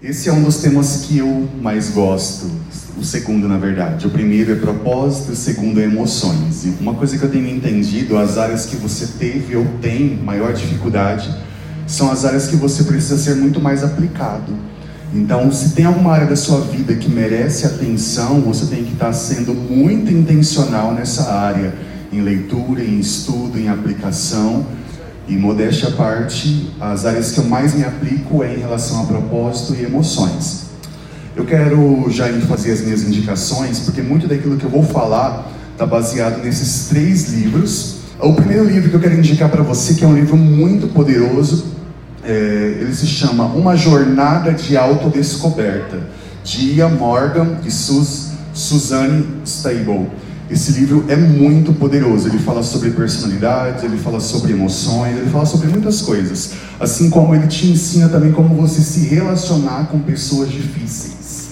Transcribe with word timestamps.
Esse 0.00 0.28
é 0.28 0.32
um 0.32 0.44
dos 0.44 0.58
temas 0.58 1.06
que 1.06 1.18
eu 1.18 1.48
mais 1.60 1.90
gosto. 1.90 2.48
O 2.96 3.02
segundo, 3.02 3.48
na 3.48 3.58
verdade. 3.58 4.06
O 4.06 4.10
primeiro 4.10 4.52
é 4.52 4.54
propósito, 4.54 5.32
o 5.32 5.34
segundo 5.34 5.80
é 5.80 5.84
emoções. 5.84 6.64
E 6.64 6.68
uma 6.80 6.94
coisa 6.94 7.18
que 7.18 7.24
eu 7.24 7.28
tenho 7.28 7.48
entendido, 7.48 8.16
as 8.16 8.38
áreas 8.38 8.64
que 8.64 8.76
você 8.76 9.08
teve 9.18 9.56
ou 9.56 9.66
tem 9.82 10.16
maior 10.16 10.52
dificuldade, 10.52 11.28
são 11.84 12.12
as 12.12 12.24
áreas 12.24 12.46
que 12.46 12.54
você 12.54 12.84
precisa 12.84 13.18
ser 13.18 13.34
muito 13.34 13.60
mais 13.60 13.82
aplicado. 13.82 14.52
Então, 15.12 15.50
se 15.50 15.70
tem 15.70 15.84
alguma 15.84 16.12
área 16.12 16.28
da 16.28 16.36
sua 16.36 16.60
vida 16.60 16.94
que 16.94 17.10
merece 17.10 17.66
atenção, 17.66 18.40
você 18.42 18.66
tem 18.66 18.84
que 18.84 18.92
estar 18.92 19.12
sendo 19.12 19.52
muito 19.52 20.12
intencional 20.12 20.94
nessa 20.94 21.32
área, 21.32 21.74
em 22.12 22.20
leitura, 22.20 22.84
em 22.84 23.00
estudo, 23.00 23.58
em 23.58 23.68
aplicação 23.68 24.64
e 25.28 25.36
modéstia 25.36 25.88
à 25.88 25.92
parte, 25.92 26.70
as 26.80 27.04
áreas 27.04 27.32
que 27.32 27.38
eu 27.38 27.44
mais 27.44 27.74
me 27.74 27.84
aplico 27.84 28.42
é 28.42 28.54
em 28.54 28.58
relação 28.58 29.02
a 29.02 29.06
propósito 29.06 29.74
e 29.78 29.84
emoções. 29.84 30.68
Eu 31.36 31.44
quero 31.44 32.06
já 32.10 32.26
fazer 32.48 32.72
as 32.72 32.80
minhas 32.80 33.02
indicações, 33.02 33.80
porque 33.80 34.02
muito 34.02 34.26
daquilo 34.26 34.56
que 34.56 34.64
eu 34.64 34.70
vou 34.70 34.82
falar 34.82 35.52
está 35.72 35.86
baseado 35.86 36.42
nesses 36.42 36.88
três 36.88 37.32
livros. 37.32 37.98
O 38.18 38.32
primeiro 38.32 38.64
livro 38.64 38.90
que 38.90 38.96
eu 38.96 39.00
quero 39.00 39.14
indicar 39.14 39.48
para 39.48 39.62
você, 39.62 39.94
que 39.94 40.04
é 40.04 40.08
um 40.08 40.14
livro 40.14 40.36
muito 40.36 40.88
poderoso, 40.88 41.66
é, 42.24 42.78
ele 42.80 42.92
se 42.92 43.06
chama 43.06 43.44
Uma 43.44 43.76
Jornada 43.76 44.52
de 44.52 44.76
Autodescoberta, 44.76 46.00
de 46.42 46.72
Ian 46.72 46.88
Morgan 46.88 47.58
e 47.64 47.70
Sus, 47.70 48.30
Suzanne 48.52 49.24
Stable. 49.44 50.08
Esse 50.50 50.72
livro 50.72 51.04
é 51.08 51.16
muito 51.16 51.74
poderoso. 51.74 52.28
Ele 52.28 52.38
fala 52.38 52.62
sobre 52.62 52.90
personalidades, 52.90 53.84
ele 53.84 53.98
fala 53.98 54.18
sobre 54.18 54.52
emoções, 54.52 55.16
ele 55.16 55.30
fala 55.30 55.44
sobre 55.44 55.68
muitas 55.68 56.00
coisas. 56.00 56.52
Assim 56.80 57.10
como 57.10 57.34
ele 57.34 57.46
te 57.46 57.66
ensina 57.66 58.08
também 58.08 58.32
como 58.32 58.54
você 58.54 58.80
se 58.80 59.06
relacionar 59.08 59.88
com 59.88 59.98
pessoas 60.00 60.50
difíceis. 60.50 61.50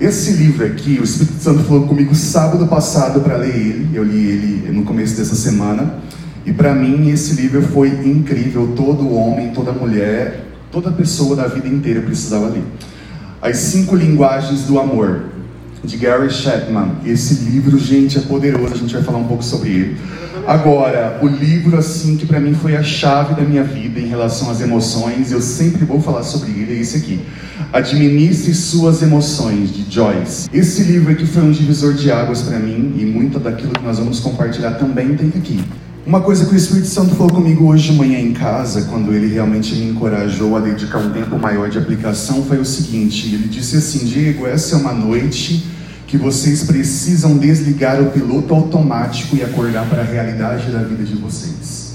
Esse 0.00 0.32
livro 0.32 0.64
aqui, 0.64 0.98
o 1.00 1.04
Espírito 1.04 1.42
Santo 1.42 1.64
falou 1.64 1.86
comigo 1.86 2.14
sábado 2.14 2.66
passado 2.66 3.20
para 3.20 3.36
ler 3.36 3.54
ele. 3.56 3.90
Eu 3.92 4.04
li 4.04 4.26
ele 4.26 4.72
no 4.72 4.84
começo 4.84 5.16
dessa 5.16 5.34
semana. 5.34 5.94
E 6.46 6.52
para 6.52 6.74
mim 6.74 7.10
esse 7.10 7.34
livro 7.34 7.62
foi 7.62 7.88
incrível. 7.88 8.72
Todo 8.76 9.12
homem, 9.12 9.52
toda 9.52 9.72
mulher, 9.72 10.46
toda 10.70 10.92
pessoa 10.92 11.34
da 11.34 11.48
vida 11.48 11.68
inteira 11.68 12.00
precisava 12.00 12.46
ler. 12.46 12.64
As 13.40 13.56
cinco 13.56 13.96
linguagens 13.96 14.62
do 14.62 14.78
amor 14.78 15.31
de 15.84 15.96
Gary 15.96 16.30
Chapman. 16.30 16.92
Esse 17.04 17.44
livro, 17.44 17.78
gente, 17.78 18.18
é 18.18 18.20
poderoso, 18.20 18.74
a 18.74 18.76
gente 18.76 18.94
vai 18.94 19.02
falar 19.02 19.18
um 19.18 19.26
pouco 19.26 19.42
sobre 19.42 19.70
ele. 19.70 19.96
Agora, 20.46 21.20
o 21.22 21.28
livro 21.28 21.78
assim 21.78 22.16
que 22.16 22.26
para 22.26 22.40
mim 22.40 22.54
foi 22.54 22.76
a 22.76 22.82
chave 22.82 23.34
da 23.34 23.42
minha 23.42 23.62
vida 23.62 24.00
em 24.00 24.06
relação 24.06 24.50
às 24.50 24.60
emoções, 24.60 25.30
eu 25.30 25.40
sempre 25.40 25.84
vou 25.84 26.00
falar 26.00 26.24
sobre 26.24 26.50
ele, 26.50 26.76
é 26.76 26.80
esse 26.80 26.96
aqui. 26.96 27.20
Administre 27.72 28.52
suas 28.54 29.02
emoções 29.02 29.72
de 29.72 29.86
Joyce. 29.88 30.48
Esse 30.52 30.82
livro 30.82 31.12
aqui 31.12 31.26
foi 31.26 31.42
um 31.42 31.52
divisor 31.52 31.94
de 31.94 32.10
águas 32.10 32.42
para 32.42 32.58
mim 32.58 32.94
e 32.98 33.04
muito 33.04 33.38
daquilo 33.38 33.72
que 33.72 33.84
nós 33.84 33.98
vamos 33.98 34.18
compartilhar 34.18 34.72
também 34.72 35.14
tem 35.14 35.28
aqui. 35.28 35.60
Uma 36.04 36.20
coisa 36.20 36.44
que 36.46 36.52
o 36.52 36.56
Espírito 36.56 36.88
Santo 36.88 37.14
falou 37.14 37.32
comigo 37.32 37.64
hoje 37.66 37.92
de 37.92 37.96
manhã 37.96 38.18
em 38.18 38.32
casa, 38.32 38.88
quando 38.90 39.14
ele 39.14 39.32
realmente 39.32 39.72
me 39.76 39.90
encorajou 39.90 40.56
a 40.56 40.60
dedicar 40.60 40.98
um 40.98 41.10
tempo 41.10 41.38
maior 41.38 41.70
de 41.70 41.78
aplicação, 41.78 42.42
foi 42.42 42.58
o 42.58 42.64
seguinte: 42.64 43.32
ele 43.32 43.46
disse 43.46 43.76
assim, 43.76 44.04
Diego, 44.04 44.44
essa 44.44 44.74
é 44.74 44.78
uma 44.78 44.92
noite 44.92 45.64
que 46.12 46.18
vocês 46.18 46.64
precisam 46.64 47.38
desligar 47.38 47.98
o 47.98 48.10
piloto 48.10 48.52
automático 48.52 49.34
e 49.34 49.42
acordar 49.42 49.88
para 49.88 50.02
a 50.02 50.04
realidade 50.04 50.70
da 50.70 50.80
vida 50.80 51.04
de 51.04 51.14
vocês. 51.14 51.94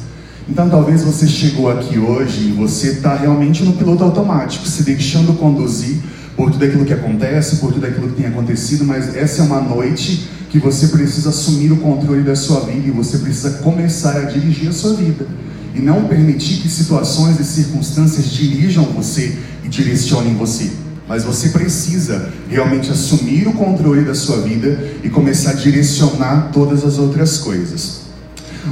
Então, 0.49 0.67
talvez 0.67 1.03
você 1.03 1.27
chegou 1.27 1.69
aqui 1.69 1.99
hoje 1.99 2.49
e 2.49 2.51
você 2.51 2.93
está 2.93 3.15
realmente 3.15 3.63
no 3.63 3.73
piloto 3.73 4.03
automático, 4.03 4.67
se 4.67 4.81
deixando 4.81 5.37
conduzir 5.37 5.99
por 6.35 6.49
tudo 6.49 6.65
aquilo 6.65 6.83
que 6.83 6.93
acontece, 6.93 7.57
por 7.57 7.71
tudo 7.71 7.85
aquilo 7.85 8.09
que 8.09 8.15
tem 8.15 8.25
acontecido, 8.25 8.83
mas 8.85 9.15
essa 9.15 9.43
é 9.43 9.45
uma 9.45 9.61
noite 9.61 10.27
que 10.49 10.57
você 10.57 10.87
precisa 10.87 11.29
assumir 11.29 11.71
o 11.71 11.77
controle 11.77 12.23
da 12.23 12.35
sua 12.35 12.61
vida 12.61 12.87
e 12.87 12.91
você 12.91 13.19
precisa 13.19 13.59
começar 13.59 14.17
a 14.17 14.21
dirigir 14.21 14.69
a 14.69 14.73
sua 14.73 14.95
vida. 14.95 15.27
E 15.75 15.79
não 15.79 16.05
permitir 16.05 16.59
que 16.63 16.69
situações 16.69 17.39
e 17.39 17.43
circunstâncias 17.43 18.31
dirijam 18.31 18.83
você 18.85 19.37
e 19.63 19.67
direcionem 19.67 20.33
você. 20.33 20.86
Mas 21.07 21.23
você 21.23 21.49
precisa 21.49 22.29
realmente 22.49 22.91
assumir 22.91 23.47
o 23.47 23.53
controle 23.53 24.03
da 24.03 24.13
sua 24.13 24.41
vida 24.41 24.77
e 25.03 25.09
começar 25.09 25.51
a 25.51 25.53
direcionar 25.53 26.51
todas 26.51 26.83
as 26.83 26.97
outras 26.97 27.37
coisas. 27.37 28.01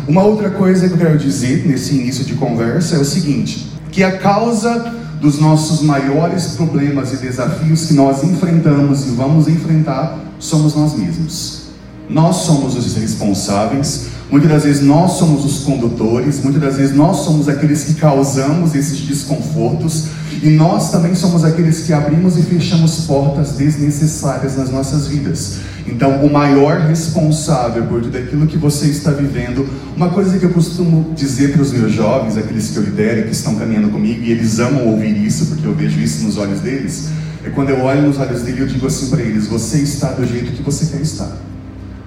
Uma 0.07 0.23
outra 0.23 0.50
coisa 0.50 0.88
que 0.88 0.94
eu 0.94 0.97
quero 0.97 1.18
dizer 1.18 1.66
nesse 1.66 1.96
início 1.96 2.25
de 2.25 2.34
conversa 2.34 2.97
é 2.97 3.00
o 3.00 3.06
seguinte: 3.06 3.72
que 3.91 4.03
a 4.03 4.18
causa 4.18 4.94
dos 5.22 5.40
nossos 5.40 5.81
maiores 5.81 6.47
problemas 6.50 7.13
e 7.13 7.18
desafios 7.18 7.85
que 7.85 7.94
nós 7.94 8.23
enfrentamos 8.23 9.07
e 9.07 9.12
vamos 9.12 9.47
enfrentar 9.47 10.19
somos 10.38 10.75
nós 10.75 10.96
mesmos. 10.96 11.66
Nós 12.09 12.38
somos 12.38 12.75
os 12.75 12.96
responsáveis, 12.96 14.07
muitas 14.31 14.50
das 14.50 14.63
vezes 14.63 14.81
nós 14.81 15.13
somos 15.13 15.46
os 15.46 15.59
condutores, 15.59 16.44
muitas 16.44 16.62
das 16.62 16.75
vezes 16.78 16.96
nós 16.96 17.18
somos 17.18 17.47
aqueles 17.47 17.84
que 17.84 17.94
causamos 17.96 18.75
esses 18.75 19.00
desconfortos 19.00 20.08
e 20.41 20.50
nós 20.50 20.91
também 20.91 21.16
somos 21.16 21.44
aqueles 21.44 21.81
que 21.81 21.94
abrimos 21.94 22.38
e 22.38 22.41
fechamos 22.44 23.06
portas 23.06 23.53
desnecessárias 23.53 24.58
nas 24.58 24.69
nossas 24.69 25.08
vidas. 25.08 25.59
Então, 25.88 26.25
o 26.25 26.31
maior 26.31 26.81
responsável 26.81 27.84
por 27.85 28.02
tudo 28.02 28.18
aquilo 28.18 28.47
que 28.47 28.58
você 28.58 28.88
está 28.88 29.12
vivendo, 29.12 29.68
uma 29.96 30.09
coisa 30.09 30.38
que 30.38 30.46
eu 30.46 30.50
costumo 30.50 31.14
dizer 31.16 31.53
para 31.53 31.62
os 31.62 31.72
meus 31.72 31.91
jovens, 31.91 32.38
aqueles 32.38 32.72
que 32.72 32.78
eu 32.78 32.84
lidero, 32.84 33.24
que 33.24 33.31
estão 33.31 33.56
caminhando 33.56 33.90
comigo, 33.90 34.24
e 34.24 34.31
eles 34.31 34.59
amam 34.59 34.88
ouvir 34.88 35.16
isso, 35.25 35.46
porque 35.46 35.66
eu 35.66 35.75
vejo 35.75 36.00
isso 36.00 36.24
nos 36.24 36.38
olhos 36.38 36.59
deles, 36.59 37.09
é 37.46 37.50
quando 37.52 37.69
eu 37.69 37.81
olho 37.81 38.02
nos 38.02 38.18
olhos 38.18 38.41
dele, 38.41 38.62
eu 38.62 38.68
digo 38.68 38.88
assim 38.88 39.09
para 39.09 39.22
eles: 39.22 39.47
você 39.47 39.78
está 39.78 40.12
do 40.12 40.25
jeito 40.25 40.52
que 40.52 40.64
você 40.64 40.85
quer 40.88 41.02
estar. 41.02 41.31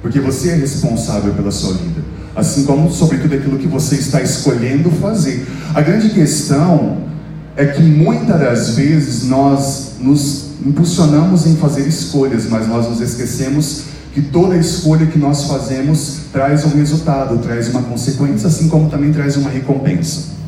Porque 0.00 0.20
você 0.20 0.50
é 0.50 0.54
responsável 0.54 1.32
pela 1.34 1.50
sua 1.50 1.74
vida. 1.74 2.02
Assim 2.36 2.64
como 2.64 2.90
sobre 2.90 3.18
tudo 3.18 3.34
aquilo 3.34 3.58
que 3.58 3.66
você 3.66 3.96
está 3.96 4.22
escolhendo 4.22 4.90
fazer. 4.90 5.46
A 5.74 5.80
grande 5.80 6.10
questão 6.10 6.98
é 7.56 7.66
que 7.66 7.82
muitas 7.82 8.38
das 8.38 8.70
vezes 8.76 9.24
nós 9.24 9.94
nos 10.00 10.50
impulsionamos 10.64 11.46
em 11.46 11.56
fazer 11.56 11.86
escolhas, 11.86 12.48
mas 12.48 12.68
nós 12.68 12.88
nos 12.88 13.00
esquecemos 13.00 13.82
que 14.14 14.22
toda 14.22 14.56
escolha 14.56 15.06
que 15.06 15.18
nós 15.18 15.44
fazemos 15.44 16.20
traz 16.32 16.64
um 16.64 16.76
resultado, 16.76 17.38
traz 17.38 17.68
uma 17.68 17.82
consequência, 17.82 18.48
assim 18.48 18.68
como 18.68 18.88
também 18.88 19.12
traz 19.12 19.36
uma 19.36 19.50
recompensa. 19.50 20.38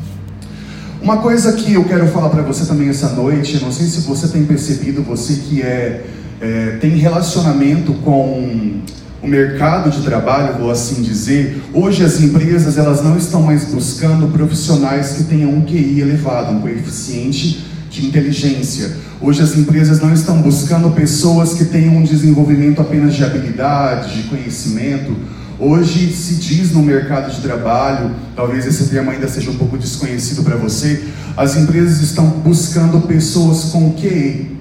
Uma 1.01 1.17
coisa 1.17 1.53
que 1.53 1.73
eu 1.73 1.83
quero 1.83 2.07
falar 2.07 2.29
para 2.29 2.43
você 2.43 2.65
também 2.65 2.87
essa 2.89 3.09
noite, 3.09 3.61
não 3.61 3.71
sei 3.71 3.87
se 3.87 4.01
você 4.01 4.27
tem 4.27 4.45
percebido, 4.45 5.01
você 5.01 5.33
que 5.33 5.61
é, 5.61 6.05
é 6.39 6.77
tem 6.79 6.91
relacionamento 6.91 7.93
com 7.95 8.81
o 9.21 9.27
mercado 9.27 9.91
de 9.91 10.01
trabalho, 10.01 10.57
vou 10.57 10.71
assim 10.71 11.03
dizer, 11.03 11.61
hoje 11.73 12.03
as 12.03 12.19
empresas 12.19 12.77
elas 12.77 13.03
não 13.03 13.15
estão 13.15 13.43
mais 13.43 13.65
buscando 13.65 14.27
profissionais 14.29 15.11
que 15.11 15.23
tenham 15.25 15.51
um 15.51 15.61
QI 15.61 15.99
elevado, 15.99 16.53
um 16.53 16.59
coeficiente 16.59 17.63
de 17.89 18.05
inteligência. 18.05 18.91
Hoje 19.21 19.43
as 19.43 19.55
empresas 19.55 20.01
não 20.01 20.11
estão 20.11 20.41
buscando 20.41 20.89
pessoas 20.91 21.53
que 21.53 21.65
tenham 21.65 21.97
um 21.97 22.03
desenvolvimento 22.03 22.81
apenas 22.81 23.13
de 23.13 23.23
habilidade, 23.23 24.23
de 24.23 24.27
conhecimento. 24.27 25.15
Hoje 25.59 26.11
se 26.11 26.35
diz 26.35 26.71
no 26.71 26.81
mercado 26.81 27.31
de 27.31 27.41
trabalho, 27.41 28.15
talvez 28.35 28.65
esse 28.65 28.87
termo 28.87 29.11
ainda 29.11 29.27
seja 29.27 29.51
um 29.51 29.55
pouco 29.55 29.77
desconhecido 29.77 30.41
para 30.41 30.55
você, 30.55 31.03
as 31.37 31.55
empresas 31.55 32.01
estão 32.01 32.25
buscando 32.27 33.05
pessoas 33.05 33.65
com 33.65 33.93
QE, 33.93 34.57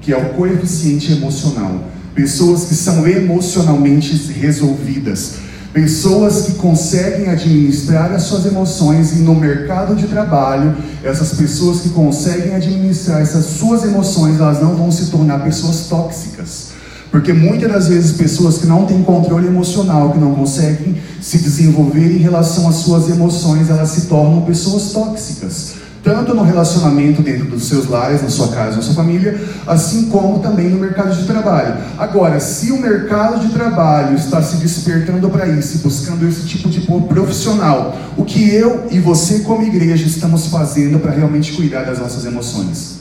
que 0.00 0.12
é 0.12 0.16
o 0.16 0.34
coeficiente 0.34 1.10
emocional 1.10 1.95
pessoas 2.16 2.64
que 2.64 2.74
são 2.74 3.06
emocionalmente 3.06 4.16
resolvidas, 4.32 5.34
pessoas 5.70 6.46
que 6.46 6.52
conseguem 6.54 7.28
administrar 7.28 8.10
as 8.12 8.22
suas 8.22 8.46
emoções 8.46 9.12
e 9.12 9.16
no 9.16 9.34
mercado 9.34 9.94
de 9.94 10.06
trabalho, 10.06 10.74
essas 11.04 11.34
pessoas 11.34 11.80
que 11.80 11.90
conseguem 11.90 12.54
administrar 12.54 13.20
essas 13.20 13.44
suas 13.44 13.84
emoções, 13.84 14.40
elas 14.40 14.62
não 14.62 14.74
vão 14.74 14.90
se 14.90 15.10
tornar 15.10 15.40
pessoas 15.40 15.88
tóxicas. 15.88 16.68
Porque 17.10 17.34
muitas 17.34 17.70
das 17.70 17.88
vezes 17.88 18.12
pessoas 18.12 18.56
que 18.58 18.66
não 18.66 18.86
têm 18.86 19.02
controle 19.02 19.46
emocional, 19.46 20.10
que 20.10 20.18
não 20.18 20.34
conseguem 20.34 20.96
se 21.20 21.36
desenvolver 21.38 22.16
em 22.16 22.18
relação 22.18 22.66
às 22.66 22.76
suas 22.76 23.10
emoções, 23.10 23.68
elas 23.68 23.90
se 23.90 24.06
tornam 24.06 24.40
pessoas 24.40 24.90
tóxicas 24.92 25.85
tanto 26.06 26.32
no 26.32 26.44
relacionamento 26.44 27.20
dentro 27.20 27.46
dos 27.46 27.64
seus 27.64 27.88
lares, 27.88 28.22
na 28.22 28.28
sua 28.28 28.46
casa, 28.46 28.76
na 28.76 28.82
sua 28.82 28.94
família, 28.94 29.40
assim 29.66 30.08
como 30.08 30.38
também 30.38 30.68
no 30.68 30.78
mercado 30.78 31.12
de 31.12 31.26
trabalho. 31.26 31.74
Agora, 31.98 32.38
se 32.38 32.70
o 32.70 32.80
mercado 32.80 33.40
de 33.40 33.52
trabalho 33.52 34.14
está 34.14 34.40
se 34.40 34.58
despertando 34.58 35.28
para 35.28 35.48
isso, 35.48 35.78
buscando 35.78 36.24
esse 36.28 36.46
tipo 36.46 36.68
de 36.68 36.82
profissional, 37.08 37.98
o 38.16 38.24
que 38.24 38.54
eu 38.54 38.86
e 38.88 39.00
você 39.00 39.40
como 39.40 39.64
igreja 39.64 40.06
estamos 40.06 40.46
fazendo 40.46 41.00
para 41.00 41.10
realmente 41.10 41.52
cuidar 41.54 41.82
das 41.82 41.98
nossas 41.98 42.24
emoções? 42.24 43.00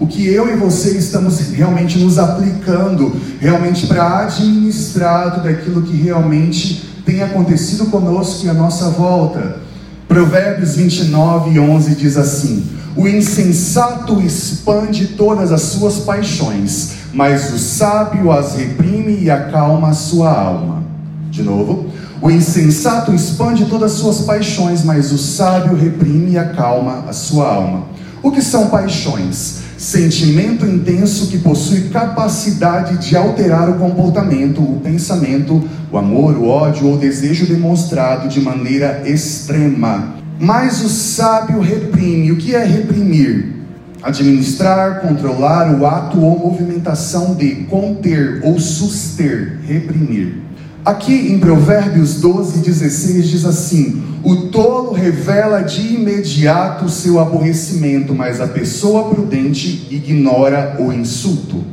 O 0.00 0.06
que 0.06 0.26
eu 0.26 0.50
e 0.50 0.56
você 0.56 0.96
estamos 0.96 1.38
realmente 1.50 1.98
nos 1.98 2.18
aplicando, 2.18 3.14
realmente 3.38 3.86
para 3.86 4.20
administrar 4.20 5.34
tudo 5.34 5.48
aquilo 5.48 5.82
que 5.82 5.94
realmente 5.94 6.88
tem 7.04 7.22
acontecido 7.22 7.84
conosco 7.90 8.46
e 8.46 8.48
à 8.48 8.54
nossa 8.54 8.88
volta. 8.88 9.65
Provérbios 10.08 10.76
29, 10.76 11.58
11 11.58 11.94
diz 11.96 12.16
assim: 12.16 12.64
O 12.94 13.08
insensato 13.08 14.20
expande 14.20 15.08
todas 15.08 15.50
as 15.52 15.62
suas 15.62 15.98
paixões, 15.98 16.92
mas 17.12 17.52
o 17.52 17.58
sábio 17.58 18.30
as 18.30 18.54
reprime 18.54 19.18
e 19.20 19.30
acalma 19.30 19.88
a 19.88 19.94
sua 19.94 20.30
alma. 20.30 20.84
De 21.30 21.42
novo. 21.42 21.90
O 22.22 22.30
insensato 22.30 23.12
expande 23.12 23.66
todas 23.66 23.92
as 23.92 23.98
suas 23.98 24.22
paixões, 24.22 24.82
mas 24.82 25.12
o 25.12 25.18
sábio 25.18 25.76
reprime 25.76 26.32
e 26.32 26.38
acalma 26.38 27.04
a 27.06 27.12
sua 27.12 27.46
alma. 27.46 27.84
O 28.22 28.32
que 28.32 28.40
são 28.40 28.68
paixões? 28.68 29.65
Sentimento 29.78 30.64
intenso 30.64 31.26
que 31.26 31.36
possui 31.38 31.88
capacidade 31.90 32.96
de 32.96 33.14
alterar 33.14 33.68
o 33.68 33.74
comportamento, 33.74 34.62
o 34.62 34.80
pensamento, 34.80 35.62
o 35.92 35.98
amor, 35.98 36.34
o 36.36 36.48
ódio 36.48 36.86
ou 36.86 36.94
o 36.94 36.98
desejo 36.98 37.44
demonstrado 37.44 38.26
de 38.26 38.40
maneira 38.40 39.02
extrema. 39.04 40.14
Mas 40.40 40.82
o 40.82 40.88
sábio 40.88 41.60
reprime. 41.60 42.32
O 42.32 42.36
que 42.36 42.54
é 42.54 42.64
reprimir? 42.64 43.54
Administrar, 44.02 45.00
controlar 45.02 45.78
o 45.78 45.84
ato 45.84 46.20
ou 46.20 46.38
movimentação 46.38 47.34
de 47.34 47.64
conter 47.64 48.40
ou 48.44 48.58
suster, 48.58 49.58
reprimir. 49.66 50.45
Aqui 50.86 51.32
em 51.32 51.40
Provérbios 51.40 52.20
12, 52.20 52.60
16 52.60 53.26
diz 53.26 53.44
assim: 53.44 54.04
O 54.22 54.36
tolo 54.52 54.92
revela 54.92 55.62
de 55.62 55.94
imediato 55.94 56.88
seu 56.88 57.18
aborrecimento, 57.18 58.14
mas 58.14 58.40
a 58.40 58.46
pessoa 58.46 59.12
prudente 59.12 59.88
ignora 59.90 60.76
o 60.78 60.92
insulto. 60.92 61.64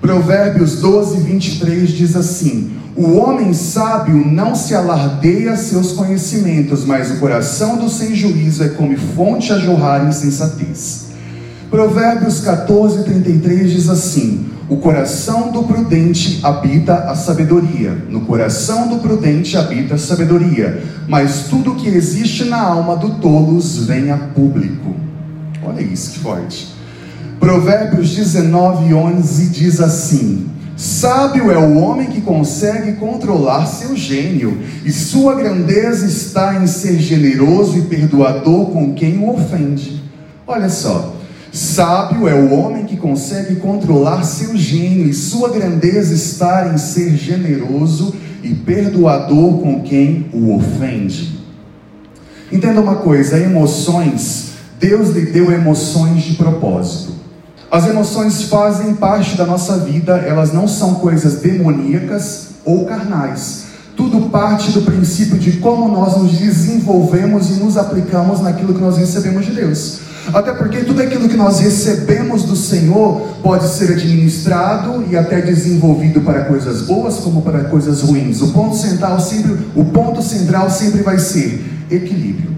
Provérbios 0.00 0.80
12, 0.80 1.20
23 1.20 1.88
diz 1.88 2.16
assim: 2.16 2.72
O 2.96 3.12
homem 3.16 3.54
sábio 3.54 4.16
não 4.16 4.56
se 4.56 4.74
alardeia 4.74 5.56
seus 5.56 5.92
conhecimentos, 5.92 6.84
mas 6.84 7.12
o 7.12 7.18
coração 7.18 7.76
do 7.76 7.88
sem 7.88 8.12
juízo 8.12 8.64
é 8.64 8.70
como 8.70 8.98
fonte 8.98 9.52
a 9.52 9.58
jorrar 9.60 10.04
insensatez. 10.04 11.10
Provérbios 11.70 12.40
14, 12.40 13.04
33 13.04 13.70
diz 13.70 13.88
assim: 13.88 14.55
o 14.68 14.78
coração 14.78 15.52
do 15.52 15.62
prudente 15.62 16.40
habita 16.42 16.94
a 17.10 17.14
sabedoria. 17.14 17.96
No 18.08 18.22
coração 18.22 18.88
do 18.88 18.96
prudente 18.96 19.56
habita 19.56 19.94
a 19.94 19.98
sabedoria. 19.98 20.82
Mas 21.06 21.44
tudo 21.48 21.76
que 21.76 21.88
existe 21.88 22.44
na 22.44 22.60
alma 22.60 22.96
do 22.96 23.10
tolos 23.20 23.86
vem 23.86 24.10
a 24.10 24.16
público. 24.16 24.96
Olha 25.62 25.80
isso 25.80 26.12
que 26.12 26.18
forte. 26.18 26.74
Provérbios 27.38 28.10
19, 28.16 28.92
11 28.92 29.48
diz 29.50 29.80
assim: 29.80 30.48
Sábio 30.76 31.50
é 31.52 31.58
o 31.58 31.78
homem 31.78 32.08
que 32.08 32.20
consegue 32.20 32.94
controlar 32.94 33.66
seu 33.66 33.96
gênio, 33.96 34.60
e 34.84 34.90
sua 34.90 35.34
grandeza 35.36 36.06
está 36.06 36.60
em 36.60 36.66
ser 36.66 36.98
generoso 36.98 37.78
e 37.78 37.82
perdoador 37.82 38.66
com 38.70 38.94
quem 38.94 39.18
o 39.18 39.32
ofende. 39.32 40.02
Olha 40.46 40.68
só, 40.68 41.14
Sábio 41.52 42.28
é 42.28 42.34
o 42.34 42.52
homem 42.52 42.84
que 42.84 42.96
consegue 42.96 43.56
controlar 43.56 44.22
seu 44.24 44.56
gênio, 44.56 45.08
e 45.08 45.14
sua 45.14 45.48
grandeza 45.50 46.14
está 46.14 46.70
em 46.72 46.78
ser 46.78 47.16
generoso 47.16 48.14
e 48.42 48.54
perdoador 48.54 49.58
com 49.58 49.82
quem 49.82 50.26
o 50.32 50.54
ofende. 50.54 51.38
Entenda 52.52 52.80
uma 52.80 52.96
coisa: 52.96 53.38
emoções, 53.38 54.50
Deus 54.78 55.10
lhe 55.10 55.26
deu 55.26 55.50
emoções 55.52 56.22
de 56.22 56.34
propósito. 56.34 57.14
As 57.70 57.86
emoções 57.86 58.42
fazem 58.44 58.94
parte 58.94 59.36
da 59.36 59.44
nossa 59.44 59.78
vida, 59.78 60.16
elas 60.18 60.52
não 60.52 60.68
são 60.68 60.96
coisas 60.96 61.40
demoníacas 61.40 62.50
ou 62.64 62.84
carnais. 62.84 63.66
Tudo 63.96 64.28
parte 64.28 64.70
do 64.72 64.82
princípio 64.82 65.38
de 65.38 65.52
como 65.54 65.88
nós 65.88 66.16
nos 66.16 66.32
desenvolvemos 66.32 67.50
e 67.50 67.54
nos 67.54 67.76
aplicamos 67.76 68.40
naquilo 68.40 68.74
que 68.74 68.80
nós 68.80 68.96
recebemos 68.98 69.46
de 69.46 69.52
Deus. 69.52 70.00
Até 70.32 70.52
porque 70.52 70.78
tudo 70.78 71.00
aquilo 71.02 71.28
que 71.28 71.36
nós 71.36 71.60
recebemos 71.60 72.42
do 72.42 72.56
Senhor 72.56 73.28
pode 73.42 73.68
ser 73.68 73.92
administrado 73.92 75.04
e 75.08 75.16
até 75.16 75.40
desenvolvido 75.40 76.20
para 76.20 76.44
coisas 76.44 76.82
boas 76.82 77.16
como 77.16 77.42
para 77.42 77.64
coisas 77.64 78.02
ruins. 78.02 78.42
O 78.42 78.48
ponto 78.48 78.76
central 78.76 79.20
sempre, 79.20 79.56
o 79.74 79.84
ponto 79.84 80.22
central 80.22 80.68
sempre 80.70 81.02
vai 81.02 81.18
ser 81.18 81.64
equilíbrio. 81.90 82.56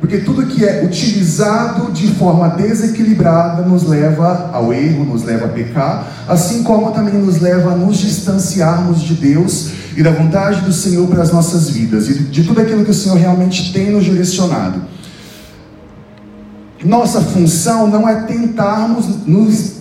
Porque 0.00 0.18
tudo 0.18 0.46
que 0.46 0.64
é 0.64 0.84
utilizado 0.84 1.90
de 1.90 2.08
forma 2.14 2.48
desequilibrada 2.50 3.62
nos 3.62 3.82
leva 3.82 4.50
ao 4.52 4.72
erro, 4.72 5.04
nos 5.04 5.24
leva 5.24 5.46
a 5.46 5.48
pecar, 5.48 6.06
assim 6.28 6.62
como 6.62 6.92
também 6.92 7.14
nos 7.14 7.40
leva 7.40 7.72
a 7.72 7.76
nos 7.76 7.98
distanciarmos 7.98 9.00
de 9.00 9.14
Deus 9.14 9.70
e 9.96 10.02
da 10.02 10.10
vontade 10.10 10.60
do 10.60 10.72
Senhor 10.72 11.06
para 11.08 11.22
as 11.22 11.32
nossas 11.32 11.70
vidas 11.70 12.08
e 12.08 12.14
de 12.14 12.44
tudo 12.44 12.60
aquilo 12.60 12.84
que 12.84 12.90
o 12.90 12.94
Senhor 12.94 13.16
realmente 13.16 13.72
tem 13.72 13.90
nos 13.90 14.04
direcionado. 14.04 14.80
Nossa 16.84 17.20
função 17.20 17.86
não 17.86 18.08
é 18.08 18.22
tentarmos 18.22 19.26
nos, 19.26 19.72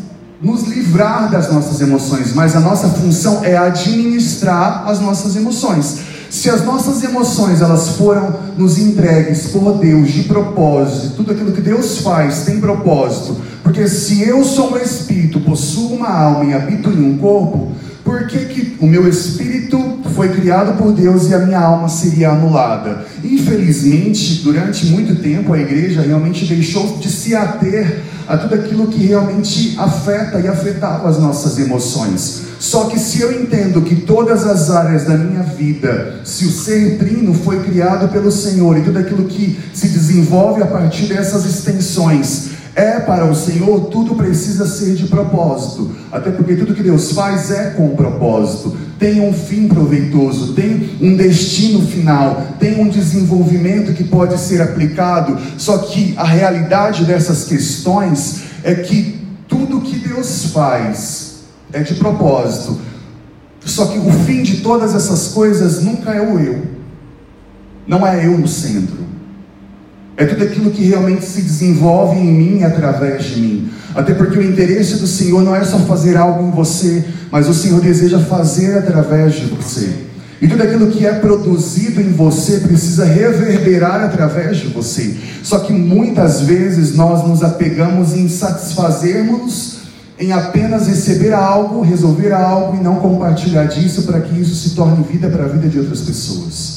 nos 0.42 0.64
livrar 0.64 1.30
das 1.30 1.52
nossas 1.52 1.82
emoções, 1.82 2.34
mas 2.34 2.56
a 2.56 2.60
nossa 2.60 2.88
função 2.88 3.44
é 3.44 3.58
administrar 3.58 4.88
as 4.88 5.00
nossas 5.00 5.36
emoções. 5.36 6.00
Se 6.30 6.50
as 6.50 6.66
nossas 6.66 7.04
emoções 7.04 7.62
elas 7.62 7.90
foram 7.90 8.36
nos 8.58 8.78
entregues 8.78 9.48
por 9.48 9.78
Deus 9.78 10.12
de 10.12 10.24
propósito, 10.24 11.16
tudo 11.16 11.32
aquilo 11.32 11.52
que 11.52 11.62
Deus 11.62 12.00
faz 12.00 12.44
tem 12.44 12.60
propósito, 12.60 13.38
porque 13.64 13.88
se 13.88 14.22
eu 14.22 14.44
sou 14.44 14.74
um 14.74 14.78
espírito, 14.78 15.40
possuo 15.40 15.94
uma 15.94 16.10
alma 16.10 16.46
e 16.46 16.54
habito 16.54 16.90
em 16.90 17.04
um 17.04 17.18
corpo, 17.18 17.72
por 18.04 18.28
que, 18.28 18.46
que 18.46 18.78
o 18.80 18.86
meu 18.86 19.08
espírito 19.08 19.78
foi 20.16 20.30
criado 20.30 20.78
por 20.78 20.94
Deus 20.94 21.30
e 21.30 21.34
a 21.34 21.40
minha 21.40 21.60
alma 21.60 21.90
seria 21.90 22.32
anulada? 22.32 23.06
Infelizmente, 23.22 24.42
durante 24.44 24.86
muito 24.86 25.22
tempo, 25.22 25.54
a 25.54 25.60
igreja 25.60 26.02
realmente 26.02 26.46
deixou 26.46 26.98
de 26.98 27.10
se 27.10 27.36
ater 27.36 28.02
a 28.26 28.38
tudo 28.38 28.56
aquilo 28.56 28.88
que 28.88 29.06
realmente 29.06 29.76
afeta 29.78 30.40
e 30.40 30.48
afetava 30.48 31.10
as 31.10 31.20
nossas 31.20 31.60
emoções. 31.60 32.44
Só 32.60 32.86
que 32.86 32.98
se 32.98 33.22
eu 33.22 33.42
entendo 33.42 33.82
que 33.82 33.98
todas 33.98 34.48
as 34.48 34.72
áreas 34.72 35.04
da 35.04 35.18
minha 35.18 35.44
vida, 35.44 36.22
se 36.24 36.46
o 36.46 36.52
ser 36.52 36.98
trino 36.98 37.34
foi 37.34 37.62
criado 37.64 38.08
pelo 38.08 38.32
Senhor 38.32 38.78
e 38.78 38.82
tudo 38.82 38.98
aquilo 38.98 39.26
que 39.26 39.60
se 39.74 39.90
desenvolve 39.90 40.64
a 40.64 40.68
partir 40.68 41.08
dessas 41.08 41.46
extensões, 41.46 42.56
é 42.74 43.00
para 43.00 43.26
o 43.26 43.36
Senhor, 43.36 43.86
tudo 43.86 44.16
precisa 44.16 44.68
ser 44.68 44.96
de 44.96 45.08
propósito. 45.08 45.92
Até 46.12 46.32
porque 46.32 46.56
tudo 46.56 46.74
que 46.74 46.84
Deus 46.84 47.12
faz 47.12 47.52
é 47.52 47.72
com 47.72 47.96
propósito. 47.96 48.76
Tem 48.98 49.20
um 49.20 49.34
fim 49.34 49.68
proveitoso, 49.68 50.54
tem 50.54 50.98
um 51.02 51.16
destino 51.18 51.86
final, 51.86 52.56
tem 52.60 52.80
um 52.80 52.88
desenvolvimento 52.88 53.94
que 53.94 54.06
pode 54.06 54.40
ser 54.40 54.62
aplicado. 54.62 55.38
Só 55.58 55.80
que 55.80 56.14
a 56.18 56.24
realidade 56.24 57.04
dessas 57.04 57.44
questões 57.44 58.44
é 58.64 58.74
que 58.76 59.20
tudo 59.48 59.82
que 59.82 59.98
Deus 59.98 60.52
faz 60.52 61.44
é 61.74 61.82
de 61.82 61.96
propósito. 61.96 62.80
Só 63.66 63.88
que 63.88 63.98
o 63.98 64.12
fim 64.26 64.44
de 64.44 64.58
todas 64.58 64.96
essas 64.96 65.30
coisas 65.30 65.84
nunca 65.84 66.12
é 66.12 66.22
o 66.22 66.40
eu. 66.40 66.62
Não 67.88 68.06
é 68.06 68.26
eu 68.26 68.38
no 68.38 68.48
centro. 68.48 69.06
É 70.18 70.26
tudo 70.26 70.44
aquilo 70.44 70.72
que 70.72 70.84
realmente 70.84 71.26
se 71.26 71.42
desenvolve 71.42 72.18
em 72.18 72.32
mim 72.32 72.64
através 72.64 73.26
de 73.26 73.42
mim. 73.42 73.72
Até 73.96 74.14
porque 74.14 74.38
o 74.38 74.44
interesse 74.44 74.98
do 74.98 75.08
Senhor 75.08 75.42
não 75.42 75.56
é 75.56 75.64
só 75.64 75.80
fazer 75.80 76.18
algo 76.18 76.46
em 76.46 76.52
você, 76.52 77.06
mas 77.32 77.48
o 77.48 77.54
Senhor 77.54 77.80
deseja 77.80 78.20
fazer 78.20 78.78
através 78.78 79.36
de 79.36 79.46
você. 79.46 79.90
E 80.42 80.48
tudo 80.50 80.64
aquilo 80.64 80.92
que 80.92 81.06
é 81.06 81.14
produzido 81.14 82.02
em 82.02 82.12
você 82.12 82.60
precisa 82.60 83.06
reverberar 83.06 84.04
através 84.04 84.58
de 84.58 84.68
você. 84.68 85.16
Só 85.42 85.60
que 85.60 85.72
muitas 85.72 86.42
vezes 86.42 86.94
nós 86.94 87.26
nos 87.26 87.42
apegamos 87.42 88.14
em 88.14 88.28
satisfazermos, 88.28 89.78
em 90.20 90.34
apenas 90.34 90.88
receber 90.88 91.34
algo, 91.34 91.82
resolver 91.82 92.34
algo 92.34 92.78
e 92.78 92.84
não 92.84 92.96
compartilhar 92.96 93.66
disso 93.66 94.04
para 94.04 94.20
que 94.20 94.40
isso 94.40 94.56
se 94.56 94.76
torne 94.76 95.06
vida 95.10 95.30
para 95.30 95.46
a 95.46 95.48
vida 95.48 95.70
de 95.70 95.80
outras 95.80 96.02
pessoas. 96.02 96.75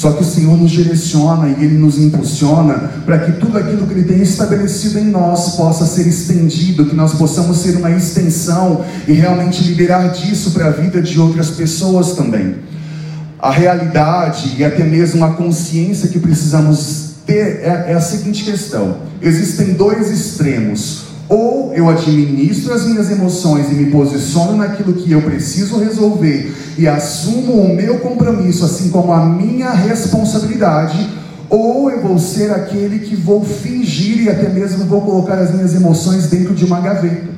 Só 0.00 0.12
que 0.12 0.22
o 0.22 0.26
Senhor 0.26 0.56
nos 0.56 0.70
direciona 0.70 1.48
e 1.48 1.62
Ele 1.62 1.76
nos 1.76 1.98
impulsiona 1.98 2.90
para 3.04 3.18
que 3.18 3.32
tudo 3.32 3.58
aquilo 3.58 3.86
que 3.86 3.92
Ele 3.92 4.04
tem 4.04 4.22
estabelecido 4.22 4.98
em 4.98 5.04
nós 5.04 5.56
possa 5.56 5.84
ser 5.84 6.06
estendido, 6.06 6.86
que 6.86 6.96
nós 6.96 7.12
possamos 7.12 7.58
ser 7.58 7.76
uma 7.76 7.90
extensão 7.90 8.82
e 9.06 9.12
realmente 9.12 9.62
liberar 9.62 10.08
disso 10.08 10.52
para 10.52 10.68
a 10.68 10.70
vida 10.70 11.02
de 11.02 11.20
outras 11.20 11.50
pessoas 11.50 12.12
também. 12.12 12.54
A 13.38 13.50
realidade 13.50 14.54
e 14.56 14.64
até 14.64 14.84
mesmo 14.84 15.22
a 15.22 15.34
consciência 15.34 16.08
que 16.08 16.18
precisamos 16.18 17.16
ter 17.26 17.60
é, 17.60 17.84
é 17.88 17.92
a 17.92 18.00
seguinte 18.00 18.42
questão: 18.42 19.02
existem 19.20 19.74
dois 19.74 20.10
extremos 20.10 21.09
ou 21.30 21.72
eu 21.72 21.88
administro 21.88 22.74
as 22.74 22.84
minhas 22.84 23.08
emoções 23.08 23.70
e 23.70 23.74
me 23.74 23.88
posiciono 23.88 24.56
naquilo 24.56 24.94
que 24.94 25.12
eu 25.12 25.22
preciso 25.22 25.78
resolver 25.78 26.52
e 26.76 26.88
assumo 26.88 27.52
o 27.52 27.74
meu 27.74 28.00
compromisso, 28.00 28.64
assim 28.64 28.90
como 28.90 29.12
a 29.12 29.24
minha 29.24 29.70
responsabilidade, 29.70 31.08
ou 31.48 31.88
eu 31.88 32.02
vou 32.02 32.18
ser 32.18 32.50
aquele 32.50 32.98
que 32.98 33.14
vou 33.14 33.44
fingir 33.44 34.24
e 34.24 34.28
até 34.28 34.48
mesmo 34.48 34.84
vou 34.86 35.02
colocar 35.02 35.34
as 35.34 35.54
minhas 35.54 35.72
emoções 35.72 36.26
dentro 36.26 36.52
de 36.52 36.64
uma 36.64 36.80
gaveta. 36.80 37.30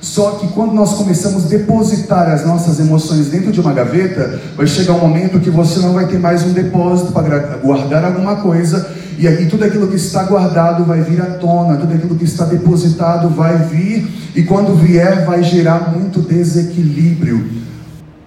Só 0.00 0.32
que 0.32 0.48
quando 0.48 0.72
nós 0.72 0.94
começamos 0.94 1.46
a 1.46 1.48
depositar 1.48 2.30
as 2.30 2.46
nossas 2.46 2.78
emoções 2.78 3.26
dentro 3.26 3.50
de 3.50 3.60
uma 3.60 3.72
gaveta, 3.72 4.40
vai 4.56 4.66
chegar 4.66 4.94
um 4.94 5.00
momento 5.00 5.40
que 5.40 5.50
você 5.50 5.80
não 5.80 5.92
vai 5.92 6.06
ter 6.06 6.18
mais 6.18 6.44
um 6.44 6.52
depósito 6.52 7.12
para 7.12 7.58
guardar 7.58 8.04
alguma 8.04 8.36
coisa, 8.36 8.88
e 9.18 9.26
aí 9.26 9.46
tudo 9.46 9.64
aquilo 9.64 9.88
que 9.88 9.96
está 9.96 10.22
guardado 10.22 10.84
vai 10.84 11.00
vir 11.02 11.20
à 11.20 11.26
tona, 11.26 11.76
tudo 11.76 11.92
aquilo 11.92 12.14
que 12.14 12.24
está 12.24 12.44
depositado 12.44 13.28
vai 13.28 13.58
vir, 13.58 14.06
e 14.36 14.44
quando 14.44 14.76
vier 14.76 15.26
vai 15.26 15.42
gerar 15.42 15.92
muito 15.92 16.20
desequilíbrio. 16.20 17.44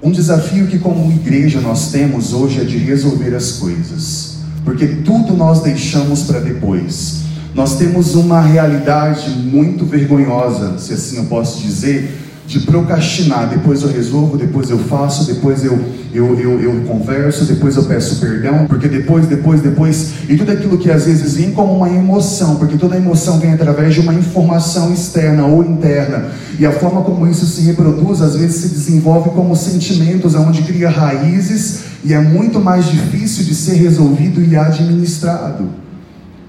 Um 0.03 0.11
desafio 0.11 0.67
que, 0.67 0.79
como 0.79 1.11
igreja, 1.11 1.61
nós 1.61 1.91
temos 1.91 2.33
hoje 2.33 2.59
é 2.59 2.63
de 2.65 2.77
resolver 2.77 3.33
as 3.33 3.53
coisas, 3.53 4.37
porque 4.65 4.87
tudo 4.87 5.33
nós 5.33 5.61
deixamos 5.61 6.23
para 6.23 6.39
depois. 6.39 7.20
Nós 7.53 7.77
temos 7.77 8.15
uma 8.15 8.39
realidade 8.39 9.29
muito 9.29 9.85
vergonhosa, 9.85 10.77
se 10.77 10.93
assim 10.93 11.17
eu 11.17 11.25
posso 11.25 11.61
dizer, 11.61 12.17
de 12.47 12.61
procrastinar. 12.61 13.49
Depois 13.49 13.81
eu 13.81 13.89
resolvo, 13.89 14.37
depois 14.37 14.69
eu 14.69 14.77
faço, 14.77 15.25
depois 15.25 15.63
eu, 15.63 15.77
eu, 16.13 16.39
eu, 16.39 16.59
eu, 16.61 16.81
converso, 16.81 17.43
depois 17.45 17.75
eu 17.75 17.83
peço 17.83 18.21
perdão, 18.21 18.65
porque 18.67 18.87
depois, 18.87 19.25
depois, 19.27 19.61
depois. 19.61 20.11
E 20.29 20.37
tudo 20.37 20.51
aquilo 20.51 20.77
que 20.77 20.89
às 20.89 21.05
vezes 21.05 21.35
vem 21.35 21.51
como 21.51 21.75
uma 21.75 21.89
emoção, 21.89 22.55
porque 22.55 22.77
toda 22.77 22.95
emoção 22.95 23.39
vem 23.39 23.53
através 23.53 23.93
de 23.93 23.99
uma 23.99 24.13
informação 24.13 24.93
externa 24.93 25.45
ou 25.45 25.63
interna. 25.63 26.31
E 26.57 26.65
a 26.65 26.71
forma 26.71 27.01
como 27.01 27.27
isso 27.27 27.45
se 27.45 27.61
reproduz, 27.61 28.21
às 28.21 28.35
vezes 28.35 28.61
se 28.61 28.69
desenvolve 28.69 29.29
como 29.31 29.55
sentimentos, 29.55 30.35
onde 30.35 30.61
cria 30.61 30.89
raízes 30.89 31.81
e 32.03 32.13
é 32.13 32.19
muito 32.19 32.59
mais 32.59 32.89
difícil 32.89 33.43
de 33.43 33.55
ser 33.55 33.75
resolvido 33.75 34.41
e 34.41 34.55
administrado. 34.55 35.90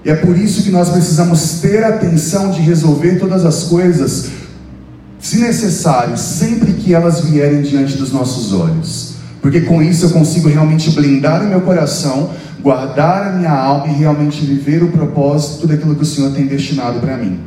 E 0.05 0.09
é 0.09 0.15
por 0.15 0.37
isso 0.37 0.63
que 0.63 0.69
nós 0.69 0.89
precisamos 0.89 1.61
ter 1.61 1.83
atenção 1.83 2.51
de 2.51 2.59
resolver 2.59 3.15
todas 3.19 3.45
as 3.45 3.63
coisas, 3.63 4.31
se 5.19 5.37
necessário, 5.37 6.17
sempre 6.17 6.73
que 6.73 6.93
elas 6.93 7.21
vierem 7.21 7.61
diante 7.61 7.95
dos 7.95 8.11
nossos 8.11 8.51
olhos. 8.51 9.13
Porque 9.41 9.61
com 9.61 9.81
isso 9.81 10.05
eu 10.05 10.09
consigo 10.09 10.49
realmente 10.49 10.91
blindar 10.91 11.41
o 11.41 11.47
meu 11.47 11.61
coração, 11.61 12.31
guardar 12.61 13.27
a 13.27 13.31
minha 13.31 13.51
alma 13.51 13.87
e 13.87 13.97
realmente 13.97 14.45
viver 14.45 14.83
o 14.83 14.91
propósito 14.91 15.67
daquilo 15.67 15.95
que 15.95 16.03
o 16.03 16.05
Senhor 16.05 16.31
tem 16.33 16.47
destinado 16.47 16.99
para 16.99 17.17
mim. 17.17 17.39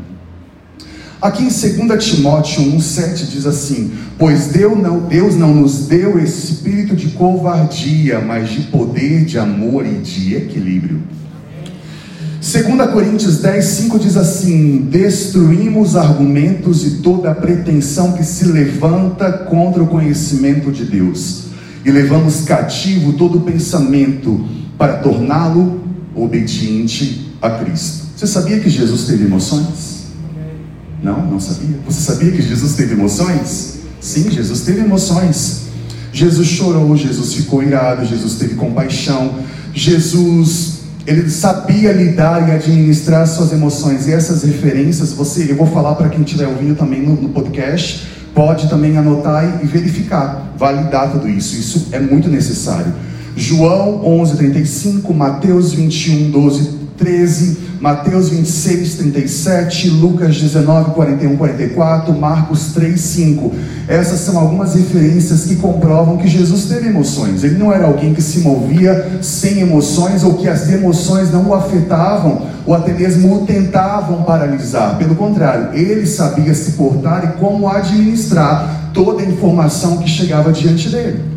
Aqui 1.20 1.42
em 1.42 1.48
2 1.48 2.04
Timóteo 2.04 2.62
1,7 2.62 3.26
diz 3.30 3.46
assim: 3.46 3.92
Pois 4.18 4.48
Deus 4.48 4.78
não, 4.78 5.00
Deus 5.00 5.34
não 5.34 5.54
nos 5.54 5.86
deu 5.86 6.18
espírito 6.18 6.94
de 6.94 7.08
covardia, 7.08 8.20
mas 8.20 8.50
de 8.50 8.62
poder, 8.64 9.25
de 9.25 9.38
amor 9.38 9.86
e 9.86 9.94
de 9.94 10.34
equilíbrio. 10.34 11.02
2 12.40 12.90
Coríntios 12.93 13.38
10, 13.38 13.64
5 13.64 13.99
diz 13.99 14.16
assim: 14.16 14.87
Destruímos 14.90 15.97
argumentos 15.97 16.87
e 16.87 16.90
toda 17.02 17.35
pretensão 17.35 18.12
que 18.12 18.25
se 18.25 18.45
levanta 18.45 19.33
contra 19.33 19.83
o 19.83 19.87
conhecimento 19.87 20.71
de 20.71 20.85
Deus, 20.85 21.47
e 21.85 21.90
levamos 21.90 22.43
cativo 22.43 23.14
todo 23.14 23.40
pensamento 23.40 24.45
para 24.76 24.99
torná-lo 24.99 25.81
obediente 26.14 27.33
a 27.40 27.50
Cristo. 27.50 28.07
Você 28.16 28.26
sabia 28.26 28.61
que 28.61 28.69
Jesus 28.69 29.05
teve 29.05 29.25
emoções? 29.25 30.07
Não, 31.02 31.26
não 31.26 31.40
sabia. 31.40 31.76
Você 31.87 32.00
sabia 32.00 32.33
que 32.33 32.43
Jesus 32.43 32.75
teve 32.75 32.95
emoções? 32.95 33.81
Sim, 34.00 34.31
Jesus 34.31 34.61
teve 34.62 34.81
emoções. 34.81 35.66
Jesus 36.12 36.49
chorou, 36.49 36.97
Jesus 36.97 37.35
ficou 37.35 37.62
irado, 37.62 38.07
Jesus 38.07 38.35
teve 38.35 38.55
compaixão, 38.55 39.35
Jesus 39.75 40.75
ele 41.06 41.30
sabia 41.30 41.92
lidar 41.92 42.48
e 42.48 42.52
administrar 42.52 43.26
suas 43.26 43.52
emoções. 43.52 44.08
E 44.08 44.12
essas 44.12 44.42
referências, 44.42 45.12
você, 45.12 45.50
eu 45.50 45.56
vou 45.56 45.66
falar 45.66 45.94
para 45.94 46.08
quem 46.08 46.22
estiver 46.22 46.48
ouvindo 46.48 46.75
também 46.75 47.00
no, 47.00 47.14
no, 47.14 47.28
podcast, 47.28 48.06
pode 48.34 48.68
também 48.68 48.96
anotar 48.96 49.60
e 49.62 49.66
verificar, 49.66 50.52
validar 50.58 51.12
tudo 51.12 51.28
isso. 51.28 51.54
Isso 51.54 51.88
é 51.92 52.00
muito 52.00 52.28
necessário. 52.28 52.92
João 53.36 54.02
11:35, 54.02 55.14
Mateus 55.14 55.72
21, 55.72 56.30
12, 56.30 56.75
13, 56.96 57.58
Mateus 57.80 58.30
26, 58.30 58.94
37, 58.94 59.90
Lucas 59.90 60.36
19, 60.36 60.92
41, 60.92 61.36
44, 61.36 62.14
Marcos 62.14 62.72
3, 62.72 62.98
5. 62.98 63.54
Essas 63.86 64.20
são 64.20 64.38
algumas 64.38 64.74
referências 64.74 65.44
que 65.44 65.56
comprovam 65.56 66.16
que 66.16 66.26
Jesus 66.26 66.64
teve 66.64 66.88
emoções. 66.88 67.44
Ele 67.44 67.58
não 67.58 67.72
era 67.72 67.86
alguém 67.86 68.14
que 68.14 68.22
se 68.22 68.40
movia 68.40 69.18
sem 69.22 69.60
emoções 69.60 70.24
ou 70.24 70.34
que 70.34 70.48
as 70.48 70.70
emoções 70.72 71.30
não 71.30 71.48
o 71.48 71.54
afetavam 71.54 72.46
ou 72.64 72.74
até 72.74 72.92
mesmo 72.92 73.34
o 73.34 73.46
tentavam 73.46 74.22
paralisar. 74.24 74.98
Pelo 74.98 75.14
contrário, 75.14 75.74
ele 75.74 76.06
sabia 76.06 76.54
se 76.54 76.72
portar 76.72 77.24
e 77.24 77.38
como 77.38 77.68
administrar 77.68 78.90
toda 78.92 79.22
a 79.22 79.26
informação 79.26 79.98
que 79.98 80.08
chegava 80.08 80.52
diante 80.52 80.88
dele. 80.88 81.36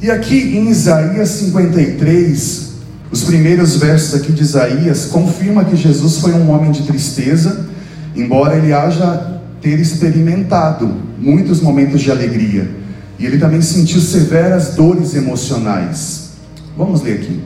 E 0.00 0.10
aqui 0.10 0.56
em 0.56 0.68
Isaías 0.68 1.28
53, 1.30 2.67
os 3.10 3.24
primeiros 3.24 3.76
versos 3.76 4.14
aqui 4.20 4.32
de 4.32 4.42
Isaías 4.42 5.06
confirma 5.06 5.64
que 5.64 5.76
Jesus 5.76 6.18
foi 6.18 6.32
um 6.32 6.50
homem 6.50 6.70
de 6.70 6.82
tristeza, 6.82 7.66
embora 8.14 8.56
ele 8.56 8.72
haja 8.72 9.40
ter 9.62 9.80
experimentado 9.80 10.90
muitos 11.18 11.60
momentos 11.60 12.00
de 12.02 12.10
alegria. 12.10 12.70
E 13.18 13.26
ele 13.26 13.38
também 13.38 13.62
sentiu 13.62 14.00
severas 14.00 14.74
dores 14.74 15.14
emocionais. 15.14 16.30
Vamos 16.76 17.02
ler 17.02 17.14
aqui. 17.14 17.40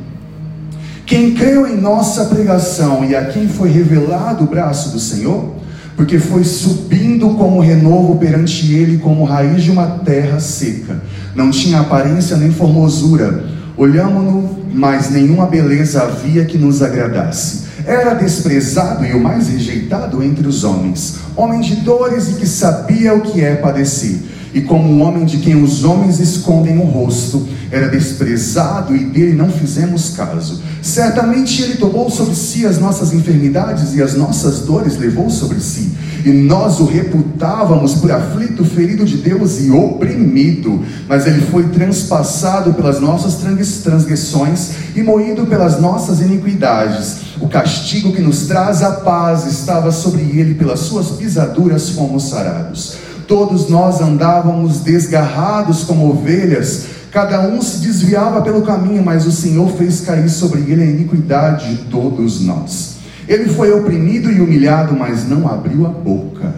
Quem 1.06 1.34
creu 1.34 1.66
em 1.66 1.80
nossa 1.80 2.26
pregação 2.26 3.04
e 3.04 3.14
a 3.14 3.26
quem 3.26 3.48
foi 3.48 3.70
revelado 3.70 4.44
o 4.44 4.46
braço 4.46 4.90
do 4.90 4.98
Senhor, 4.98 5.54
porque 5.96 6.18
foi 6.18 6.42
subindo 6.42 7.30
como 7.30 7.60
renovo 7.60 8.16
perante 8.16 8.72
ele, 8.72 8.98
como 8.98 9.24
raiz 9.24 9.62
de 9.62 9.70
uma 9.70 9.86
terra 9.86 10.40
seca. 10.40 11.02
Não 11.34 11.50
tinha 11.50 11.80
aparência 11.80 12.36
nem 12.36 12.50
formosura. 12.50 13.44
Olhamos-no 13.76 14.62
mas 14.72 15.10
nenhuma 15.10 15.46
beleza 15.46 16.02
havia 16.02 16.44
que 16.44 16.56
nos 16.56 16.82
agradasse. 16.82 17.62
Era 17.84 18.14
desprezado 18.14 19.04
e 19.04 19.12
o 19.12 19.20
mais 19.20 19.48
rejeitado 19.48 20.22
entre 20.22 20.46
os 20.46 20.64
homens, 20.64 21.16
homem 21.36 21.60
de 21.60 21.76
dores 21.76 22.28
e 22.30 22.34
que 22.34 22.46
sabia 22.46 23.14
o 23.14 23.20
que 23.20 23.40
é 23.44 23.56
padecer. 23.56 24.20
E 24.54 24.60
como 24.60 24.88
um 24.88 25.02
homem 25.02 25.24
de 25.24 25.38
quem 25.38 25.62
os 25.62 25.84
homens 25.84 26.20
escondem 26.20 26.78
o 26.78 26.84
rosto, 26.84 27.48
era 27.70 27.88
desprezado 27.88 28.94
e 28.94 29.04
dele 29.04 29.34
não 29.34 29.50
fizemos 29.50 30.10
caso. 30.10 30.62
Certamente 30.82 31.62
ele 31.62 31.76
tomou 31.76 32.10
sobre 32.10 32.34
si 32.34 32.66
as 32.66 32.78
nossas 32.78 33.12
enfermidades 33.12 33.94
e 33.94 34.02
as 34.02 34.14
nossas 34.14 34.60
dores 34.60 34.98
levou 34.98 35.30
sobre 35.30 35.60
si 35.60 35.92
e 36.24 36.30
nós 36.30 36.78
o 36.78 36.84
reputávamos 36.84 37.94
por 37.94 38.10
aflito, 38.12 38.64
ferido 38.64 39.04
de 39.04 39.16
Deus 39.16 39.60
e 39.60 39.70
oprimido, 39.70 40.84
mas 41.08 41.26
ele 41.26 41.40
foi 41.40 41.68
transpassado 41.68 42.72
pelas 42.74 43.00
nossas 43.00 43.36
transgressões 43.82 44.70
e 44.94 45.02
moído 45.02 45.46
pelas 45.46 45.80
nossas 45.80 46.20
iniquidades. 46.20 47.32
O 47.40 47.48
castigo 47.48 48.12
que 48.12 48.22
nos 48.22 48.46
traz 48.46 48.82
a 48.82 48.92
paz 48.92 49.46
estava 49.46 49.90
sobre 49.90 50.22
ele, 50.22 50.54
pelas 50.54 50.80
suas 50.80 51.10
pisaduras 51.10 51.90
fomos 51.90 52.28
sarados. 52.28 52.96
Todos 53.32 53.70
nós 53.70 53.98
andávamos 54.02 54.80
desgarrados 54.80 55.84
como 55.84 56.10
ovelhas, 56.10 56.84
cada 57.10 57.40
um 57.48 57.62
se 57.62 57.78
desviava 57.78 58.42
pelo 58.42 58.60
caminho, 58.60 59.02
mas 59.02 59.26
o 59.26 59.32
Senhor 59.32 59.70
fez 59.70 60.02
cair 60.02 60.28
sobre 60.28 60.60
ele 60.70 60.82
a 60.82 60.84
iniquidade 60.84 61.74
de 61.74 61.84
todos 61.84 62.42
nós. 62.42 62.96
Ele 63.26 63.48
foi 63.48 63.72
oprimido 63.72 64.30
e 64.30 64.38
humilhado, 64.38 64.94
mas 64.94 65.26
não 65.26 65.48
abriu 65.48 65.86
a 65.86 65.88
boca. 65.88 66.54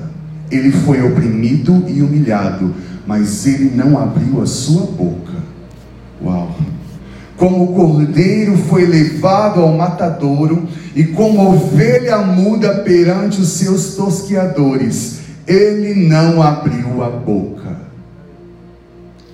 Ele 0.50 0.73
foi 0.73 1.00
oprimido 1.00 1.85
e 1.87 2.02
humilhado, 2.02 2.75
mas 3.07 3.47
ele 3.47 3.71
não 3.73 3.97
abriu 3.97 4.43
a 4.43 4.47
sua 4.47 4.85
boca. 4.85 5.35
Uau! 6.21 6.57
Como 7.37 7.62
o 7.62 7.73
cordeiro 7.73 8.59
foi 8.69 8.85
levado 8.85 9.61
ao 9.61 9.76
matadouro, 9.76 10.66
e 10.93 11.04
como 11.04 11.54
ovelha 11.54 12.19
muda 12.19 12.78
perante 12.78 13.40
os 13.40 13.50
seus 13.50 13.95
tosqueadores, 13.95 15.23
ele 15.46 16.08
não 16.08 16.42
abriu 16.42 17.02
a 17.02 17.10
boca. 17.10 17.76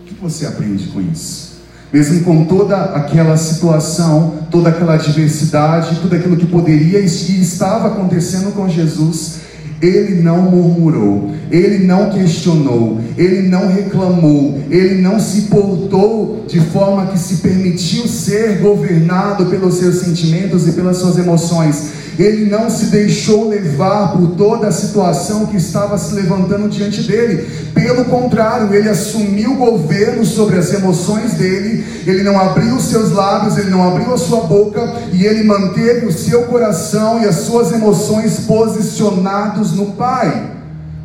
O 0.01 0.05
que 0.05 0.15
você 0.15 0.47
aprende 0.47 0.89
com 0.89 1.01
isso? 1.01 1.51
mesmo 1.93 2.23
com 2.23 2.45
toda 2.45 2.77
aquela 2.77 3.37
situação, 3.37 4.45
toda 4.51 4.69
aquela 4.69 4.95
adversidade, 4.95 5.99
tudo 6.01 6.15
aquilo 6.15 6.37
que 6.37 6.47
poderia 6.47 7.01
e 7.01 7.05
estava 7.05 7.89
acontecendo 7.89 8.53
com 8.53 8.69
Jesus, 8.69 9.41
ele 9.81 10.23
não 10.23 10.43
murmurou, 10.43 11.35
ele 11.51 11.87
não 11.87 12.11
questionou, 12.11 13.01
ele 13.17 13.49
não 13.49 13.69
reclamou, 13.69 14.61
ele 14.71 15.01
não 15.01 15.19
se 15.19 15.43
portou 15.43 16.45
de 16.47 16.61
forma 16.61 17.07
que 17.07 17.19
se 17.19 17.37
permitiu 17.37 18.07
ser 18.07 18.59
governado 18.59 19.47
pelos 19.47 19.75
seus 19.75 19.97
sentimentos 19.97 20.69
e 20.69 20.73
pelas 20.73 20.99
suas 20.99 21.17
emoções 21.19 22.01
ele 22.23 22.51
não 22.51 22.69
se 22.69 22.87
deixou 22.87 23.49
levar 23.49 24.13
por 24.13 24.33
toda 24.33 24.69
a 24.69 24.73
situação 24.73 25.47
que 25.47 25.57
estava 25.57 25.97
se 25.97 26.15
levantando 26.15 26.69
diante 26.69 27.03
dele. 27.03 27.47
Pelo 27.81 28.05
contrário, 28.05 28.75
ele 28.75 28.91
assumiu 28.91 29.53
o 29.53 29.57
governo 29.57 30.25
sobre 30.25 30.59
as 30.59 30.71
emoções 30.73 31.33
dele, 31.33 31.83
ele 32.07 32.23
não 32.23 32.39
abriu 32.39 32.77
os 32.77 32.85
seus 32.85 33.11
lábios, 33.11 33.57
ele 33.57 33.71
não 33.71 33.89
abriu 33.89 34.13
a 34.13 34.19
sua 34.19 34.43
boca 34.43 34.97
e 35.13 35.25
ele 35.25 35.45
manteve 35.45 36.05
o 36.05 36.13
seu 36.13 36.43
coração 36.43 37.23
e 37.23 37.25
as 37.25 37.37
suas 37.37 37.73
emoções 37.73 38.41
posicionados 38.41 39.73
no 39.73 39.93
Pai. 39.93 40.50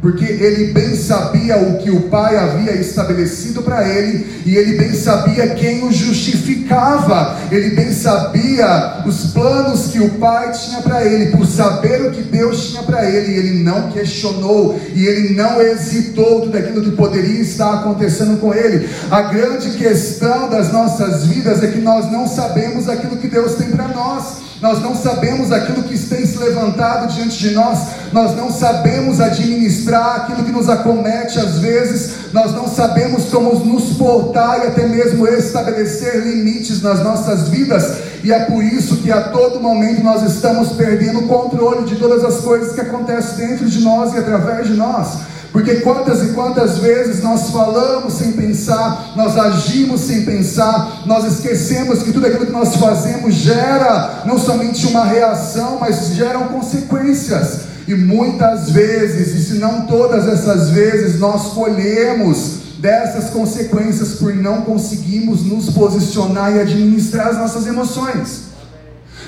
Porque 0.06 0.24
ele 0.24 0.72
bem 0.72 0.96
sabia 0.96 1.58
o 1.58 1.80
que 1.80 1.90
o 1.90 2.02
Pai 2.02 2.38
havia 2.38 2.74
estabelecido 2.74 3.64
para 3.64 3.90
ele, 3.90 4.44
e 4.46 4.56
ele 4.56 4.78
bem 4.78 4.94
sabia 4.94 5.56
quem 5.56 5.84
o 5.84 5.92
justificava, 5.92 7.36
ele 7.52 7.72
bem 7.72 7.92
sabia 7.92 9.02
os 9.04 9.32
planos 9.32 9.88
que 9.88 10.00
o 10.00 10.12
Pai 10.12 10.52
tinha 10.52 10.84
para 10.84 11.04
ele, 11.04 11.36
por 11.36 11.48
saber 11.48 12.04
o 12.04 12.12
que 12.12 12.22
Deus 12.22 12.70
tinha 12.70 12.84
para 12.84 13.10
ele, 13.10 13.34
ele 13.34 13.64
não 13.64 13.90
questionou, 13.90 14.80
e 14.94 15.08
ele 15.08 15.34
não 15.34 15.60
hesitou 15.60 16.42
tudo 16.42 16.56
aquilo 16.56 16.84
que 16.84 16.92
poderia 16.92 17.42
estar 17.42 17.74
acontecendo 17.74 18.40
com 18.40 18.54
ele. 18.54 18.88
A 19.10 19.24
grande 19.24 19.72
questão 19.72 20.48
das 20.52 20.72
nossas 20.72 21.26
vidas 21.26 21.64
é 21.64 21.68
que 21.72 21.80
nós 21.80 22.12
não 22.12 22.28
sabemos 22.28 22.88
aquilo 22.88 23.18
que 23.18 23.28
Deus 23.28 23.56
tem 23.56 23.72
para 23.72 23.88
nós 23.88 24.45
nós 24.66 24.82
não 24.82 24.96
sabemos 24.96 25.52
aquilo 25.52 25.84
que 25.84 25.96
tem 25.96 26.26
se 26.26 26.40
levantado 26.40 27.14
diante 27.14 27.38
de 27.38 27.52
nós, 27.52 27.78
nós 28.12 28.36
não 28.36 28.50
sabemos 28.50 29.22
administrar 29.22 30.22
aquilo 30.22 30.44
que 30.44 30.52
nos 30.52 30.68
acomete 30.68 31.38
às 31.38 31.60
vezes, 31.60 32.34
nós 32.34 32.52
não 32.52 32.68
sabemos 32.68 33.26
como 33.26 33.54
nos 33.64 33.96
portar 33.96 34.64
e 34.64 34.68
até 34.70 34.88
mesmo 34.88 35.28
estabelecer 35.28 36.16
limites 36.16 36.82
nas 36.82 37.04
nossas 37.04 37.48
vidas, 37.48 38.00
e 38.24 38.34
é 38.34 38.40
por 38.46 38.64
isso 38.64 38.98
que 38.98 39.12
a 39.12 39.30
todo 39.30 39.62
momento 39.62 40.02
nós 40.02 40.24
estamos 40.24 40.70
perdendo 40.70 41.20
o 41.20 41.28
controle 41.28 41.86
de 41.86 41.98
todas 41.98 42.24
as 42.24 42.38
coisas 42.42 42.74
que 42.74 42.82
acontecem 42.82 43.46
dentro 43.46 43.68
de 43.68 43.82
nós 43.82 44.16
e 44.16 44.18
através 44.18 44.66
de 44.66 44.74
nós. 44.74 45.35
Porque 45.56 45.76
quantas 45.76 46.22
e 46.22 46.34
quantas 46.34 46.80
vezes 46.80 47.24
nós 47.24 47.50
falamos 47.50 48.16
sem 48.16 48.34
pensar, 48.34 49.14
nós 49.16 49.38
agimos 49.38 50.02
sem 50.02 50.26
pensar, 50.26 51.04
nós 51.06 51.24
esquecemos 51.32 52.04
que 52.04 52.12
tudo 52.12 52.28
aquilo 52.28 52.46
que 52.46 52.52
nós 52.52 52.76
fazemos 52.76 53.36
gera 53.36 54.24
não 54.26 54.38
somente 54.38 54.86
uma 54.86 55.06
reação, 55.06 55.78
mas 55.80 56.08
geram 56.08 56.50
consequências. 56.50 57.62
E 57.88 57.96
muitas 57.96 58.70
vezes, 58.70 59.34
e 59.34 59.44
se 59.46 59.54
não 59.54 59.86
todas 59.86 60.28
essas 60.28 60.72
vezes, 60.72 61.22
nós 61.22 61.54
colhemos 61.54 62.58
dessas 62.80 63.30
consequências 63.30 64.16
por 64.16 64.36
não 64.36 64.64
conseguirmos 64.64 65.46
nos 65.46 65.70
posicionar 65.70 66.54
e 66.54 66.60
administrar 66.60 67.28
as 67.28 67.38
nossas 67.38 67.66
emoções. 67.66 68.42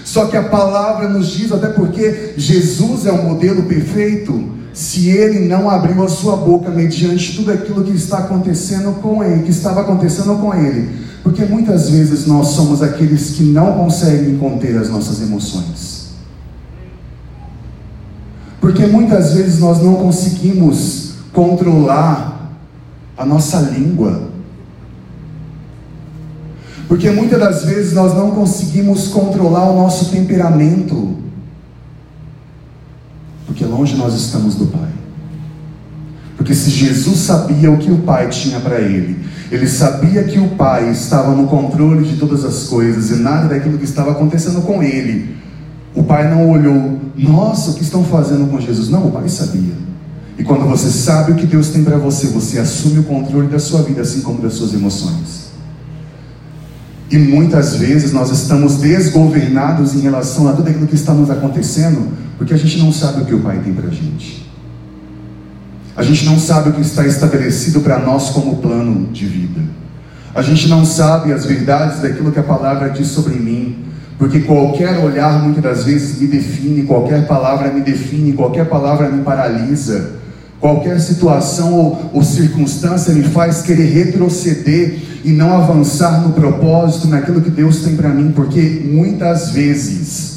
Só 0.04 0.26
que 0.26 0.36
a 0.36 0.44
palavra 0.44 1.08
nos 1.08 1.30
diz, 1.30 1.54
até 1.54 1.70
porque 1.70 2.34
Jesus 2.36 3.06
é 3.06 3.14
o 3.14 3.24
modelo 3.24 3.64
perfeito, 3.64 4.57
se 4.78 5.10
ele 5.10 5.48
não 5.48 5.68
abriu 5.68 6.04
a 6.04 6.08
sua 6.08 6.36
boca 6.36 6.70
mediante 6.70 7.36
tudo 7.36 7.52
aquilo 7.52 7.84
que 7.84 7.96
está 7.96 8.20
acontecendo 8.20 9.02
com 9.02 9.24
ele, 9.24 9.42
que 9.42 9.50
estava 9.50 9.82
acontecendo 9.82 10.40
com 10.40 10.54
ele. 10.54 10.88
Porque 11.24 11.44
muitas 11.46 11.90
vezes 11.90 12.28
nós 12.28 12.50
somos 12.50 12.84
aqueles 12.84 13.32
que 13.32 13.42
não 13.42 13.74
conseguem 13.74 14.38
conter 14.38 14.78
as 14.78 14.88
nossas 14.88 15.20
emoções. 15.20 16.10
Porque 18.62 18.86
muitas 18.86 19.34
vezes 19.34 19.58
nós 19.58 19.82
não 19.82 19.96
conseguimos 19.96 21.14
controlar 21.34 22.56
a 23.18 23.26
nossa 23.26 23.60
língua. 23.62 24.30
Porque 26.88 27.10
muitas 27.10 27.40
das 27.40 27.66
vezes 27.66 27.94
nós 27.94 28.14
não 28.14 28.30
conseguimos 28.30 29.08
controlar 29.08 29.72
o 29.72 29.76
nosso 29.76 30.12
temperamento 30.12 31.17
porque 33.58 33.66
longe 33.66 33.96
nós 33.96 34.14
estamos 34.14 34.54
do 34.54 34.68
Pai. 34.68 34.90
Porque 36.38 36.54
se 36.54 36.70
Jesus 36.70 37.18
sabia 37.18 37.72
o 37.72 37.80
que 37.80 37.92
o 37.92 37.98
Pai 37.98 38.30
tinha 38.30 38.60
para 38.60 38.80
ele, 38.80 39.18
ele 39.52 39.68
sabia 39.68 40.24
que 40.26 40.38
o 40.38 40.50
Pai 40.50 40.92
estava 40.92 41.34
no 41.34 41.48
controle 41.48 42.08
de 42.08 42.18
todas 42.18 42.46
as 42.46 42.66
coisas 42.66 43.10
e 43.10 43.16
nada 43.16 43.48
daquilo 43.48 43.80
que 43.80 43.84
estava 43.84 44.12
acontecendo 44.12 44.62
com 44.62 44.84
ele. 44.84 45.36
O 45.96 46.04
Pai 46.04 46.30
não 46.30 46.52
olhou, 46.52 47.00
nossa, 47.18 47.72
o 47.72 47.74
que 47.74 47.82
estão 47.82 48.04
fazendo 48.04 48.48
com 48.48 48.60
Jesus? 48.60 48.90
Não, 48.90 49.08
o 49.08 49.12
Pai 49.12 49.28
sabia. 49.28 49.74
E 50.38 50.44
quando 50.44 50.70
você 50.70 50.92
sabe 50.92 51.32
o 51.32 51.36
que 51.36 51.48
Deus 51.48 51.70
tem 51.70 51.84
para 51.84 51.98
você, 51.98 52.28
você 52.28 52.60
assume 52.60 53.00
o 53.00 53.04
controle 53.06 53.48
da 53.48 53.58
sua 53.58 53.82
vida, 53.82 54.02
assim 54.02 54.22
como 54.22 54.40
das 54.40 54.54
suas 54.54 54.72
emoções. 54.72 55.48
E 57.10 57.18
muitas 57.18 57.76
vezes 57.76 58.14
nós 58.14 58.30
estamos 58.30 58.76
desgovernados 58.76 59.96
em 59.96 60.02
relação 60.02 60.48
a 60.48 60.54
tudo 60.54 60.70
aquilo 60.70 60.86
que 60.86 60.94
está 60.94 61.12
nos 61.12 61.32
acontecendo, 61.32 62.27
porque 62.38 62.54
a 62.54 62.58
gente 62.58 62.78
não 62.80 62.92
sabe 62.92 63.22
o 63.22 63.26
que 63.26 63.34
o 63.34 63.40
Pai 63.40 63.60
tem 63.64 63.74
para 63.74 63.88
a 63.88 63.92
gente. 63.92 64.48
A 65.96 66.04
gente 66.04 66.26
não 66.26 66.38
sabe 66.38 66.70
o 66.70 66.74
que 66.74 66.82
está 66.82 67.06
estabelecido 67.08 67.82
para 67.82 67.98
nós 67.98 68.30
como 68.30 68.58
plano 68.58 69.08
de 69.12 69.26
vida. 69.26 69.62
A 70.36 70.44
gente 70.44 70.68
não 70.68 70.86
sabe 70.86 71.34
as 71.34 71.46
verdades 71.46 72.00
daquilo 72.00 72.32
que 72.32 72.40
a 72.40 72.44
palavra 72.44 72.90
diz 72.90 73.08
sobre 73.08 73.34
mim. 73.34 73.84
Porque 74.20 74.42
qualquer 74.42 75.00
olhar 75.00 75.42
muitas 75.42 75.64
das 75.64 75.84
vezes 75.84 76.20
me 76.20 76.28
define, 76.28 76.84
qualquer 76.84 77.26
palavra 77.26 77.72
me 77.72 77.82
define, 77.82 78.34
qualquer 78.34 78.66
palavra 78.66 79.10
me 79.10 79.24
paralisa. 79.24 80.18
Qualquer 80.60 81.00
situação 81.00 81.74
ou, 81.74 82.12
ou, 82.14 82.24
circunstância 82.24 83.14
me 83.14 83.24
faz 83.24 83.62
querer 83.62 83.86
retroceder 83.86 85.00
e 85.24 85.32
não 85.32 85.54
avançar 85.54 86.22
no 86.22 86.34
propósito, 86.34 87.08
naquilo 87.08 87.42
que 87.42 87.52
Deus 87.52 87.82
tem 87.82 87.96
para 87.96 88.10
mim, 88.10 88.32
porque 88.36 88.82
muitas 88.86 89.52
vezes 89.52 90.37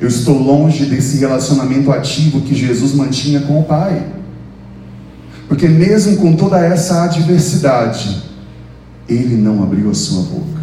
eu 0.00 0.06
estou 0.06 0.38
longe 0.38 0.86
desse 0.86 1.18
relacionamento 1.18 1.90
ativo 1.90 2.40
que 2.42 2.54
Jesus 2.54 2.94
mantinha 2.94 3.40
com 3.40 3.60
o 3.60 3.64
Pai. 3.64 4.06
Porque 5.48 5.66
mesmo 5.66 6.16
com 6.18 6.36
toda 6.36 6.58
essa 6.58 7.04
adversidade, 7.04 8.22
ele 9.08 9.36
não 9.36 9.62
abriu 9.62 9.90
a 9.90 9.94
sua 9.94 10.22
boca. 10.22 10.58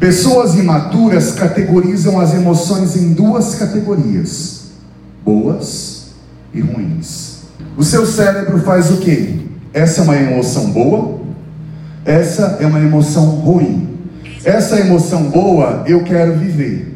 Pessoas 0.00 0.56
imaturas 0.56 1.32
categorizam 1.32 2.18
as 2.18 2.34
emoções 2.34 2.96
em 2.96 3.12
duas 3.12 3.54
categorias: 3.54 4.72
boas 5.24 6.06
e 6.52 6.60
ruins. 6.60 7.42
O 7.76 7.84
seu 7.84 8.04
cérebro 8.04 8.60
faz 8.62 8.90
o 8.90 8.96
quê? 8.96 9.36
Essa 9.72 10.00
é 10.00 10.04
uma 10.04 10.16
emoção 10.16 10.72
boa 10.72 11.21
essa 12.04 12.58
é 12.60 12.66
uma 12.66 12.80
emoção 12.80 13.26
ruim. 13.26 13.88
Essa 14.44 14.80
emoção 14.80 15.24
boa 15.24 15.84
eu 15.86 16.02
quero 16.02 16.34
viver. 16.34 16.94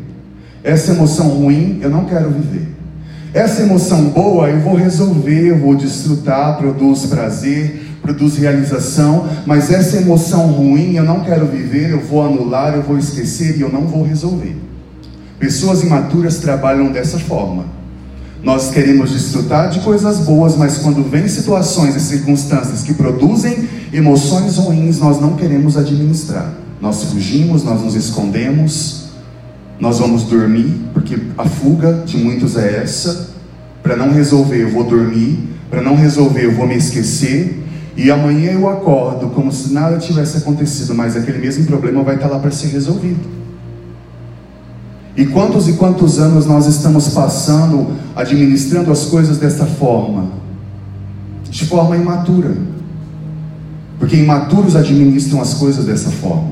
Essa 0.65 0.93
emoção 0.93 1.29
ruim 1.29 1.79
eu 1.81 1.89
não 1.89 2.05
quero 2.05 2.31
viver. 2.31 2.69
Essa 3.33 3.63
emoção 3.63 4.07
boa 4.07 4.49
eu 4.49 4.61
vou 4.61 4.75
resolver, 4.75 5.51
eu 5.51 5.59
vou 5.59 5.77
desfrutar, 5.77 6.57
produz 6.57 7.07
prazer, 7.07 7.83
produz 8.03 8.37
realização, 8.37 9.29
mas 9.45 9.71
essa 9.71 9.99
emoção 9.99 10.47
ruim 10.47 10.97
eu 10.97 11.05
não 11.05 11.21
quero 11.21 11.47
viver, 11.47 11.91
eu 11.91 12.01
vou 12.01 12.25
anular, 12.25 12.75
eu 12.75 12.83
vou 12.83 12.99
esquecer 12.99 13.59
e 13.59 13.61
eu 13.61 13.71
não 13.71 13.83
vou 13.83 14.03
resolver. 14.03 14.57
Pessoas 15.39 15.83
imaturas 15.83 16.39
trabalham 16.39 16.91
dessa 16.91 17.19
forma. 17.19 17.76
Nós 18.47 18.71
queremos 18.71 19.11
desfrutar 19.11 19.71
de 19.71 19.81
coisas 19.81 20.21
boas, 20.21 20.57
mas 20.57 20.79
quando 20.79 21.03
vem 21.03 21.27
situações 21.27 21.97
e 21.97 22.01
circunstâncias 22.01 22.85
que 22.85 22.95
produzem 22.95 23.69
emoções 23.93 24.57
ruins, 24.57 25.01
nós 25.01 25.21
não 25.21 25.35
queremos 25.35 25.77
administrar. 25.77 26.55
Nós 26.81 27.03
fugimos, 27.03 27.65
nós 27.65 27.83
nos 27.83 27.97
escondemos, 27.97 29.09
nós 29.81 29.99
vamos 29.99 30.23
dormir, 30.23 30.73
porque 30.95 31.19
a 31.37 31.45
fuga 31.45 32.05
de 32.07 32.17
muitos 32.19 32.57
é 32.57 32.85
essa. 32.85 33.31
Para 33.83 33.97
não 33.97 34.13
resolver, 34.13 34.63
eu 34.63 34.71
vou 34.71 34.85
dormir. 34.85 35.41
Para 35.69 35.83
não 35.83 35.97
resolver, 35.97 36.45
eu 36.45 36.55
vou 36.55 36.69
me 36.69 36.77
esquecer. 36.77 37.65
E 37.97 38.13
amanhã 38.13 38.53
eu 38.53 38.69
acordo 38.69 39.27
como 39.31 39.51
se 39.51 39.73
nada 39.73 39.99
tivesse 39.99 40.37
acontecido, 40.37 40.95
mas 40.95 41.17
aquele 41.17 41.39
mesmo 41.39 41.67
problema 41.67 42.05
vai 42.05 42.15
estar 42.15 42.29
lá 42.29 42.39
para 42.39 42.53
ser 42.53 42.69
resolvido. 42.69 43.46
E 45.17 45.25
quantos 45.25 45.67
e 45.67 45.73
quantos 45.73 46.19
anos 46.19 46.45
nós 46.45 46.67
estamos 46.67 47.09
passando 47.09 47.97
administrando 48.15 48.93
as 48.93 49.07
coisas 49.07 49.39
dessa 49.39 49.65
forma? 49.65 50.27
De 51.49 51.65
forma 51.65 51.97
imatura. 51.97 52.55
Porque 53.99 54.17
imaturos 54.17 54.77
administram 54.77 55.41
as 55.41 55.55
coisas 55.55 55.87
dessa 55.87 56.11
forma. 56.11 56.51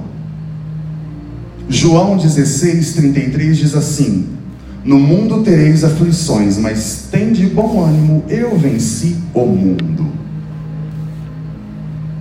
João 1.68 2.16
16, 2.16 2.94
33 2.94 3.58
diz 3.58 3.74
assim: 3.74 4.28
No 4.82 4.98
mundo 4.98 5.42
tereis 5.42 5.84
aflições, 5.84 6.56
mas 6.56 7.08
tem 7.10 7.34
de 7.34 7.46
bom 7.46 7.84
ânimo, 7.84 8.24
eu 8.30 8.58
venci 8.58 9.16
o 9.34 9.44
mundo. 9.44 10.06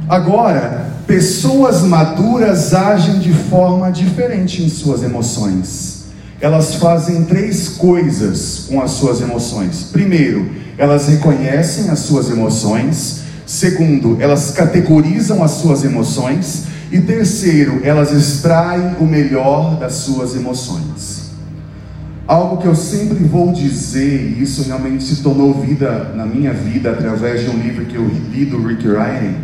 Agora, 0.09 0.91
pessoas 1.07 1.83
maduras 1.83 2.73
agem 2.73 3.19
de 3.19 3.31
forma 3.31 3.89
diferente 3.89 4.61
em 4.61 4.67
suas 4.67 5.03
emoções 5.03 5.92
elas 6.43 6.75
fazem 6.75 7.23
três 7.23 7.69
coisas 7.69 8.65
com 8.67 8.81
as 8.81 8.91
suas 8.91 9.21
emoções. 9.21 9.87
Primeiro, 9.93 10.45
elas 10.77 11.07
reconhecem 11.07 11.89
as 11.89 11.99
suas 11.99 12.29
emoções. 12.29 13.21
Segundo, 13.45 14.17
elas 14.19 14.51
categorizam 14.51 15.41
as 15.41 15.51
suas 15.51 15.85
emoções. 15.85 16.65
E 16.91 16.99
terceiro, 16.99 17.79
elas 17.81 18.11
extraem 18.11 18.93
o 18.99 19.05
melhor 19.05 19.79
das 19.79 19.93
suas 19.93 20.35
emoções. 20.35 21.31
Algo 22.27 22.57
que 22.57 22.67
eu 22.67 22.75
sempre 22.75 23.23
vou 23.23 23.53
dizer, 23.53 24.35
e 24.37 24.43
isso 24.43 24.63
realmente 24.63 25.05
se 25.05 25.23
tornou 25.23 25.53
vida 25.53 26.11
na 26.13 26.25
minha 26.25 26.51
vida 26.51 26.91
através 26.91 27.45
de 27.45 27.51
um 27.51 27.57
livro 27.57 27.85
que 27.85 27.95
eu 27.95 28.05
li 28.05 28.43
do 28.43 28.61
Rick 28.67 28.85
Ryan, 28.85 29.35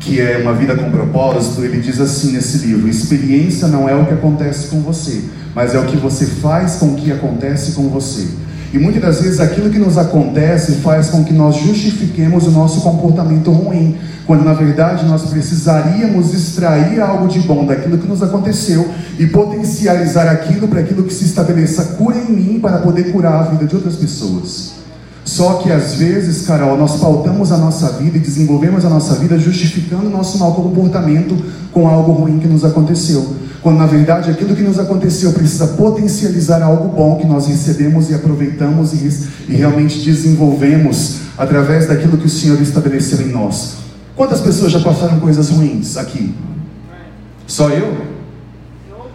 que 0.00 0.20
é 0.20 0.38
Uma 0.38 0.52
Vida 0.52 0.76
com 0.76 0.90
Propósito, 0.90 1.64
ele 1.64 1.80
diz 1.80 2.00
assim 2.00 2.32
nesse 2.32 2.58
livro: 2.58 2.88
experiência 2.88 3.68
não 3.68 3.88
é 3.88 3.94
o 3.94 4.06
que 4.06 4.14
acontece 4.14 4.68
com 4.68 4.80
você, 4.80 5.24
mas 5.54 5.74
é 5.74 5.78
o 5.78 5.84
que 5.84 5.96
você 5.96 6.26
faz 6.26 6.76
com 6.76 6.92
o 6.92 6.94
que 6.94 7.10
acontece 7.12 7.72
com 7.72 7.88
você. 7.88 8.26
E 8.72 8.78
muitas 8.78 9.00
das 9.00 9.22
vezes 9.22 9.40
aquilo 9.40 9.70
que 9.70 9.78
nos 9.78 9.96
acontece 9.96 10.76
faz 10.76 11.08
com 11.08 11.24
que 11.24 11.32
nós 11.32 11.56
justifiquemos 11.56 12.46
o 12.46 12.50
nosso 12.50 12.80
comportamento 12.80 13.50
ruim, 13.50 13.96
quando 14.26 14.44
na 14.44 14.52
verdade 14.52 15.06
nós 15.06 15.30
precisaríamos 15.30 16.34
extrair 16.34 17.00
algo 17.00 17.28
de 17.28 17.38
bom 17.40 17.64
daquilo 17.64 17.96
que 17.96 18.08
nos 18.08 18.22
aconteceu 18.22 18.88
e 19.18 19.26
potencializar 19.26 20.28
aquilo 20.28 20.66
para 20.66 20.80
aquilo 20.80 21.04
que 21.04 21.14
se 21.14 21.24
estabeleça 21.24 21.84
cura 21.96 22.16
em 22.18 22.32
mim 22.32 22.60
para 22.60 22.78
poder 22.78 23.12
curar 23.12 23.40
a 23.40 23.42
vida 23.44 23.66
de 23.66 23.76
outras 23.76 23.94
pessoas. 23.94 24.85
Só 25.26 25.54
que 25.54 25.72
às 25.72 25.94
vezes, 25.94 26.46
Carol, 26.46 26.78
nós 26.78 27.00
pautamos 27.00 27.50
a 27.50 27.56
nossa 27.56 27.90
vida 27.94 28.16
e 28.16 28.20
desenvolvemos 28.20 28.84
a 28.84 28.88
nossa 28.88 29.16
vida 29.16 29.36
justificando 29.36 30.06
o 30.06 30.10
nosso 30.10 30.38
mau 30.38 30.54
comportamento 30.54 31.36
com 31.72 31.88
algo 31.88 32.12
ruim 32.12 32.38
que 32.38 32.46
nos 32.46 32.64
aconteceu. 32.64 33.34
Quando 33.60 33.78
na 33.78 33.86
verdade 33.86 34.30
aquilo 34.30 34.54
que 34.54 34.62
nos 34.62 34.78
aconteceu 34.78 35.32
precisa 35.32 35.66
potencializar 35.66 36.62
algo 36.62 36.94
bom 36.96 37.16
que 37.16 37.26
nós 37.26 37.48
recebemos 37.48 38.08
e 38.08 38.14
aproveitamos 38.14 38.92
e, 38.92 39.26
e 39.48 39.56
realmente 39.56 39.98
desenvolvemos 39.98 41.16
através 41.36 41.88
daquilo 41.88 42.16
que 42.16 42.26
o 42.26 42.30
Senhor 42.30 42.62
estabeleceu 42.62 43.20
em 43.20 43.32
nós. 43.32 43.78
Quantas 44.14 44.40
pessoas 44.40 44.70
já 44.70 44.78
passaram 44.78 45.18
coisas 45.18 45.48
ruins 45.48 45.96
aqui? 45.96 46.36
Só 47.48 47.68
eu? 47.70 47.96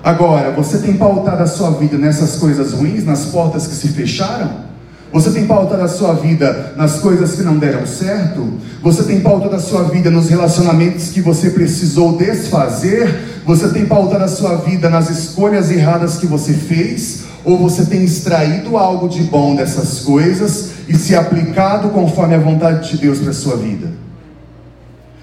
Agora, 0.03 0.51
você 0.51 0.77
tem 0.79 0.97
pautado 0.97 1.41
a 1.41 1.47
sua 1.47 1.71
vida 1.71 1.97
nessas 1.97 2.35
coisas 2.35 2.73
ruins, 2.73 3.05
nas 3.05 3.27
portas 3.27 3.65
que 3.65 3.75
se 3.75 3.87
fecharam? 3.87 4.70
Você 5.11 5.29
tem 5.31 5.45
pautado 5.45 5.81
a 5.81 5.89
sua 5.89 6.13
vida 6.13 6.73
nas 6.77 6.99
coisas 6.99 7.33
que 7.33 7.41
não 7.41 7.57
deram 7.57 7.85
certo? 7.85 8.53
Você 8.81 9.03
tem 9.03 9.19
pautado 9.19 9.55
a 9.55 9.59
sua 9.59 9.83
vida 9.83 10.09
nos 10.09 10.29
relacionamentos 10.29 11.09
que 11.09 11.19
você 11.19 11.49
precisou 11.49 12.17
desfazer? 12.17 13.41
Você 13.45 13.67
tem 13.69 13.85
pautado 13.85 14.23
a 14.23 14.27
sua 14.29 14.55
vida 14.55 14.89
nas 14.89 15.09
escolhas 15.09 15.69
erradas 15.69 16.17
que 16.17 16.25
você 16.25 16.53
fez? 16.53 17.25
Ou 17.43 17.57
você 17.57 17.85
tem 17.85 18.03
extraído 18.03 18.77
algo 18.77 19.09
de 19.09 19.23
bom 19.23 19.53
dessas 19.53 19.99
coisas 19.99 20.71
e 20.87 20.95
se 20.95 21.13
aplicado 21.13 21.89
conforme 21.89 22.35
a 22.35 22.39
vontade 22.39 22.89
de 22.89 22.97
Deus 22.97 23.19
para 23.19 23.31
a 23.31 23.33
sua 23.33 23.57
vida? 23.57 23.91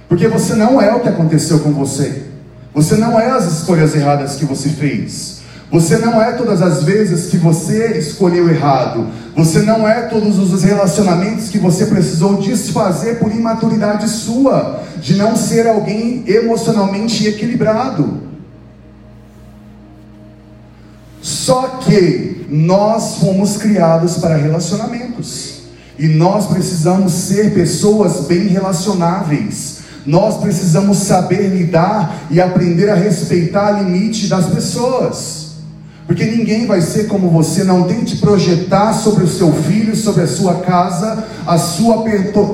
Porque 0.06 0.28
você 0.28 0.54
não 0.54 0.80
é 0.80 0.94
o 0.94 1.00
que 1.00 1.08
aconteceu 1.08 1.60
com 1.60 1.72
você. 1.72 2.24
Você 2.74 2.96
não 2.96 3.18
é 3.18 3.30
as 3.30 3.50
escolhas 3.50 3.94
erradas 3.94 4.36
que 4.36 4.44
você 4.44 4.68
fez. 4.68 5.37
Você 5.70 5.98
não 5.98 6.20
é 6.20 6.32
todas 6.32 6.62
as 6.62 6.82
vezes 6.82 7.30
que 7.30 7.36
você 7.36 7.98
escolheu 7.98 8.48
errado. 8.48 9.06
Você 9.36 9.60
não 9.60 9.86
é 9.86 10.02
todos 10.02 10.38
os 10.38 10.62
relacionamentos 10.62 11.50
que 11.50 11.58
você 11.58 11.86
precisou 11.86 12.40
desfazer 12.40 13.18
por 13.18 13.30
imaturidade 13.30 14.08
sua, 14.08 14.82
de 14.96 15.14
não 15.14 15.36
ser 15.36 15.68
alguém 15.68 16.24
emocionalmente 16.26 17.26
equilibrado. 17.26 18.22
Só 21.20 21.80
que 21.84 22.46
nós 22.48 23.16
fomos 23.16 23.58
criados 23.58 24.16
para 24.16 24.36
relacionamentos. 24.36 25.58
E 25.98 26.06
nós 26.06 26.46
precisamos 26.46 27.12
ser 27.12 27.52
pessoas 27.52 28.26
bem 28.26 28.46
relacionáveis. 28.46 29.78
Nós 30.06 30.38
precisamos 30.38 30.98
saber 30.98 31.48
lidar 31.48 32.26
e 32.30 32.40
aprender 32.40 32.88
a 32.88 32.94
respeitar 32.94 33.74
o 33.74 33.84
limite 33.84 34.26
das 34.28 34.46
pessoas. 34.46 35.37
Porque 36.08 36.24
ninguém 36.24 36.66
vai 36.66 36.80
ser 36.80 37.06
como 37.06 37.28
você. 37.28 37.62
Não 37.62 37.82
tente 37.82 38.16
projetar 38.16 38.94
sobre 38.94 39.24
o 39.24 39.28
seu 39.28 39.52
filho, 39.52 39.94
sobre 39.94 40.22
a 40.22 40.26
sua 40.26 40.54
casa, 40.54 41.22
a 41.46 41.58
sua 41.58 42.02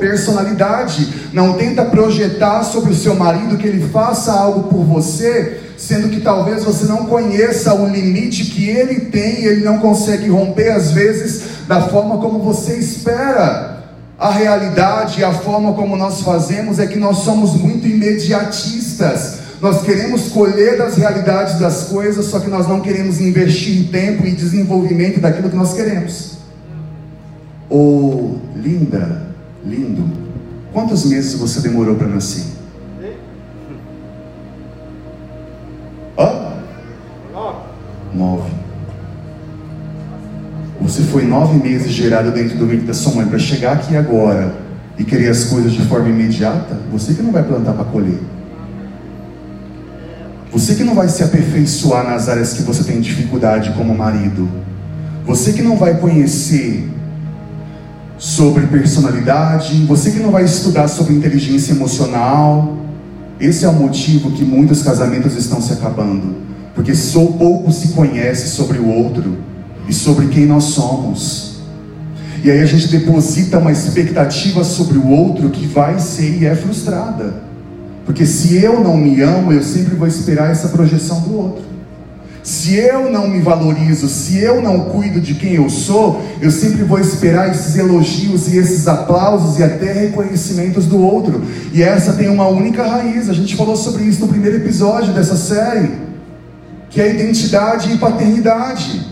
personalidade. 0.00 1.08
Não 1.32 1.52
tenta 1.52 1.84
projetar 1.84 2.64
sobre 2.64 2.90
o 2.90 2.96
seu 2.96 3.14
marido 3.14 3.56
que 3.56 3.68
ele 3.68 3.88
faça 3.90 4.32
algo 4.32 4.64
por 4.64 4.82
você, 4.84 5.60
sendo 5.78 6.08
que 6.08 6.20
talvez 6.20 6.64
você 6.64 6.84
não 6.86 7.06
conheça 7.06 7.72
o 7.74 7.86
limite 7.86 8.46
que 8.46 8.68
ele 8.68 9.02
tem 9.02 9.42
e 9.42 9.46
ele 9.46 9.64
não 9.64 9.78
consegue 9.78 10.28
romper 10.28 10.72
às 10.72 10.90
vezes 10.90 11.42
da 11.68 11.80
forma 11.82 12.18
como 12.18 12.40
você 12.40 12.76
espera. 12.76 13.84
A 14.18 14.30
realidade 14.30 15.22
a 15.22 15.32
forma 15.32 15.74
como 15.74 15.96
nós 15.96 16.22
fazemos 16.22 16.80
é 16.80 16.88
que 16.88 16.98
nós 16.98 17.18
somos 17.18 17.54
muito 17.54 17.86
imediatistas. 17.86 19.43
Nós 19.64 19.80
queremos 19.80 20.28
colher 20.28 20.76
das 20.76 20.94
realidades 20.94 21.58
das 21.58 21.84
coisas, 21.84 22.26
só 22.26 22.38
que 22.38 22.50
nós 22.50 22.68
não 22.68 22.82
queremos 22.82 23.18
investir 23.18 23.80
em 23.80 23.84
tempo 23.84 24.26
e 24.26 24.32
desenvolvimento 24.32 25.20
daquilo 25.20 25.48
que 25.48 25.56
nós 25.56 25.72
queremos. 25.72 26.36
Oh, 27.70 28.36
linda, 28.54 29.22
lindo, 29.64 30.04
quantos 30.70 31.06
meses 31.06 31.40
você 31.40 31.60
demorou 31.60 31.94
para 31.94 32.08
nascer? 32.08 32.44
Hã? 36.18 36.52
Nove. 38.12 38.52
Você 40.82 41.04
foi 41.04 41.24
nove 41.24 41.56
meses 41.66 41.90
gerado 41.90 42.32
dentro 42.32 42.58
do 42.58 42.66
ventre 42.66 42.86
da 42.86 42.92
sua 42.92 43.14
mãe 43.14 43.26
para 43.26 43.38
chegar 43.38 43.72
aqui 43.72 43.96
agora 43.96 44.56
e 44.98 45.04
querer 45.04 45.30
as 45.30 45.44
coisas 45.44 45.72
de 45.72 45.86
forma 45.86 46.10
imediata? 46.10 46.78
Você 46.92 47.14
que 47.14 47.22
não 47.22 47.32
vai 47.32 47.42
plantar 47.42 47.72
para 47.72 47.84
colher. 47.86 48.20
Você 50.54 50.76
que 50.76 50.84
não 50.84 50.94
vai 50.94 51.08
se 51.08 51.20
aperfeiçoar 51.20 52.08
nas 52.08 52.28
áreas 52.28 52.52
que 52.52 52.62
você 52.62 52.84
tem 52.84 53.00
dificuldade 53.00 53.72
como 53.76 53.92
marido. 53.92 54.48
Você 55.26 55.52
que 55.52 55.60
não 55.60 55.76
vai 55.76 55.98
conhecer 55.98 56.88
sobre 58.16 58.68
personalidade. 58.68 59.84
Você 59.84 60.12
que 60.12 60.20
não 60.20 60.30
vai 60.30 60.44
estudar 60.44 60.86
sobre 60.86 61.12
inteligência 61.12 61.72
emocional. 61.72 62.78
Esse 63.40 63.64
é 63.64 63.68
o 63.68 63.72
motivo 63.72 64.30
que 64.30 64.44
muitos 64.44 64.80
casamentos 64.80 65.34
estão 65.36 65.60
se 65.60 65.72
acabando. 65.72 66.36
Porque 66.72 66.94
só 66.94 67.26
pouco 67.26 67.72
se 67.72 67.88
conhece 67.88 68.48
sobre 68.50 68.78
o 68.78 68.88
outro 68.88 69.36
e 69.88 69.92
sobre 69.92 70.28
quem 70.28 70.46
nós 70.46 70.64
somos. 70.66 71.56
E 72.44 72.50
aí 72.50 72.60
a 72.60 72.66
gente 72.66 72.86
deposita 72.86 73.58
uma 73.58 73.72
expectativa 73.72 74.62
sobre 74.62 74.98
o 74.98 75.08
outro 75.08 75.50
que 75.50 75.66
vai 75.66 75.98
ser 75.98 76.42
e 76.42 76.46
é 76.46 76.54
frustrada. 76.54 77.42
Porque 78.04 78.26
se 78.26 78.62
eu 78.62 78.80
não 78.80 78.96
me 78.96 79.20
amo, 79.20 79.52
eu 79.52 79.62
sempre 79.62 79.94
vou 79.94 80.06
esperar 80.06 80.50
essa 80.50 80.68
projeção 80.68 81.20
do 81.20 81.36
outro. 81.36 81.74
Se 82.44 82.74
eu 82.74 83.10
não 83.10 83.26
me 83.26 83.40
valorizo, 83.40 84.06
se 84.06 84.38
eu 84.38 84.60
não 84.60 84.80
cuido 84.80 85.18
de 85.18 85.34
quem 85.34 85.54
eu 85.54 85.70
sou, 85.70 86.22
eu 86.42 86.50
sempre 86.50 86.84
vou 86.84 87.00
esperar 87.00 87.50
esses 87.50 87.74
elogios 87.74 88.48
e 88.48 88.58
esses 88.58 88.86
aplausos 88.86 89.58
e 89.58 89.62
até 89.62 89.90
reconhecimentos 89.94 90.84
do 90.84 91.00
outro. 91.00 91.42
E 91.72 91.82
essa 91.82 92.12
tem 92.12 92.28
uma 92.28 92.46
única 92.46 92.86
raiz. 92.86 93.30
A 93.30 93.32
gente 93.32 93.56
falou 93.56 93.76
sobre 93.76 94.04
isso 94.04 94.20
no 94.20 94.28
primeiro 94.28 94.58
episódio 94.58 95.14
dessa 95.14 95.36
série, 95.38 95.92
que 96.90 97.00
é 97.00 97.14
identidade 97.14 97.90
e 97.90 97.96
paternidade. 97.96 99.06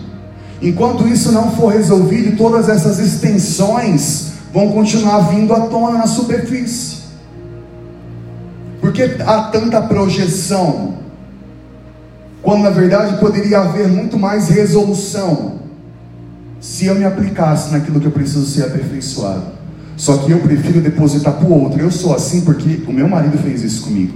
Enquanto 0.61 1.09
isso 1.09 1.33
não 1.33 1.53
for 1.53 1.73
resolvido, 1.73 2.37
todas 2.37 2.69
essas 2.69 2.99
extensões 2.99 4.33
vão 4.53 4.73
continuar 4.73 5.31
vindo 5.31 5.55
à 5.55 5.61
tona 5.61 5.97
na 5.97 6.07
superfície. 6.07 6.92
Por 8.83 8.93
que 8.93 9.03
há 9.03 9.43
tanta 9.45 9.81
projeção? 9.81 10.95
Quando 12.43 12.65
na 12.65 12.71
verdade 12.71 13.17
poderia 13.21 13.61
haver 13.61 13.87
muito 13.87 14.19
mais 14.19 14.49
resolução 14.49 15.61
se 16.61 16.87
eu 16.87 16.97
me 16.97 17.05
aplicasse 17.05 17.71
naquilo 17.71 18.01
que 18.01 18.07
eu 18.07 18.11
preciso 18.11 18.45
ser 18.45 18.65
aperfeiçoado. 18.65 19.45
Só 19.97 20.17
que 20.19 20.33
eu 20.33 20.41
prefiro 20.41 20.81
depositar 20.81 21.35
para 21.35 21.47
o 21.47 21.63
outro. 21.63 21.81
Eu 21.81 21.93
sou 21.93 22.13
assim 22.13 22.41
porque 22.41 22.83
o 22.89 22.93
meu 22.93 23.09
marido 23.09 23.39
fez 23.39 23.63
isso 23.63 23.85
comigo. 23.85 24.15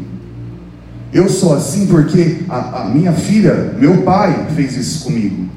Eu 1.12 1.28
sou 1.28 1.54
assim 1.54 1.86
porque 1.86 2.38
a, 2.48 2.82
a 2.82 2.84
minha 2.86 3.12
filha, 3.12 3.72
meu 3.78 4.02
pai 4.02 4.48
fez 4.56 4.76
isso 4.76 5.04
comigo. 5.04 5.48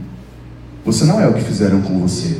Você 0.85 1.03
não 1.05 1.19
é 1.19 1.27
o 1.27 1.33
que 1.33 1.41
fizeram 1.41 1.81
com 1.81 1.99
você. 1.99 2.37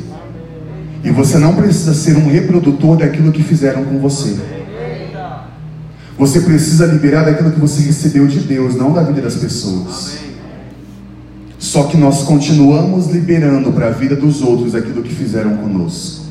E 1.02 1.10
você 1.10 1.36
não 1.36 1.56
precisa 1.56 1.94
ser 1.94 2.16
um 2.16 2.28
reprodutor 2.28 2.96
daquilo 2.96 3.32
que 3.32 3.42
fizeram 3.42 3.84
com 3.84 3.98
você. 3.98 4.59
Você 6.20 6.42
precisa 6.42 6.84
liberar 6.84 7.24
daquilo 7.24 7.50
que 7.50 7.58
você 7.58 7.80
recebeu 7.80 8.26
de 8.26 8.40
Deus, 8.40 8.74
não 8.74 8.92
da 8.92 9.02
vida 9.02 9.22
das 9.22 9.36
pessoas. 9.36 10.18
Amém. 10.18 10.34
Só 11.58 11.84
que 11.84 11.96
nós 11.96 12.24
continuamos 12.24 13.06
liberando 13.06 13.72
para 13.72 13.86
a 13.86 13.90
vida 13.90 14.14
dos 14.14 14.42
outros 14.42 14.74
aquilo 14.74 15.02
que 15.02 15.14
fizeram 15.14 15.56
conosco. 15.56 16.26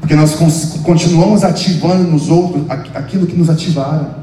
Porque 0.00 0.14
nós 0.14 0.36
continuamos 0.84 1.42
ativando 1.42 2.08
nos 2.08 2.28
outros 2.28 2.70
aquilo 2.70 3.26
que 3.26 3.34
nos 3.34 3.50
ativaram. 3.50 4.14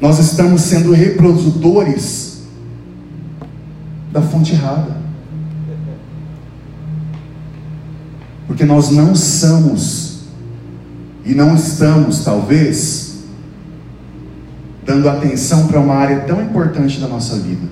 Nós 0.00 0.18
estamos 0.18 0.62
sendo 0.62 0.90
reprodutores 0.90 2.42
da 4.10 4.20
fonte 4.20 4.52
errada. 4.54 4.98
Porque 8.48 8.64
nós 8.64 8.90
não 8.90 9.14
somos 9.14 10.20
e 11.24 11.34
não 11.34 11.54
estamos, 11.54 12.24
talvez, 12.24 13.18
dando 14.84 15.06
atenção 15.06 15.66
para 15.66 15.78
uma 15.78 15.94
área 15.94 16.20
tão 16.20 16.42
importante 16.42 16.98
da 16.98 17.06
nossa 17.06 17.36
vida. 17.36 17.68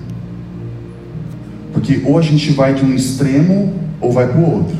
Porque 1.73 2.03
ou 2.05 2.19
a 2.19 2.21
gente 2.21 2.51
vai 2.51 2.75
de 2.75 2.85
um 2.85 2.93
extremo 2.93 3.73
ou 3.99 4.11
vai 4.11 4.27
para 4.27 4.39
o 4.39 4.51
outro. 4.57 4.77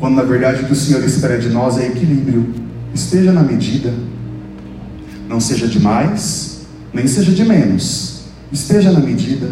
quando 0.00 0.16
na 0.16 0.22
verdade 0.22 0.62
o 0.62 0.66
que 0.66 0.72
o 0.72 0.76
Senhor 0.76 1.02
espera 1.04 1.38
de 1.38 1.48
nós 1.48 1.78
é 1.78 1.86
equilíbrio. 1.86 2.52
Esteja 2.92 3.32
na 3.32 3.42
medida, 3.42 3.94
não 5.28 5.38
seja 5.38 5.68
de 5.68 5.78
mais, 5.78 6.62
nem 6.92 7.06
seja 7.06 7.32
de 7.32 7.44
menos, 7.44 8.22
esteja 8.50 8.90
na 8.90 9.00
medida. 9.00 9.48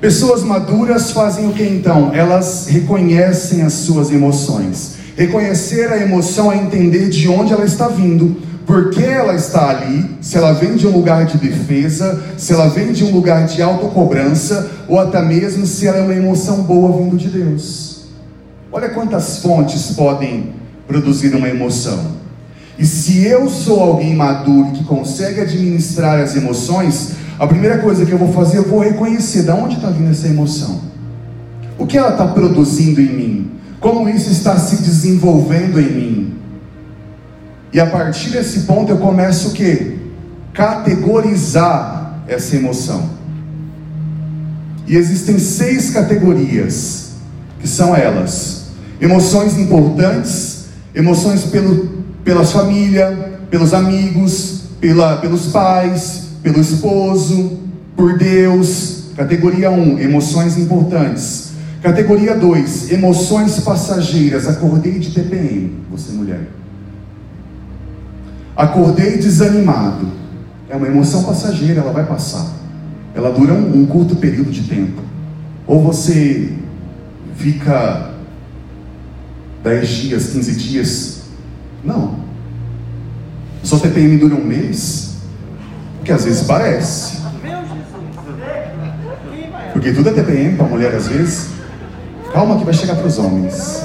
Pessoas 0.00 0.42
maduras 0.42 1.10
fazem 1.10 1.46
o 1.46 1.52
que 1.52 1.62
então? 1.62 2.14
Elas 2.14 2.66
reconhecem 2.68 3.60
as 3.60 3.74
suas 3.74 4.10
emoções. 4.10 4.94
Reconhecer 5.14 5.92
a 5.92 5.98
emoção 5.98 6.50
é 6.50 6.56
entender 6.56 7.10
de 7.10 7.28
onde 7.28 7.52
ela 7.52 7.66
está 7.66 7.86
vindo, 7.86 8.34
por 8.64 8.88
que 8.88 9.04
ela 9.04 9.34
está 9.34 9.68
ali, 9.68 10.16
se 10.22 10.38
ela 10.38 10.52
vem 10.52 10.74
de 10.74 10.86
um 10.86 10.90
lugar 10.90 11.26
de 11.26 11.36
defesa, 11.36 12.18
se 12.38 12.50
ela 12.54 12.68
vem 12.68 12.92
de 12.92 13.04
um 13.04 13.10
lugar 13.10 13.44
de 13.44 13.60
autocobrança, 13.60 14.70
ou 14.88 14.98
até 14.98 15.20
mesmo 15.20 15.66
se 15.66 15.86
ela 15.86 15.98
é 15.98 16.02
uma 16.02 16.14
emoção 16.14 16.62
boa 16.62 16.96
vindo 16.96 17.18
de 17.18 17.28
Deus. 17.28 18.06
Olha 18.72 18.88
quantas 18.88 19.40
fontes 19.40 19.90
podem 19.94 20.54
produzir 20.88 21.34
uma 21.34 21.48
emoção. 21.48 22.18
E 22.78 22.86
se 22.86 23.26
eu 23.26 23.50
sou 23.50 23.78
alguém 23.80 24.16
maduro 24.16 24.70
que 24.70 24.82
consegue 24.84 25.42
administrar 25.42 26.18
as 26.20 26.34
emoções, 26.34 27.10
a 27.40 27.46
primeira 27.46 27.78
coisa 27.78 28.04
que 28.04 28.12
eu 28.12 28.18
vou 28.18 28.30
fazer, 28.34 28.58
eu 28.58 28.68
vou 28.68 28.80
reconhecer 28.80 29.44
de 29.44 29.50
onde 29.50 29.76
está 29.76 29.88
vindo 29.88 30.10
essa 30.10 30.28
emoção. 30.28 30.82
O 31.78 31.86
que 31.86 31.96
ela 31.96 32.10
está 32.10 32.28
produzindo 32.28 33.00
em 33.00 33.08
mim? 33.08 33.50
Como 33.80 34.06
isso 34.10 34.30
está 34.30 34.58
se 34.58 34.76
desenvolvendo 34.82 35.80
em 35.80 35.90
mim? 35.90 36.34
E 37.72 37.80
a 37.80 37.86
partir 37.86 38.28
desse 38.28 38.60
ponto 38.60 38.92
eu 38.92 38.98
começo 38.98 39.48
o 39.48 39.52
que? 39.52 39.98
Categorizar 40.52 42.20
essa 42.28 42.56
emoção. 42.56 43.08
E 44.86 44.94
existem 44.94 45.38
seis 45.38 45.88
categorias, 45.88 47.12
que 47.58 47.66
são 47.66 47.96
elas: 47.96 48.64
emoções 49.00 49.56
importantes, 49.56 50.66
emoções 50.94 51.44
pelo, 51.44 52.04
pela 52.22 52.44
família, 52.44 53.40
pelos 53.48 53.72
amigos, 53.72 54.64
pela, 54.78 55.16
pelos 55.16 55.46
pais, 55.46 56.29
pelo 56.42 56.60
esposo, 56.60 57.58
por 57.96 58.18
Deus. 58.18 59.04
Categoria 59.16 59.70
1, 59.70 59.98
emoções 59.98 60.56
importantes. 60.56 61.50
Categoria 61.82 62.36
2, 62.36 62.92
emoções 62.92 63.58
passageiras. 63.60 64.46
Acordei 64.46 64.98
de 64.98 65.10
TPM, 65.10 65.72
você 65.90 66.12
mulher. 66.12 66.48
Acordei 68.56 69.16
desanimado. 69.16 70.08
É 70.68 70.76
uma 70.76 70.86
emoção 70.86 71.24
passageira, 71.24 71.80
ela 71.80 71.92
vai 71.92 72.06
passar. 72.06 72.46
Ela 73.14 73.32
dura 73.32 73.52
um, 73.52 73.82
um 73.82 73.86
curto 73.86 74.16
período 74.16 74.50
de 74.50 74.62
tempo. 74.62 75.02
Ou 75.66 75.82
você 75.82 76.52
fica 77.36 78.10
10 79.64 79.88
dias, 79.88 80.26
15 80.28 80.56
dias. 80.56 81.22
Não. 81.84 82.20
Só 83.62 83.78
TPM 83.78 84.18
dura 84.18 84.34
um 84.34 84.44
mês. 84.44 85.09
Porque 86.00 86.12
às 86.12 86.24
vezes 86.24 86.42
parece. 86.44 87.20
Porque 89.74 89.92
tudo 89.92 90.08
é 90.08 90.12
TPM 90.12 90.56
para 90.56 90.66
mulher 90.66 90.94
às 90.94 91.08
vezes. 91.08 91.50
Calma 92.32 92.58
que 92.58 92.64
vai 92.64 92.72
chegar 92.72 92.96
para 92.96 93.06
os 93.06 93.18
homens. 93.18 93.84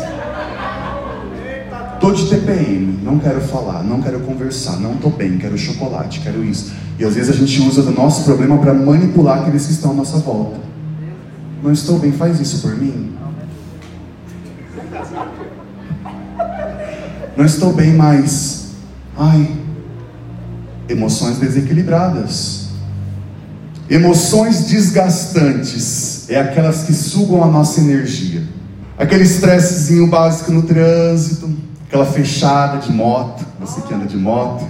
Tô 2.00 2.12
de 2.12 2.30
TPM, 2.30 3.00
não 3.04 3.20
quero 3.20 3.42
falar, 3.42 3.84
não 3.84 4.02
quero 4.02 4.20
conversar, 4.22 4.80
não 4.80 4.96
tô 4.96 5.10
bem, 5.10 5.38
quero 5.38 5.58
chocolate, 5.58 6.22
quero 6.22 6.44
isso. 6.44 6.74
E 6.98 7.04
às 7.04 7.16
vezes 7.16 7.32
a 7.32 7.34
gente 7.34 7.62
usa 7.62 7.82
do 7.82 7.92
nosso 7.92 8.24
problema 8.24 8.58
para 8.60 8.74
manipular 8.74 9.42
aqueles 9.42 9.66
que 9.66 9.74
estão 9.74 9.92
à 9.92 9.94
nossa 9.94 10.18
volta. 10.20 10.58
Não 11.62 11.72
estou 11.72 12.00
bem, 12.00 12.12
faz 12.14 12.40
isso 12.40 12.62
por 12.62 12.76
mim. 12.78 13.14
Não 17.36 17.46
estou 17.46 17.74
bem 17.74 17.94
mais. 17.94 18.72
Ai, 19.18 19.65
Emoções 20.88 21.38
desequilibradas. 21.38 22.66
Emoções 23.90 24.66
desgastantes 24.66 26.30
é 26.30 26.40
aquelas 26.40 26.84
que 26.84 26.94
sugam 26.94 27.44
a 27.44 27.48
nossa 27.48 27.80
energia. 27.80 28.44
Aquele 28.98 29.24
estressezinho 29.24 30.08
básico 30.08 30.52
no 30.52 30.64
trânsito, 30.64 31.54
aquela 31.88 32.06
fechada 32.06 32.80
de 32.80 32.92
moto, 32.92 33.46
você 33.60 33.82
que 33.82 33.94
anda 33.94 34.06
de 34.06 34.18
moto, 34.18 34.66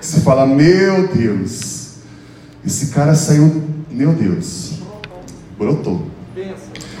que 0.00 0.06
você 0.06 0.20
fala: 0.20 0.46
Meu 0.46 1.08
Deus, 1.08 1.90
esse 2.64 2.86
cara 2.86 3.14
saiu, 3.14 3.62
meu 3.90 4.12
Deus, 4.12 4.72
brotou. 5.58 6.06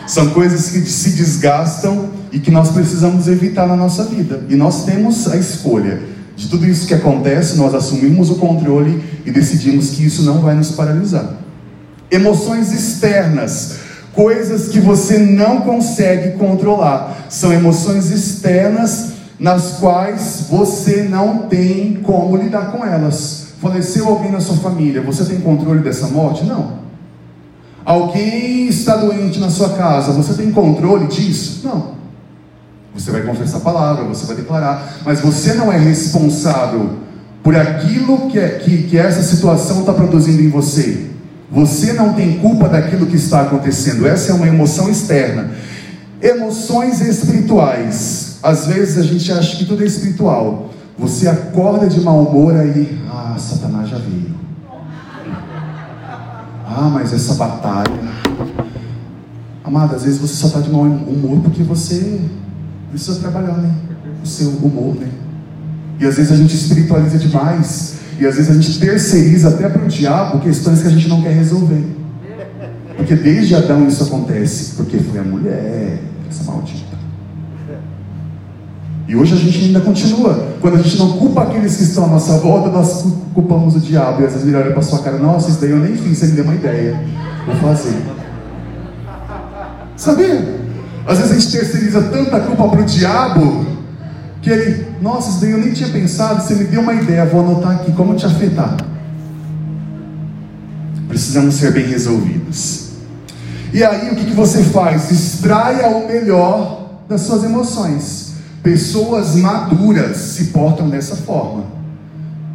São 0.06 0.30
coisas 0.30 0.70
que 0.70 0.80
se 0.80 1.10
desgastam 1.10 2.10
e 2.32 2.38
que 2.38 2.50
nós 2.50 2.70
precisamos 2.70 3.28
evitar 3.28 3.66
na 3.66 3.76
nossa 3.76 4.04
vida. 4.04 4.44
E 4.48 4.56
nós 4.56 4.84
temos 4.84 5.28
a 5.28 5.36
escolha 5.36 6.02
de 6.40 6.48
tudo 6.48 6.66
isso 6.66 6.86
que 6.86 6.94
acontece, 6.94 7.58
nós 7.58 7.74
assumimos 7.74 8.30
o 8.30 8.36
controle 8.36 9.04
e 9.26 9.30
decidimos 9.30 9.90
que 9.90 10.06
isso 10.06 10.22
não 10.22 10.40
vai 10.40 10.54
nos 10.54 10.70
paralisar. 10.70 11.34
Emoções 12.10 12.72
externas, 12.72 13.76
coisas 14.14 14.68
que 14.68 14.80
você 14.80 15.18
não 15.18 15.60
consegue 15.60 16.38
controlar, 16.38 17.26
são 17.28 17.52
emoções 17.52 18.10
externas 18.10 19.10
nas 19.38 19.72
quais 19.72 20.46
você 20.48 21.02
não 21.02 21.40
tem 21.40 21.96
como 21.96 22.38
lidar 22.38 22.72
com 22.72 22.86
elas. 22.86 23.48
Faleceu 23.60 24.08
alguém 24.08 24.32
na 24.32 24.40
sua 24.40 24.56
família, 24.56 25.02
você 25.02 25.26
tem 25.26 25.40
controle 25.40 25.80
dessa 25.80 26.06
morte? 26.06 26.44
Não. 26.44 26.80
Alguém 27.84 28.66
está 28.66 28.96
doente 28.96 29.38
na 29.38 29.50
sua 29.50 29.74
casa, 29.74 30.12
você 30.12 30.32
tem 30.32 30.50
controle 30.50 31.06
disso? 31.06 31.60
Não. 31.64 31.99
Você 32.94 33.10
vai 33.10 33.22
confessar 33.22 33.58
a 33.58 33.60
palavra, 33.60 34.04
você 34.04 34.26
vai 34.26 34.36
declarar, 34.36 35.00
mas 35.04 35.20
você 35.20 35.54
não 35.54 35.72
é 35.72 35.78
responsável 35.78 36.98
por 37.42 37.56
aquilo 37.56 38.28
que, 38.28 38.38
é, 38.38 38.48
que, 38.58 38.82
que 38.84 38.98
essa 38.98 39.22
situação 39.22 39.80
está 39.80 39.92
produzindo 39.92 40.42
em 40.42 40.50
você. 40.50 41.10
Você 41.50 41.92
não 41.92 42.12
tem 42.12 42.38
culpa 42.38 42.68
daquilo 42.68 43.06
que 43.06 43.16
está 43.16 43.42
acontecendo. 43.42 44.06
Essa 44.06 44.32
é 44.32 44.34
uma 44.34 44.46
emoção 44.46 44.88
externa. 44.88 45.50
Emoções 46.20 47.00
espirituais. 47.00 48.38
Às 48.42 48.66
vezes 48.66 48.98
a 48.98 49.02
gente 49.02 49.32
acha 49.32 49.56
que 49.56 49.64
tudo 49.64 49.82
é 49.82 49.86
espiritual. 49.86 50.70
Você 50.98 51.28
acorda 51.28 51.88
de 51.88 52.00
mau 52.00 52.22
humor 52.22 52.54
aí, 52.54 53.00
ah, 53.10 53.36
Satanás 53.38 53.88
já 53.88 53.96
veio. 53.98 54.34
Ah, 56.66 56.90
mas 56.92 57.12
essa 57.12 57.34
batalha. 57.34 57.90
Amada, 59.64 59.96
às 59.96 60.04
vezes 60.04 60.18
você 60.18 60.34
só 60.34 60.46
está 60.48 60.60
de 60.60 60.70
mau 60.70 60.82
humor 60.82 61.40
porque 61.42 61.62
você 61.62 62.20
Precisa 62.90 63.20
trabalhar, 63.20 63.56
né? 63.56 63.72
O 64.22 64.26
seu 64.26 64.50
humor, 64.50 64.96
né? 64.96 65.08
E 65.98 66.06
às 66.06 66.16
vezes 66.16 66.32
a 66.32 66.36
gente 66.36 66.54
espiritualiza 66.54 67.18
demais. 67.18 67.94
E 68.18 68.26
às 68.26 68.36
vezes 68.36 68.50
a 68.50 68.54
gente 68.54 68.78
terceiriza 68.78 69.48
até 69.48 69.68
para 69.68 69.82
o 69.82 69.88
diabo 69.88 70.40
questões 70.40 70.82
que 70.82 70.88
a 70.88 70.90
gente 70.90 71.08
não 71.08 71.22
quer 71.22 71.34
resolver. 71.34 71.84
Porque 72.96 73.14
desde 73.14 73.54
Adão 73.54 73.86
isso 73.86 74.02
acontece. 74.02 74.74
Porque 74.76 74.98
foi 74.98 75.20
a 75.20 75.22
mulher, 75.22 76.00
essa 76.28 76.44
maldita. 76.44 76.90
E 79.08 79.16
hoje 79.16 79.34
a 79.34 79.36
gente 79.36 79.64
ainda 79.64 79.80
continua. 79.80 80.54
Quando 80.60 80.74
a 80.74 80.82
gente 80.82 80.96
não 80.96 81.18
culpa 81.18 81.42
aqueles 81.42 81.76
que 81.76 81.82
estão 81.82 82.04
à 82.04 82.08
nossa 82.08 82.38
volta, 82.38 82.70
nós 82.70 83.04
culpamos 83.34 83.74
o 83.74 83.80
diabo. 83.80 84.22
E 84.22 84.26
às 84.26 84.32
vezes 84.32 84.46
ele 84.46 84.56
olha 84.56 84.72
para 84.72 84.82
sua 84.82 85.00
cara: 85.00 85.18
Nossa, 85.18 85.50
isso 85.50 85.60
daí 85.60 85.70
eu 85.70 85.78
nem 85.78 85.96
fiz, 85.96 86.18
você 86.18 86.26
me 86.26 86.32
deu 86.32 86.44
uma 86.44 86.54
ideia. 86.54 87.00
Vou 87.46 87.56
fazer. 87.56 87.96
Sabia? 89.96 90.59
Às 91.10 91.18
vezes 91.18 91.32
a 91.32 91.34
gente 91.40 91.50
terceiriza 91.50 92.02
tanta 92.02 92.38
culpa 92.38 92.68
para 92.68 92.82
o 92.82 92.84
diabo 92.84 93.66
que 94.40 94.48
ele, 94.48 94.86
nossa, 95.02 95.30
isso 95.30 95.40
daí 95.40 95.50
eu 95.50 95.58
nem 95.58 95.72
tinha 95.72 95.88
pensado, 95.88 96.40
você 96.40 96.54
me 96.54 96.62
deu 96.62 96.80
uma 96.80 96.94
ideia, 96.94 97.26
vou 97.26 97.40
anotar 97.40 97.72
aqui 97.72 97.90
como 97.90 98.14
te 98.14 98.24
afetar. 98.24 98.76
Precisamos 101.08 101.56
ser 101.56 101.72
bem 101.72 101.84
resolvidos. 101.84 102.90
E 103.72 103.82
aí 103.82 104.12
o 104.12 104.14
que, 104.14 104.26
que 104.26 104.34
você 104.34 104.62
faz? 104.62 105.10
Extraia 105.10 105.88
o 105.88 106.06
melhor 106.06 107.00
das 107.08 107.22
suas 107.22 107.42
emoções. 107.42 108.34
Pessoas 108.62 109.34
maduras 109.34 110.16
se 110.16 110.44
portam 110.44 110.88
dessa 110.88 111.16
forma. 111.16 111.64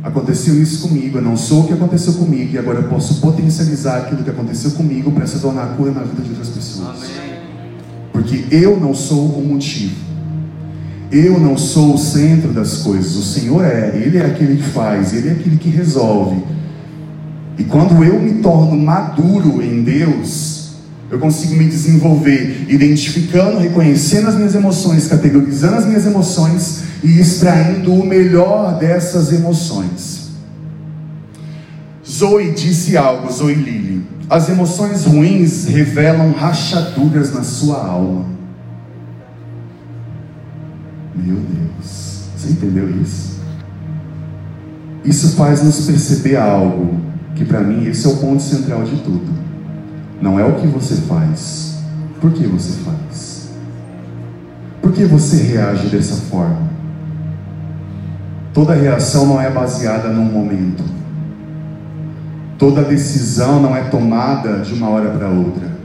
Aconteceu 0.02 0.56
isso 0.62 0.88
comigo, 0.88 1.18
eu 1.18 1.22
não 1.22 1.36
sou 1.36 1.64
o 1.64 1.68
que 1.68 1.74
aconteceu 1.74 2.14
comigo, 2.14 2.54
e 2.54 2.58
agora 2.58 2.80
eu 2.80 2.88
posso 2.88 3.16
potencializar 3.16 3.98
aquilo 3.98 4.24
que 4.24 4.30
aconteceu 4.30 4.72
comigo 4.72 5.12
para 5.12 5.28
se 5.28 5.40
tornar 5.40 5.76
cura 5.76 5.92
na 5.92 6.04
vida 6.04 6.22
de 6.22 6.30
outras 6.30 6.48
pessoas. 6.48 7.04
Amém. 7.04 7.35
Porque 8.26 8.44
eu 8.50 8.80
não 8.80 8.96
sou 8.96 9.28
o 9.28 9.46
motivo. 9.46 9.94
Eu 11.12 11.40
não 11.40 11.56
sou 11.56 11.94
o 11.94 11.98
centro 11.98 12.52
das 12.52 12.78
coisas. 12.80 13.16
O 13.16 13.22
Senhor 13.22 13.64
é. 13.64 13.96
Ele 13.96 14.18
é 14.18 14.26
aquele 14.26 14.58
que 14.58 14.64
faz. 14.70 15.14
Ele 15.14 15.30
é 15.30 15.32
aquele 15.34 15.58
que 15.58 15.70
resolve. 15.70 16.44
E 17.58 17.64
quando 17.64 18.04
eu 18.04 18.20
me 18.20 18.42
torno 18.42 18.76
maduro 18.76 19.62
em 19.62 19.84
Deus, 19.84 20.72
eu 21.10 21.20
consigo 21.20 21.56
me 21.56 21.66
desenvolver, 21.66 22.66
identificando, 22.68 23.60
reconhecendo 23.60 24.28
as 24.28 24.36
minhas 24.36 24.56
emoções, 24.56 25.08
categorizando 25.08 25.76
as 25.76 25.86
minhas 25.86 26.06
emoções 26.06 26.84
e 27.04 27.20
extraindo 27.20 27.94
o 27.94 28.06
melhor 28.06 28.80
dessas 28.80 29.32
emoções. 29.32 30.32
Zoe 32.06 32.52
disse 32.52 32.98
algo, 32.98 33.32
Zoe 33.32 33.54
Lili. 33.54 34.15
As 34.30 34.50
emoções 34.50 35.06
ruins 35.06 35.66
revelam 35.66 36.32
rachaduras 36.32 37.34
na 37.34 37.44
sua 37.44 37.86
alma. 37.86 38.26
Meu 41.16 41.36
Deus, 41.36 42.24
você 42.36 42.52
entendeu 42.52 42.90
isso? 43.02 43.40
Isso 45.04 45.36
faz 45.36 45.64
nos 45.64 45.86
perceber 45.86 46.38
algo 46.38 47.00
que 47.36 47.46
para 47.46 47.62
mim 47.62 47.86
esse 47.86 48.08
é 48.08 48.10
o 48.10 48.18
ponto 48.18 48.42
central 48.42 48.84
de 48.84 48.98
tudo. 48.98 49.32
Não 50.20 50.40
é 50.40 50.44
o 50.44 50.56
que 50.56 50.66
você 50.66 50.96
faz, 50.96 51.78
por 52.20 52.32
que 52.32 52.48
você 52.48 52.80
faz? 52.80 53.50
Por 54.82 54.92
que 54.92 55.06
você 55.06 55.38
reage 55.38 55.88
dessa 55.88 56.16
forma? 56.16 56.70
Toda 58.54 58.74
reação 58.74 59.28
não 59.28 59.40
é 59.40 59.52
baseada 59.52 60.08
num 60.08 60.26
momento. 60.26 60.84
Toda 62.58 62.82
decisão 62.84 63.62
não 63.62 63.76
é 63.76 63.84
tomada 63.84 64.60
de 64.60 64.74
uma 64.74 64.90
hora 64.90 65.10
para 65.10 65.28
outra. 65.28 65.76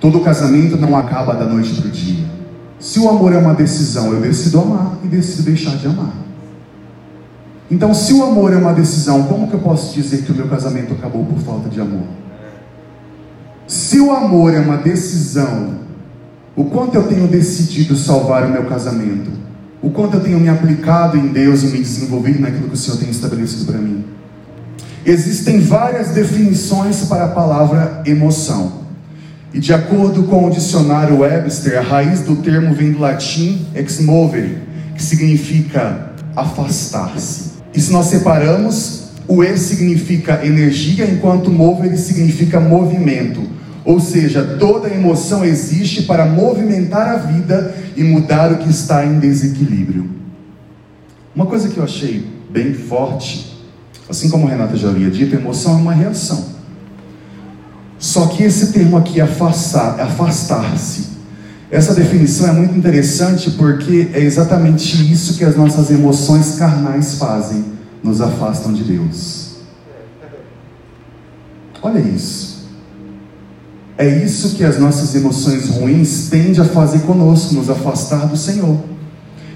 Todo 0.00 0.20
casamento 0.20 0.76
não 0.76 0.96
acaba 0.96 1.34
da 1.34 1.44
noite 1.44 1.74
para 1.74 1.88
o 1.88 1.90
dia. 1.90 2.24
Se 2.78 2.98
o 3.00 3.08
amor 3.08 3.32
é 3.32 3.38
uma 3.38 3.54
decisão, 3.54 4.12
eu 4.12 4.20
decido 4.20 4.60
amar 4.60 4.98
e 5.04 5.08
decido 5.08 5.44
deixar 5.44 5.76
de 5.76 5.86
amar. 5.86 6.12
Então, 7.70 7.92
se 7.92 8.12
o 8.14 8.22
amor 8.24 8.52
é 8.52 8.56
uma 8.56 8.72
decisão, 8.72 9.24
como 9.24 9.48
que 9.48 9.54
eu 9.54 9.60
posso 9.60 9.94
dizer 9.94 10.22
que 10.22 10.32
o 10.32 10.34
meu 10.34 10.48
casamento 10.48 10.92
acabou 10.94 11.24
por 11.24 11.38
falta 11.40 11.68
de 11.68 11.80
amor? 11.80 12.04
Se 13.66 14.00
o 14.00 14.10
amor 14.10 14.54
é 14.54 14.60
uma 14.60 14.78
decisão, 14.78 15.80
o 16.56 16.64
quanto 16.64 16.94
eu 16.94 17.02
tenho 17.02 17.28
decidido 17.28 17.94
salvar 17.96 18.44
o 18.44 18.50
meu 18.50 18.64
casamento? 18.64 19.30
O 19.82 19.90
quanto 19.90 20.14
eu 20.14 20.20
tenho 20.20 20.40
me 20.40 20.48
aplicado 20.48 21.16
em 21.16 21.28
Deus 21.28 21.62
e 21.62 21.66
me 21.66 21.78
desenvolvido 21.78 22.40
naquilo 22.40 22.68
que 22.68 22.74
o 22.74 22.76
Senhor 22.76 22.96
tem 22.96 23.10
estabelecido 23.10 23.66
para 23.66 23.78
mim? 23.78 24.04
Existem 25.08 25.58
várias 25.58 26.08
definições 26.08 27.06
para 27.06 27.24
a 27.24 27.28
palavra 27.28 28.02
emoção. 28.04 28.82
E 29.54 29.58
de 29.58 29.72
acordo 29.72 30.24
com 30.24 30.44
o 30.44 30.50
dicionário 30.50 31.20
Webster, 31.20 31.78
a 31.78 31.80
raiz 31.80 32.20
do 32.20 32.36
termo 32.36 32.74
vem 32.74 32.92
do 32.92 32.98
latim 32.98 33.64
ex 33.74 34.00
movere, 34.00 34.58
que 34.94 35.02
significa 35.02 36.10
afastar-se. 36.36 37.52
E 37.72 37.80
se 37.80 37.90
nós 37.90 38.08
separamos, 38.08 39.04
o 39.26 39.42
e 39.42 39.56
significa 39.56 40.44
energia, 40.44 41.06
enquanto 41.06 41.50
movere 41.50 41.96
significa 41.96 42.60
movimento. 42.60 43.40
Ou 43.86 44.00
seja, 44.00 44.58
toda 44.60 44.90
emoção 44.90 45.42
existe 45.42 46.02
para 46.02 46.26
movimentar 46.26 47.08
a 47.08 47.16
vida 47.16 47.74
e 47.96 48.04
mudar 48.04 48.52
o 48.52 48.58
que 48.58 48.68
está 48.68 49.06
em 49.06 49.18
desequilíbrio. 49.18 50.06
Uma 51.34 51.46
coisa 51.46 51.70
que 51.70 51.78
eu 51.78 51.84
achei 51.84 52.26
bem 52.50 52.74
forte, 52.74 53.57
assim 54.08 54.28
como 54.28 54.46
Renata 54.46 54.76
já 54.76 54.88
havia 54.88 55.10
dito, 55.10 55.34
emoção 55.34 55.74
é 55.74 55.76
uma 55.76 55.92
reação. 55.92 56.56
Só 57.98 58.26
que 58.26 58.42
esse 58.42 58.72
termo 58.72 58.96
aqui, 58.96 59.20
afastar, 59.20 60.00
afastar-se, 60.00 61.08
essa 61.70 61.94
definição 61.94 62.48
é 62.48 62.52
muito 62.52 62.76
interessante 62.76 63.50
porque 63.50 64.10
é 64.14 64.20
exatamente 64.20 65.12
isso 65.12 65.36
que 65.36 65.44
as 65.44 65.54
nossas 65.56 65.90
emoções 65.90 66.56
carnais 66.56 67.14
fazem, 67.14 67.64
nos 68.02 68.20
afastam 68.20 68.72
de 68.72 68.84
Deus. 68.84 69.48
Olha 71.82 71.98
isso. 71.98 72.68
É 73.98 74.06
isso 74.24 74.54
que 74.54 74.64
as 74.64 74.78
nossas 74.78 75.14
emoções 75.14 75.68
ruins 75.68 76.28
tendem 76.30 76.60
a 76.60 76.64
fazer 76.64 77.00
conosco, 77.00 77.54
nos 77.54 77.68
afastar 77.68 78.26
do 78.26 78.36
Senhor. 78.36 78.78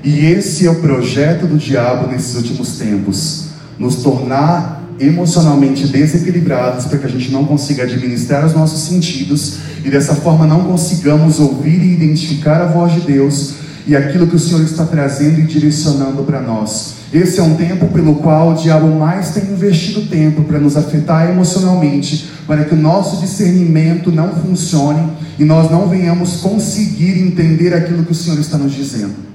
E 0.03 0.27
esse 0.27 0.67
é 0.67 0.71
o 0.71 0.81
projeto 0.81 1.47
do 1.47 1.57
diabo 1.57 2.09
nesses 2.09 2.35
últimos 2.35 2.77
tempos, 2.77 3.52
nos 3.83 3.97
tornar 3.97 4.81
emocionalmente 5.01 5.89
desequilibrados 5.89 6.87
para 6.87 6.99
que 6.99 7.07
a 7.07 7.11
gente 7.11 7.33
não 7.33 7.45
consiga 7.45 7.83
administrar 7.83 8.47
os 8.47 8.55
nossos 8.55 8.83
sentidos 8.83 9.57
e 9.85 9.91
dessa 9.91 10.15
forma 10.15 10.47
não 10.47 10.65
consigamos 10.65 11.41
ouvir 11.41 11.83
e 11.83 11.95
identificar 11.95 12.61
a 12.63 12.67
voz 12.67 12.95
de 12.95 13.01
Deus 13.01 13.55
e 13.85 13.97
aquilo 13.97 14.29
que 14.29 14.37
o 14.37 14.39
Senhor 14.39 14.63
está 14.63 14.85
trazendo 14.85 15.41
e 15.41 15.43
direcionando 15.43 16.23
para 16.23 16.41
nós. 16.41 16.95
Esse 17.13 17.41
é 17.41 17.43
um 17.43 17.57
tempo 17.57 17.89
pelo 17.89 18.15
qual 18.17 18.53
o 18.53 18.55
diabo 18.55 18.87
mais 18.87 19.31
tem 19.31 19.43
investido 19.43 20.03
tempo 20.03 20.45
para 20.45 20.61
nos 20.61 20.77
afetar 20.77 21.29
emocionalmente, 21.29 22.31
para 22.47 22.65
que 22.65 22.75
o 22.75 22.79
nosso 22.79 23.21
discernimento 23.21 24.13
não 24.13 24.29
funcione 24.37 25.11
e 25.39 25.45
nós 25.45 25.71
não 25.71 25.89
venhamos 25.89 26.37
conseguir 26.37 27.21
entender 27.21 27.75
aquilo 27.75 28.05
que 28.05 28.13
o 28.13 28.15
Senhor 28.15 28.39
está 28.39 28.57
nos 28.57 28.73
dizendo. 28.73 29.32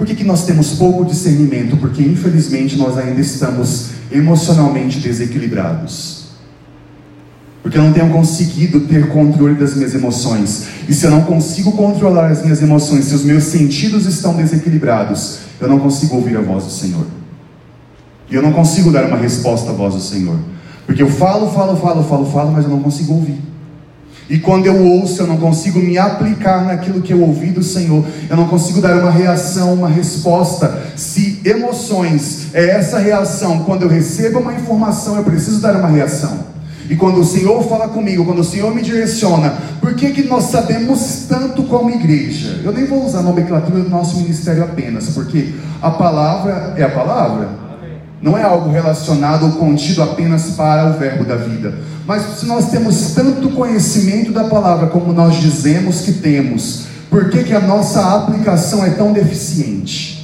Por 0.00 0.06
que, 0.06 0.14
que 0.14 0.24
nós 0.24 0.46
temos 0.46 0.70
pouco 0.78 1.04
discernimento? 1.04 1.76
Porque 1.76 2.02
infelizmente 2.02 2.74
nós 2.74 2.96
ainda 2.96 3.20
estamos 3.20 3.90
emocionalmente 4.10 4.98
desequilibrados. 4.98 6.24
Porque 7.62 7.76
eu 7.76 7.82
não 7.82 7.92
tenho 7.92 8.08
conseguido 8.08 8.80
ter 8.80 9.10
controle 9.10 9.56
das 9.56 9.74
minhas 9.74 9.94
emoções. 9.94 10.68
E 10.88 10.94
se 10.94 11.04
eu 11.04 11.10
não 11.10 11.20
consigo 11.24 11.72
controlar 11.72 12.30
as 12.30 12.40
minhas 12.40 12.62
emoções, 12.62 13.04
se 13.04 13.14
os 13.14 13.22
meus 13.24 13.44
sentidos 13.44 14.06
estão 14.06 14.34
desequilibrados, 14.34 15.40
eu 15.60 15.68
não 15.68 15.78
consigo 15.78 16.16
ouvir 16.16 16.34
a 16.38 16.40
voz 16.40 16.64
do 16.64 16.70
Senhor. 16.70 17.04
E 18.30 18.34
eu 18.34 18.40
não 18.40 18.54
consigo 18.54 18.90
dar 18.90 19.04
uma 19.04 19.18
resposta 19.18 19.68
à 19.68 19.74
voz 19.74 19.92
do 19.92 20.00
Senhor. 20.00 20.38
Porque 20.86 21.02
eu 21.02 21.10
falo, 21.10 21.50
falo, 21.52 21.76
falo, 21.76 22.02
falo, 22.04 22.24
falo, 22.24 22.52
mas 22.52 22.64
eu 22.64 22.70
não 22.70 22.80
consigo 22.80 23.12
ouvir. 23.12 23.38
E 24.30 24.38
quando 24.38 24.64
eu 24.66 24.80
ouço, 24.80 25.20
eu 25.20 25.26
não 25.26 25.36
consigo 25.36 25.80
me 25.80 25.98
aplicar 25.98 26.64
naquilo 26.64 27.02
que 27.02 27.12
eu 27.12 27.20
ouvi 27.20 27.48
do 27.48 27.64
Senhor. 27.64 28.04
Eu 28.28 28.36
não 28.36 28.46
consigo 28.46 28.80
dar 28.80 28.96
uma 28.96 29.10
reação, 29.10 29.74
uma 29.74 29.88
resposta. 29.88 30.84
Se 30.94 31.40
emoções 31.44 32.46
é 32.54 32.70
essa 32.70 33.00
reação, 33.00 33.64
quando 33.64 33.82
eu 33.82 33.88
recebo 33.88 34.38
uma 34.38 34.54
informação, 34.54 35.16
eu 35.16 35.24
preciso 35.24 35.60
dar 35.60 35.74
uma 35.74 35.88
reação. 35.88 36.48
E 36.88 36.94
quando 36.94 37.20
o 37.20 37.24
Senhor 37.24 37.60
fala 37.68 37.88
comigo, 37.88 38.24
quando 38.24 38.38
o 38.38 38.44
Senhor 38.44 38.72
me 38.72 38.82
direciona, 38.82 39.52
por 39.80 39.94
que, 39.94 40.10
que 40.12 40.22
nós 40.22 40.44
sabemos 40.44 41.26
tanto 41.28 41.64
como 41.64 41.90
igreja? 41.90 42.60
Eu 42.62 42.72
nem 42.72 42.86
vou 42.86 43.04
usar 43.04 43.20
a 43.20 43.22
nomenclatura 43.22 43.82
do 43.82 43.90
nosso 43.90 44.16
ministério 44.16 44.62
apenas, 44.62 45.08
porque 45.08 45.54
a 45.82 45.90
palavra 45.90 46.74
é 46.76 46.84
a 46.84 46.90
palavra. 46.90 47.48
Não 48.20 48.36
é 48.36 48.42
algo 48.42 48.70
relacionado 48.70 49.46
ou 49.46 49.52
contido 49.52 50.02
apenas 50.02 50.50
para 50.50 50.90
o 50.90 50.98
verbo 50.98 51.24
da 51.24 51.36
vida. 51.36 51.74
Mas 52.06 52.38
se 52.38 52.46
nós 52.46 52.70
temos 52.70 53.12
tanto 53.12 53.50
conhecimento 53.50 54.30
da 54.30 54.44
palavra 54.44 54.88
como 54.88 55.12
nós 55.12 55.36
dizemos 55.36 56.02
que 56.02 56.12
temos, 56.12 56.86
por 57.08 57.30
que, 57.30 57.44
que 57.44 57.54
a 57.54 57.60
nossa 57.60 58.14
aplicação 58.14 58.84
é 58.84 58.90
tão 58.90 59.12
deficiente? 59.12 60.20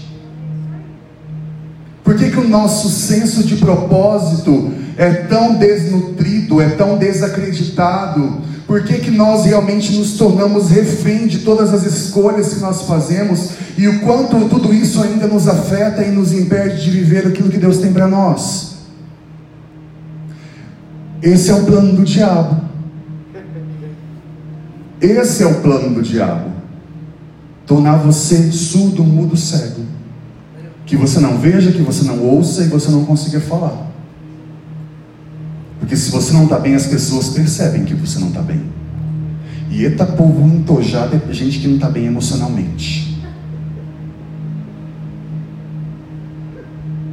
Por 2.04 2.14
que, 2.16 2.30
que 2.30 2.38
o 2.38 2.48
nosso 2.48 2.88
senso 2.88 3.42
de 3.42 3.56
propósito 3.56 4.72
é 4.96 5.11
tão 5.12 5.54
desnutrido, 5.54 6.61
é 6.61 6.68
tão 6.68 6.96
desacreditado? 6.96 8.42
Por 8.66 8.83
que, 8.83 8.98
que 8.98 9.11
nós 9.12 9.44
realmente 9.44 9.92
nos 9.96 10.14
tornamos 10.14 10.70
refém 10.70 11.29
de 11.29 11.38
todas 11.38 11.72
as 11.72 11.85
escolhas 11.85 12.55
que 12.55 12.61
nós 12.61 12.83
fazemos 12.83 13.50
e 13.79 13.87
o 13.87 14.00
quanto 14.00 14.48
tudo 14.48 14.74
isso 14.74 15.00
ainda 15.00 15.29
nos 15.29 15.46
afeta 15.46 16.02
e 16.02 16.11
nos 16.11 16.33
impede 16.33 16.83
de 16.83 16.90
viver 16.90 17.29
aquilo 17.29 17.48
que 17.48 17.59
Deus 17.59 17.79
tem 17.79 17.92
para 17.92 18.09
nós? 18.09 18.79
Esse 21.22 21.50
é 21.50 21.55
o 21.55 21.64
plano 21.64 21.92
do 21.92 22.02
diabo. 22.02 22.61
Esse 25.00 25.44
é 25.44 25.46
o 25.46 25.61
plano 25.61 25.94
do 25.94 26.02
diabo. 26.02 26.50
Tornar 27.66 27.98
você 27.98 28.50
surdo, 28.50 29.05
mudo, 29.05 29.37
cego. 29.37 29.83
Que 30.85 30.96
você 30.96 31.20
não 31.20 31.38
veja, 31.38 31.70
que 31.70 31.83
você 31.83 32.05
não 32.05 32.20
ouça 32.20 32.62
e 32.62 32.68
você 32.68 32.90
não 32.90 33.05
consiga 33.05 33.40
falar. 33.40 33.86
Porque 35.87 35.94
se 35.94 36.11
você 36.11 36.33
não 36.33 36.44
está 36.44 36.59
bem, 36.59 36.75
as 36.75 36.88
pessoas 36.88 37.29
percebem 37.29 37.85
que 37.85 37.94
você 37.94 38.18
não 38.18 38.27
está 38.27 38.42
bem. 38.42 38.61
E 39.70 39.85
eita 39.85 40.05
povo 40.05 40.44
entojado 40.44 41.14
é 41.14 41.33
gente 41.33 41.61
que 41.61 41.68
não 41.68 41.77
está 41.77 41.88
bem 41.88 42.07
emocionalmente. 42.07 43.22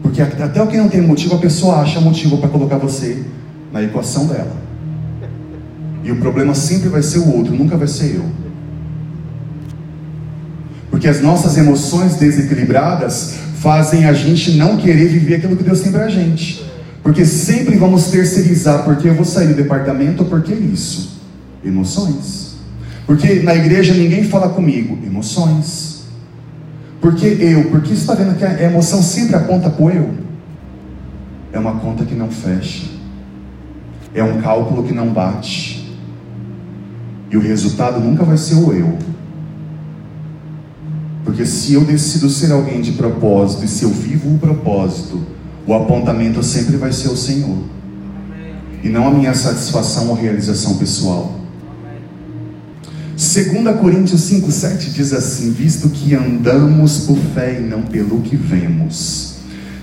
Porque 0.02 0.20
até 0.24 0.60
o 0.60 0.66
que 0.66 0.76
não 0.76 0.90
tem 0.90 1.02
motivo, 1.02 1.36
a 1.36 1.38
pessoa 1.38 1.82
acha 1.82 2.02
motivo 2.02 2.40
para 2.40 2.50
colocar 2.50 2.78
você 2.80 3.24
na 3.72 3.84
equação 3.84 4.26
dela. 4.26 4.58
E 6.04 6.12
o 6.12 6.16
problema 6.16 6.56
sempre 6.56 6.90
vai 6.90 7.04
ser 7.04 7.20
o 7.20 7.32
outro, 7.32 7.54
nunca 7.54 7.78
vai 7.78 7.88
ser 7.88 8.16
eu. 8.16 8.26
Porque 10.90 11.08
as 11.08 11.22
nossas 11.22 11.60
emoções 11.60 12.16
desequilibradas 12.16 13.36
fazem 13.60 14.06
a 14.06 14.14
gente 14.14 14.58
não 14.58 14.78
querer 14.78 15.10
viver 15.10 15.36
aquilo 15.36 15.56
que 15.56 15.64
Deus 15.64 15.82
tem 15.82 15.92
pra 15.92 16.10
gente. 16.10 16.73
Porque 17.04 17.26
sempre 17.26 17.76
vamos 17.76 18.08
terceirizar, 18.08 18.86
porque 18.86 19.10
eu 19.10 19.14
vou 19.14 19.26
sair 19.26 19.50
do 19.50 19.56
departamento, 19.56 20.24
porque 20.24 20.54
isso? 20.54 21.20
Emoções. 21.64 22.56
Porque 23.06 23.42
na 23.42 23.54
igreja 23.54 23.94
ninguém 23.94 24.24
fala 24.24 24.50
comigo, 24.50 24.98
emoções. 25.06 26.06
Porque 27.02 27.26
eu, 27.26 27.66
porque 27.70 27.90
você 27.90 27.96
está 27.96 28.16
vendo 28.16 28.38
que 28.38 28.46
a 28.46 28.64
emoção 28.64 29.04
sempre 29.04 29.36
aponta 29.36 29.70
para 29.70 29.84
o 29.84 29.90
eu? 29.90 30.12
É 31.52 31.60
uma 31.60 31.74
conta 31.74 32.06
que 32.06 32.16
não 32.16 32.32
fecha. 32.32 32.86
É 34.16 34.24
um 34.24 34.40
cálculo 34.42 34.84
que 34.84 34.94
não 34.94 35.12
bate. 35.12 35.94
E 37.30 37.36
o 37.36 37.42
resultado 37.42 38.00
nunca 38.00 38.24
vai 38.24 38.38
ser 38.38 38.56
o 38.56 38.72
eu. 38.72 38.98
Porque 41.26 41.46
se 41.46 41.74
eu 41.74 41.84
decido 41.84 42.30
ser 42.30 42.52
alguém 42.52 42.80
de 42.80 42.94
propósito 42.94 43.66
e 43.66 43.68
se 43.68 43.84
eu 43.84 43.90
vivo 43.90 44.36
o 44.36 44.40
propósito, 44.40 45.33
o 45.66 45.74
apontamento 45.74 46.44
sempre 46.44 46.78
vai 46.78 46.92
ser 46.92 47.10
o 47.10 47.18
Senhor. 47.18 47.58
E 48.84 48.90
não 48.90 49.08
a 49.08 49.12
minha 49.12 49.34
satisfação 49.34 50.10
ou 50.10 50.16
realização 50.16 50.78
pessoal. 50.78 51.40
2 53.16 53.80
Coríntios 53.80 54.30
5,7 54.30 54.92
diz 54.92 55.14
assim: 55.14 55.52
Visto 55.52 55.90
que 55.90 56.14
andamos 56.14 57.06
por 57.06 57.18
fé 57.34 57.60
e 57.60 57.64
não 57.64 57.84
pelo 57.84 58.22
que 58.22 58.36
vemos. 58.36 59.36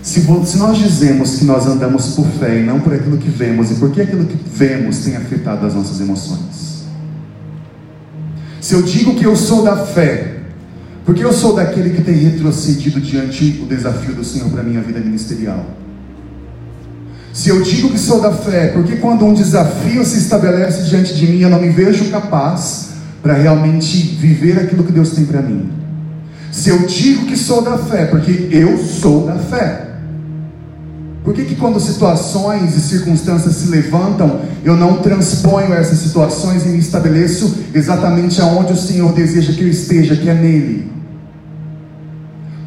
Se, 0.03 0.21
se, 0.21 0.59
nós 0.59 0.79
dizemos 0.79 1.37
que 1.37 1.45
nós 1.45 1.67
andamos 1.67 2.15
por 2.15 2.27
fé 2.27 2.61
e 2.61 2.63
não 2.65 2.81
por 2.81 2.93
aquilo 2.93 3.19
que 3.19 3.29
vemos, 3.29 3.71
e 3.71 3.75
por 3.75 3.91
que 3.91 4.01
aquilo 4.01 4.25
que 4.25 4.37
vemos 4.49 4.99
tem 4.99 5.17
afetado 5.17 5.67
as 5.67 5.75
nossas 5.75 6.01
emoções? 6.01 6.85
Se 8.61 8.75
eu 8.75 8.83
digo 8.83 9.15
que 9.15 9.25
eu 9.25 9.37
sou 9.37 9.63
da 9.63 9.87
fé, 9.87 10.40
porque 11.11 11.25
eu 11.25 11.33
sou 11.33 11.57
daquele 11.57 11.91
que 11.91 12.03
tem 12.03 12.15
retrocedido 12.15 13.01
diante 13.01 13.51
do 13.51 13.67
desafio 13.67 14.15
do 14.15 14.23
Senhor 14.23 14.49
para 14.49 14.61
a 14.61 14.63
minha 14.63 14.81
vida 14.81 15.01
ministerial. 15.01 15.67
Se 17.33 17.49
eu 17.49 17.61
digo 17.63 17.91
que 17.91 17.99
sou 17.99 18.21
da 18.21 18.31
fé, 18.31 18.69
porque 18.69 18.95
quando 18.95 19.25
um 19.25 19.35
desafio 19.35 20.05
se 20.05 20.19
estabelece 20.19 20.89
diante 20.89 21.13
de 21.17 21.27
mim, 21.27 21.41
eu 21.41 21.51
não 21.51 21.61
me 21.61 21.69
vejo 21.69 22.05
capaz 22.13 22.91
para 23.21 23.35
realmente 23.35 23.97
viver 24.21 24.57
aquilo 24.61 24.85
que 24.85 24.93
Deus 24.93 25.11
tem 25.11 25.25
para 25.25 25.43
mim. 25.43 25.73
Se 26.53 26.69
eu 26.69 26.87
digo 26.87 27.27
que 27.27 27.37
sou 27.37 27.61
da 27.61 27.77
fé, 27.77 28.05
porque 28.05 28.47
eu 28.53 28.79
sou 28.79 29.27
da 29.27 29.35
fé. 29.35 29.89
Por 31.25 31.35
que, 31.35 31.45
que 31.45 31.57
quando 31.57 31.81
situações 31.81 32.77
e 32.77 32.81
circunstâncias 32.81 33.57
se 33.57 33.69
levantam, 33.69 34.43
eu 34.63 34.77
não 34.77 34.99
transponho 34.99 35.75
essas 35.75 35.99
situações 35.99 36.65
e 36.67 36.69
me 36.69 36.79
estabeleço 36.79 37.53
exatamente 37.75 38.41
aonde 38.41 38.75
o 38.75 38.77
Senhor 38.77 39.13
deseja 39.13 39.53
que 39.53 39.63
eu 39.63 39.69
esteja, 39.69 40.15
que 40.15 40.29
é 40.29 40.35
nele? 40.35 41.00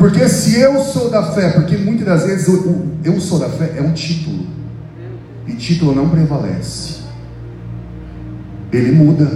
Porque 0.03 0.27
se 0.27 0.59
eu 0.59 0.83
sou 0.83 1.09
da 1.09 1.31
fé, 1.31 1.51
porque 1.51 1.77
muitas 1.77 2.05
das 2.05 2.25
vezes 2.25 2.45
eu, 2.49 2.87
eu 3.05 3.21
sou 3.21 3.39
da 3.39 3.47
fé 3.47 3.75
é 3.77 3.81
um 3.81 3.93
título, 3.93 4.45
e 5.47 5.53
título 5.53 5.95
não 5.95 6.09
prevalece, 6.09 7.03
ele 8.73 8.91
muda, 8.91 9.31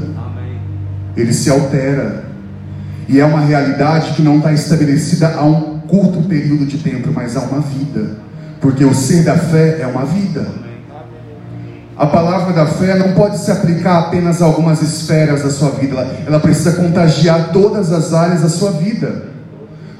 ele 1.15 1.31
se 1.31 1.49
altera, 1.49 2.25
e 3.07 3.17
é 3.17 3.23
uma 3.23 3.39
realidade 3.39 4.11
que 4.11 4.21
não 4.21 4.39
está 4.39 4.51
estabelecida 4.51 5.35
a 5.35 5.45
um 5.45 5.79
curto 5.87 6.27
período 6.27 6.65
de 6.65 6.79
tempo, 6.79 7.13
mas 7.13 7.37
a 7.37 7.43
uma 7.43 7.61
vida. 7.61 8.17
Porque 8.59 8.83
o 8.83 8.93
ser 8.93 9.23
da 9.23 9.37
fé 9.37 9.79
é 9.79 9.87
uma 9.87 10.05
vida. 10.05 10.49
A 11.95 12.07
palavra 12.07 12.51
da 12.51 12.65
fé 12.65 12.93
não 12.95 13.13
pode 13.13 13.37
se 13.37 13.49
aplicar 13.49 13.99
apenas 13.99 14.41
a 14.41 14.45
algumas 14.45 14.81
esferas 14.81 15.43
da 15.43 15.49
sua 15.49 15.69
vida, 15.69 15.93
ela, 15.93 16.17
ela 16.27 16.39
precisa 16.41 16.73
contagiar 16.73 17.53
todas 17.53 17.93
as 17.93 18.13
áreas 18.13 18.41
da 18.41 18.49
sua 18.49 18.71
vida. 18.71 19.36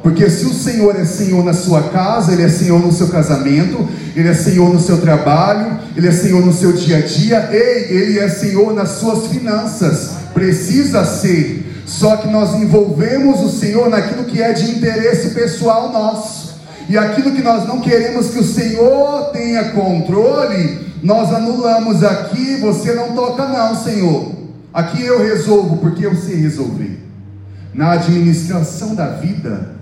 Porque 0.01 0.29
se 0.29 0.45
o 0.45 0.53
Senhor 0.53 0.95
é 0.95 1.05
Senhor 1.05 1.43
na 1.43 1.53
sua 1.53 1.83
casa, 1.83 2.31
Ele 2.31 2.43
é 2.43 2.49
Senhor 2.49 2.79
no 2.79 2.93
seu 2.93 3.07
casamento, 3.07 3.87
Ele 4.15 4.29
é 4.29 4.33
Senhor 4.33 4.73
no 4.73 4.79
seu 4.79 5.01
trabalho, 5.01 5.79
Ele 5.95 6.07
é 6.07 6.11
Senhor 6.11 6.45
no 6.45 6.53
seu 6.53 6.71
dia 6.71 6.97
a 6.97 7.01
dia, 7.01 7.49
e 7.51 7.93
Ele 7.93 8.19
é 8.19 8.29
Senhor 8.29 8.73
nas 8.73 8.89
suas 8.91 9.27
finanças. 9.27 10.11
Precisa 10.33 11.03
ser. 11.03 11.83
Só 11.85 12.17
que 12.17 12.27
nós 12.27 12.53
envolvemos 12.53 13.41
o 13.41 13.49
Senhor 13.49 13.89
naquilo 13.89 14.25
que 14.25 14.41
é 14.41 14.53
de 14.53 14.71
interesse 14.71 15.29
pessoal 15.29 15.91
nosso. 15.91 16.55
E 16.89 16.97
aquilo 16.97 17.31
que 17.31 17.41
nós 17.41 17.67
não 17.67 17.81
queremos 17.81 18.29
que 18.29 18.39
o 18.39 18.43
Senhor 18.43 19.31
tenha 19.31 19.71
controle, 19.71 20.87
nós 21.03 21.33
anulamos 21.33 22.03
aqui, 22.03 22.57
você 22.57 22.93
não 22.93 23.13
toca 23.13 23.45
não, 23.47 23.75
Senhor. 23.75 24.31
Aqui 24.73 25.01
eu 25.01 25.19
resolvo, 25.19 25.77
porque 25.77 26.05
eu 26.05 26.15
sei 26.15 26.35
resolver. 26.35 26.99
Na 27.73 27.93
administração 27.93 28.95
da 28.95 29.07
vida, 29.07 29.76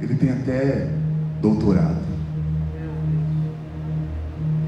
ele 0.00 0.14
tem 0.14 0.30
até 0.30 0.90
doutorado. 1.40 2.00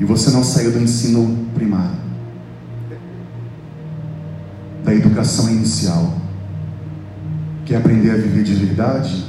E 0.00 0.04
você 0.04 0.30
não 0.30 0.42
saiu 0.42 0.72
do 0.72 0.80
ensino 0.80 1.46
primário, 1.54 1.96
da 4.84 4.94
educação 4.94 5.48
inicial. 5.48 6.14
Quer 7.64 7.76
aprender 7.76 8.10
a 8.10 8.16
viver 8.16 8.42
de 8.42 8.54
verdade? 8.54 9.24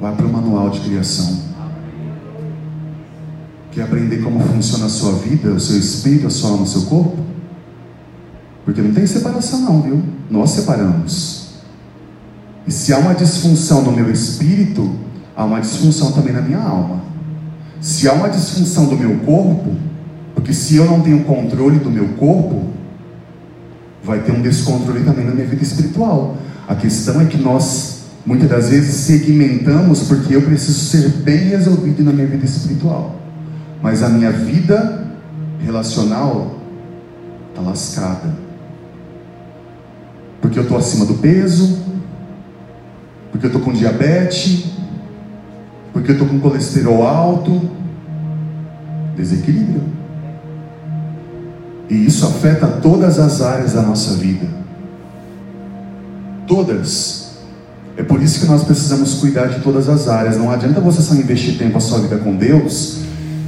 Vá 0.00 0.12
para 0.12 0.26
o 0.26 0.32
manual 0.32 0.70
de 0.70 0.80
criação. 0.80 1.50
Quer 3.72 3.82
aprender 3.82 4.22
como 4.22 4.40
funciona 4.40 4.86
a 4.86 4.88
sua 4.88 5.12
vida, 5.12 5.50
o 5.50 5.60
seu 5.60 5.78
espírito, 5.78 6.26
a 6.26 6.30
sua 6.30 6.50
alma, 6.50 6.62
o 6.62 6.66
seu 6.66 6.82
corpo? 6.82 7.18
Porque 8.64 8.80
não 8.80 8.92
tem 8.92 9.06
separação 9.06 9.60
não, 9.60 9.82
viu? 9.82 10.02
Nós 10.30 10.50
separamos. 10.50 11.39
E 12.66 12.72
se 12.72 12.92
há 12.92 12.98
uma 12.98 13.14
disfunção 13.14 13.82
no 13.82 13.92
meu 13.92 14.10
espírito, 14.10 14.94
há 15.36 15.44
uma 15.44 15.60
disfunção 15.60 16.12
também 16.12 16.32
na 16.32 16.40
minha 16.40 16.58
alma. 16.58 17.02
Se 17.80 18.08
há 18.08 18.12
uma 18.12 18.28
disfunção 18.28 18.86
do 18.86 18.96
meu 18.96 19.18
corpo, 19.20 19.74
porque 20.34 20.52
se 20.52 20.76
eu 20.76 20.84
não 20.84 21.00
tenho 21.00 21.24
controle 21.24 21.78
do 21.78 21.90
meu 21.90 22.08
corpo, 22.10 22.70
vai 24.02 24.20
ter 24.20 24.32
um 24.32 24.42
descontrole 24.42 25.04
também 25.04 25.24
na 25.24 25.32
minha 25.32 25.46
vida 25.46 25.62
espiritual. 25.62 26.36
A 26.68 26.74
questão 26.74 27.20
é 27.20 27.24
que 27.24 27.38
nós 27.38 28.00
Muitas 28.24 28.50
das 28.50 28.68
vezes 28.68 28.94
segmentamos 28.96 30.02
porque 30.02 30.36
eu 30.36 30.42
preciso 30.42 30.78
ser 30.78 31.08
bem 31.08 31.48
resolvido 31.48 32.04
na 32.04 32.12
minha 32.12 32.26
vida 32.26 32.44
espiritual. 32.44 33.16
Mas 33.82 34.02
a 34.02 34.08
minha 34.08 34.30
vida 34.30 35.06
relacional 35.64 36.54
está 37.48 37.62
lascada. 37.62 38.34
Porque 40.40 40.58
eu 40.58 40.64
estou 40.64 40.76
acima 40.76 41.06
do 41.06 41.14
peso, 41.14 41.78
porque 43.30 43.46
eu 43.46 43.48
estou 43.48 43.62
com 43.62 43.72
diabetes, 43.72 44.64
porque 45.92 46.10
eu 46.10 46.14
estou 46.14 46.28
com 46.28 46.40
colesterol 46.40 47.06
alto. 47.06 47.70
Desequilíbrio. 49.16 49.82
E 51.88 52.06
isso 52.06 52.24
afeta 52.26 52.66
todas 52.66 53.18
as 53.18 53.42
áreas 53.42 53.72
da 53.72 53.82
nossa 53.82 54.14
vida. 54.14 54.46
Todas. 56.46 57.32
É 57.96 58.02
por 58.02 58.22
isso 58.22 58.40
que 58.40 58.46
nós 58.46 58.64
precisamos 58.64 59.14
cuidar 59.14 59.46
de 59.48 59.60
todas 59.60 59.88
as 59.88 60.08
áreas. 60.08 60.38
Não 60.38 60.50
adianta 60.50 60.80
você 60.80 61.02
só 61.02 61.14
investir 61.14 61.58
tempo 61.58 61.76
a 61.76 61.80
sua 61.80 61.98
vida 61.98 62.16
com 62.18 62.34
Deus 62.34 63.00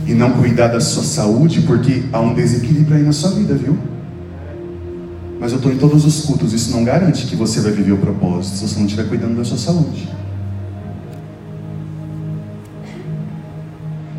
e 0.07 0.13
não 0.13 0.33
cuidar 0.33 0.69
da 0.69 0.81
sua 0.81 1.05
saúde, 1.05 1.63
porque 1.63 2.03
há 2.13 2.21
um 2.21 2.35
desequilíbrio 2.35 2.97
aí 2.97 3.03
na 3.03 3.13
sua 3.13 3.31
vida, 3.31 3.55
viu? 3.55 3.79
Mas 5.43 5.51
eu 5.51 5.57
estou 5.57 5.73
em 5.73 5.77
todos 5.77 6.05
os 6.05 6.21
cultos, 6.25 6.53
isso 6.53 6.71
não 6.71 6.85
garante 6.85 7.27
que 7.27 7.35
você 7.35 7.61
vai 7.61 7.73
viver 7.73 7.91
o 7.91 7.99
propósito 7.99 8.59
se 8.59 8.69
você 8.69 8.79
não 8.79 8.87
estiver 8.87 9.09
cuidando 9.09 9.37
da 9.37 9.45
sua 9.45 9.59
saúde. 9.59 10.09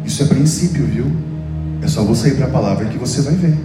Isso 0.04 0.22
é 0.22 0.26
princípio, 0.26 0.86
viu? 0.86 1.06
É 1.82 1.88
só 1.88 2.04
você 2.04 2.28
ir 2.28 2.36
para 2.36 2.48
a 2.48 2.50
palavra 2.50 2.88
que 2.88 2.98
você 2.98 3.22
vai 3.22 3.36
ver. 3.36 3.58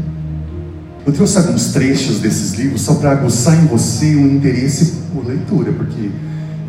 Eu 1.05 1.13
trouxe 1.13 1.37
alguns 1.39 1.73
trechos 1.73 2.21
desses 2.21 2.53
livros 2.53 2.83
só 2.83 2.95
para 2.95 3.11
aguçar 3.11 3.61
em 3.61 3.67
você 3.67 4.15
o 4.15 4.33
interesse 4.33 4.93
por 5.13 5.27
leitura, 5.27 5.73
porque 5.73 6.11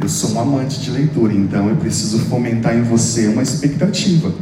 eu 0.01 0.09
sou 0.09 0.31
um 0.31 0.39
amante 0.39 0.79
de 0.79 0.89
leitura, 0.89 1.31
então 1.31 1.69
eu 1.69 1.75
preciso 1.75 2.17
fomentar 2.17 2.75
em 2.75 2.81
você 2.81 3.27
uma 3.27 3.43
expectativa. 3.43 4.33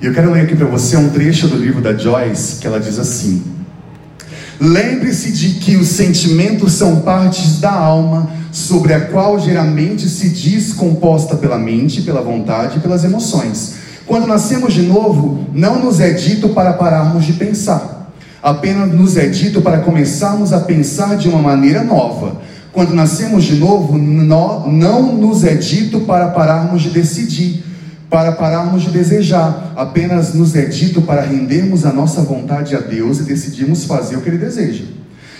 E 0.00 0.06
eu 0.06 0.14
quero 0.14 0.32
ler 0.32 0.44
aqui 0.44 0.56
para 0.56 0.66
você 0.66 0.96
um 0.96 1.10
trecho 1.10 1.46
do 1.46 1.58
livro 1.58 1.82
da 1.82 1.94
Joyce, 1.94 2.56
que 2.56 2.66
ela 2.66 2.80
diz 2.80 2.98
assim: 2.98 3.57
Lembre-se 4.60 5.30
de 5.30 5.50
que 5.60 5.76
os 5.76 5.86
sentimentos 5.86 6.72
são 6.72 7.00
partes 7.00 7.60
da 7.60 7.70
alma, 7.72 8.28
sobre 8.50 8.92
a 8.92 9.00
qual 9.02 9.38
geralmente 9.38 10.08
se 10.08 10.28
diz 10.30 10.72
composta 10.72 11.36
pela 11.36 11.56
mente, 11.56 12.02
pela 12.02 12.20
vontade 12.20 12.78
e 12.78 12.80
pelas 12.80 13.04
emoções. 13.04 13.74
Quando 14.04 14.26
nascemos 14.26 14.72
de 14.72 14.82
novo, 14.82 15.46
não 15.52 15.78
nos 15.78 16.00
é 16.00 16.10
dito 16.10 16.48
para 16.48 16.72
pararmos 16.72 17.24
de 17.24 17.34
pensar, 17.34 18.10
apenas 18.42 18.92
nos 18.92 19.16
é 19.16 19.26
dito 19.26 19.60
para 19.60 19.78
começarmos 19.80 20.52
a 20.52 20.60
pensar 20.60 21.16
de 21.16 21.28
uma 21.28 21.40
maneira 21.40 21.84
nova. 21.84 22.40
Quando 22.72 22.94
nascemos 22.94 23.44
de 23.44 23.54
novo, 23.54 23.96
não 23.96 25.14
nos 25.14 25.44
é 25.44 25.54
dito 25.54 26.00
para 26.00 26.28
pararmos 26.28 26.82
de 26.82 26.90
decidir, 26.90 27.62
para 28.10 28.32
pararmos 28.32 28.82
de 28.82 28.90
desejar, 28.90 29.72
apenas 29.76 30.32
nos 30.32 30.54
é 30.54 30.64
dito 30.64 31.02
para 31.02 31.22
rendermos 31.22 31.84
a 31.84 31.92
nossa 31.92 32.22
vontade 32.22 32.74
a 32.74 32.80
Deus 32.80 33.18
e 33.18 33.24
decidirmos 33.24 33.84
fazer 33.84 34.16
o 34.16 34.22
que 34.22 34.28
Ele 34.28 34.38
deseja, 34.38 34.84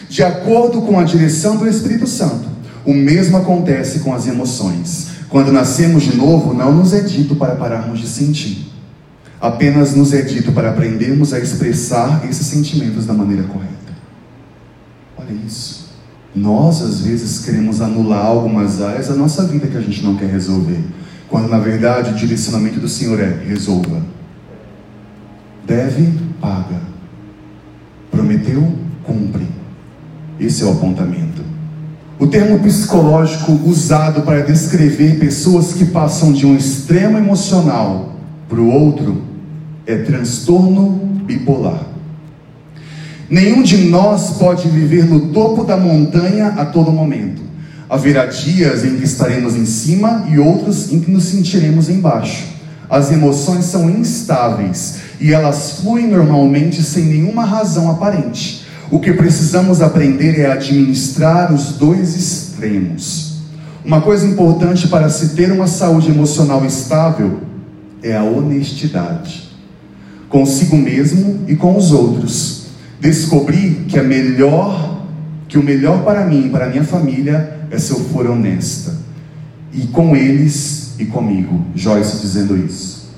de 0.09 0.23
acordo 0.23 0.83
com 0.83 0.99
a 0.99 1.05
direção 1.05 1.57
do 1.57 1.67
Espírito 1.67 2.07
Santo. 2.07 2.49
O 2.85 2.93
mesmo 2.95 3.37
acontece 3.37 3.99
com 4.01 4.15
as 4.15 4.27
emoções. 4.27 5.09
Quando 5.29 5.53
nascemos 5.53 6.05
de 6.05 6.17
novo, 6.17 6.55
não 6.55 6.73
nos 6.73 6.95
é 6.95 7.01
dito 7.01 7.37
para 7.37 7.55
pararmos 7.55 8.01
de 8.01 8.07
sentir, 8.07 8.73
apenas 9.41 9.95
nos 9.95 10.13
é 10.13 10.23
dito 10.23 10.53
para 10.53 10.71
aprendermos 10.71 11.35
a 11.35 11.39
expressar 11.39 12.25
esses 12.29 12.47
sentimentos 12.47 13.05
da 13.05 13.13
maneira 13.13 13.43
correta. 13.43 13.69
Olha 15.19 15.33
isso. 15.47 15.89
Nós, 16.35 16.83
às 16.83 17.01
vezes, 17.01 17.45
queremos 17.45 17.81
anular 17.81 18.25
algumas 18.25 18.81
áreas 18.81 19.09
da 19.09 19.15
nossa 19.15 19.45
vida 19.45 19.67
que 19.67 19.77
a 19.77 19.81
gente 19.81 20.03
não 20.03 20.17
quer 20.17 20.31
resolver, 20.31 20.83
quando 21.29 21.49
na 21.49 21.59
verdade 21.59 22.11
o 22.11 22.15
direcionamento 22.15 22.81
do 22.81 22.89
Senhor 22.89 23.21
é: 23.21 23.29
resolva. 23.47 24.03
Deve, 25.67 26.13
paga. 26.41 26.81
Prometeu, 28.11 28.73
cumpre. 29.05 29.47
Esse 30.41 30.63
é 30.63 30.67
o 30.67 30.73
apontamento. 30.73 31.43
O 32.19 32.27
termo 32.27 32.59
psicológico 32.61 33.53
usado 33.65 34.23
para 34.23 34.43
descrever 34.43 35.19
pessoas 35.21 35.73
que 35.73 35.85
passam 35.85 36.33
de 36.33 36.47
um 36.47 36.57
extremo 36.57 37.17
emocional 37.17 38.17
para 38.49 38.61
o 38.61 38.69
outro 38.69 39.23
é 39.87 39.99
transtorno 39.99 40.91
bipolar. 41.25 41.87
Nenhum 43.31 43.63
de 43.63 43.77
nós 43.89 44.39
pode 44.39 44.69
viver 44.69 45.05
no 45.05 45.33
topo 45.33 45.65
da 45.65 45.77
montanha 45.77 46.49
a 46.49 46.65
todo 46.65 46.91
momento. 46.91 47.43
Haverá 47.89 48.27
dias 48.27 48.85
em 48.85 48.97
que 48.97 49.05
estaremos 49.05 49.57
em 49.57 49.65
cima 49.65 50.27
e 50.29 50.39
outros 50.39 50.93
em 50.93 51.01
que 51.01 51.11
nos 51.11 51.25
sentiremos 51.25 51.89
embaixo. 51.89 52.45
As 52.89 53.11
emoções 53.11 53.65
são 53.65 53.89
instáveis 53.89 54.97
e 55.21 55.33
elas 55.33 55.81
fluem 55.81 56.09
normalmente 56.09 56.83
sem 56.83 57.05
nenhuma 57.05 57.45
razão 57.45 57.91
aparente. 57.91 58.67
O 58.91 59.01
que 59.01 59.13
precisamos 59.13 59.83
aprender 59.83 60.39
é 60.41 60.51
administrar 60.51 61.53
os 61.53 61.73
dois 61.73 62.15
extremos. 62.17 63.39
Uma 63.85 64.01
coisa 64.01 64.27
importante 64.27 64.89
para 64.89 65.09
se 65.09 65.31
ter 65.31 65.53
uma 65.53 65.67
saúde 65.67 66.11
emocional 66.11 66.65
estável 66.65 67.41
é 68.03 68.17
a 68.17 68.23
honestidade 68.23 69.49
consigo 70.29 70.77
mesmo 70.77 71.41
e 71.49 71.57
com 71.57 71.77
os 71.77 71.93
outros. 71.93 72.67
Descobri 73.01 73.85
que 73.89 73.99
a 73.99 74.03
melhor, 74.03 75.03
que 75.49 75.59
o 75.59 75.63
melhor 75.63 76.05
para 76.05 76.25
mim 76.25 76.47
e 76.47 76.51
para 76.51 76.69
minha 76.69 76.85
família 76.85 77.58
é 77.71 77.79
se 77.79 77.93
eu 77.93 78.01
for 78.01 78.27
honesta. 78.27 78.97
E 79.73 79.87
com 79.89 80.17
eles 80.17 80.95
e 80.99 81.07
comigo. 81.07 81.65
Joyce 81.75 82.21
dizendo 82.21 82.57
isso. 82.57 83.09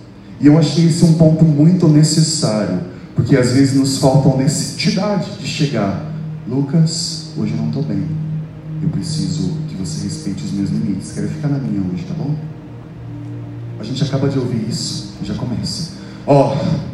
E 0.40 0.46
eu 0.46 0.59
achei 0.59 0.86
esse 0.86 1.05
um 1.05 1.14
ponto 1.14 1.44
muito 1.44 1.86
necessário, 1.86 2.80
porque 3.14 3.36
às 3.36 3.53
vezes 3.53 3.74
nos 3.74 3.98
falta 3.98 4.28
honestidade 4.28 5.38
de 5.38 5.46
chegar. 5.46 6.11
Lucas, 6.48 7.28
hoje 7.36 7.53
eu 7.53 7.59
não 7.59 7.68
estou 7.68 7.82
bem. 7.82 8.05
Eu 8.82 8.88
preciso 8.88 9.53
que 9.68 9.76
você 9.76 10.05
respeite 10.05 10.42
os 10.42 10.53
meus 10.53 10.70
limites. 10.70 11.12
Quero 11.12 11.28
ficar 11.28 11.48
na 11.48 11.59
minha 11.59 11.80
hoje, 11.92 12.05
tá 12.05 12.14
bom? 12.14 12.34
A 13.78 13.84
gente 13.84 14.03
acaba 14.03 14.28
de 14.28 14.38
ouvir 14.38 14.66
isso, 14.68 15.14
já 15.22 15.34
começa. 15.34 15.92
Ó, 16.26 16.55
oh, 16.55 16.90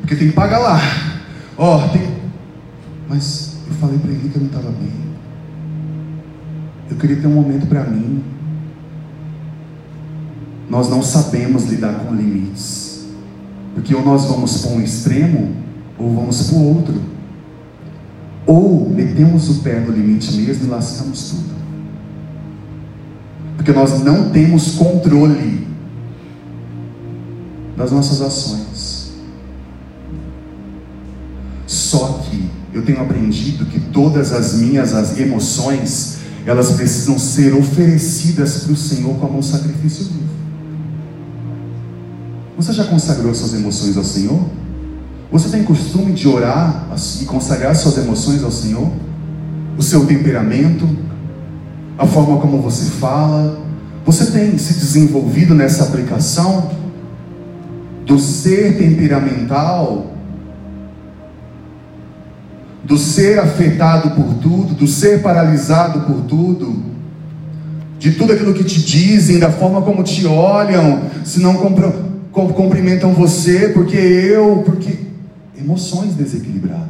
porque 0.00 0.16
tem 0.16 0.28
que 0.28 0.34
pagar 0.34 0.58
lá. 0.58 0.80
Ó, 1.58 1.76
oh, 1.76 1.88
tem. 1.88 2.16
Mas 3.08 3.56
eu 3.66 3.74
falei 3.74 3.98
para 3.98 4.10
ele 4.10 4.28
que 4.28 4.36
eu 4.36 4.42
não 4.42 4.48
estava 4.48 4.70
bem. 4.70 4.92
Eu 6.96 7.00
queria 7.00 7.16
ter 7.16 7.26
um 7.26 7.34
momento 7.34 7.66
para 7.66 7.84
mim. 7.84 8.24
Nós 10.68 10.88
não 10.88 11.02
sabemos 11.02 11.66
lidar 11.66 11.92
com 11.92 12.14
limites. 12.14 13.04
Porque 13.74 13.94
ou 13.94 14.02
nós 14.02 14.24
vamos 14.24 14.62
para 14.62 14.70
um 14.70 14.80
extremo, 14.80 15.54
ou 15.98 16.14
vamos 16.14 16.48
para 16.48 16.58
o 16.58 16.74
outro. 16.74 16.94
Ou 18.46 18.88
metemos 18.88 19.50
o 19.50 19.62
pé 19.62 19.78
no 19.78 19.92
limite 19.92 20.32
mesmo 20.38 20.64
e 20.64 20.70
lascamos 20.70 21.32
tudo. 21.32 21.54
Porque 23.56 23.72
nós 23.72 24.02
não 24.02 24.30
temos 24.30 24.76
controle 24.76 25.66
das 27.76 27.92
nossas 27.92 28.22
ações. 28.22 29.12
Só 31.66 32.22
que 32.24 32.48
eu 32.72 32.82
tenho 32.86 33.02
aprendido 33.02 33.66
que 33.66 33.80
todas 33.80 34.32
as 34.32 34.54
minhas 34.54 34.94
as 34.94 35.18
emoções, 35.18 36.15
elas 36.46 36.72
precisam 36.72 37.18
ser 37.18 37.52
oferecidas 37.54 38.58
para 38.58 38.72
o 38.72 38.76
Senhor 38.76 39.16
como 39.16 39.38
um 39.38 39.42
sacrifício 39.42 40.04
vivo. 40.04 40.26
Você 42.56 42.72
já 42.72 42.84
consagrou 42.84 43.34
suas 43.34 43.52
emoções 43.52 43.96
ao 43.96 44.04
Senhor? 44.04 44.40
Você 45.30 45.48
tem 45.48 45.64
costume 45.64 46.12
de 46.12 46.28
orar 46.28 46.86
e 47.20 47.24
consagrar 47.24 47.74
suas 47.74 47.98
emoções 47.98 48.44
ao 48.44 48.50
Senhor? 48.50 48.90
O 49.76 49.82
seu 49.82 50.06
temperamento, 50.06 50.88
a 51.98 52.06
forma 52.06 52.38
como 52.38 52.62
você 52.62 52.84
fala, 52.92 53.60
você 54.04 54.26
tem 54.26 54.56
se 54.56 54.74
desenvolvido 54.74 55.52
nessa 55.52 55.82
aplicação 55.82 56.70
do 58.06 58.20
ser 58.20 58.78
temperamental 58.78 60.15
do 62.86 62.96
ser 62.96 63.40
afetado 63.40 64.10
por 64.10 64.34
tudo, 64.34 64.74
do 64.74 64.86
ser 64.86 65.20
paralisado 65.20 66.02
por 66.02 66.22
tudo, 66.22 66.84
de 67.98 68.12
tudo 68.12 68.32
aquilo 68.32 68.54
que 68.54 68.62
te 68.62 68.80
dizem, 68.80 69.40
da 69.40 69.50
forma 69.50 69.82
como 69.82 70.04
te 70.04 70.24
olham, 70.24 71.02
se 71.24 71.40
não 71.40 71.56
cumprimentam 72.32 73.12
você, 73.12 73.70
porque 73.70 73.96
eu, 73.96 74.62
porque 74.64 75.00
emoções 75.58 76.14
desequilibradas. 76.14 76.86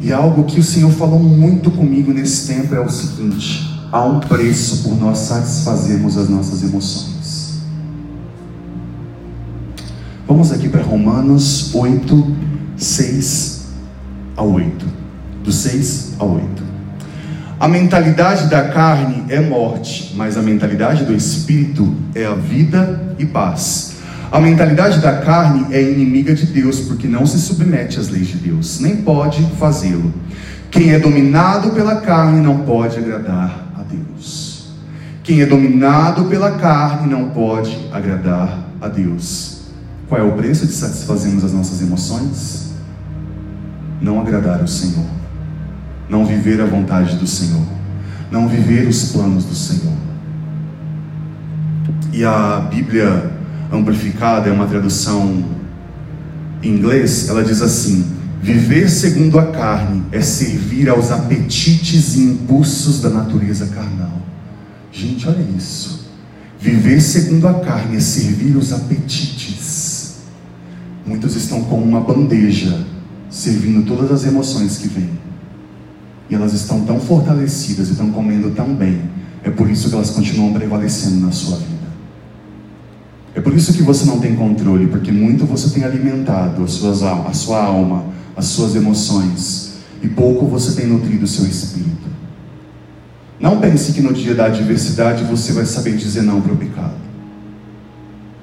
E 0.00 0.10
algo 0.10 0.44
que 0.44 0.58
o 0.58 0.64
Senhor 0.64 0.90
falou 0.92 1.18
muito 1.20 1.70
comigo 1.70 2.10
nesse 2.10 2.46
tempo 2.46 2.74
é 2.74 2.80
o 2.80 2.88
seguinte: 2.88 3.68
há 3.92 4.02
um 4.02 4.18
preço 4.18 4.82
por 4.82 4.98
nós 4.98 5.18
satisfazermos 5.18 6.16
as 6.16 6.30
nossas 6.30 6.62
emoções. 6.62 7.60
Vamos 10.26 10.50
aqui 10.52 10.70
para 10.70 10.82
Romanos 10.82 11.74
8, 11.74 12.36
6 12.78 13.59
ao 14.40 14.50
8. 14.52 14.86
Do 15.44 15.52
6 15.52 16.14
ao 16.18 16.30
8. 16.30 16.62
A 17.58 17.68
mentalidade 17.68 18.48
da 18.48 18.68
carne 18.68 19.24
é 19.28 19.38
morte, 19.38 20.14
mas 20.16 20.38
a 20.38 20.42
mentalidade 20.42 21.04
do 21.04 21.14
espírito 21.14 21.94
é 22.14 22.24
a 22.24 22.34
vida 22.34 23.14
e 23.18 23.26
paz. 23.26 23.96
A 24.32 24.40
mentalidade 24.40 25.00
da 25.00 25.18
carne 25.18 25.66
é 25.70 25.82
inimiga 25.82 26.34
de 26.34 26.46
Deus, 26.46 26.80
porque 26.80 27.06
não 27.06 27.26
se 27.26 27.38
submete 27.38 28.00
às 28.00 28.08
leis 28.08 28.28
de 28.28 28.38
Deus, 28.38 28.80
nem 28.80 28.96
pode 28.96 29.42
fazê-lo. 29.58 30.10
Quem 30.70 30.92
é 30.92 30.98
dominado 30.98 31.72
pela 31.72 31.96
carne 31.96 32.40
não 32.40 32.60
pode 32.60 32.96
agradar 32.96 33.72
a 33.78 33.82
Deus. 33.82 34.70
Quem 35.22 35.42
é 35.42 35.46
dominado 35.46 36.24
pela 36.24 36.52
carne 36.52 37.10
não 37.10 37.28
pode 37.28 37.76
agradar 37.92 38.58
a 38.80 38.88
Deus. 38.88 39.64
Qual 40.08 40.18
é 40.18 40.24
o 40.24 40.32
preço 40.32 40.66
de 40.66 40.72
satisfazermos 40.72 41.44
as 41.44 41.52
nossas 41.52 41.82
emoções? 41.82 42.69
Não 44.00 44.20
agradar 44.20 44.60
ao 44.60 44.66
Senhor, 44.66 45.06
não 46.08 46.24
viver 46.24 46.60
a 46.60 46.66
vontade 46.66 47.16
do 47.16 47.26
Senhor, 47.26 47.64
não 48.30 48.48
viver 48.48 48.88
os 48.88 49.12
planos 49.12 49.44
do 49.44 49.54
Senhor. 49.54 49.94
E 52.12 52.24
a 52.24 52.60
Bíblia 52.70 53.30
amplificada 53.72 54.48
é 54.48 54.52
uma 54.52 54.66
tradução 54.66 55.44
em 56.62 56.68
inglês, 56.68 57.28
ela 57.28 57.44
diz 57.44 57.62
assim: 57.62 58.04
Viver 58.42 58.88
segundo 58.88 59.38
a 59.38 59.46
carne 59.46 60.02
é 60.10 60.20
servir 60.20 60.88
aos 60.88 61.10
apetites 61.10 62.16
e 62.16 62.22
impulsos 62.22 63.00
da 63.00 63.10
natureza 63.10 63.66
carnal. 63.66 64.18
Gente, 64.90 65.28
olha 65.28 65.44
isso. 65.56 66.08
Viver 66.58 67.00
segundo 67.00 67.46
a 67.46 67.54
carne 67.60 67.96
é 67.96 68.00
servir 68.00 68.56
os 68.56 68.72
apetites. 68.72 70.16
Muitos 71.06 71.36
estão 71.36 71.62
com 71.64 71.76
uma 71.82 72.00
bandeja 72.00 72.84
servindo 73.30 73.86
todas 73.86 74.10
as 74.10 74.24
emoções 74.26 74.76
que 74.78 74.88
vêm. 74.88 75.10
E 76.28 76.34
elas 76.34 76.52
estão 76.52 76.84
tão 76.84 77.00
fortalecidas 77.00 77.88
e 77.88 77.92
estão 77.92 78.10
comendo 78.10 78.50
tão 78.50 78.74
bem. 78.74 79.00
É 79.42 79.50
por 79.50 79.70
isso 79.70 79.88
que 79.88 79.94
elas 79.94 80.10
continuam 80.10 80.52
prevalecendo 80.52 81.20
na 81.20 81.32
sua 81.32 81.56
vida. 81.56 81.70
É 83.34 83.40
por 83.40 83.54
isso 83.54 83.72
que 83.72 83.82
você 83.82 84.04
não 84.04 84.18
tem 84.18 84.34
controle, 84.34 84.88
porque 84.88 85.12
muito 85.12 85.46
você 85.46 85.70
tem 85.70 85.84
alimentado 85.84 86.64
a, 86.64 86.66
suas, 86.66 87.02
a 87.02 87.32
sua 87.32 87.62
alma, 87.62 88.06
as 88.36 88.46
suas 88.46 88.74
emoções, 88.74 89.74
e 90.02 90.08
pouco 90.08 90.46
você 90.46 90.72
tem 90.72 90.88
nutrido 90.88 91.24
o 91.24 91.28
seu 91.28 91.46
espírito. 91.46 92.10
Não 93.38 93.60
pense 93.60 93.92
que 93.92 94.02
no 94.02 94.12
dia 94.12 94.34
da 94.34 94.46
adversidade 94.46 95.24
você 95.24 95.52
vai 95.52 95.64
saber 95.64 95.96
dizer 95.96 96.22
não 96.22 96.40
para 96.40 96.52
o 96.52 96.56
pecado, 96.56 96.96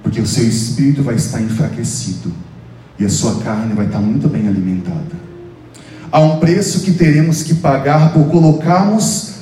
porque 0.01 0.21
o 0.21 0.25
seu 0.25 0.47
espírito 0.47 1.03
vai 1.03 1.15
estar 1.15 1.41
enfraquecido 1.41 2.31
e 2.99 3.05
a 3.05 3.09
sua 3.09 3.39
carne 3.41 3.73
vai 3.73 3.85
estar 3.85 3.99
muito 3.99 4.27
bem 4.27 4.47
alimentada. 4.47 5.27
Há 6.11 6.19
um 6.19 6.39
preço 6.39 6.81
que 6.81 6.91
teremos 6.91 7.43
que 7.43 7.55
pagar 7.55 8.13
por 8.13 8.27
colocarmos, 8.29 9.35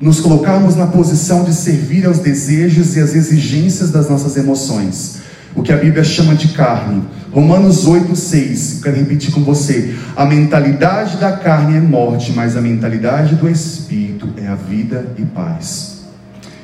nos 0.00 0.20
colocarmos 0.20 0.76
na 0.76 0.86
posição 0.86 1.44
de 1.44 1.54
servir 1.54 2.06
aos 2.06 2.18
desejos 2.18 2.96
e 2.96 3.00
às 3.00 3.14
exigências 3.14 3.90
das 3.90 4.10
nossas 4.10 4.36
emoções. 4.36 5.20
O 5.54 5.62
que 5.62 5.72
a 5.72 5.76
Bíblia 5.76 6.02
chama 6.02 6.34
de 6.34 6.48
carne. 6.48 7.02
Romanos 7.30 7.86
8,6. 7.86 8.82
Quero 8.82 8.96
repetir 8.96 9.32
com 9.32 9.42
você. 9.42 9.94
A 10.16 10.24
mentalidade 10.24 11.18
da 11.18 11.32
carne 11.32 11.76
é 11.76 11.80
morte, 11.80 12.32
mas 12.32 12.56
a 12.56 12.60
mentalidade 12.60 13.36
do 13.36 13.48
espírito 13.48 14.28
é 14.36 14.48
a 14.48 14.54
vida 14.54 15.14
e 15.18 15.22
paz. 15.22 16.02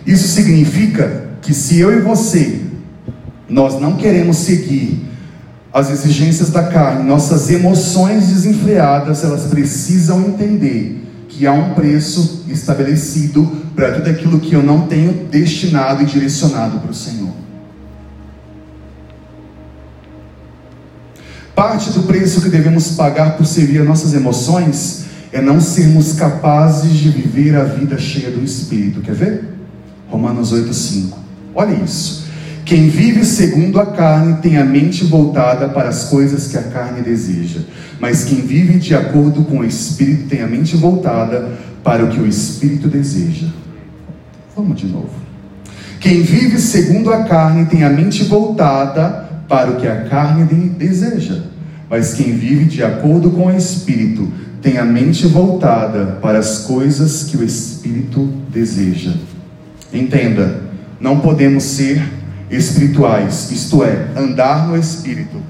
Isso 0.06 0.26
significa 0.28 1.28
que 1.40 1.54
se 1.54 1.78
eu 1.78 1.96
e 1.96 2.00
você 2.00 2.60
nós 3.48 3.80
não 3.80 3.96
queremos 3.96 4.36
seguir 4.38 5.07
as 5.72 5.90
exigências 5.90 6.50
da 6.50 6.64
carne, 6.64 7.06
nossas 7.06 7.50
emoções 7.50 8.28
desenfreadas, 8.28 9.22
elas 9.22 9.42
precisam 9.44 10.20
entender 10.22 11.04
que 11.28 11.46
há 11.46 11.52
um 11.52 11.74
preço 11.74 12.44
estabelecido 12.48 13.46
para 13.76 13.92
tudo 13.92 14.10
aquilo 14.10 14.40
que 14.40 14.54
eu 14.54 14.62
não 14.62 14.86
tenho 14.86 15.12
destinado 15.30 16.02
e 16.02 16.06
direcionado 16.06 16.80
para 16.80 16.90
o 16.90 16.94
Senhor. 16.94 17.32
Parte 21.54 21.90
do 21.90 22.04
preço 22.04 22.40
que 22.40 22.48
devemos 22.48 22.92
pagar 22.92 23.36
por 23.36 23.44
servir 23.44 23.80
as 23.80 23.86
nossas 23.86 24.14
emoções 24.14 25.04
é 25.32 25.40
não 25.40 25.60
sermos 25.60 26.12
capazes 26.14 26.92
de 26.92 27.10
viver 27.10 27.56
a 27.56 27.64
vida 27.64 27.98
cheia 27.98 28.30
do 28.30 28.42
Espírito. 28.42 29.00
Quer 29.00 29.14
ver? 29.14 29.44
Romanos 30.08 30.52
8,5. 30.52 31.14
Olha 31.54 31.74
isso. 31.74 32.27
Quem 32.68 32.90
vive 32.90 33.24
segundo 33.24 33.80
a 33.80 33.86
carne 33.86 34.42
tem 34.42 34.58
a 34.58 34.64
mente 34.64 35.02
voltada 35.02 35.70
para 35.70 35.88
as 35.88 36.04
coisas 36.04 36.48
que 36.48 36.58
a 36.58 36.64
carne 36.64 37.00
deseja, 37.00 37.60
mas 37.98 38.24
quem 38.24 38.42
vive 38.42 38.78
de 38.78 38.94
acordo 38.94 39.42
com 39.44 39.60
o 39.60 39.64
Espírito 39.64 40.28
tem 40.28 40.42
a 40.42 40.46
mente 40.46 40.76
voltada 40.76 41.48
para 41.82 42.04
o 42.04 42.08
que 42.08 42.20
o 42.20 42.26
Espírito 42.26 42.86
deseja. 42.86 43.46
Vamos 44.54 44.78
de 44.78 44.86
novo. 44.86 45.14
Quem 45.98 46.20
vive 46.20 46.58
segundo 46.58 47.10
a 47.10 47.22
carne 47.22 47.64
tem 47.64 47.84
a 47.84 47.88
mente 47.88 48.22
voltada 48.24 49.26
para 49.48 49.70
o 49.70 49.76
que 49.76 49.88
a 49.88 50.02
carne 50.02 50.44
deseja, 50.68 51.44
mas 51.88 52.12
quem 52.12 52.36
vive 52.36 52.66
de 52.66 52.84
acordo 52.84 53.30
com 53.30 53.46
o 53.46 53.50
Espírito 53.50 54.30
tem 54.60 54.76
a 54.76 54.84
mente 54.84 55.26
voltada 55.26 56.18
para 56.20 56.38
as 56.38 56.58
coisas 56.66 57.22
que 57.22 57.38
o 57.38 57.42
Espírito 57.42 58.30
deseja. 58.52 59.14
Entenda, 59.90 60.64
não 61.00 61.20
podemos 61.20 61.64
ser 61.64 62.18
espirituais, 62.50 63.50
isto 63.50 63.82
é, 63.84 64.08
andar 64.16 64.66
no 64.66 64.76
Espírito 64.76 65.40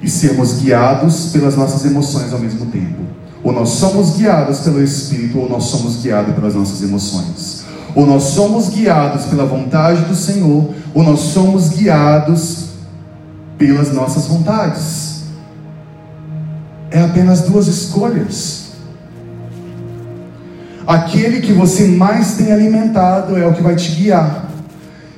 e 0.00 0.08
sermos 0.08 0.60
guiados 0.60 1.30
pelas 1.32 1.56
nossas 1.56 1.84
emoções 1.84 2.32
ao 2.32 2.38
mesmo 2.38 2.66
tempo. 2.66 3.02
Ou 3.42 3.52
nós 3.52 3.70
somos 3.70 4.16
guiados 4.16 4.60
pelo 4.60 4.82
Espírito, 4.82 5.38
ou 5.38 5.48
nós 5.48 5.64
somos 5.64 5.96
guiados 6.02 6.34
pelas 6.34 6.54
nossas 6.54 6.82
emoções. 6.82 7.64
Ou 7.94 8.06
nós 8.06 8.22
somos 8.24 8.68
guiados 8.68 9.24
pela 9.24 9.44
vontade 9.44 10.02
do 10.02 10.14
Senhor, 10.14 10.72
ou 10.94 11.02
nós 11.02 11.20
somos 11.20 11.70
guiados 11.70 12.68
pelas 13.56 13.92
nossas 13.92 14.26
vontades. 14.26 15.22
É 16.90 17.00
apenas 17.00 17.42
duas 17.42 17.66
escolhas. 17.66 18.68
Aquele 20.86 21.40
que 21.40 21.52
você 21.52 21.86
mais 21.86 22.34
tem 22.34 22.50
alimentado 22.50 23.36
é 23.36 23.46
o 23.46 23.52
que 23.52 23.62
vai 23.62 23.76
te 23.76 23.92
guiar. 23.92 24.47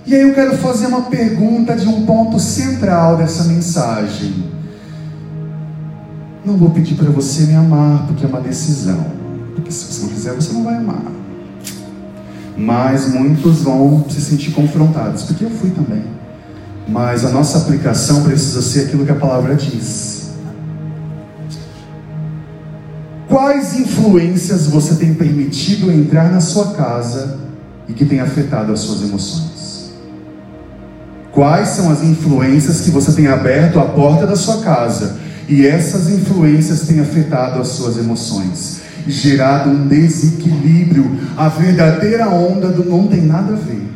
E 0.06 0.14
aí 0.14 0.22
eu 0.22 0.34
quero 0.34 0.56
fazer 0.58 0.86
uma 0.86 1.02
pergunta 1.02 1.76
de 1.76 1.86
um 1.86 2.04
ponto 2.06 2.38
central 2.38 3.16
dessa 3.16 3.44
mensagem. 3.44 4.50
Não 6.44 6.56
vou 6.56 6.70
pedir 6.70 6.94
para 6.94 7.10
você 7.10 7.42
me 7.42 7.54
amar, 7.54 8.06
porque 8.06 8.24
é 8.24 8.28
uma 8.28 8.40
decisão. 8.40 9.04
Porque 9.54 9.70
se 9.70 9.84
você 9.84 10.02
não 10.02 10.08
quiser, 10.08 10.34
você 10.34 10.52
não 10.52 10.64
vai 10.64 10.76
amar. 10.76 11.02
Mas 12.56 13.12
muitos 13.12 13.62
vão 13.62 14.04
se 14.08 14.20
sentir 14.20 14.52
confrontados, 14.52 15.24
porque 15.24 15.44
eu 15.44 15.50
fui 15.50 15.70
também. 15.70 16.04
Mas 16.88 17.24
a 17.24 17.30
nossa 17.30 17.58
aplicação 17.58 18.22
precisa 18.22 18.62
ser 18.62 18.86
aquilo 18.86 19.04
que 19.04 19.12
a 19.12 19.16
palavra 19.16 19.54
diz. 19.54 20.30
Quais 23.28 23.78
influências 23.78 24.66
você 24.66 24.96
tem 24.96 25.14
permitido 25.14 25.90
entrar 25.92 26.32
na 26.32 26.40
sua 26.40 26.72
casa 26.72 27.38
e 27.86 27.92
que 27.92 28.04
tem 28.04 28.18
afetado 28.18 28.72
as 28.72 28.80
suas 28.80 29.02
emoções? 29.02 29.49
Quais 31.32 31.68
são 31.68 31.90
as 31.90 32.02
influências 32.02 32.80
que 32.80 32.90
você 32.90 33.12
tem 33.12 33.28
aberto 33.28 33.78
a 33.78 33.84
porta 33.84 34.26
da 34.26 34.34
sua 34.34 34.62
casa 34.62 35.16
e 35.48 35.66
essas 35.66 36.08
influências 36.08 36.82
têm 36.82 37.00
afetado 37.00 37.60
as 37.60 37.68
suas 37.68 37.96
emoções, 37.96 38.80
gerado 39.06 39.70
um 39.70 39.86
desequilíbrio. 39.86 41.18
A 41.36 41.48
verdadeira 41.48 42.28
onda 42.28 42.68
do 42.68 42.84
não 42.84 43.06
tem 43.06 43.22
nada 43.22 43.52
a 43.52 43.56
ver. 43.56 43.88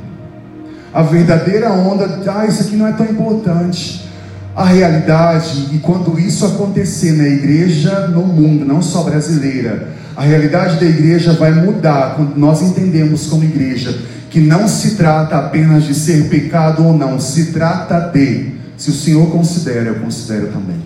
A 0.93 1.03
verdadeira 1.03 1.73
onda, 1.73 2.23
ah, 2.29 2.47
isso 2.47 2.63
aqui 2.63 2.77
não 2.77 2.87
é 2.87 2.93
tão 2.93 3.07
importante. 3.07 4.09
A 4.55 4.65
realidade, 4.65 5.71
e 5.73 5.79
quando 5.79 6.19
isso 6.19 6.47
acontecer 6.47 7.13
na 7.13 7.27
igreja 7.27 8.07
no 8.07 8.23
mundo, 8.23 8.65
não 8.65 8.81
só 8.81 9.03
brasileira, 9.03 9.89
a 10.17 10.23
realidade 10.23 10.79
da 10.79 10.87
igreja 10.87 11.33
vai 11.33 11.53
mudar 11.53 12.15
quando 12.15 12.37
nós 12.37 12.63
entendemos 12.63 13.27
como 13.27 13.43
igreja 13.43 14.14
que 14.35 14.41
não 14.41 14.67
se 14.67 14.97
trata 14.97 15.37
apenas 15.37 15.85
de 15.85 15.95
ser 15.95 16.29
pecado 16.29 16.85
ou 16.85 16.93
não, 16.93 17.21
se 17.21 17.53
trata 17.53 18.01
de, 18.01 18.55
se 18.77 18.91
o 18.91 18.93
Senhor 18.93 19.31
considera, 19.31 19.91
eu 19.91 19.95
considero 19.95 20.49
também. 20.49 20.79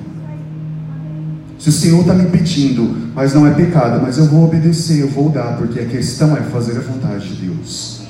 Se 1.58 1.70
o 1.70 1.72
Senhor 1.72 2.02
está 2.02 2.12
me 2.12 2.26
pedindo, 2.26 3.08
mas 3.14 3.32
não 3.32 3.46
é 3.46 3.52
pecado, 3.52 4.02
mas 4.02 4.18
eu 4.18 4.26
vou 4.26 4.44
obedecer, 4.44 5.00
eu 5.00 5.08
vou 5.08 5.30
dar, 5.30 5.56
porque 5.56 5.80
a 5.80 5.86
questão 5.86 6.36
é 6.36 6.42
fazer 6.42 6.76
a 6.76 6.80
vontade 6.82 7.26
de 7.26 7.46
Deus. 7.46 8.02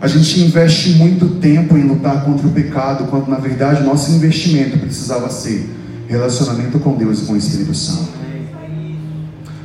A 0.00 0.08
gente 0.08 0.40
investe 0.40 0.94
muito 0.94 1.36
tempo 1.36 1.78
em 1.78 1.84
lutar 1.84 2.24
contra 2.24 2.48
o 2.48 2.50
pecado, 2.50 3.04
quando 3.04 3.28
na 3.28 3.38
verdade 3.38 3.84
nosso 3.84 4.10
investimento 4.10 4.80
precisava 4.80 5.30
ser 5.30 5.64
relacionamento 6.08 6.80
com 6.80 6.96
Deus 6.96 7.22
e 7.22 7.26
com 7.26 7.34
o 7.34 7.36
Espírito 7.36 7.72
Santo. 7.72 8.15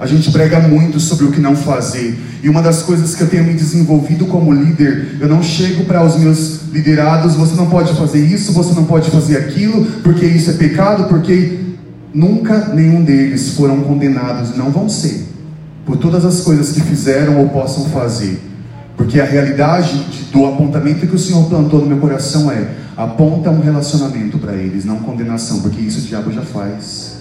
A 0.01 0.07
gente 0.07 0.31
prega 0.31 0.59
muito 0.59 0.99
sobre 0.99 1.25
o 1.25 1.31
que 1.31 1.39
não 1.39 1.55
fazer. 1.55 2.19
E 2.41 2.49
uma 2.49 2.59
das 2.59 2.81
coisas 2.81 3.13
que 3.13 3.21
eu 3.21 3.27
tenho 3.27 3.43
me 3.43 3.53
desenvolvido 3.53 4.25
como 4.25 4.51
líder, 4.51 5.17
eu 5.21 5.27
não 5.27 5.43
chego 5.43 5.85
para 5.85 6.03
os 6.03 6.17
meus 6.17 6.61
liderados, 6.73 7.35
você 7.35 7.55
não 7.55 7.67
pode 7.67 7.93
fazer 7.93 8.25
isso, 8.25 8.51
você 8.51 8.73
não 8.73 8.85
pode 8.85 9.11
fazer 9.11 9.37
aquilo, 9.37 9.85
porque 10.01 10.25
isso 10.25 10.49
é 10.49 10.53
pecado, 10.53 11.03
porque 11.03 11.59
nunca 12.11 12.69
nenhum 12.73 13.03
deles 13.03 13.53
foram 13.53 13.81
condenados, 13.81 14.57
não 14.57 14.71
vão 14.71 14.89
ser, 14.89 15.23
por 15.85 15.97
todas 15.97 16.25
as 16.25 16.39
coisas 16.39 16.71
que 16.71 16.81
fizeram 16.81 17.37
ou 17.37 17.49
possam 17.49 17.85
fazer. 17.91 18.41
Porque 18.97 19.19
a 19.19 19.25
realidade 19.25 20.03
do 20.33 20.47
apontamento 20.47 21.05
que 21.05 21.15
o 21.15 21.19
Senhor 21.19 21.45
plantou 21.45 21.79
no 21.79 21.85
meu 21.85 21.99
coração 21.99 22.51
é: 22.51 22.71
aponta 22.97 23.51
um 23.51 23.61
relacionamento 23.61 24.39
para 24.39 24.53
eles, 24.53 24.83
não 24.83 24.97
condenação, 24.97 25.61
porque 25.61 25.79
isso 25.79 25.99
o 25.99 26.01
diabo 26.01 26.31
já 26.31 26.41
faz. 26.41 27.20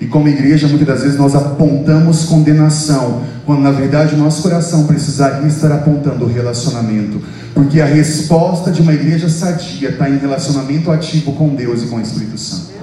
E 0.00 0.06
como 0.06 0.28
igreja, 0.28 0.66
muitas 0.68 0.86
das 0.86 1.02
vezes 1.02 1.18
nós 1.18 1.34
apontamos 1.34 2.24
condenação, 2.24 3.22
quando 3.46 3.62
na 3.62 3.70
verdade 3.70 4.14
o 4.14 4.18
nosso 4.18 4.42
coração 4.42 4.86
precisaria 4.86 5.46
estar 5.46 5.72
apontando 5.72 6.24
o 6.24 6.28
relacionamento. 6.28 7.22
Porque 7.54 7.80
a 7.80 7.86
resposta 7.86 8.70
de 8.70 8.82
uma 8.82 8.92
igreja 8.92 9.28
sadia 9.28 9.90
está 9.90 10.10
em 10.10 10.18
relacionamento 10.18 10.90
ativo 10.90 11.32
com 11.32 11.54
Deus 11.54 11.82
e 11.82 11.86
com 11.86 11.96
o 11.96 12.00
Espírito 12.00 12.36
Santo. 12.36 12.74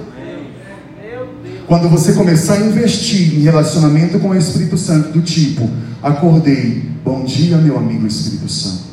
Quando 1.66 1.88
você 1.88 2.12
começar 2.12 2.54
a 2.54 2.60
investir 2.60 3.34
em 3.34 3.42
relacionamento 3.42 4.18
com 4.18 4.28
o 4.28 4.36
Espírito 4.36 4.76
Santo, 4.76 5.10
do 5.10 5.22
tipo, 5.22 5.70
acordei, 6.02 6.90
bom 7.04 7.24
dia, 7.24 7.56
meu 7.56 7.78
amigo 7.78 8.06
Espírito 8.06 8.50
Santo. 8.50 8.92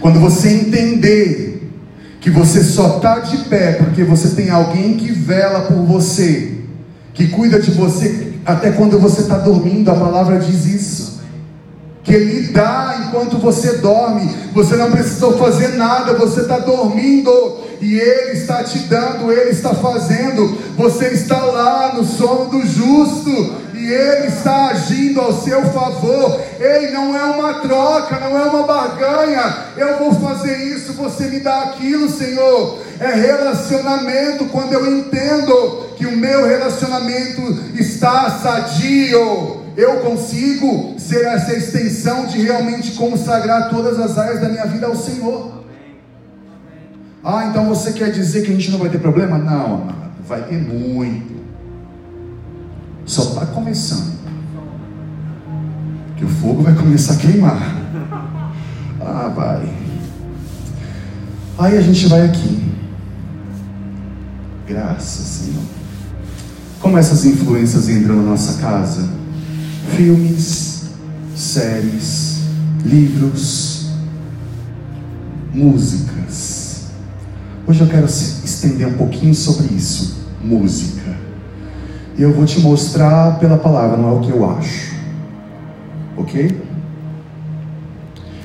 Quando 0.00 0.20
você 0.20 0.50
entender 0.50 1.53
que 2.24 2.30
você 2.30 2.64
só 2.64 2.96
está 2.96 3.18
de 3.18 3.36
pé 3.50 3.72
porque 3.72 4.02
você 4.02 4.30
tem 4.30 4.48
alguém 4.48 4.96
que 4.96 5.12
vela 5.12 5.60
por 5.66 5.84
você, 5.84 6.54
que 7.12 7.28
cuida 7.28 7.60
de 7.60 7.70
você 7.70 8.32
até 8.46 8.72
quando 8.72 8.98
você 8.98 9.20
está 9.20 9.36
dormindo, 9.36 9.90
a 9.90 9.94
palavra 9.94 10.38
diz 10.38 10.64
isso. 10.64 11.20
Que 12.02 12.14
Ele 12.14 12.48
dá 12.48 13.04
enquanto 13.06 13.36
você 13.36 13.74
dorme, 13.74 14.34
você 14.54 14.74
não 14.74 14.90
precisou 14.90 15.36
fazer 15.36 15.76
nada, 15.76 16.14
você 16.14 16.40
está 16.40 16.60
dormindo. 16.60 17.30
E 17.82 17.94
Ele 17.98 18.32
está 18.38 18.64
te 18.64 18.78
dando, 18.78 19.30
Ele 19.30 19.50
está 19.50 19.74
fazendo, 19.74 20.56
você 20.78 21.08
está 21.08 21.36
lá 21.44 21.92
no 21.94 22.04
sono 22.04 22.46
do 22.46 22.66
justo, 22.66 23.54
Ele 23.90 24.28
está 24.28 24.68
agindo 24.68 25.20
ao 25.20 25.32
seu 25.42 25.62
favor. 25.66 26.40
Ei, 26.58 26.90
não 26.90 27.16
é 27.16 27.22
uma 27.24 27.54
troca, 27.54 28.18
não 28.18 28.38
é 28.38 28.44
uma 28.44 28.62
barganha. 28.62 29.56
Eu 29.76 29.98
vou 29.98 30.14
fazer 30.14 30.56
isso, 30.56 30.92
você 30.92 31.26
me 31.26 31.40
dá 31.40 31.62
aquilo, 31.62 32.08
Senhor. 32.08 32.78
É 33.00 33.12
relacionamento 33.12 34.46
quando 34.46 34.72
eu 34.72 34.98
entendo 34.98 35.88
que 35.96 36.06
o 36.06 36.16
meu 36.16 36.46
relacionamento 36.46 37.42
está 37.74 38.30
sadio. 38.30 39.62
Eu 39.76 40.00
consigo 40.00 40.94
ser 40.98 41.24
essa 41.26 41.52
extensão 41.52 42.26
de 42.26 42.40
realmente 42.40 42.92
consagrar 42.92 43.68
todas 43.70 43.98
as 43.98 44.16
áreas 44.16 44.40
da 44.40 44.48
minha 44.48 44.66
vida 44.66 44.86
ao 44.86 44.94
Senhor. 44.94 45.64
Ah, 47.24 47.46
então 47.48 47.66
você 47.66 47.92
quer 47.92 48.10
dizer 48.10 48.42
que 48.42 48.52
a 48.52 48.54
gente 48.54 48.70
não 48.70 48.78
vai 48.78 48.90
ter 48.90 48.98
problema? 48.98 49.38
Não, 49.38 49.64
amado, 49.74 50.12
vai 50.26 50.42
ter 50.42 50.58
muito. 50.58 51.43
Só 53.06 53.22
está 53.22 53.46
começando. 53.46 54.14
Que 56.16 56.24
o 56.24 56.28
fogo 56.28 56.62
vai 56.62 56.74
começar 56.74 57.14
a 57.14 57.16
queimar. 57.16 57.76
Ah, 59.00 59.28
vai. 59.28 59.68
Aí 61.58 61.76
a 61.76 61.80
gente 61.80 62.06
vai 62.06 62.22
aqui. 62.22 62.72
Graças, 64.66 65.26
Senhor. 65.26 65.62
Como 66.80 66.98
essas 66.98 67.24
influências 67.24 67.88
entram 67.88 68.16
na 68.16 68.22
nossa 68.22 68.60
casa? 68.60 69.08
Filmes, 69.94 70.84
séries, 71.36 72.40
livros, 72.84 73.90
músicas. 75.52 76.86
Hoje 77.66 77.80
eu 77.80 77.86
quero 77.86 78.06
estender 78.06 78.88
um 78.88 78.94
pouquinho 78.94 79.34
sobre 79.34 79.74
isso. 79.74 80.24
Música. 80.42 81.03
Eu 82.16 82.32
vou 82.32 82.44
te 82.44 82.60
mostrar 82.60 83.38
pela 83.38 83.58
palavra, 83.58 83.96
não 83.96 84.08
é 84.08 84.12
o 84.12 84.20
que 84.20 84.30
eu 84.30 84.48
acho. 84.48 84.94
Ok? 86.16 86.62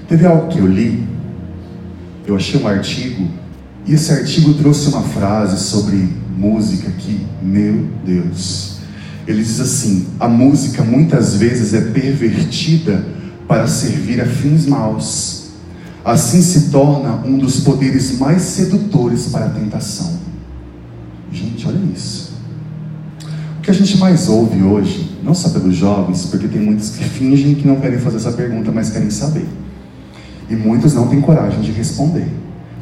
Teve 0.08 0.26
algo 0.26 0.48
que 0.48 0.58
eu 0.58 0.66
li, 0.66 1.08
eu 2.26 2.36
achei 2.36 2.60
um 2.60 2.68
artigo, 2.68 3.28
e 3.86 3.94
esse 3.94 4.12
artigo 4.12 4.56
trouxe 4.56 4.90
uma 4.90 5.04
frase 5.04 5.64
sobre 5.64 6.10
música 6.36 6.90
que, 6.92 7.26
meu 7.44 7.88
Deus, 8.04 8.80
ele 9.28 9.44
diz 9.44 9.60
assim: 9.60 10.08
a 10.20 10.28
música 10.28 10.84
muitas 10.84 11.36
vezes 11.36 11.74
é 11.76 11.82
pervertida 11.82 13.06
para 13.48 13.68
servir 13.68 14.20
a 14.20 14.26
fins 14.26 14.66
maus. 14.66 15.50
assim 16.04 16.42
se 16.42 16.70
torna 16.70 17.18
um 17.26 17.38
dos 17.38 17.60
poderes 17.60 18.18
mais 18.18 18.42
sedutores 18.42 19.28
para 19.28 19.46
a 19.46 19.50
tentação. 19.50 20.18
Gente, 21.32 21.68
olha 21.68 21.80
isso. 21.96 22.29
O 23.60 23.62
que 23.62 23.70
a 23.70 23.74
gente 23.74 23.98
mais 23.98 24.30
ouve 24.30 24.64
hoje, 24.64 25.18
não 25.22 25.34
só 25.34 25.50
pelos 25.50 25.76
jovens, 25.76 26.26
porque 26.28 26.48
tem 26.48 26.62
muitos 26.62 26.92
que 26.92 27.04
fingem 27.04 27.56
que 27.56 27.68
não 27.68 27.76
querem 27.76 28.00
fazer 28.00 28.16
essa 28.16 28.32
pergunta, 28.32 28.72
mas 28.72 28.90
querem 28.90 29.10
saber. 29.10 29.46
E 30.50 30.56
muitos 30.56 30.94
não 30.94 31.10
têm 31.10 31.20
coragem 31.20 31.60
de 31.60 31.70
responder. 31.74 32.26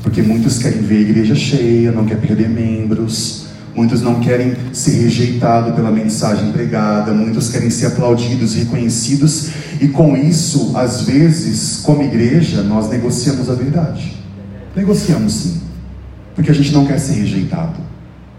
Porque 0.04 0.22
muitos 0.22 0.60
querem 0.60 0.80
ver 0.84 0.98
a 0.98 1.02
igreja 1.02 1.34
cheia, 1.34 1.92
não 1.92 2.06
quer 2.06 2.18
perder 2.22 2.48
membros, 2.48 3.48
muitos 3.76 4.04
não 4.04 4.20
querem 4.20 4.56
ser 4.72 5.02
rejeitados 5.02 5.74
pela 5.74 5.90
mensagem 5.90 6.52
pregada, 6.52 7.12
muitos 7.12 7.50
querem 7.50 7.72
ser 7.72 7.88
aplaudidos, 7.88 8.54
reconhecidos, 8.54 9.50
e 9.82 9.88
com 9.88 10.16
isso, 10.16 10.78
às 10.78 11.02
vezes, 11.02 11.80
como 11.82 12.04
igreja, 12.04 12.62
nós 12.62 12.88
negociamos 12.88 13.50
a 13.50 13.56
verdade. 13.56 14.16
Negociamos 14.76 15.34
sim, 15.34 15.62
porque 16.36 16.52
a 16.52 16.54
gente 16.54 16.72
não 16.72 16.86
quer 16.86 17.00
ser 17.00 17.14
rejeitado. 17.14 17.97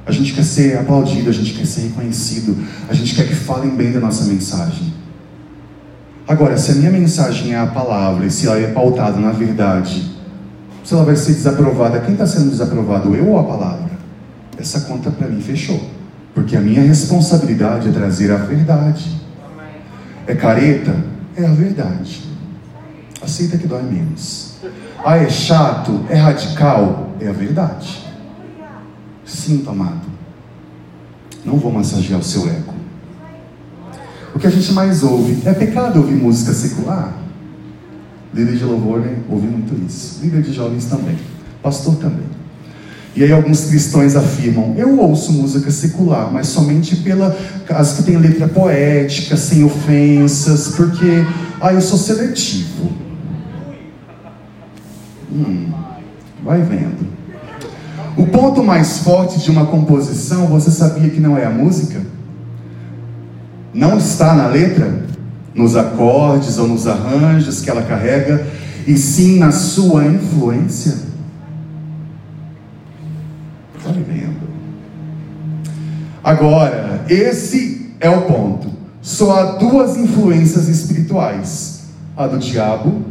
A 0.09 0.13
gente 0.13 0.33
quer 0.33 0.43
ser 0.43 0.79
aplaudido, 0.79 1.29
a 1.29 1.33
gente 1.33 1.53
quer 1.53 1.67
ser 1.67 1.83
reconhecido, 1.83 2.57
a 2.89 2.95
gente 2.95 3.15
quer 3.15 3.29
que 3.29 3.35
falem 3.35 3.77
bem 3.77 3.93
da 3.93 4.01
nossa 4.01 4.25
mensagem. 4.25 4.95
Agora, 6.27 6.57
se 6.57 6.73
a 6.73 6.75
minha 6.77 6.91
mensagem 6.91 7.53
é 7.53 7.59
a 7.59 7.67
palavra 7.67 8.25
e 8.25 8.31
se 8.31 8.47
ela 8.47 8.59
é 8.59 8.69
pautada 8.69 9.19
na 9.19 9.33
verdade, 9.33 10.11
se 10.83 10.95
ela 10.95 11.05
vai 11.05 11.15
ser 11.15 11.35
desaprovada, 11.35 12.01
quem 12.01 12.15
está 12.15 12.27
sendo 12.27 12.49
desaprovado, 12.49 13.15
eu 13.15 13.29
ou 13.29 13.39
a 13.39 13.45
palavra? 13.45 13.91
Essa 14.59 14.81
conta 14.81 15.11
para 15.11 15.29
mim 15.29 15.43
fechou. 15.43 15.79
Porque 16.35 16.57
a 16.57 16.61
minha 16.61 16.81
responsabilidade 16.81 17.89
é 17.89 17.93
trazer 17.93 18.33
a 18.33 18.37
verdade. 18.37 19.21
É 20.27 20.35
careta? 20.35 20.97
É 21.37 21.45
a 21.45 21.51
verdade. 21.51 22.23
Aceita 23.21 23.59
que 23.59 23.67
dói 23.67 23.83
menos. 23.83 24.55
Ah, 25.05 25.19
é 25.19 25.29
chato? 25.29 26.07
É 26.09 26.17
radical? 26.17 27.13
É 27.21 27.29
a 27.29 27.33
verdade. 27.33 28.08
Sinto, 29.29 29.69
amado. 29.69 30.07
Não 31.45 31.59
vou 31.59 31.71
massagear 31.71 32.19
o 32.19 32.25
seu 32.25 32.49
ego. 32.49 32.73
O 34.35 34.39
que 34.39 34.47
a 34.47 34.51
gente 34.51 34.73
mais 34.73 35.03
ouve 35.03 35.43
é 35.45 35.53
pecado 35.53 35.99
ouvir 35.99 36.15
música 36.15 36.53
secular? 36.53 37.17
Líder 38.33 38.57
de 38.57 38.65
louvor 38.65 39.01
né, 39.01 39.19
ouve 39.29 39.47
muito 39.47 39.75
isso. 39.87 40.21
Líder 40.23 40.43
de 40.43 40.53
jovens 40.53 40.87
também. 40.87 41.17
Pastor 41.63 41.97
também. 41.97 42.27
E 43.15 43.25
aí 43.25 43.33
alguns 43.33 43.67
cristãos 43.67 44.17
afirmam: 44.17 44.75
eu 44.77 44.99
ouço 44.99 45.33
música 45.33 45.71
secular, 45.71 46.33
mas 46.33 46.47
somente 46.49 46.97
pela 46.97 47.37
as 47.69 47.95
que 47.95 48.05
tem 48.05 48.17
letra 48.17 48.49
poética, 48.49 49.37
sem 49.37 49.65
ofensas, 49.65 50.69
porque 50.77 51.25
ah, 51.61 51.73
eu 51.73 51.81
sou 51.81 51.99
seletivo. 51.99 52.93
Hum, 55.33 55.73
vai 56.45 56.63
vendo. 56.63 57.18
O 58.19 58.27
ponto 58.27 58.63
mais 58.63 58.99
forte 58.99 59.39
de 59.39 59.51
uma 59.51 59.67
composição, 59.67 60.47
você 60.49 60.71
sabia 60.71 61.09
que 61.09 61.21
não 61.21 61.39
é 61.39 61.47
a 61.47 61.51
música? 61.51 62.03
Não 63.73 63.97
está 63.97 64.35
na 64.35 64.49
letra? 64.49 65.09
nos 65.59 65.77
acordes 65.77 66.57
ou 66.57 66.69
nos 66.69 66.87
arranjos 66.87 67.61
que 67.61 67.69
ela 67.69 67.83
carrega, 67.83 68.47
e 68.87 68.97
sim 68.97 69.39
na 69.39 69.51
sua 69.51 70.07
influência. 70.07 70.95
Está 73.77 73.91
vendo? 73.91 74.49
Agora, 76.23 77.05
esse 77.09 77.93
é 78.01 78.09
o 78.09 78.23
ponto. 78.23 78.71
Só 79.03 79.39
há 79.39 79.45
duas 79.57 79.97
influências 79.97 80.69
espirituais: 80.69 81.89
a 82.17 82.27
do 82.27 82.39
diabo 82.39 83.03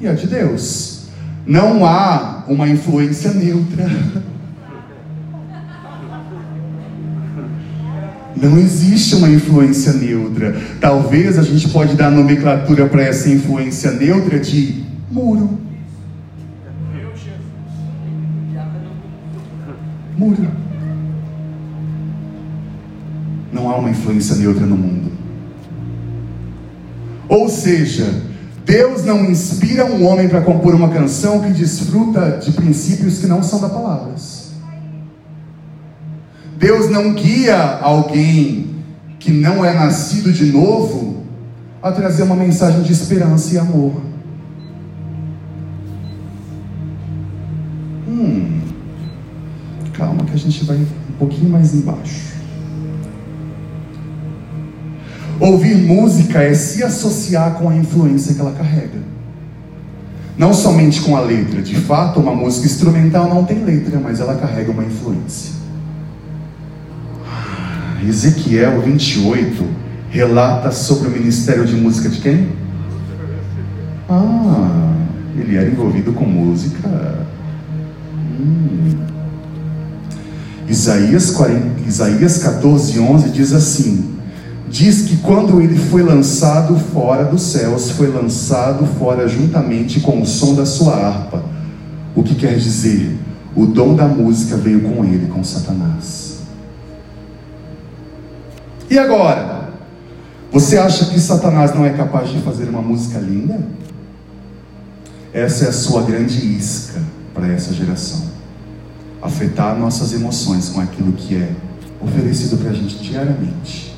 e 0.00 0.06
a 0.06 0.12
de 0.12 0.26
Deus. 0.26 1.06
Não 1.46 1.84
há 1.84 2.44
uma 2.46 2.68
influência 2.68 3.32
neutra. 3.32 3.84
Não 8.36 8.58
existe 8.58 9.14
uma 9.14 9.28
influência 9.28 9.92
neutra. 9.92 10.56
Talvez 10.80 11.38
a 11.38 11.42
gente 11.42 11.68
pode 11.68 11.94
dar 11.94 12.10
nomenclatura 12.10 12.86
para 12.86 13.02
essa 13.02 13.28
influência 13.28 13.92
neutra 13.92 14.38
de 14.38 14.84
muro. 15.10 15.58
Muro. 20.16 20.48
Não 23.52 23.70
há 23.70 23.76
uma 23.76 23.90
influência 23.90 24.36
neutra 24.36 24.66
no 24.66 24.76
mundo. 24.76 25.12
Ou 27.28 27.48
seja, 27.48 28.22
Deus 28.64 29.04
não 29.04 29.24
inspira 29.24 29.84
um 29.84 30.06
homem 30.06 30.28
para 30.28 30.40
compor 30.40 30.74
uma 30.74 30.88
canção 30.88 31.40
que 31.40 31.50
desfruta 31.50 32.38
de 32.38 32.52
princípios 32.52 33.18
que 33.18 33.26
não 33.26 33.42
são 33.42 33.60
da 33.60 33.68
palavras. 33.68 34.33
Deus 36.64 36.88
não 36.88 37.12
guia 37.12 37.78
alguém 37.82 38.76
que 39.18 39.30
não 39.30 39.62
é 39.62 39.74
nascido 39.74 40.32
de 40.32 40.46
novo 40.46 41.22
a 41.82 41.92
trazer 41.92 42.22
uma 42.22 42.34
mensagem 42.34 42.80
de 42.80 42.90
esperança 42.90 43.54
e 43.54 43.58
amor. 43.58 44.00
Hum, 48.08 48.62
calma 49.92 50.24
que 50.24 50.32
a 50.32 50.38
gente 50.38 50.64
vai 50.64 50.78
um 50.78 51.18
pouquinho 51.18 51.50
mais 51.50 51.74
embaixo. 51.74 52.32
Ouvir 55.38 55.76
música 55.76 56.42
é 56.42 56.54
se 56.54 56.82
associar 56.82 57.56
com 57.56 57.68
a 57.68 57.76
influência 57.76 58.32
que 58.32 58.40
ela 58.40 58.52
carrega. 58.52 59.02
Não 60.38 60.54
somente 60.54 61.02
com 61.02 61.14
a 61.14 61.20
letra. 61.20 61.60
De 61.60 61.76
fato, 61.76 62.20
uma 62.20 62.34
música 62.34 62.64
instrumental 62.64 63.28
não 63.28 63.44
tem 63.44 63.62
letra, 63.62 64.00
mas 64.02 64.18
ela 64.18 64.36
carrega 64.36 64.70
uma 64.70 64.82
influência. 64.82 65.63
Ezequiel 68.08 68.80
28 68.82 69.64
relata 70.10 70.70
sobre 70.70 71.08
o 71.08 71.10
ministério 71.10 71.64
de 71.64 71.74
música 71.74 72.08
de 72.08 72.20
quem? 72.20 72.48
Ah, 74.08 74.94
ele 75.38 75.56
era 75.56 75.68
envolvido 75.68 76.12
com 76.12 76.24
música. 76.24 76.88
Hum. 78.38 78.94
Isaías, 80.68 81.30
40, 81.30 81.88
Isaías 81.88 82.38
14, 82.38 82.98
11 82.98 83.30
diz 83.30 83.52
assim: 83.52 84.14
Diz 84.68 85.02
que 85.02 85.18
quando 85.18 85.60
ele 85.60 85.76
foi 85.76 86.02
lançado 86.02 86.76
fora 86.92 87.24
dos 87.24 87.42
céus, 87.42 87.90
foi 87.90 88.08
lançado 88.08 88.86
fora 88.98 89.28
juntamente 89.28 90.00
com 90.00 90.20
o 90.20 90.26
som 90.26 90.54
da 90.54 90.66
sua 90.66 90.94
harpa. 90.94 91.44
O 92.14 92.22
que 92.22 92.34
quer 92.34 92.56
dizer? 92.56 93.16
O 93.54 93.66
dom 93.66 93.94
da 93.94 94.08
música 94.08 94.56
veio 94.56 94.80
com 94.80 95.04
ele, 95.04 95.26
com 95.26 95.44
Satanás. 95.44 96.23
E 98.90 98.98
agora? 98.98 99.70
Você 100.52 100.78
acha 100.78 101.06
que 101.06 101.18
Satanás 101.18 101.74
não 101.74 101.84
é 101.84 101.90
capaz 101.90 102.30
de 102.30 102.38
fazer 102.40 102.68
uma 102.68 102.80
música 102.80 103.18
linda? 103.18 103.60
Essa 105.32 105.64
é 105.64 105.68
a 105.68 105.72
sua 105.72 106.02
grande 106.02 106.38
isca 106.56 107.00
para 107.34 107.48
essa 107.48 107.74
geração. 107.74 108.22
Afetar 109.20 109.76
nossas 109.76 110.12
emoções 110.12 110.68
com 110.68 110.80
aquilo 110.80 111.12
que 111.12 111.34
é 111.34 111.50
oferecido 112.00 112.56
para 112.58 112.70
a 112.70 112.72
gente 112.72 112.98
diariamente. 112.98 113.94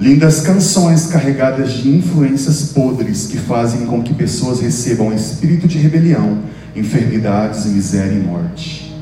Lindas 0.00 0.42
canções 0.42 1.06
carregadas 1.06 1.72
de 1.72 1.88
influências 1.88 2.70
podres 2.72 3.26
que 3.26 3.36
fazem 3.36 3.84
com 3.86 4.00
que 4.00 4.14
pessoas 4.14 4.60
recebam 4.60 5.12
espírito 5.12 5.66
de 5.66 5.78
rebelião, 5.78 6.38
enfermidades, 6.76 7.66
miséria 7.66 8.12
e 8.12 8.20
morte. 8.20 8.96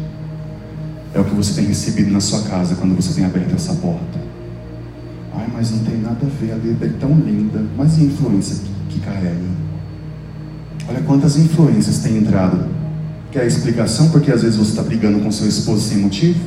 É 1.13 1.21
o 1.21 1.25
que 1.25 1.35
você 1.35 1.53
tem 1.53 1.67
recebido 1.67 2.11
na 2.11 2.21
sua 2.21 2.45
casa 2.45 2.77
quando 2.77 2.97
você 2.97 3.13
tem 3.13 3.27
aberto 3.27 3.55
essa 3.55 3.75
porta. 3.75 4.26
Ai, 5.37 5.47
mas 5.53 5.71
não 5.71 5.79
tem 5.81 5.99
nada 5.99 6.19
a 6.23 6.29
ver, 6.41 6.53
a 6.53 6.57
Bíblia 6.57 6.91
é 6.91 6.99
tão 6.99 7.13
linda. 7.13 7.63
Mas 7.77 7.99
e 7.99 8.03
a 8.03 8.05
influência 8.05 8.57
que, 8.89 8.95
que 8.95 9.01
carrega? 9.05 9.57
Olha 10.89 11.01
quantas 11.03 11.37
influências 11.37 11.99
tem 11.99 12.17
entrado. 12.17 12.67
Quer 13.31 13.43
a 13.43 13.47
explicação 13.47 14.09
porque 14.11 14.31
às 14.31 14.43
vezes 14.43 14.57
você 14.57 14.71
está 14.71 14.83
brigando 14.83 15.21
com 15.21 15.31
seu 15.31 15.47
esposo 15.47 15.89
sem 15.89 15.99
motivo? 15.99 16.41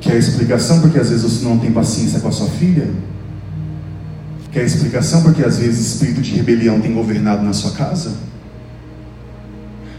Quer 0.00 0.12
a 0.12 0.18
explicação 0.18 0.80
porque 0.80 0.98
às 0.98 1.08
vezes 1.08 1.24
você 1.24 1.44
não 1.44 1.58
tem 1.58 1.72
paciência 1.72 2.20
com 2.20 2.28
a 2.28 2.32
sua 2.32 2.48
filha? 2.48 2.90
Quer 4.52 4.60
a 4.60 4.64
explicação 4.64 5.22
porque 5.22 5.42
às 5.42 5.58
vezes 5.58 5.94
espírito 5.94 6.20
de 6.20 6.34
rebelião 6.34 6.80
tem 6.80 6.92
governado 6.92 7.42
na 7.42 7.52
sua 7.52 7.72
casa? 7.72 8.12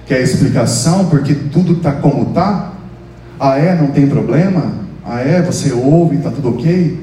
Quer 0.06 0.18
a 0.18 0.22
explicação 0.22 1.06
porque 1.10 1.34
tudo 1.34 1.74
está 1.74 1.94
como 1.94 2.30
está? 2.30 2.74
Ah, 3.40 3.58
é? 3.58 3.76
Não 3.76 3.88
tem 3.88 4.08
problema? 4.08 4.87
Ah, 5.08 5.22
é? 5.22 5.42
Você 5.42 5.72
ouve, 5.72 6.18
está 6.18 6.30
tudo 6.30 6.50
ok? 6.50 7.00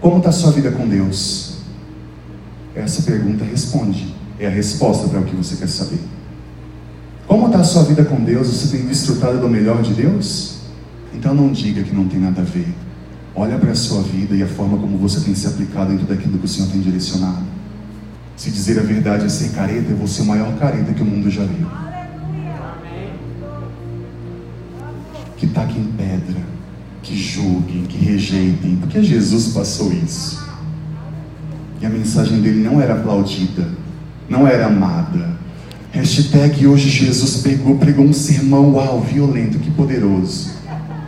Como 0.00 0.16
está 0.16 0.30
a 0.30 0.32
sua 0.32 0.50
vida 0.50 0.70
com 0.70 0.88
Deus? 0.88 1.58
Essa 2.74 3.02
pergunta 3.02 3.44
responde. 3.44 4.14
É 4.40 4.46
a 4.46 4.50
resposta 4.50 5.06
para 5.08 5.20
o 5.20 5.24
que 5.24 5.36
você 5.36 5.56
quer 5.56 5.68
saber. 5.68 6.00
Como 7.26 7.46
está 7.46 7.58
a 7.58 7.64
sua 7.64 7.82
vida 7.84 8.02
com 8.02 8.16
Deus? 8.16 8.48
Você 8.48 8.74
tem 8.74 8.86
desfrutado 8.86 9.38
do 9.38 9.48
melhor 9.48 9.82
de 9.82 9.92
Deus? 9.92 10.60
Então 11.12 11.34
não 11.34 11.52
diga 11.52 11.82
que 11.82 11.94
não 11.94 12.08
tem 12.08 12.18
nada 12.18 12.40
a 12.40 12.44
ver. 12.44 12.74
Olha 13.34 13.58
para 13.58 13.72
a 13.72 13.74
sua 13.74 14.02
vida 14.02 14.34
e 14.34 14.42
a 14.42 14.46
forma 14.46 14.78
como 14.78 14.96
você 14.96 15.20
tem 15.20 15.34
se 15.34 15.46
aplicado 15.46 15.92
em 15.92 15.98
tudo 15.98 16.14
aquilo 16.14 16.38
que 16.38 16.46
o 16.46 16.48
Senhor 16.48 16.70
tem 16.70 16.80
direcionado. 16.80 17.44
Se 18.36 18.50
dizer 18.50 18.78
a 18.78 18.82
verdade 18.82 19.26
é 19.26 19.28
ser 19.28 19.50
careta, 19.50 19.90
eu 19.90 19.96
vou 19.96 20.06
ser 20.06 20.22
o 20.22 20.26
maior 20.26 20.56
careta 20.56 20.94
que 20.94 21.02
o 21.02 21.04
mundo 21.04 21.30
já 21.30 21.44
viu. 21.44 21.66
Que 25.36 25.46
taquem 25.48 25.84
pedra, 25.96 26.40
que 27.04 27.14
julguem, 27.14 27.84
que 27.84 27.98
rejeitem, 27.98 28.76
porque 28.76 29.02
Jesus 29.02 29.48
passou 29.48 29.92
isso. 29.92 30.42
E 31.80 31.86
a 31.86 31.88
mensagem 31.90 32.40
dele 32.40 32.64
não 32.64 32.80
era 32.80 32.94
aplaudida, 32.94 33.68
não 34.28 34.48
era 34.48 34.66
amada. 34.66 35.34
Hashtag 35.92 36.66
hoje 36.66 36.88
Jesus 36.88 37.42
pegou, 37.42 37.76
pregou 37.76 38.06
um 38.06 38.12
sermão, 38.12 38.72
uau, 38.72 39.00
violento, 39.02 39.58
que 39.58 39.70
poderoso. 39.70 40.50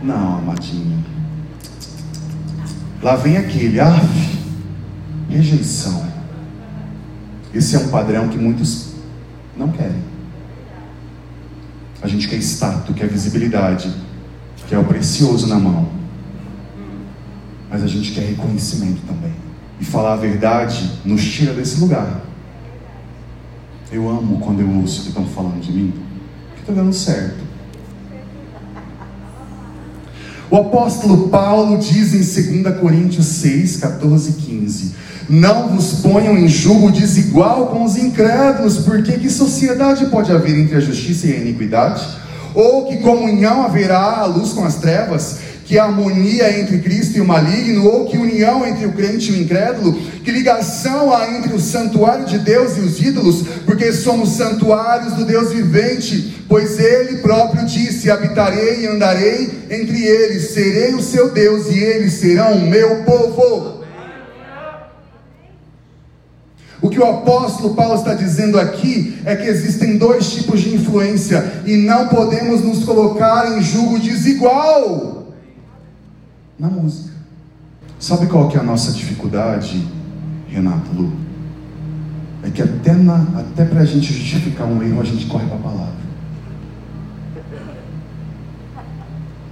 Não, 0.03 0.37
amadinha. 0.37 0.97
Lá 3.01 3.15
vem 3.15 3.37
aquele, 3.37 3.79
ah, 3.79 3.99
rejeição. 5.29 6.05
Esse 7.53 7.75
é 7.75 7.79
um 7.79 7.89
padrão 7.89 8.27
que 8.27 8.37
muitos 8.37 8.93
não 9.57 9.69
querem. 9.69 10.05
A 12.01 12.07
gente 12.07 12.27
quer 12.27 12.37
status, 12.37 12.95
quer 12.95 13.07
visibilidade, 13.07 13.91
quer 14.67 14.77
o 14.77 14.83
precioso 14.83 15.47
na 15.47 15.57
mão. 15.57 15.87
Mas 17.69 17.83
a 17.83 17.87
gente 17.87 18.11
quer 18.11 18.21
reconhecimento 18.21 19.01
também. 19.07 19.33
E 19.79 19.85
falar 19.85 20.13
a 20.13 20.17
verdade 20.17 20.99
nos 21.05 21.23
tira 21.23 21.53
desse 21.53 21.79
lugar. 21.79 22.21
Eu 23.91 24.09
amo 24.09 24.39
quando 24.39 24.61
eu 24.61 24.69
ouço 24.69 25.03
que 25.03 25.09
estão 25.09 25.25
falando 25.25 25.61
de 25.61 25.71
mim, 25.71 25.93
que 26.55 26.61
está 26.61 26.73
dando 26.73 26.93
certo. 26.93 27.47
O 30.49 30.55
apóstolo 30.55 31.27
Paulo 31.27 31.77
diz 31.77 32.13
em 32.13 32.61
2 32.63 32.79
Coríntios 32.79 33.25
6, 33.25 33.77
14 33.77 34.29
e 34.29 34.33
15: 34.33 34.95
Não 35.29 35.69
vos 35.69 35.99
ponham 36.01 36.37
em 36.37 36.47
julgo 36.47 36.91
desigual 36.91 37.67
com 37.67 37.83
os 37.83 37.97
incrédulos, 37.97 38.79
porque 38.79 39.13
que 39.13 39.29
sociedade 39.29 40.05
pode 40.05 40.31
haver 40.31 40.57
entre 40.57 40.75
a 40.75 40.79
justiça 40.79 41.27
e 41.27 41.33
a 41.33 41.39
iniquidade? 41.39 42.05
Ou 42.57 42.87
que 42.87 42.97
comunhão 42.97 43.61
haverá 43.61 44.17
a 44.17 44.25
luz 44.25 44.51
com 44.51 44.65
as 44.65 44.77
trevas? 44.77 45.37
Que 45.63 45.77
harmonia 45.77 46.59
entre 46.59 46.79
Cristo 46.79 47.15
e 47.15 47.21
o 47.21 47.25
maligno? 47.25 47.85
Ou 47.85 48.05
que 48.07 48.17
união 48.17 48.65
entre 48.65 48.87
o 48.87 48.93
crente 48.93 49.31
e 49.31 49.35
o 49.35 49.39
incrédulo? 49.39 49.93
Que 50.23 50.31
ligação 50.31 51.13
há 51.13 51.29
entre 51.29 51.53
o 51.53 51.59
santuário 51.59 52.25
de 52.25 52.39
Deus 52.39 52.75
e 52.77 52.79
os 52.79 52.99
ídolos? 52.99 53.43
Porque 53.63 53.93
somos 53.93 54.29
santuários 54.29 55.13
do 55.13 55.23
Deus 55.23 55.53
vivente, 55.53 56.43
pois 56.49 56.79
Ele 56.79 57.19
próprio 57.19 57.63
disse: 57.63 58.09
Habitarei 58.09 58.85
e 58.85 58.87
andarei 58.87 59.67
entre 59.69 60.03
eles, 60.03 60.49
serei 60.49 60.95
o 60.95 61.01
seu 61.03 61.29
Deus 61.29 61.67
e 61.67 61.77
eles 61.77 62.13
serão 62.13 62.53
o 62.53 62.67
meu 62.67 63.03
povo. 63.03 63.76
O 66.81 66.89
que 66.89 66.99
o 66.99 67.05
apóstolo 67.05 67.73
Paulo 67.73 67.95
está 67.95 68.13
dizendo 68.13 68.59
aqui 68.59 69.19
é 69.25 69.35
que 69.35 69.47
existem 69.47 69.97
dois 69.97 70.31
tipos 70.31 70.61
de 70.61 70.75
influência 70.75 71.63
e 71.65 71.75
não 71.75 72.07
podemos 72.07 72.61
nos 72.63 72.83
colocar 72.83 73.57
em 73.57 73.61
julgo 73.61 73.99
desigual 73.99 75.33
na 76.57 76.67
música. 76.67 77.15
Sabe 77.99 78.27
qual 78.27 78.47
que 78.47 78.57
é 78.57 78.59
a 78.59 78.63
nossa 78.63 78.91
dificuldade, 78.91 79.87
Renato 80.47 80.91
Lu? 80.93 81.11
É 82.43 82.51
que 82.51 82.61
até, 82.61 82.93
na, 82.93 83.25
até 83.35 83.65
para 83.65 83.81
a 83.81 83.85
gente 83.85 84.13
justificar 84.13 84.67
um 84.67 84.81
erro, 84.83 85.01
a 85.01 85.03
gente 85.03 85.25
corre 85.25 85.47
para 85.47 85.55
a 85.55 85.59
palavra. 85.59 85.97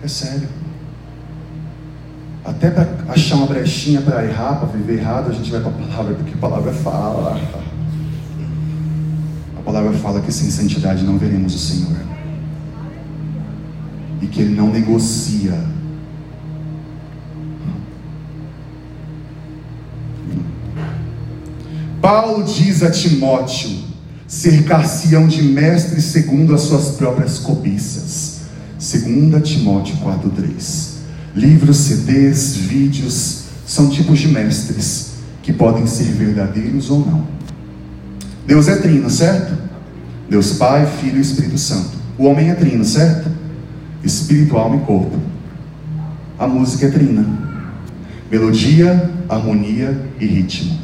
É 0.03 0.07
sério. 0.07 0.47
Até 2.45 2.69
para 2.69 2.87
achar 3.09 3.37
uma 3.37 3.47
brechinha 3.47 4.01
para 4.01 4.23
errar, 4.23 4.57
para 4.57 4.67
viver 4.67 4.99
errado, 4.99 5.31
a 5.31 5.33
gente 5.33 5.49
vai 5.49 5.59
para 5.59 5.71
a 5.71 5.73
palavra, 5.73 6.13
porque 6.13 6.35
a 6.35 6.37
palavra 6.37 6.71
fala. 6.71 7.41
A 9.57 9.61
palavra 9.61 9.91
fala 9.93 10.21
que 10.21 10.31
sem 10.31 10.51
santidade 10.51 11.03
não 11.03 11.17
veremos 11.17 11.55
o 11.55 11.57
Senhor. 11.57 11.97
E 14.21 14.27
que 14.27 14.41
Ele 14.41 14.53
não 14.53 14.69
negocia. 14.69 15.59
Paulo 21.99 22.43
diz 22.43 22.83
a 22.83 22.91
Timóteo: 22.91 23.71
cercar-se-ão 24.27 25.27
de 25.27 25.41
mestres 25.41 26.03
segundo 26.03 26.53
as 26.53 26.61
suas 26.61 26.89
próprias 26.89 27.39
cobiças. 27.39 28.41
2 28.77 29.41
Timóteo 29.41 29.95
4,3 29.97 30.94
Livros, 31.35 31.77
CDs, 31.77 32.55
vídeos 32.55 33.43
são 33.67 33.89
tipos 33.89 34.19
de 34.19 34.29
mestres 34.29 35.15
que 35.43 35.51
podem 35.51 35.85
ser 35.85 36.05
verdadeiros 36.05 36.89
ou 36.89 37.05
não. 37.05 37.27
Deus 38.47 38.69
é 38.69 38.77
trino, 38.77 39.09
certo? 39.09 39.57
Deus 40.29 40.53
Pai, 40.53 40.85
Filho 40.85 41.17
e 41.17 41.21
Espírito 41.21 41.57
Santo. 41.57 41.91
O 42.17 42.23
homem 42.25 42.49
é 42.49 42.55
trino, 42.55 42.85
certo? 42.85 43.29
Espírito, 44.01 44.55
alma 44.55 44.77
e 44.77 44.79
corpo. 44.79 45.19
A 46.39 46.47
música 46.47 46.85
é 46.85 46.89
trina. 46.89 47.25
Melodia, 48.31 49.11
harmonia 49.27 49.99
e 50.19 50.25
ritmo. 50.25 50.79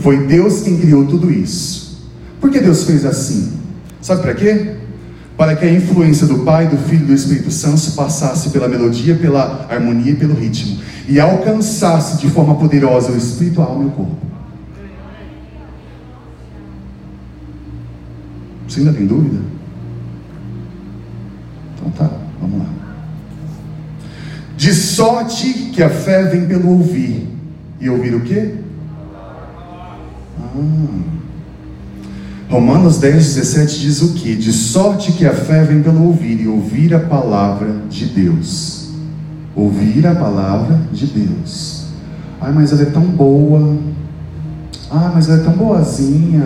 Foi 0.00 0.26
Deus 0.26 0.62
quem 0.62 0.78
criou 0.78 1.06
tudo 1.06 1.30
isso. 1.30 2.08
Por 2.40 2.50
que 2.50 2.58
Deus 2.58 2.82
fez 2.82 3.04
assim? 3.04 3.52
Sabe 4.00 4.22
para 4.22 4.34
quê? 4.34 4.76
Para 5.40 5.56
que 5.56 5.64
a 5.64 5.72
influência 5.72 6.26
do 6.26 6.40
Pai, 6.40 6.68
do 6.68 6.76
Filho 6.76 7.04
e 7.04 7.06
do 7.06 7.14
Espírito 7.14 7.50
Santo 7.50 7.92
passasse 7.92 8.50
pela 8.50 8.68
melodia, 8.68 9.16
pela 9.16 9.66
harmonia 9.70 10.12
e 10.12 10.14
pelo 10.14 10.34
ritmo, 10.34 10.78
e 11.08 11.18
alcançasse 11.18 12.18
de 12.18 12.28
forma 12.28 12.56
poderosa 12.56 13.10
o 13.10 13.16
espírito, 13.16 13.62
a 13.62 13.64
alma 13.64 13.84
e 13.84 13.86
o 13.86 13.90
corpo. 13.90 14.18
Você 18.68 18.80
ainda 18.80 18.92
tem 18.92 19.06
dúvida? 19.06 19.40
Então 21.74 21.90
tá, 21.92 22.10
vamos 22.38 22.58
lá. 22.58 22.66
De 24.58 24.74
sorte 24.74 25.70
que 25.72 25.82
a 25.82 25.88
fé 25.88 26.24
vem 26.24 26.46
pelo 26.46 26.68
ouvir. 26.68 27.26
E 27.80 27.88
ouvir 27.88 28.14
o 28.14 28.20
quê? 28.20 28.56
Ah. 30.38 31.19
Romanos 32.50 32.98
10, 32.98 33.36
17 33.36 33.78
diz 33.78 34.02
o 34.02 34.12
que? 34.14 34.34
De 34.34 34.52
sorte 34.52 35.12
que 35.12 35.24
a 35.24 35.32
fé 35.32 35.62
vem 35.62 35.84
pelo 35.84 36.04
ouvir, 36.04 36.40
e 36.40 36.48
ouvir 36.48 36.92
a 36.92 36.98
palavra 36.98 37.76
de 37.88 38.06
Deus. 38.06 38.88
Ouvir 39.54 40.04
a 40.04 40.16
palavra 40.16 40.80
de 40.92 41.06
Deus. 41.06 41.86
Ai, 42.40 42.52
mas 42.52 42.72
ela 42.72 42.82
é 42.82 42.86
tão 42.86 43.04
boa. 43.04 43.78
Ah, 44.90 45.12
mas 45.14 45.28
ela 45.28 45.40
é 45.40 45.44
tão 45.44 45.52
boazinha. 45.52 46.42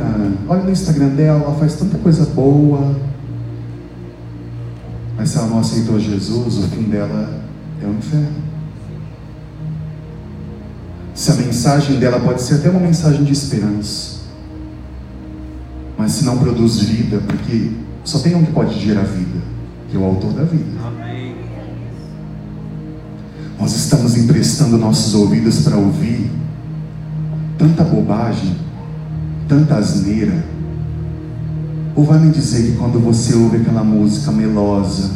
Olha 0.46 0.64
no 0.64 0.70
Instagram 0.70 1.08
dela, 1.08 1.42
ela 1.42 1.54
faz 1.54 1.74
tanta 1.74 1.96
coisa 1.96 2.26
boa. 2.26 2.94
Mas 5.16 5.30
se 5.30 5.38
ela 5.38 5.46
não 5.46 5.60
aceitou 5.60 5.98
Jesus, 5.98 6.58
o 6.58 6.68
fim 6.68 6.82
dela 6.82 7.32
é 7.82 7.86
o 7.86 7.94
inferno. 7.94 8.44
Se 11.14 11.30
a 11.30 11.34
mensagem 11.34 11.98
dela 11.98 12.20
pode 12.20 12.42
ser 12.42 12.56
até 12.56 12.68
uma 12.68 12.80
mensagem 12.80 13.24
de 13.24 13.32
esperança 13.32 14.13
mas 15.96 16.12
se 16.12 16.24
não 16.24 16.38
produz 16.38 16.80
vida, 16.80 17.22
porque 17.26 17.70
só 18.04 18.18
tem 18.18 18.34
um 18.34 18.44
que 18.44 18.52
pode 18.52 18.78
gerar 18.78 19.02
vida, 19.02 19.40
que 19.88 19.96
é 19.96 19.98
o 19.98 20.04
autor 20.04 20.32
da 20.32 20.44
vida. 20.44 20.80
Amém. 20.84 21.36
Nós 23.58 23.74
estamos 23.74 24.16
emprestando 24.16 24.76
nossos 24.76 25.14
ouvidos 25.14 25.60
para 25.60 25.76
ouvir 25.76 26.30
tanta 27.56 27.84
bobagem, 27.84 28.56
tanta 29.48 29.76
asneira. 29.76 30.44
Ou 31.94 32.04
vai 32.04 32.18
me 32.18 32.32
dizer 32.32 32.72
que 32.72 32.76
quando 32.76 32.98
você 32.98 33.34
ouve 33.34 33.58
aquela 33.58 33.84
música 33.84 34.32
melosa, 34.32 35.12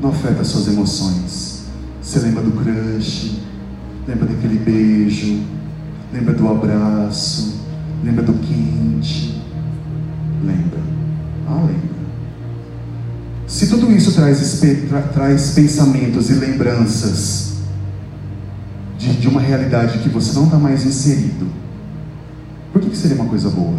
não 0.00 0.10
afeta 0.10 0.44
suas 0.44 0.68
emoções? 0.68 1.64
Você 2.02 2.20
lembra 2.20 2.42
do 2.42 2.52
crush, 2.52 3.40
lembra 4.06 4.26
daquele 4.26 4.58
beijo, 4.58 5.40
lembra 6.12 6.34
do 6.34 6.46
abraço, 6.46 7.63
Lembra 8.04 8.22
do 8.22 8.34
quente? 8.34 9.42
Lembra. 10.44 10.78
Ah, 11.48 11.64
lembra. 11.66 11.94
Se 13.46 13.66
tudo 13.68 13.90
isso 13.90 14.12
traz, 14.12 14.60
tra, 14.88 15.00
traz 15.02 15.52
pensamentos 15.52 16.28
e 16.28 16.34
lembranças 16.34 17.54
de, 18.98 19.14
de 19.14 19.26
uma 19.26 19.40
realidade 19.40 19.98
que 20.00 20.10
você 20.10 20.34
não 20.34 20.44
está 20.44 20.58
mais 20.58 20.84
inserido, 20.84 21.46
por 22.72 22.82
que, 22.82 22.90
que 22.90 22.96
seria 22.96 23.16
uma 23.16 23.26
coisa 23.26 23.48
boa? 23.48 23.78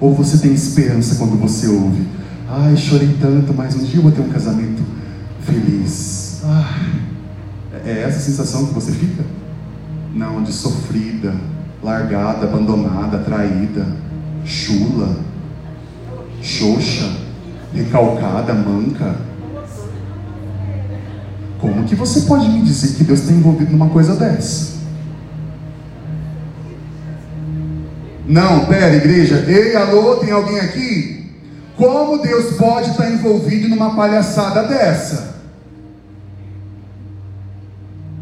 Ou 0.00 0.14
você 0.14 0.38
tem 0.38 0.52
esperança 0.52 1.16
quando 1.16 1.36
você 1.40 1.66
ouve, 1.66 2.06
ai, 2.48 2.76
chorei 2.76 3.16
tanto, 3.20 3.52
mas 3.52 3.74
um 3.74 3.84
dia 3.84 3.96
eu 3.96 4.02
vou 4.02 4.12
ter 4.12 4.20
um 4.20 4.28
casamento 4.28 4.82
feliz. 5.40 6.42
Ah, 6.44 6.78
é 7.84 8.02
essa 8.02 8.18
a 8.18 8.20
sensação 8.20 8.66
que 8.66 8.74
você 8.74 8.92
fica? 8.92 9.24
Não, 10.14 10.42
de 10.42 10.52
sofrida, 10.52 11.34
largada, 11.82 12.46
abandonada, 12.46 13.18
traída, 13.18 13.86
chula, 14.44 15.16
xoxa, 16.42 17.10
recalcada, 17.72 18.52
manca. 18.52 19.16
Como 21.58 21.84
que 21.84 21.94
você 21.94 22.22
pode 22.22 22.48
me 22.48 22.62
dizer 22.62 22.96
que 22.96 23.04
Deus 23.04 23.20
está 23.20 23.32
envolvido 23.32 23.72
numa 23.72 23.88
coisa 23.88 24.16
dessa? 24.16 24.82
Não, 28.26 28.66
pera, 28.66 28.96
igreja. 28.96 29.44
Ei, 29.48 29.76
alô, 29.76 30.16
tem 30.16 30.30
alguém 30.30 30.58
aqui? 30.60 31.30
Como 31.76 32.22
Deus 32.22 32.56
pode 32.56 32.90
estar 32.90 33.10
envolvido 33.10 33.68
numa 33.68 33.94
palhaçada 33.94 34.64
dessa? 34.64 35.36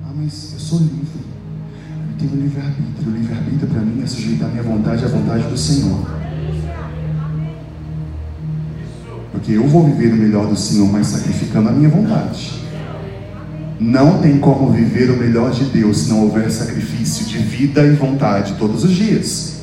Ah, 0.04 0.12
mas 0.14 0.52
eu 0.52 0.58
sou 0.58 0.78
livre. 0.78 0.99
Tenho 2.30 2.42
livre-arbítrio. 2.42 3.08
O 3.08 3.16
livre-arbítrio 3.16 3.68
para 3.68 3.80
mim 3.80 4.02
é 4.02 4.06
sujeitar 4.06 4.48
a 4.48 4.50
minha 4.52 4.62
vontade 4.62 5.04
à 5.04 5.08
vontade 5.08 5.48
do 5.48 5.58
Senhor. 5.58 6.06
Porque 9.32 9.52
eu 9.52 9.66
vou 9.66 9.84
viver 9.84 10.12
o 10.12 10.16
melhor 10.16 10.46
do 10.46 10.56
Senhor, 10.56 10.90
mas 10.90 11.08
sacrificando 11.08 11.70
a 11.70 11.72
minha 11.72 11.88
vontade. 11.88 12.60
Não 13.80 14.20
tem 14.20 14.38
como 14.38 14.70
viver 14.70 15.10
o 15.10 15.16
melhor 15.16 15.50
de 15.50 15.64
Deus 15.64 15.98
se 15.98 16.10
não 16.10 16.22
houver 16.22 16.50
sacrifício 16.52 17.26
de 17.26 17.38
vida 17.38 17.84
e 17.84 17.94
vontade 17.94 18.54
todos 18.58 18.84
os 18.84 18.92
dias. 18.92 19.60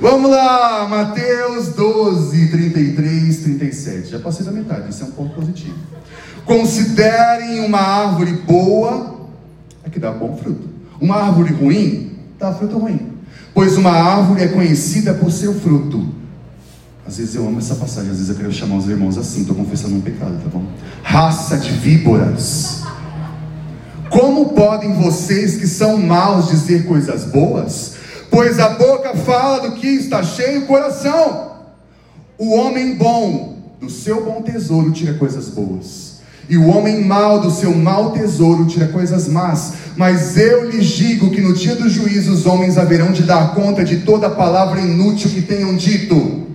Vamos 0.00 0.30
lá, 0.30 0.88
Mateus 0.88 1.74
12, 1.74 2.48
33, 2.48 3.40
37. 3.40 4.08
Já 4.08 4.18
passei 4.18 4.46
da 4.46 4.52
metade, 4.52 4.88
isso 4.88 5.02
é 5.02 5.06
um 5.06 5.10
ponto 5.10 5.34
positivo. 5.34 5.76
Considerem 6.44 7.64
uma 7.64 7.78
árvore 7.78 8.32
boa, 8.32 9.28
é 9.84 9.90
que 9.90 9.98
dá 9.98 10.10
bom 10.10 10.36
fruto. 10.36 10.68
Uma 11.00 11.16
árvore 11.16 11.52
ruim, 11.52 12.18
dá 12.38 12.52
fruto 12.52 12.78
ruim. 12.78 13.12
Pois 13.54 13.76
uma 13.76 13.90
árvore 13.90 14.42
é 14.42 14.48
conhecida 14.48 15.14
por 15.14 15.30
seu 15.30 15.54
fruto. 15.54 16.06
Às 17.06 17.18
vezes 17.18 17.34
eu 17.34 17.46
amo 17.46 17.58
essa 17.58 17.74
passagem, 17.74 18.10
às 18.10 18.18
vezes 18.18 18.30
eu 18.30 18.36
quero 18.36 18.52
chamar 18.52 18.76
os 18.76 18.88
irmãos 18.88 19.18
assim, 19.18 19.40
estou 19.40 19.56
confessando 19.56 19.96
um 19.96 20.00
pecado, 20.00 20.40
tá 20.42 20.48
bom? 20.52 20.64
Raça 21.02 21.56
de 21.56 21.70
víboras. 21.70 22.82
Como 24.10 24.50
podem 24.50 24.94
vocês 24.94 25.56
que 25.56 25.66
são 25.66 25.96
maus 25.96 26.48
dizer 26.48 26.86
coisas 26.86 27.24
boas? 27.24 27.94
Pois 28.30 28.58
a 28.58 28.70
boca 28.70 29.16
fala 29.16 29.68
do 29.68 29.76
que 29.76 29.88
está 29.88 30.22
cheio 30.22 30.62
o 30.62 30.66
coração. 30.66 31.50
O 32.38 32.54
homem 32.54 32.96
bom 32.96 33.56
do 33.80 33.90
seu 33.90 34.24
bom 34.24 34.42
tesouro 34.42 34.92
tira 34.92 35.14
coisas 35.14 35.48
boas. 35.48 36.09
E 36.48 36.56
o 36.56 36.66
homem 36.68 37.04
mau 37.04 37.40
do 37.40 37.50
seu 37.50 37.74
mau 37.74 38.10
tesouro 38.10 38.66
tira 38.66 38.88
coisas 38.88 39.28
más. 39.28 39.74
Mas 39.96 40.36
eu 40.36 40.68
lhes 40.68 40.86
digo 40.86 41.30
que 41.30 41.40
no 41.40 41.54
dia 41.54 41.76
do 41.76 41.88
juízo 41.88 42.32
os 42.32 42.46
homens 42.46 42.78
haverão 42.78 43.12
de 43.12 43.22
dar 43.22 43.54
conta 43.54 43.84
de 43.84 43.98
toda 43.98 44.28
palavra 44.30 44.80
inútil 44.80 45.30
que 45.30 45.42
tenham 45.42 45.76
dito 45.76 46.50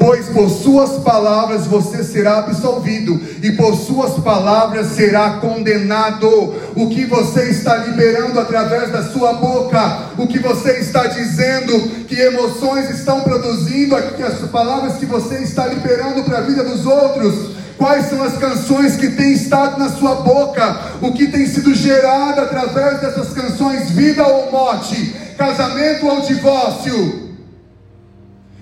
pois 0.00 0.30
por 0.30 0.48
suas 0.48 1.02
palavras 1.02 1.66
você 1.66 2.02
será 2.02 2.38
absolvido, 2.38 3.20
e 3.42 3.52
por 3.52 3.76
suas 3.76 4.12
palavras 4.24 4.86
será 4.96 5.32
condenado. 5.32 6.54
O 6.74 6.88
que 6.88 7.04
você 7.04 7.50
está 7.50 7.76
liberando 7.76 8.40
através 8.40 8.90
da 8.90 9.04
sua 9.04 9.34
boca, 9.34 10.08
o 10.16 10.26
que 10.26 10.38
você 10.38 10.78
está 10.78 11.06
dizendo, 11.06 12.06
que 12.08 12.18
emoções 12.18 12.88
estão 12.88 13.20
produzindo, 13.20 13.94
as 13.94 14.48
palavras 14.50 14.94
que 14.94 15.04
você 15.04 15.42
está 15.42 15.66
liberando 15.66 16.24
para 16.24 16.38
a 16.38 16.42
vida 16.42 16.64
dos 16.64 16.86
outros. 16.86 17.59
Quais 17.80 18.10
são 18.10 18.22
as 18.22 18.36
canções 18.36 18.96
que 18.96 19.08
têm 19.08 19.32
estado 19.32 19.78
na 19.78 19.88
sua 19.88 20.16
boca? 20.16 20.98
O 21.00 21.14
que 21.14 21.28
tem 21.28 21.46
sido 21.46 21.74
gerado 21.74 22.42
através 22.42 23.00
dessas 23.00 23.32
canções, 23.32 23.90
vida 23.92 24.22
ou 24.22 24.52
morte, 24.52 25.16
casamento 25.38 26.06
ou 26.06 26.20
divórcio? 26.20 27.30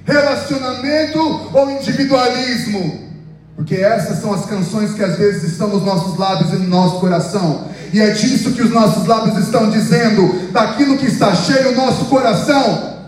relacionamento 0.09 1.19
ou 1.53 1.71
individualismo? 1.71 3.09
Porque 3.55 3.75
essas 3.75 4.21
são 4.21 4.33
as 4.33 4.47
canções 4.47 4.95
que 4.95 5.03
às 5.03 5.19
vezes 5.19 5.53
estão 5.53 5.69
nos 5.69 5.83
nossos 5.83 6.17
lábios 6.17 6.53
e 6.53 6.57
no 6.57 6.69
nosso 6.69 7.01
coração. 7.01 7.67
E 7.93 8.01
é 8.01 8.11
disso 8.11 8.53
que 8.53 8.63
os 8.63 8.71
nossos 8.71 9.07
lábios 9.07 9.37
estão 9.39 9.69
dizendo, 9.69 10.53
daquilo 10.53 10.97
que 10.97 11.07
está 11.07 11.35
cheio 11.35 11.73
o 11.73 11.77
nosso 11.77 12.05
coração. 12.05 12.99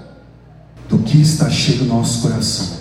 Do 0.88 0.98
que 0.98 1.22
está 1.22 1.48
cheio 1.48 1.82
o 1.82 1.86
nosso 1.86 2.22
coração. 2.22 2.80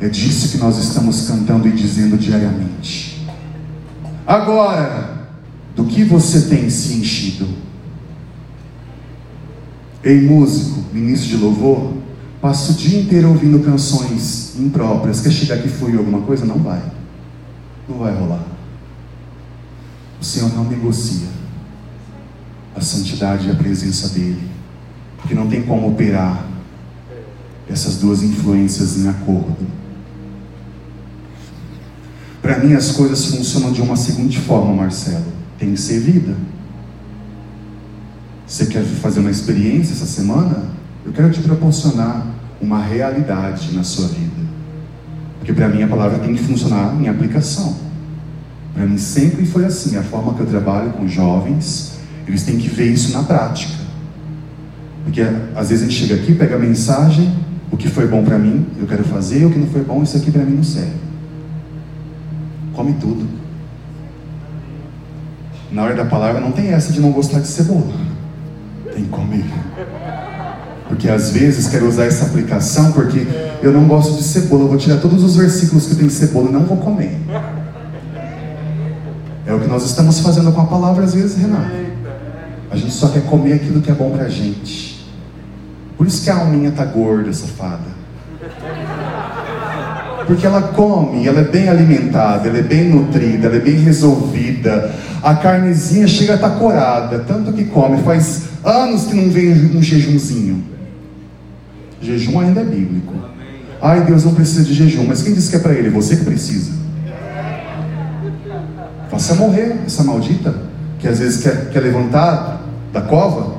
É 0.00 0.08
disso 0.08 0.50
que 0.50 0.58
nós 0.58 0.78
estamos 0.78 1.26
cantando 1.26 1.68
e 1.68 1.72
dizendo 1.72 2.18
diariamente. 2.18 3.26
Agora, 4.26 5.28
do 5.74 5.84
que 5.84 6.04
você 6.04 6.42
tem 6.42 6.68
se 6.68 6.94
enchido? 6.94 7.48
Ei, 10.02 10.20
músico, 10.20 10.84
ministro 10.92 11.28
de 11.28 11.36
louvor, 11.36 11.96
Passa 12.40 12.70
o 12.70 12.74
dia 12.76 13.00
inteiro 13.00 13.30
ouvindo 13.30 13.58
canções 13.58 14.54
impróprias. 14.56 15.20
Quer 15.20 15.32
chegar 15.32 15.56
aqui 15.56 15.68
fluir 15.68 15.98
alguma 15.98 16.20
coisa? 16.20 16.44
Não 16.44 16.58
vai. 16.58 16.80
Não 17.88 17.98
vai 17.98 18.14
rolar. 18.14 18.44
O 20.20 20.24
Senhor 20.24 20.54
não 20.54 20.64
negocia 20.64 21.26
a 22.74 22.80
santidade 22.80 23.48
e 23.48 23.50
a 23.50 23.54
presença 23.54 24.10
dEle. 24.10 24.48
Porque 25.16 25.34
não 25.34 25.48
tem 25.48 25.62
como 25.62 25.88
operar 25.88 26.46
essas 27.68 27.96
duas 27.96 28.22
influências 28.22 28.98
em 28.98 29.08
acordo. 29.08 29.66
Para 32.46 32.60
mim 32.60 32.74
as 32.74 32.92
coisas 32.92 33.24
funcionam 33.24 33.72
de 33.72 33.82
uma 33.82 33.96
seguinte 33.96 34.38
forma, 34.38 34.72
Marcelo. 34.72 35.24
Tem 35.58 35.72
que 35.72 35.80
ser 35.80 35.98
vida. 35.98 36.36
Você 38.46 38.66
quer 38.66 38.84
fazer 38.84 39.18
uma 39.18 39.32
experiência 39.32 39.94
essa 39.94 40.06
semana? 40.06 40.62
Eu 41.04 41.10
quero 41.10 41.28
te 41.32 41.40
proporcionar 41.40 42.24
uma 42.60 42.80
realidade 42.80 43.74
na 43.74 43.82
sua 43.82 44.06
vida. 44.06 44.46
Porque 45.40 45.52
para 45.52 45.68
mim 45.68 45.82
a 45.82 45.88
palavra 45.88 46.20
tem 46.20 46.36
que 46.36 46.40
funcionar 46.44 46.94
em 47.02 47.08
aplicação. 47.08 47.74
Para 48.72 48.86
mim 48.86 48.96
sempre 48.96 49.44
foi 49.44 49.64
assim. 49.64 49.96
A 49.96 50.04
forma 50.04 50.32
que 50.34 50.38
eu 50.38 50.46
trabalho 50.46 50.92
com 50.92 51.08
jovens, 51.08 51.94
eles 52.28 52.44
têm 52.44 52.58
que 52.58 52.68
ver 52.68 52.92
isso 52.92 53.12
na 53.12 53.24
prática. 53.24 53.74
Porque 55.02 55.22
às 55.56 55.70
vezes 55.70 55.84
a 55.84 55.90
gente 55.90 56.00
chega 56.00 56.14
aqui, 56.14 56.32
pega 56.32 56.54
a 56.54 56.60
mensagem, 56.60 57.36
o 57.72 57.76
que 57.76 57.88
foi 57.88 58.06
bom 58.06 58.22
para 58.22 58.38
mim, 58.38 58.64
eu 58.78 58.86
quero 58.86 59.02
fazer, 59.02 59.44
o 59.44 59.50
que 59.50 59.58
não 59.58 59.66
foi 59.66 59.82
bom, 59.82 60.00
isso 60.04 60.16
aqui 60.16 60.30
para 60.30 60.44
mim 60.44 60.54
não 60.54 60.62
serve. 60.62 61.06
Come 62.76 62.92
tudo. 63.00 63.26
Na 65.72 65.82
hora 65.82 65.94
da 65.94 66.04
palavra 66.04 66.42
não 66.42 66.52
tem 66.52 66.68
essa 66.68 66.92
de 66.92 67.00
não 67.00 67.10
gostar 67.10 67.40
de 67.40 67.48
cebola. 67.48 67.92
Tem 68.92 69.04
que 69.04 69.08
comer. 69.08 69.46
Porque 70.86 71.08
às 71.08 71.30
vezes 71.30 71.68
quero 71.68 71.88
usar 71.88 72.04
essa 72.04 72.26
aplicação 72.26 72.92
porque 72.92 73.26
eu 73.62 73.72
não 73.72 73.88
gosto 73.88 74.16
de 74.16 74.22
cebola. 74.22 74.64
Eu 74.64 74.68
vou 74.68 74.76
tirar 74.76 75.00
todos 75.00 75.24
os 75.24 75.36
versículos 75.36 75.86
que 75.86 75.94
tem 75.94 76.10
cebola 76.10 76.50
e 76.50 76.52
não 76.52 76.64
vou 76.64 76.76
comer. 76.76 77.18
É 79.46 79.54
o 79.54 79.58
que 79.58 79.66
nós 79.66 79.84
estamos 79.84 80.20
fazendo 80.20 80.52
com 80.52 80.60
a 80.60 80.66
palavra 80.66 81.04
às 81.04 81.14
vezes, 81.14 81.36
Renato. 81.36 81.70
A 82.70 82.76
gente 82.76 82.92
só 82.92 83.08
quer 83.08 83.22
comer 83.24 83.54
aquilo 83.54 83.80
que 83.80 83.90
é 83.90 83.94
bom 83.94 84.10
pra 84.10 84.28
gente. 84.28 85.06
Por 85.96 86.06
isso 86.06 86.22
que 86.22 86.28
a 86.28 86.36
alminha 86.36 86.70
tá 86.72 86.84
gorda, 86.84 87.32
safada. 87.32 87.96
Porque 90.26 90.44
ela 90.44 90.60
come, 90.60 91.26
ela 91.26 91.40
é 91.40 91.44
bem 91.44 91.68
alimentada, 91.68 92.48
ela 92.48 92.58
é 92.58 92.62
bem 92.62 92.88
nutrida, 92.88 93.46
ela 93.46 93.56
é 93.56 93.60
bem 93.60 93.76
resolvida. 93.76 94.92
A 95.22 95.34
carnezinha 95.34 96.08
chega 96.08 96.32
a 96.32 96.34
estar 96.34 96.50
tá 96.50 96.56
corada, 96.56 97.20
tanto 97.20 97.52
que 97.52 97.64
come. 97.66 98.02
Faz 98.02 98.42
anos 98.64 99.04
que 99.04 99.14
não 99.14 99.30
vem 99.30 99.52
um 99.52 99.80
jejumzinho. 99.80 100.64
Jejum 102.00 102.40
ainda 102.40 102.60
é 102.60 102.64
bíblico. 102.64 103.14
Ai, 103.80 104.04
Deus 104.04 104.24
não 104.24 104.34
precisa 104.34 104.64
de 104.64 104.74
jejum, 104.74 105.04
mas 105.06 105.22
quem 105.22 105.32
disse 105.32 105.50
que 105.50 105.56
é 105.56 105.58
para 105.60 105.72
ele? 105.72 105.90
Você 105.90 106.16
que 106.16 106.24
precisa. 106.24 106.72
Faça 109.10 109.34
morrer 109.34 109.76
essa 109.86 110.02
maldita, 110.02 110.54
que 110.98 111.06
às 111.06 111.20
vezes 111.20 111.42
quer, 111.42 111.70
quer 111.70 111.80
levantar 111.80 112.62
da 112.92 113.00
cova, 113.02 113.56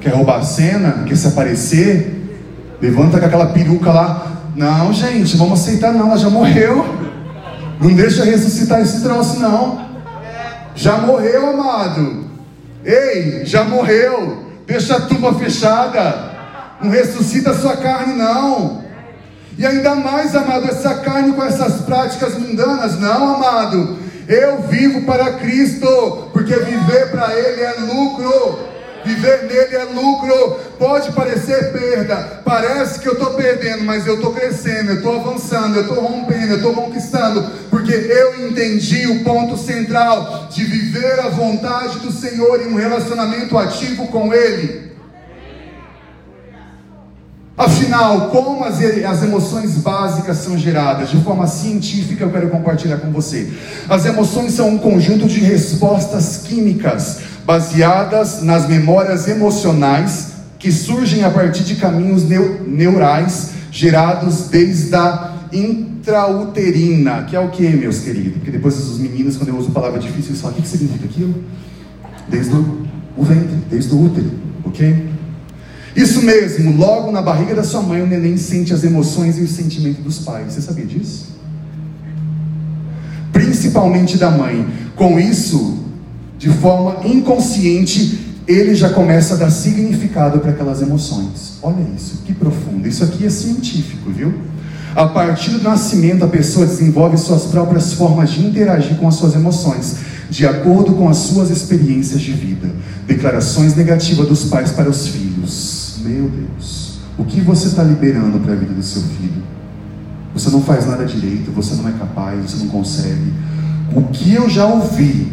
quer 0.00 0.10
roubar 0.10 0.40
a 0.40 0.42
cena, 0.42 1.04
quer 1.06 1.16
se 1.16 1.26
aparecer, 1.26 2.38
levanta 2.80 3.18
com 3.18 3.26
aquela 3.26 3.46
peruca 3.46 3.90
lá. 3.90 4.35
Não, 4.56 4.90
gente, 4.90 5.36
vamos 5.36 5.60
aceitar 5.60 5.92
não, 5.92 6.06
ela 6.06 6.16
já 6.16 6.30
morreu. 6.30 6.82
Não 7.78 7.94
deixa 7.94 8.24
ressuscitar 8.24 8.80
esse 8.80 9.02
troço, 9.02 9.38
não. 9.38 9.86
Já 10.74 10.96
morreu, 10.96 11.50
amado. 11.50 12.24
Ei, 12.82 13.44
já 13.44 13.64
morreu. 13.64 14.46
Deixa 14.66 14.96
a 14.96 15.00
tumba 15.02 15.34
fechada. 15.34 16.30
Não 16.80 16.90
ressuscita 16.90 17.50
a 17.50 17.54
sua 17.54 17.76
carne, 17.76 18.14
não. 18.14 18.82
E 19.58 19.66
ainda 19.66 19.94
mais, 19.94 20.34
amado, 20.34 20.66
essa 20.70 20.94
carne 20.94 21.34
com 21.34 21.44
essas 21.44 21.82
práticas 21.82 22.38
mundanas, 22.38 22.98
não, 22.98 23.34
amado. 23.34 23.98
Eu 24.26 24.62
vivo 24.62 25.02
para 25.02 25.34
Cristo, 25.34 26.30
porque 26.32 26.54
viver 26.54 27.10
para 27.10 27.30
Ele 27.38 27.60
é 27.60 27.74
lucro. 27.92 28.58
Viver 29.06 29.44
nele 29.44 29.76
é 29.76 29.84
lucro. 29.84 30.58
Pode 30.78 31.12
parecer 31.12 31.72
perda, 31.72 32.42
parece 32.44 32.98
que 32.98 33.08
eu 33.08 33.12
estou 33.12 33.34
perdendo, 33.34 33.84
mas 33.84 34.06
eu 34.06 34.16
estou 34.16 34.32
crescendo, 34.32 34.90
eu 34.90 34.96
estou 34.96 35.20
avançando, 35.20 35.76
eu 35.76 35.82
estou 35.82 36.00
rompendo, 36.00 36.52
eu 36.52 36.56
estou 36.56 36.74
conquistando, 36.74 37.50
porque 37.70 37.92
eu 37.92 38.46
entendi 38.48 39.06
o 39.06 39.24
ponto 39.24 39.56
central 39.56 40.48
de 40.50 40.64
viver 40.64 41.20
a 41.20 41.28
vontade 41.28 42.00
do 42.00 42.12
Senhor 42.12 42.60
em 42.60 42.72
um 42.72 42.76
relacionamento 42.76 43.56
ativo 43.56 44.08
com 44.08 44.34
Ele. 44.34 44.86
Afinal, 47.56 48.28
como 48.28 48.62
as, 48.64 48.78
as 48.82 49.22
emoções 49.22 49.78
básicas 49.78 50.36
são 50.38 50.58
geradas? 50.58 51.08
De 51.08 51.16
forma 51.22 51.46
científica, 51.46 52.24
eu 52.24 52.30
quero 52.30 52.50
compartilhar 52.50 52.98
com 52.98 53.10
você. 53.10 53.50
As 53.88 54.04
emoções 54.04 54.52
são 54.52 54.68
um 54.68 54.78
conjunto 54.78 55.26
de 55.26 55.40
respostas 55.40 56.42
químicas 56.44 57.35
baseadas 57.46 58.42
nas 58.42 58.68
memórias 58.68 59.28
emocionais 59.28 60.32
que 60.58 60.72
surgem 60.72 61.22
a 61.22 61.30
partir 61.30 61.62
de 61.62 61.76
caminhos 61.76 62.24
neurais 62.66 63.50
gerados 63.70 64.48
desde 64.48 64.94
a 64.96 65.36
intrauterina, 65.52 67.22
que 67.22 67.36
é 67.36 67.40
o 67.40 67.48
que, 67.50 67.68
meus 67.68 68.00
queridos? 68.00 68.34
Porque 68.34 68.50
depois 68.50 68.76
os 68.78 68.98
meninos, 68.98 69.36
quando 69.36 69.50
eu 69.50 69.56
uso 69.56 69.70
palavra 69.70 70.00
difícil, 70.00 70.30
eles 70.30 70.40
falam: 70.40 70.58
o 70.58 70.60
que 70.60 70.68
significa 70.68 71.04
aquilo? 71.04 71.34
Desde 72.28 72.52
o, 72.52 72.86
o 73.16 73.22
ventre, 73.22 73.56
desde 73.70 73.94
o 73.94 74.04
útero, 74.04 74.30
ok? 74.64 75.08
Isso 75.94 76.22
mesmo, 76.22 76.76
logo 76.76 77.12
na 77.12 77.22
barriga 77.22 77.54
da 77.54 77.62
sua 77.62 77.80
mãe, 77.80 78.02
o 78.02 78.06
neném 78.06 78.36
sente 78.36 78.74
as 78.74 78.82
emoções 78.82 79.38
e 79.38 79.42
os 79.42 79.52
sentimentos 79.52 80.02
dos 80.02 80.18
pais. 80.18 80.52
Você 80.52 80.60
sabia 80.60 80.84
disso? 80.84 81.36
Principalmente 83.32 84.18
da 84.18 84.30
mãe. 84.30 84.66
Com 84.94 85.18
isso, 85.18 85.85
de 86.38 86.50
forma 86.50 87.06
inconsciente, 87.06 88.26
ele 88.46 88.74
já 88.74 88.90
começa 88.90 89.34
a 89.34 89.36
dar 89.36 89.50
significado 89.50 90.38
para 90.38 90.50
aquelas 90.50 90.82
emoções. 90.82 91.58
Olha 91.62 91.84
isso, 91.96 92.22
que 92.24 92.32
profundo. 92.32 92.86
Isso 92.86 93.02
aqui 93.02 93.26
é 93.26 93.30
científico, 93.30 94.10
viu? 94.10 94.34
A 94.94 95.06
partir 95.06 95.50
do 95.50 95.62
nascimento, 95.62 96.24
a 96.24 96.28
pessoa 96.28 96.64
desenvolve 96.64 97.18
suas 97.18 97.44
próprias 97.44 97.92
formas 97.92 98.30
de 98.30 98.46
interagir 98.46 98.96
com 98.96 99.08
as 99.08 99.16
suas 99.16 99.34
emoções, 99.34 99.96
de 100.30 100.46
acordo 100.46 100.92
com 100.94 101.08
as 101.08 101.18
suas 101.18 101.50
experiências 101.50 102.20
de 102.20 102.32
vida. 102.32 102.70
Declarações 103.06 103.74
negativas 103.74 104.26
dos 104.28 104.44
pais 104.44 104.70
para 104.70 104.88
os 104.88 105.08
filhos. 105.08 105.98
Meu 106.02 106.30
Deus, 106.30 106.98
o 107.18 107.24
que 107.24 107.40
você 107.40 107.68
está 107.68 107.82
liberando 107.82 108.38
para 108.38 108.52
a 108.52 108.56
vida 108.56 108.72
do 108.72 108.82
seu 108.82 109.02
filho? 109.02 109.42
Você 110.32 110.50
não 110.50 110.62
faz 110.62 110.86
nada 110.86 111.04
direito, 111.04 111.50
você 111.50 111.74
não 111.74 111.88
é 111.88 111.92
capaz, 111.92 112.50
você 112.50 112.58
não 112.58 112.68
consegue. 112.68 113.32
O 113.94 114.02
que 114.04 114.32
eu 114.32 114.48
já 114.48 114.66
ouvi 114.66 115.32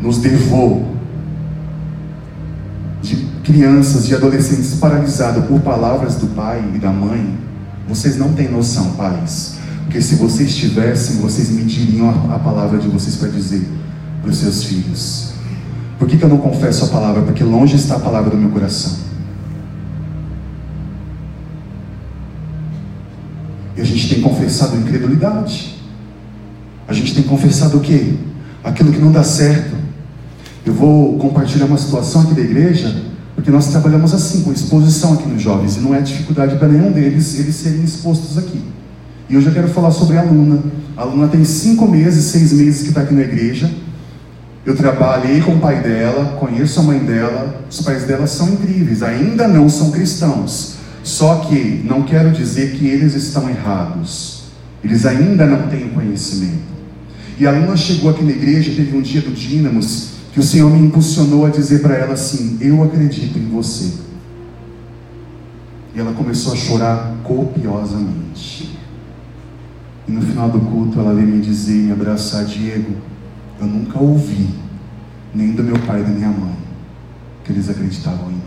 nos 0.00 0.18
devou 0.18 0.94
de 3.02 3.16
crianças 3.44 4.08
e 4.08 4.14
adolescentes 4.14 4.74
paralisados 4.74 5.44
por 5.46 5.60
palavras 5.60 6.16
do 6.16 6.26
pai 6.28 6.62
e 6.74 6.78
da 6.78 6.90
mãe, 6.90 7.38
vocês 7.88 8.16
não 8.16 8.32
têm 8.32 8.48
noção, 8.48 8.92
pais. 8.92 9.56
Porque 9.84 10.00
se 10.02 10.16
vocês 10.16 10.54
tivessem, 10.56 11.16
vocês 11.16 11.50
mediriam 11.50 12.10
a, 12.10 12.34
a 12.34 12.38
palavra 12.38 12.78
de 12.78 12.88
vocês 12.88 13.16
para 13.16 13.28
dizer 13.28 13.66
para 14.20 14.30
os 14.30 14.38
seus 14.38 14.64
filhos. 14.64 15.32
Por 15.98 16.08
que, 16.08 16.16
que 16.16 16.24
eu 16.24 16.28
não 16.28 16.38
confesso 16.38 16.84
a 16.84 16.88
palavra? 16.88 17.22
Porque 17.22 17.44
longe 17.44 17.76
está 17.76 17.96
a 17.96 18.00
palavra 18.00 18.30
do 18.30 18.36
meu 18.36 18.50
coração. 18.50 18.98
E 23.76 23.80
a 23.80 23.84
gente 23.84 24.08
tem 24.08 24.20
confessado 24.20 24.76
incredulidade. 24.76 25.76
A 26.88 26.92
gente 26.92 27.14
tem 27.14 27.22
confessado 27.22 27.78
o 27.78 27.80
quê? 27.80 28.14
Aquilo 28.64 28.92
que 28.92 28.98
não 28.98 29.12
dá 29.12 29.22
certo. 29.22 29.75
Eu 30.66 30.74
vou 30.74 31.16
compartilhar 31.16 31.66
uma 31.66 31.78
situação 31.78 32.22
aqui 32.22 32.34
da 32.34 32.40
igreja, 32.40 33.04
porque 33.36 33.52
nós 33.52 33.68
trabalhamos 33.68 34.12
assim, 34.12 34.42
com 34.42 34.52
exposição 34.52 35.14
aqui 35.14 35.28
nos 35.28 35.40
jovens, 35.40 35.76
e 35.76 35.80
não 35.80 35.94
é 35.94 36.00
dificuldade 36.00 36.56
para 36.56 36.66
nenhum 36.66 36.90
deles 36.90 37.38
eles 37.38 37.54
serem 37.54 37.84
expostos 37.84 38.36
aqui. 38.36 38.60
E 39.30 39.36
hoje 39.36 39.46
eu 39.46 39.52
quero 39.52 39.68
falar 39.68 39.92
sobre 39.92 40.16
a 40.16 40.22
aluna. 40.22 40.60
A 40.96 41.02
aluna 41.02 41.28
tem 41.28 41.44
cinco 41.44 41.86
meses, 41.86 42.24
seis 42.24 42.52
meses 42.52 42.82
que 42.82 42.88
está 42.88 43.02
aqui 43.02 43.14
na 43.14 43.22
igreja. 43.22 43.70
Eu 44.64 44.74
trabalhei 44.74 45.40
com 45.40 45.52
o 45.52 45.60
pai 45.60 45.80
dela, 45.80 46.36
conheço 46.40 46.80
a 46.80 46.82
mãe 46.82 46.98
dela, 46.98 47.64
os 47.70 47.80
pais 47.82 48.02
dela 48.02 48.26
são 48.26 48.48
incríveis, 48.48 49.04
ainda 49.04 49.46
não 49.46 49.68
são 49.68 49.92
cristãos. 49.92 50.74
Só 51.04 51.36
que 51.36 51.84
não 51.84 52.02
quero 52.02 52.32
dizer 52.32 52.72
que 52.72 52.88
eles 52.88 53.14
estão 53.14 53.48
errados. 53.48 54.46
Eles 54.82 55.06
ainda 55.06 55.46
não 55.46 55.68
têm 55.68 55.90
conhecimento. 55.90 56.66
E 57.38 57.46
a 57.46 57.50
aluna 57.50 57.76
chegou 57.76 58.10
aqui 58.10 58.24
na 58.24 58.32
igreja, 58.32 58.72
teve 58.74 58.96
um 58.96 59.00
dia 59.00 59.20
do 59.20 59.30
Dínamos, 59.30 60.15
que 60.36 60.40
o 60.40 60.42
Senhor 60.42 60.70
me 60.70 60.86
impulsionou 60.86 61.46
a 61.46 61.48
dizer 61.48 61.80
para 61.80 61.94
ela 61.94 62.12
assim: 62.12 62.58
Eu 62.60 62.84
acredito 62.84 63.38
em 63.38 63.48
você. 63.48 63.90
E 65.94 65.98
ela 65.98 66.12
começou 66.12 66.52
a 66.52 66.56
chorar 66.56 67.16
copiosamente. 67.24 68.78
E 70.06 70.12
no 70.12 70.20
final 70.20 70.50
do 70.50 70.60
culto 70.60 71.00
ela 71.00 71.14
veio 71.14 71.26
me 71.26 71.40
dizer, 71.40 71.84
me 71.84 71.90
abraçar, 71.90 72.44
Diego, 72.44 72.96
eu 73.58 73.66
nunca 73.66 73.98
ouvi, 73.98 74.50
nem 75.34 75.52
do 75.52 75.64
meu 75.64 75.78
pai 75.78 76.00
e 76.00 76.04
da 76.04 76.10
minha 76.10 76.28
mãe, 76.28 76.54
que 77.42 77.52
eles 77.52 77.70
acreditavam 77.70 78.30
em 78.30 78.34
mim. 78.34 78.42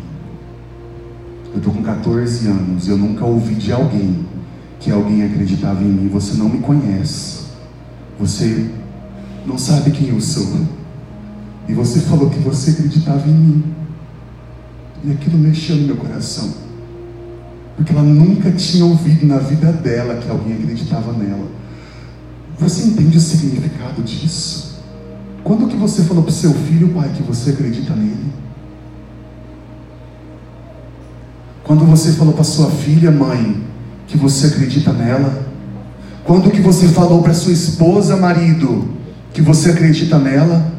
Eu 1.54 1.58
estou 1.58 1.74
com 1.74 1.82
14 1.82 2.48
anos, 2.50 2.88
eu 2.88 3.00
nunca 3.00 3.26
ouvi 3.26 3.56
de 3.56 3.74
alguém 3.74 4.28
que 4.80 4.92
alguém 4.92 5.24
acreditava 5.24 5.84
em 5.84 5.88
mim. 5.88 6.08
Você 6.10 6.38
não 6.38 6.50
me 6.50 6.60
conhece. 6.60 7.48
Você 8.20 8.70
não 9.44 9.58
sabe 9.58 9.90
quem 9.90 10.10
eu 10.10 10.22
sou. 10.22 10.78
E 11.70 11.74
você 11.74 11.99
falou 11.99 12.32
que 12.32 12.39
você 12.39 12.72
acreditava 12.72 13.30
em 13.30 13.34
mim. 13.34 13.63
E 15.03 15.11
aquilo 15.11 15.38
mexeu 15.38 15.76
no 15.76 15.86
meu 15.86 15.97
coração. 15.97 16.51
Porque 17.76 17.93
ela 17.93 18.01
nunca 18.01 18.51
tinha 18.51 18.84
ouvido 18.84 19.28
na 19.28 19.38
vida 19.38 19.72
dela 19.72 20.15
que 20.15 20.28
alguém 20.28 20.53
acreditava 20.53 21.13
nela. 21.13 21.47
Você 22.57 22.88
entende 22.88 23.17
o 23.17 23.22
significado 23.22 24.01
disso? 24.01 24.80
Quando 25.43 25.67
que 25.67 25.78
você 25.78 26.01
falou 26.03 26.24
para 26.24 26.32
o 26.32 26.34
seu 26.34 26.51
filho, 26.53 26.89
pai, 26.89 27.09
que 27.15 27.22
você 27.22 27.51
acredita 27.51 27.95
nele? 27.95 28.34
Quando 31.63 31.86
você 31.86 32.13
falou 32.13 32.34
para 32.34 32.43
sua 32.43 32.72
filha, 32.72 33.11
mãe, 33.11 33.63
que 34.07 34.17
você 34.17 34.47
acredita 34.47 34.91
nela? 34.91 35.47
Quando 36.26 36.49
que 36.49 36.61
você 36.61 36.88
falou 36.88 37.22
para 37.22 37.34
sua 37.36 37.53
esposa, 37.53 38.17
marido, 38.17 38.89
que 39.32 39.41
você 39.41 39.70
acredita 39.70 40.17
nela? 40.17 40.79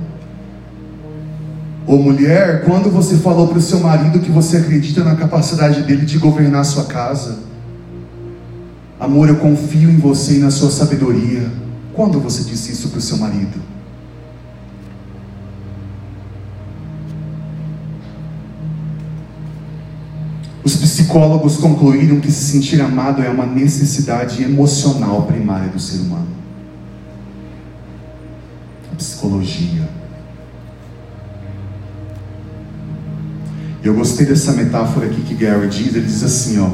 Ô 1.90 1.96
mulher, 1.96 2.62
quando 2.64 2.88
você 2.88 3.16
falou 3.16 3.48
para 3.48 3.58
o 3.58 3.60
seu 3.60 3.80
marido 3.80 4.20
que 4.20 4.30
você 4.30 4.58
acredita 4.58 5.02
na 5.02 5.16
capacidade 5.16 5.82
dele 5.82 6.06
de 6.06 6.18
governar 6.18 6.64
sua 6.64 6.84
casa? 6.84 7.40
Amor, 9.00 9.28
eu 9.28 9.34
confio 9.34 9.90
em 9.90 9.96
você 9.96 10.36
e 10.36 10.38
na 10.38 10.52
sua 10.52 10.70
sabedoria. 10.70 11.50
Quando 11.92 12.20
você 12.20 12.44
disse 12.44 12.70
isso 12.70 12.90
para 12.90 12.98
o 12.98 13.02
seu 13.02 13.16
marido? 13.16 13.60
Os 20.62 20.76
psicólogos 20.76 21.56
concluíram 21.56 22.20
que 22.20 22.30
se 22.30 22.52
sentir 22.52 22.80
amado 22.80 23.20
é 23.20 23.28
uma 23.28 23.46
necessidade 23.46 24.44
emocional 24.44 25.22
primária 25.22 25.66
do 25.66 25.80
ser 25.80 25.98
humano. 25.98 26.28
A 28.92 28.94
psicologia 28.94 29.99
Eu 33.82 33.94
gostei 33.94 34.26
dessa 34.26 34.52
metáfora 34.52 35.06
aqui 35.06 35.22
que 35.22 35.34
Gary 35.34 35.68
diz, 35.68 35.94
ele 35.94 36.04
diz 36.04 36.22
assim, 36.22 36.60
ó. 36.60 36.68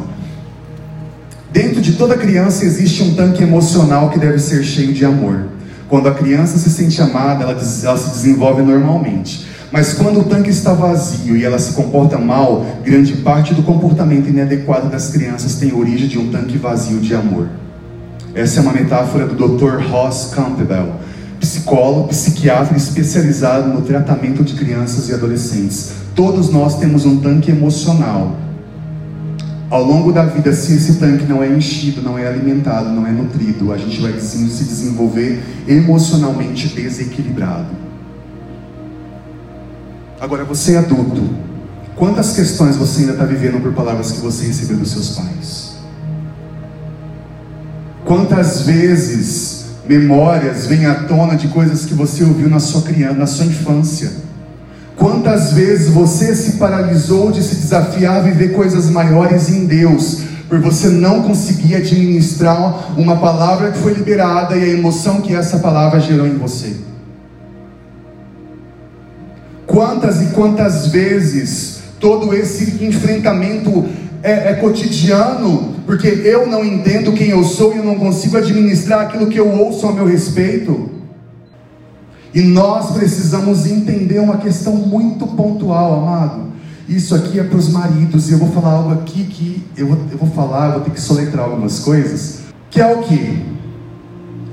Dentro 1.52 1.80
de 1.80 1.92
toda 1.92 2.16
criança 2.16 2.64
existe 2.64 3.02
um 3.02 3.14
tanque 3.14 3.42
emocional 3.42 4.10
que 4.10 4.18
deve 4.18 4.38
ser 4.38 4.64
cheio 4.64 4.92
de 4.92 5.04
amor. 5.04 5.46
Quando 5.88 6.08
a 6.08 6.14
criança 6.14 6.58
se 6.58 6.68
sente 6.68 7.00
amada, 7.00 7.44
ela, 7.44 7.52
ela 7.52 7.96
se 7.96 8.10
desenvolve 8.10 8.62
normalmente. 8.62 9.46
Mas 9.70 9.94
quando 9.94 10.20
o 10.20 10.24
tanque 10.24 10.50
está 10.50 10.72
vazio 10.72 11.36
e 11.36 11.44
ela 11.44 11.58
se 11.58 11.72
comporta 11.74 12.18
mal, 12.18 12.66
grande 12.84 13.14
parte 13.18 13.54
do 13.54 13.62
comportamento 13.62 14.28
inadequado 14.28 14.88
das 14.88 15.08
crianças 15.08 15.54
tem 15.56 15.72
origem 15.72 16.08
de 16.08 16.18
um 16.18 16.30
tanque 16.30 16.58
vazio 16.58 16.98
de 16.98 17.14
amor. 17.14 17.48
Essa 18.34 18.58
é 18.58 18.62
uma 18.62 18.72
metáfora 18.72 19.26
do 19.26 19.34
Dr. 19.34 19.80
Ross 19.90 20.32
Campbell, 20.34 20.92
psicólogo, 21.46 22.08
psiquiatra 22.08 22.76
especializado 22.76 23.68
no 23.72 23.82
tratamento 23.82 24.42
de 24.42 24.54
crianças 24.54 25.08
e 25.08 25.14
adolescentes. 25.14 25.92
Todos 26.14 26.50
nós 26.50 26.78
temos 26.78 27.06
um 27.06 27.20
tanque 27.20 27.50
emocional. 27.50 28.36
Ao 29.70 29.82
longo 29.82 30.12
da 30.12 30.24
vida, 30.24 30.52
se 30.52 30.74
esse 30.74 30.94
tanque 30.94 31.24
não 31.24 31.42
é 31.42 31.48
enchido, 31.48 32.02
não 32.02 32.18
é 32.18 32.26
alimentado, 32.26 32.90
não 32.90 33.06
é 33.06 33.10
nutrido, 33.10 33.72
a 33.72 33.78
gente 33.78 34.00
vai 34.00 34.18
se 34.18 34.38
desenvolver 34.64 35.42
emocionalmente 35.66 36.68
desequilibrado. 36.68 37.74
Agora, 40.20 40.44
você 40.44 40.74
é 40.74 40.78
adulto. 40.78 41.28
Quantas 41.94 42.34
questões 42.34 42.76
você 42.76 43.00
ainda 43.00 43.12
está 43.12 43.24
vivendo 43.24 43.60
por 43.60 43.72
palavras 43.72 44.12
que 44.12 44.20
você 44.20 44.46
recebeu 44.46 44.78
dos 44.78 44.90
seus 44.90 45.10
pais? 45.10 45.76
Quantas 48.04 48.62
vezes 48.62 49.55
memórias 49.88 50.66
vêm 50.66 50.86
à 50.86 50.94
tona 50.94 51.36
de 51.36 51.48
coisas 51.48 51.84
que 51.84 51.94
você 51.94 52.24
ouviu 52.24 52.48
na 52.48 52.60
sua 52.60 52.82
criança, 52.82 53.14
na 53.14 53.26
sua 53.26 53.46
infância? 53.46 54.10
Quantas 54.96 55.52
vezes 55.52 55.90
você 55.90 56.34
se 56.34 56.52
paralisou 56.52 57.30
de 57.30 57.42
se 57.42 57.56
desafiar 57.56 58.16
a 58.16 58.20
viver 58.20 58.52
coisas 58.52 58.88
maiores 58.88 59.50
em 59.50 59.66
Deus, 59.66 60.22
por 60.48 60.60
você 60.60 60.88
não 60.88 61.22
conseguir 61.22 61.74
administrar 61.76 62.98
uma 62.98 63.16
palavra 63.16 63.72
que 63.72 63.78
foi 63.78 63.92
liberada 63.92 64.56
e 64.56 64.62
a 64.62 64.68
emoção 64.68 65.20
que 65.20 65.34
essa 65.34 65.58
palavra 65.58 66.00
gerou 66.00 66.26
em 66.26 66.38
você? 66.38 66.76
Quantas 69.66 70.22
e 70.22 70.26
quantas 70.26 70.86
vezes 70.86 71.80
todo 72.00 72.34
esse 72.34 72.82
enfrentamento 72.84 73.84
é, 74.22 74.50
é, 74.50 74.54
cotidiano, 74.54 75.75
porque 75.86 76.08
eu 76.08 76.46
não 76.48 76.64
entendo 76.64 77.12
quem 77.12 77.28
eu 77.28 77.44
sou 77.44 77.72
e 77.72 77.78
eu 77.78 77.84
não 77.84 77.94
consigo 77.94 78.36
administrar 78.36 79.02
aquilo 79.02 79.28
que 79.28 79.38
eu 79.38 79.48
ouço 79.48 79.86
a 79.86 79.92
meu 79.92 80.04
respeito? 80.04 80.90
E 82.34 82.42
nós 82.42 82.90
precisamos 82.90 83.64
entender 83.64 84.18
uma 84.18 84.36
questão 84.36 84.74
muito 84.74 85.26
pontual, 85.28 86.02
amado. 86.02 86.46
Isso 86.88 87.14
aqui 87.14 87.38
é 87.40 87.44
para 87.44 87.56
os 87.56 87.68
maridos, 87.68 88.28
e 88.28 88.32
eu 88.32 88.38
vou 88.38 88.50
falar 88.50 88.72
algo 88.72 88.92
aqui 88.92 89.24
que 89.24 89.64
eu 89.76 89.86
vou, 89.86 89.98
eu 90.10 90.18
vou 90.18 90.28
falar, 90.30 90.66
eu 90.66 90.72
vou 90.74 90.80
ter 90.82 90.90
que 90.90 91.00
soletrar 91.00 91.46
algumas 91.46 91.78
coisas, 91.78 92.40
que 92.70 92.80
é 92.80 92.94
o 92.94 93.02
que? 93.02 93.42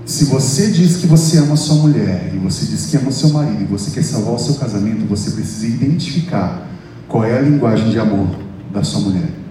Se 0.06 0.26
você 0.26 0.72
diz 0.72 0.98
que 0.98 1.08
você 1.08 1.38
ama 1.38 1.56
sua 1.56 1.76
mulher, 1.76 2.32
e 2.34 2.38
você 2.38 2.66
diz 2.66 2.88
que 2.88 2.98
ama 2.98 3.12
seu 3.12 3.30
marido, 3.30 3.62
e 3.62 3.66
você 3.66 3.92
quer 3.92 4.04
salvar 4.04 4.36
o 4.36 4.40
seu 4.40 4.56
casamento, 4.56 5.06
você 5.06 5.32
precisa 5.32 5.68
identificar 5.68 6.68
qual 7.08 7.24
é 7.24 7.38
a 7.38 7.42
linguagem 7.42 7.90
de 7.90 8.00
amor 8.00 8.28
da 8.72 8.84
sua 8.84 9.02
mulher. 9.02 9.43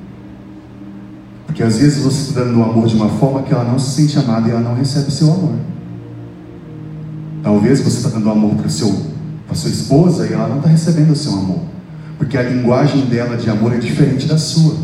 Porque 1.53 1.62
às 1.62 1.77
vezes 1.77 2.03
você 2.03 2.31
está 2.31 2.41
dando 2.41 2.61
o 2.61 2.62
amor 2.62 2.87
de 2.87 2.95
uma 2.95 3.11
forma 3.11 3.43
que 3.43 3.53
ela 3.53 3.62
não 3.62 3.79
se 3.79 3.91
sente 3.91 4.19
amada 4.19 4.49
e 4.49 4.53
ela 4.53 4.61
não 4.61 4.74
recebe 4.74 5.09
o 5.09 5.11
seu 5.11 5.31
amor. 5.31 5.53
Talvez 7.43 7.83
você 7.83 7.99
está 7.99 8.09
dando 8.09 8.31
amor 8.31 8.55
para 8.55 8.69
a 8.69 8.70
sua 9.55 9.69
esposa 9.69 10.27
e 10.27 10.33
ela 10.33 10.49
não 10.49 10.57
está 10.57 10.70
recebendo 10.70 11.11
o 11.11 11.16
seu 11.16 11.35
amor. 11.35 11.61
Porque 12.16 12.39
a 12.39 12.43
linguagem 12.43 13.05
dela 13.05 13.37
de 13.37 13.51
amor 13.51 13.74
é 13.74 13.77
diferente 13.77 14.27
da 14.27 14.39
sua. 14.39 14.77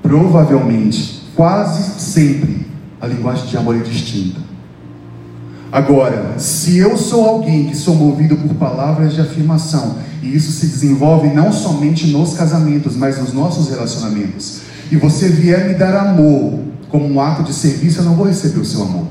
Provavelmente, 0.00 1.24
quase 1.34 2.00
sempre, 2.00 2.64
a 3.00 3.08
linguagem 3.08 3.46
de 3.46 3.56
amor 3.56 3.74
é 3.74 3.80
distinta. 3.80 4.40
Agora, 5.72 6.38
se 6.38 6.78
eu 6.78 6.96
sou 6.96 7.28
alguém 7.28 7.66
que 7.66 7.76
sou 7.76 7.96
movido 7.96 8.36
por 8.36 8.54
palavras 8.54 9.14
de 9.14 9.20
afirmação, 9.20 9.96
e 10.22 10.32
isso 10.32 10.52
se 10.52 10.68
desenvolve 10.68 11.26
não 11.26 11.52
somente 11.52 12.06
nos 12.06 12.34
casamentos, 12.34 12.94
mas 12.94 13.18
nos 13.18 13.32
nossos 13.32 13.68
relacionamentos, 13.68 14.60
e 14.90 14.96
você 14.96 15.28
vier 15.28 15.68
me 15.68 15.74
dar 15.74 15.94
amor 15.96 16.60
como 16.88 17.06
um 17.06 17.20
ato 17.20 17.42
de 17.42 17.52
serviço, 17.52 18.00
eu 18.00 18.04
não 18.04 18.14
vou 18.14 18.26
receber 18.26 18.60
o 18.60 18.64
seu 18.64 18.82
amor. 18.82 19.06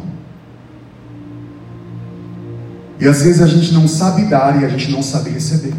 E 2.99 3.07
às 3.07 3.22
vezes 3.22 3.41
a 3.41 3.47
gente 3.47 3.73
não 3.73 3.88
sabe 3.88 4.26
dar 4.26 4.61
e 4.61 4.65
a 4.65 4.69
gente 4.69 4.89
não 4.89 5.03
sabe 5.03 5.30
receber. 5.30 5.73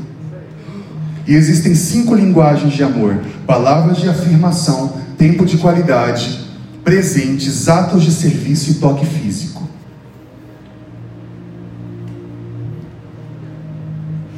E 1.26 1.34
existem 1.34 1.74
cinco 1.74 2.14
linguagens 2.14 2.72
de 2.74 2.82
amor: 2.82 3.18
palavras 3.46 3.96
de 3.96 4.08
afirmação, 4.08 4.92
tempo 5.16 5.44
de 5.44 5.56
qualidade, 5.56 6.46
presentes, 6.84 7.68
atos 7.68 8.04
de 8.04 8.12
serviço 8.12 8.70
e 8.70 8.74
toque 8.74 9.06
físico. 9.06 9.66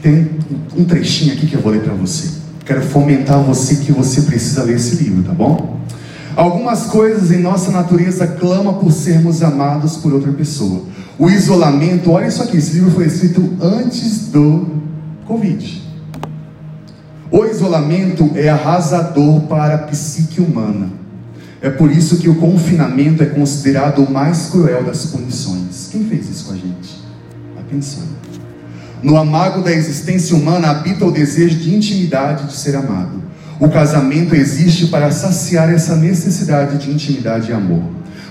Tem 0.01 0.31
um 0.77 0.85
trechinho 0.85 1.35
aqui 1.35 1.47
que 1.47 1.55
eu 1.55 1.61
vou 1.61 1.73
ler 1.73 1.83
para 1.83 1.93
você. 1.93 2.38
Quero 2.69 2.83
fomentar 2.83 3.43
você 3.43 3.77
que 3.77 3.91
você 3.91 4.21
precisa 4.21 4.63
ler 4.63 4.77
esse 4.77 5.03
livro, 5.03 5.23
tá 5.23 5.33
bom? 5.33 5.81
Algumas 6.37 6.85
coisas 6.85 7.33
em 7.33 7.41
nossa 7.41 7.71
natureza 7.71 8.27
clamam 8.27 8.75
por 8.75 8.93
sermos 8.93 9.43
amados 9.43 9.97
por 9.97 10.13
outra 10.13 10.31
pessoa. 10.33 10.83
O 11.19 11.31
isolamento, 11.31 12.11
olha 12.11 12.27
isso 12.27 12.43
aqui, 12.43 12.59
esse 12.59 12.75
livro 12.75 12.91
foi 12.91 13.07
escrito 13.07 13.57
antes 13.59 14.29
do 14.29 14.67
Covid. 15.25 15.83
O 17.31 17.47
isolamento 17.47 18.33
é 18.35 18.51
arrasador 18.51 19.41
para 19.45 19.77
a 19.77 19.79
psique 19.79 20.39
humana. 20.39 20.91
É 21.63 21.71
por 21.71 21.91
isso 21.91 22.19
que 22.19 22.29
o 22.29 22.35
confinamento 22.35 23.23
é 23.23 23.27
considerado 23.27 24.05
o 24.05 24.13
mais 24.13 24.51
cruel 24.51 24.85
das 24.85 25.07
punições. 25.07 25.89
Quem 25.91 26.05
fez 26.05 26.29
isso 26.29 26.45
com 26.45 26.53
a 26.53 26.57
gente? 26.57 27.03
Vai 27.55 27.65
pensando. 27.65 28.18
No 29.01 29.17
amago 29.17 29.63
da 29.63 29.73
existência 29.73 30.37
humana 30.37 30.71
habita 30.71 31.05
o 31.05 31.13
desejo 31.13 31.57
de 31.57 31.73
intimidade 31.73 32.49
de 32.49 32.55
ser 32.55 32.75
amado. 32.75 33.23
O 33.61 33.69
casamento 33.69 34.35
existe 34.35 34.87
para 34.87 35.11
saciar 35.13 35.73
essa 35.73 35.95
necessidade 35.95 36.79
de 36.79 36.91
intimidade 36.91 37.51
e 37.51 37.55
amor. 37.55 37.83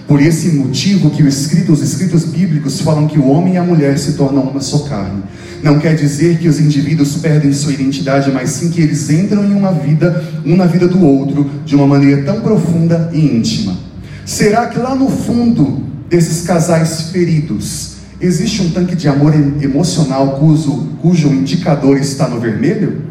Por 0.08 0.22
esse 0.22 0.50
motivo 0.50 1.10
que 1.10 1.24
escrito, 1.24 1.72
os 1.72 1.82
escritos 1.82 2.26
bíblicos 2.26 2.82
falam 2.82 3.08
que 3.08 3.20
o 3.20 3.28
homem 3.28 3.56
e 3.56 3.58
a 3.58 3.64
mulher 3.64 3.98
se 3.98 4.14
tornam 4.14 4.44
uma 4.44 4.62
só 4.62 4.80
carne. 4.80 5.24
Não 5.64 5.80
quer 5.80 5.96
dizer 5.96 6.38
que 6.38 6.48
os 6.48 6.60
indivíduos 6.60 7.16
perdem 7.16 7.52
sua 7.52 7.74
identidade, 7.74 8.32
mas 8.32 8.52
sim 8.52 8.70
que 8.70 8.82
eles 8.82 9.10
entram 9.10 9.46
em 9.46 9.54
uma 9.54 9.72
vida, 9.72 10.24
um 10.46 10.56
na 10.56 10.66
vida 10.66 10.88
do 10.88 11.04
outro, 11.04 11.50
de 11.66 11.76
uma 11.76 11.88
maneira 11.88 12.24
tão 12.24 12.42
profunda 12.42 13.10
e 13.14 13.20
íntima. 13.20 13.78
Será 14.26 14.68
que 14.68 14.80
lá 14.80 14.96
no 14.96 15.10
fundo 15.10 15.84
desses 16.10 16.46
casais 16.46 17.10
feridos 17.12 17.97
existe 18.20 18.62
um 18.62 18.70
tanque 18.72 18.96
de 18.96 19.08
amor 19.08 19.34
emocional 19.62 20.38
cujo, 20.40 20.90
cujo 21.02 21.28
indicador 21.30 21.98
está 21.98 22.28
no 22.28 22.40
vermelho? 22.40 23.04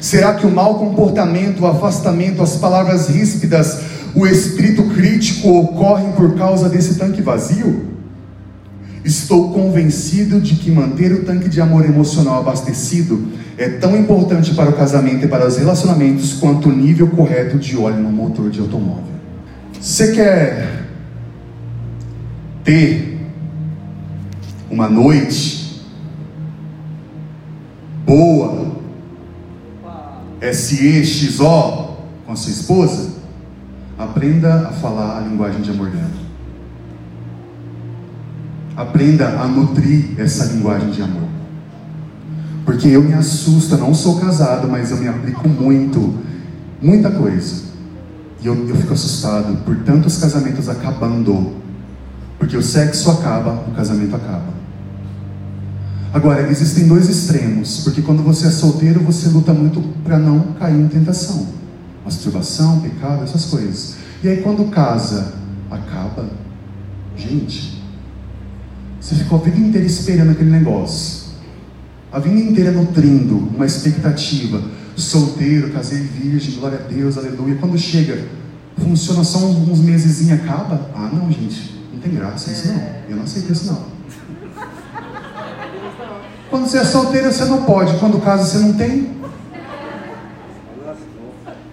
Será 0.00 0.34
que 0.34 0.46
o 0.46 0.50
mau 0.50 0.78
comportamento, 0.78 1.60
o 1.60 1.66
afastamento, 1.66 2.42
as 2.42 2.56
palavras 2.56 3.08
ríspidas, 3.08 3.80
o 4.14 4.26
espírito 4.26 4.82
crítico 4.84 5.48
ocorrem 5.48 6.12
por 6.12 6.34
causa 6.36 6.68
desse 6.68 6.94
tanque 6.94 7.20
vazio? 7.20 7.90
Estou 9.04 9.52
convencido 9.52 10.40
de 10.40 10.54
que 10.54 10.70
manter 10.70 11.12
o 11.12 11.24
tanque 11.24 11.48
de 11.48 11.60
amor 11.60 11.84
emocional 11.84 12.40
abastecido 12.40 13.28
é 13.56 13.68
tão 13.68 13.96
importante 13.96 14.54
para 14.54 14.70
o 14.70 14.74
casamento 14.74 15.24
e 15.24 15.28
para 15.28 15.46
os 15.46 15.56
relacionamentos 15.56 16.34
quanto 16.34 16.68
o 16.68 16.72
nível 16.72 17.08
correto 17.08 17.58
de 17.58 17.76
óleo 17.76 17.98
no 17.98 18.10
motor 18.10 18.50
de 18.50 18.60
automóvel. 18.60 19.04
Você 19.80 20.12
quer 20.12 20.84
ter 22.62 23.09
uma 24.70 24.88
noite 24.88 25.82
boa, 28.06 28.76
SEXO 30.40 31.96
com 32.24 32.32
a 32.32 32.36
sua 32.36 32.52
esposa? 32.52 33.10
Aprenda 33.98 34.68
a 34.68 34.72
falar 34.72 35.18
a 35.18 35.20
linguagem 35.20 35.60
de 35.60 35.70
amor 35.70 35.90
dela. 35.90 36.08
Aprenda 38.76 39.40
a 39.40 39.46
nutrir 39.46 40.18
essa 40.18 40.44
linguagem 40.46 40.90
de 40.90 41.02
amor. 41.02 41.28
Porque 42.64 42.88
eu 42.88 43.02
me 43.02 43.12
assusto, 43.12 43.76
não 43.76 43.92
sou 43.92 44.20
casado, 44.20 44.68
mas 44.68 44.90
eu 44.90 44.96
me 44.96 45.08
aplico 45.08 45.48
muito, 45.48 46.14
muita 46.80 47.10
coisa. 47.10 47.64
E 48.40 48.46
eu, 48.46 48.68
eu 48.68 48.76
fico 48.76 48.94
assustado 48.94 49.62
por 49.64 49.76
tantos 49.78 50.18
casamentos 50.18 50.68
acabando. 50.68 51.56
Porque 52.38 52.56
o 52.56 52.62
sexo 52.62 53.10
acaba, 53.10 53.64
o 53.68 53.72
casamento 53.72 54.16
acaba. 54.16 54.59
Agora, 56.12 56.50
existem 56.50 56.88
dois 56.88 57.08
extremos, 57.08 57.84
porque 57.84 58.02
quando 58.02 58.22
você 58.22 58.48
é 58.48 58.50
solteiro, 58.50 59.00
você 59.00 59.28
luta 59.28 59.52
muito 59.52 59.80
para 60.02 60.18
não 60.18 60.54
cair 60.58 60.80
em 60.80 60.88
tentação. 60.88 61.46
Masturbação, 62.04 62.80
pecado, 62.80 63.22
essas 63.22 63.44
coisas. 63.44 63.96
E 64.22 64.28
aí 64.28 64.38
quando 64.42 64.70
casa, 64.70 65.34
acaba. 65.70 66.28
Gente, 67.16 67.80
você 69.00 69.14
ficou 69.14 69.38
a 69.38 69.42
vida 69.42 69.58
inteira 69.58 69.86
esperando 69.86 70.30
aquele 70.30 70.50
negócio. 70.50 71.30
A 72.12 72.18
vida 72.18 72.40
inteira 72.40 72.72
nutrindo 72.72 73.36
uma 73.36 73.64
expectativa. 73.64 74.60
Solteiro, 74.96 75.70
casei 75.70 76.00
virgem, 76.00 76.56
glória 76.56 76.80
a 76.84 76.88
Deus, 76.88 77.16
aleluia. 77.16 77.54
Quando 77.54 77.78
chega, 77.78 78.26
funciona 78.76 79.22
só 79.22 79.38
uns, 79.38 79.78
meses 79.78 80.28
e 80.28 80.32
acaba? 80.32 80.90
Ah, 80.94 81.08
não, 81.12 81.30
gente. 81.30 81.80
Não 81.92 82.00
tem 82.00 82.12
graça 82.12 82.50
isso 82.50 82.68
não. 82.68 82.82
Eu 83.08 83.16
não 83.16 83.22
aceito 83.22 83.52
isso 83.52 83.66
não. 83.66 83.99
Quando 86.50 86.66
você 86.66 86.78
é 86.78 86.84
solteiro, 86.84 87.32
você 87.32 87.44
não 87.46 87.64
pode. 87.64 87.96
Quando 87.98 88.20
casa, 88.20 88.44
você 88.44 88.58
não 88.58 88.74
tem. 88.74 89.18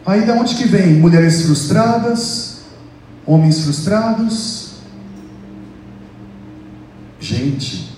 Aí 0.06 0.26
da 0.26 0.36
onde 0.36 0.56
que 0.56 0.66
vem? 0.66 0.94
Mulheres 0.94 1.42
frustradas, 1.42 2.62
homens 3.26 3.62
frustrados, 3.64 4.68
Gente, 7.20 7.94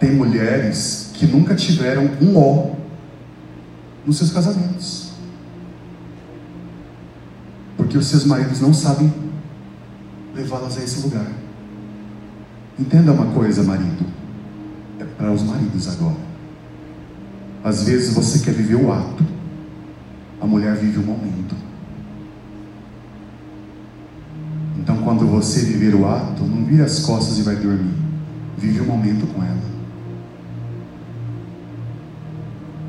tem 0.00 0.12
mulheres 0.12 1.10
que 1.14 1.26
nunca 1.26 1.54
tiveram 1.54 2.10
um 2.20 2.36
ó 2.36 2.74
nos 4.04 4.16
seus 4.18 4.32
casamentos. 4.32 5.12
Porque 7.76 7.96
os 7.98 8.06
seus 8.06 8.24
maridos 8.24 8.60
não 8.60 8.72
sabem 8.72 9.12
levá-las 10.34 10.78
a 10.78 10.82
esse 10.82 11.02
lugar. 11.02 11.30
Entenda 12.78 13.12
uma 13.12 13.26
coisa, 13.26 13.62
marido. 13.62 14.04
É 14.98 15.04
para 15.04 15.30
os 15.32 15.42
maridos 15.42 15.88
agora. 15.88 16.16
Às 17.62 17.84
vezes 17.84 18.14
você 18.14 18.40
quer 18.40 18.52
viver 18.52 18.74
o 18.74 18.92
ato, 18.92 19.24
a 20.40 20.46
mulher 20.46 20.76
vive 20.76 20.98
o 20.98 21.02
momento. 21.02 21.54
Então, 24.78 24.98
quando 24.98 25.26
você 25.26 25.60
viver 25.60 25.94
o 25.94 26.06
ato, 26.06 26.42
não 26.44 26.64
vire 26.64 26.82
as 26.82 26.98
costas 26.98 27.38
e 27.38 27.42
vai 27.42 27.56
dormir. 27.56 27.94
Vive 28.58 28.80
o 28.80 28.84
momento 28.84 29.26
com 29.32 29.42
ela. 29.42 29.74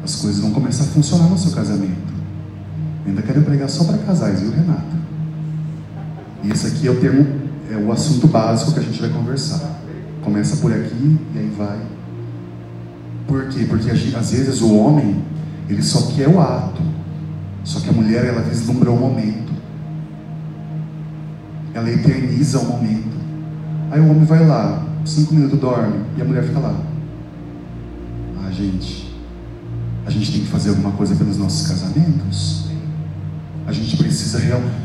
As 0.03 0.15
coisas 0.17 0.41
vão 0.41 0.51
começar 0.51 0.83
a 0.83 0.87
funcionar 0.87 1.29
no 1.29 1.37
seu 1.37 1.51
casamento. 1.51 2.13
Eu 3.05 3.09
ainda 3.09 3.21
quero 3.21 3.41
pregar 3.43 3.69
só 3.69 3.85
para 3.85 3.97
casais, 3.99 4.41
viu, 4.41 4.51
Renata? 4.51 4.95
E 6.43 6.51
esse 6.51 6.67
aqui 6.67 6.87
é 6.87 6.91
o 6.91 6.99
termo, 6.99 7.25
é 7.71 7.77
o 7.77 7.91
assunto 7.91 8.27
básico 8.27 8.73
que 8.73 8.79
a 8.79 8.83
gente 8.83 8.99
vai 8.99 9.09
conversar. 9.09 9.81
Começa 10.21 10.57
por 10.57 10.71
aqui 10.71 11.19
e 11.33 11.39
aí 11.39 11.53
vai. 11.57 11.79
Por 13.27 13.47
quê? 13.49 13.65
Porque 13.67 13.89
às 13.89 14.31
vezes 14.31 14.61
o 14.61 14.75
homem, 14.75 15.23
ele 15.69 15.81
só 15.81 16.11
quer 16.13 16.27
o 16.27 16.39
ato. 16.39 16.81
Só 17.63 17.79
que 17.79 17.89
a 17.89 17.93
mulher, 17.93 18.25
ela 18.25 18.41
vislumbra 18.41 18.91
o 18.91 18.97
momento 18.97 19.45
ela 21.75 21.91
eterniza 21.91 22.59
o 22.59 22.65
momento. 22.65 23.15
Aí 23.91 23.99
o 23.99 24.09
homem 24.09 24.23
vai 24.23 24.45
lá, 24.47 24.83
cinco 25.03 25.35
minutos 25.35 25.59
dorme, 25.59 26.05
e 26.17 26.21
a 26.21 26.25
mulher 26.25 26.43
fica 26.45 26.59
lá. 26.59 26.81
Ah, 28.41 28.49
gente, 28.49 29.13
a 30.05 30.09
gente 30.09 30.31
tem 30.31 30.41
que 30.41 30.47
fazer 30.47 30.69
alguma 30.69 30.91
coisa 30.91 31.15
pelos 31.15 31.37
nossos 31.37 31.67
casamentos. 31.67 32.69
A 33.67 33.73
gente 33.73 33.97
precisa 33.97 34.39
realmente. 34.39 34.84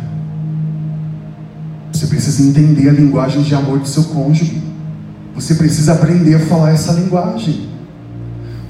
Você 2.00 2.06
precisa 2.06 2.42
entender 2.42 2.88
a 2.88 2.92
linguagem 2.92 3.42
de 3.42 3.54
amor 3.54 3.78
do 3.78 3.86
seu 3.86 4.04
cônjuge. 4.04 4.58
Você 5.34 5.54
precisa 5.54 5.92
aprender 5.92 6.34
a 6.34 6.38
falar 6.38 6.70
essa 6.70 6.92
linguagem. 6.92 7.68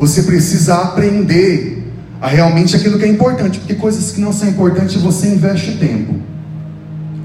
Você 0.01 0.25
precisa 0.25 0.75
aprender 0.75 1.93
a 2.21 2.27
realmente 2.27 2.75
aquilo 2.75 2.99
que 2.99 3.05
é 3.05 3.09
importante, 3.09 3.61
porque 3.61 3.75
coisas 3.75 4.11
que 4.11 4.21
não 4.21 4.33
são 4.33 4.49
importantes 4.49 5.01
você 5.01 5.29
investe 5.29 5.77
tempo. 5.77 6.17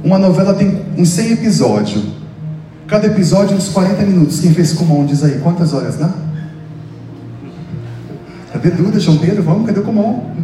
Uma 0.04 0.20
novela 0.20 0.54
tem 0.54 0.80
uns 0.96 1.10
100 1.10 1.32
episódios. 1.32 2.04
Cada 2.86 3.08
episódio 3.08 3.58
uns 3.58 3.70
40 3.70 4.04
minutos. 4.04 4.40
Quem 4.40 4.54
fez 4.54 4.74
Kumon 4.74 5.08
diz 5.08 5.24
aí, 5.24 5.40
quantas 5.40 5.74
horas 5.74 5.98
dá? 5.98 6.14
Cadê 8.54 8.70
Duda, 8.70 9.00
João 9.00 9.18
Pedro? 9.18 9.42
Vamos, 9.42 9.66
cadê 9.66 9.80
o 9.80 9.84
Kumon? 9.84 10.36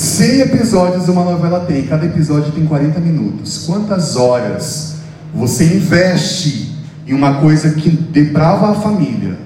100 0.00 0.40
episódios 0.40 1.08
uma 1.08 1.22
novela 1.22 1.60
tem, 1.60 1.82
cada 1.82 2.06
episódio 2.06 2.52
tem 2.52 2.64
40 2.64 2.98
minutos. 3.00 3.66
Quantas 3.66 4.16
horas 4.16 4.94
você 5.34 5.76
investe 5.76 6.74
em 7.06 7.12
uma 7.12 7.34
coisa 7.34 7.72
que 7.72 7.90
deprava 7.90 8.70
a 8.70 8.74
família? 8.76 9.36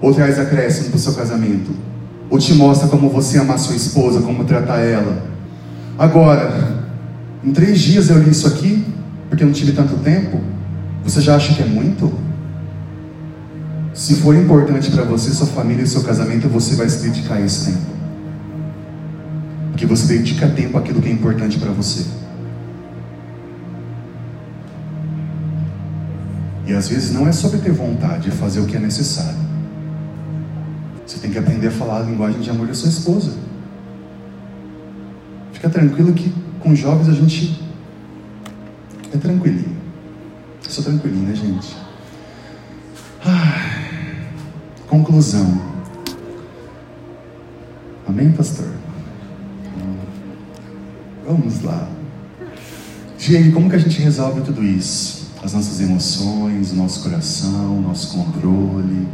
Ou 0.00 0.14
traz 0.14 0.38
acréscimo 0.38 0.90
para 0.90 0.96
o 0.96 1.00
seu 1.00 1.14
casamento? 1.14 1.72
Ou 2.30 2.38
te 2.38 2.54
mostra 2.54 2.86
como 2.86 3.08
você 3.08 3.36
ama 3.38 3.58
sua 3.58 3.74
esposa, 3.74 4.20
como 4.20 4.44
tratar 4.44 4.78
ela? 4.78 5.24
Agora, 5.98 6.84
em 7.42 7.50
três 7.50 7.80
dias 7.80 8.10
eu 8.10 8.22
li 8.22 8.30
isso 8.30 8.46
aqui, 8.46 8.86
porque 9.28 9.44
não 9.44 9.52
tive 9.52 9.72
tanto 9.72 9.96
tempo. 10.04 10.40
Você 11.02 11.20
já 11.20 11.34
acha 11.34 11.52
que 11.52 11.62
é 11.62 11.66
muito? 11.66 12.12
Se 13.92 14.14
for 14.14 14.36
importante 14.36 14.88
para 14.92 15.02
você, 15.02 15.32
sua 15.32 15.48
família 15.48 15.82
e 15.82 15.86
seu 15.88 16.04
casamento, 16.04 16.48
você 16.48 16.76
vai 16.76 16.88
se 16.88 17.02
dedicar 17.02 17.34
a 17.34 17.40
esse 17.40 17.72
tempo. 17.72 18.01
Porque 19.72 19.86
você 19.86 20.06
dedica 20.06 20.48
tempo 20.48 20.78
àquilo 20.78 21.00
que 21.02 21.08
é 21.08 21.12
importante 21.12 21.58
para 21.58 21.72
você. 21.72 22.06
E 26.66 26.72
às 26.74 26.88
vezes 26.88 27.12
não 27.12 27.26
é 27.26 27.32
sobre 27.32 27.58
ter 27.58 27.72
vontade, 27.72 28.28
é 28.28 28.30
fazer 28.30 28.60
o 28.60 28.66
que 28.66 28.76
é 28.76 28.78
necessário. 28.78 29.40
Você 31.06 31.18
tem 31.18 31.30
que 31.30 31.38
aprender 31.38 31.68
a 31.68 31.70
falar 31.70 31.98
a 31.98 32.02
linguagem 32.02 32.40
de 32.40 32.50
amor 32.50 32.66
da 32.66 32.74
sua 32.74 32.88
esposa. 32.88 33.32
Fica 35.52 35.68
tranquilo 35.68 36.12
que 36.12 36.32
com 36.60 36.74
jovens 36.74 37.08
a 37.08 37.12
gente 37.12 37.60
é 39.12 39.16
tranquilinho. 39.16 39.76
Eu 40.64 40.70
sou 40.70 40.84
tranquilinho, 40.84 41.28
né, 41.28 41.34
gente? 41.34 41.76
Ah, 43.24 43.82
conclusão. 44.88 45.60
Amém, 48.06 48.32
pastor? 48.32 48.81
Vamos 51.26 51.62
lá. 51.62 51.88
E 53.28 53.36
aí, 53.36 53.52
como 53.52 53.70
que 53.70 53.76
a 53.76 53.78
gente 53.78 54.00
resolve 54.02 54.40
tudo 54.40 54.64
isso? 54.64 55.30
As 55.44 55.52
nossas 55.52 55.80
emoções, 55.80 56.72
o 56.72 56.76
nosso 56.76 57.02
coração, 57.02 57.78
o 57.78 57.80
nosso 57.80 58.16
controle. 58.16 59.06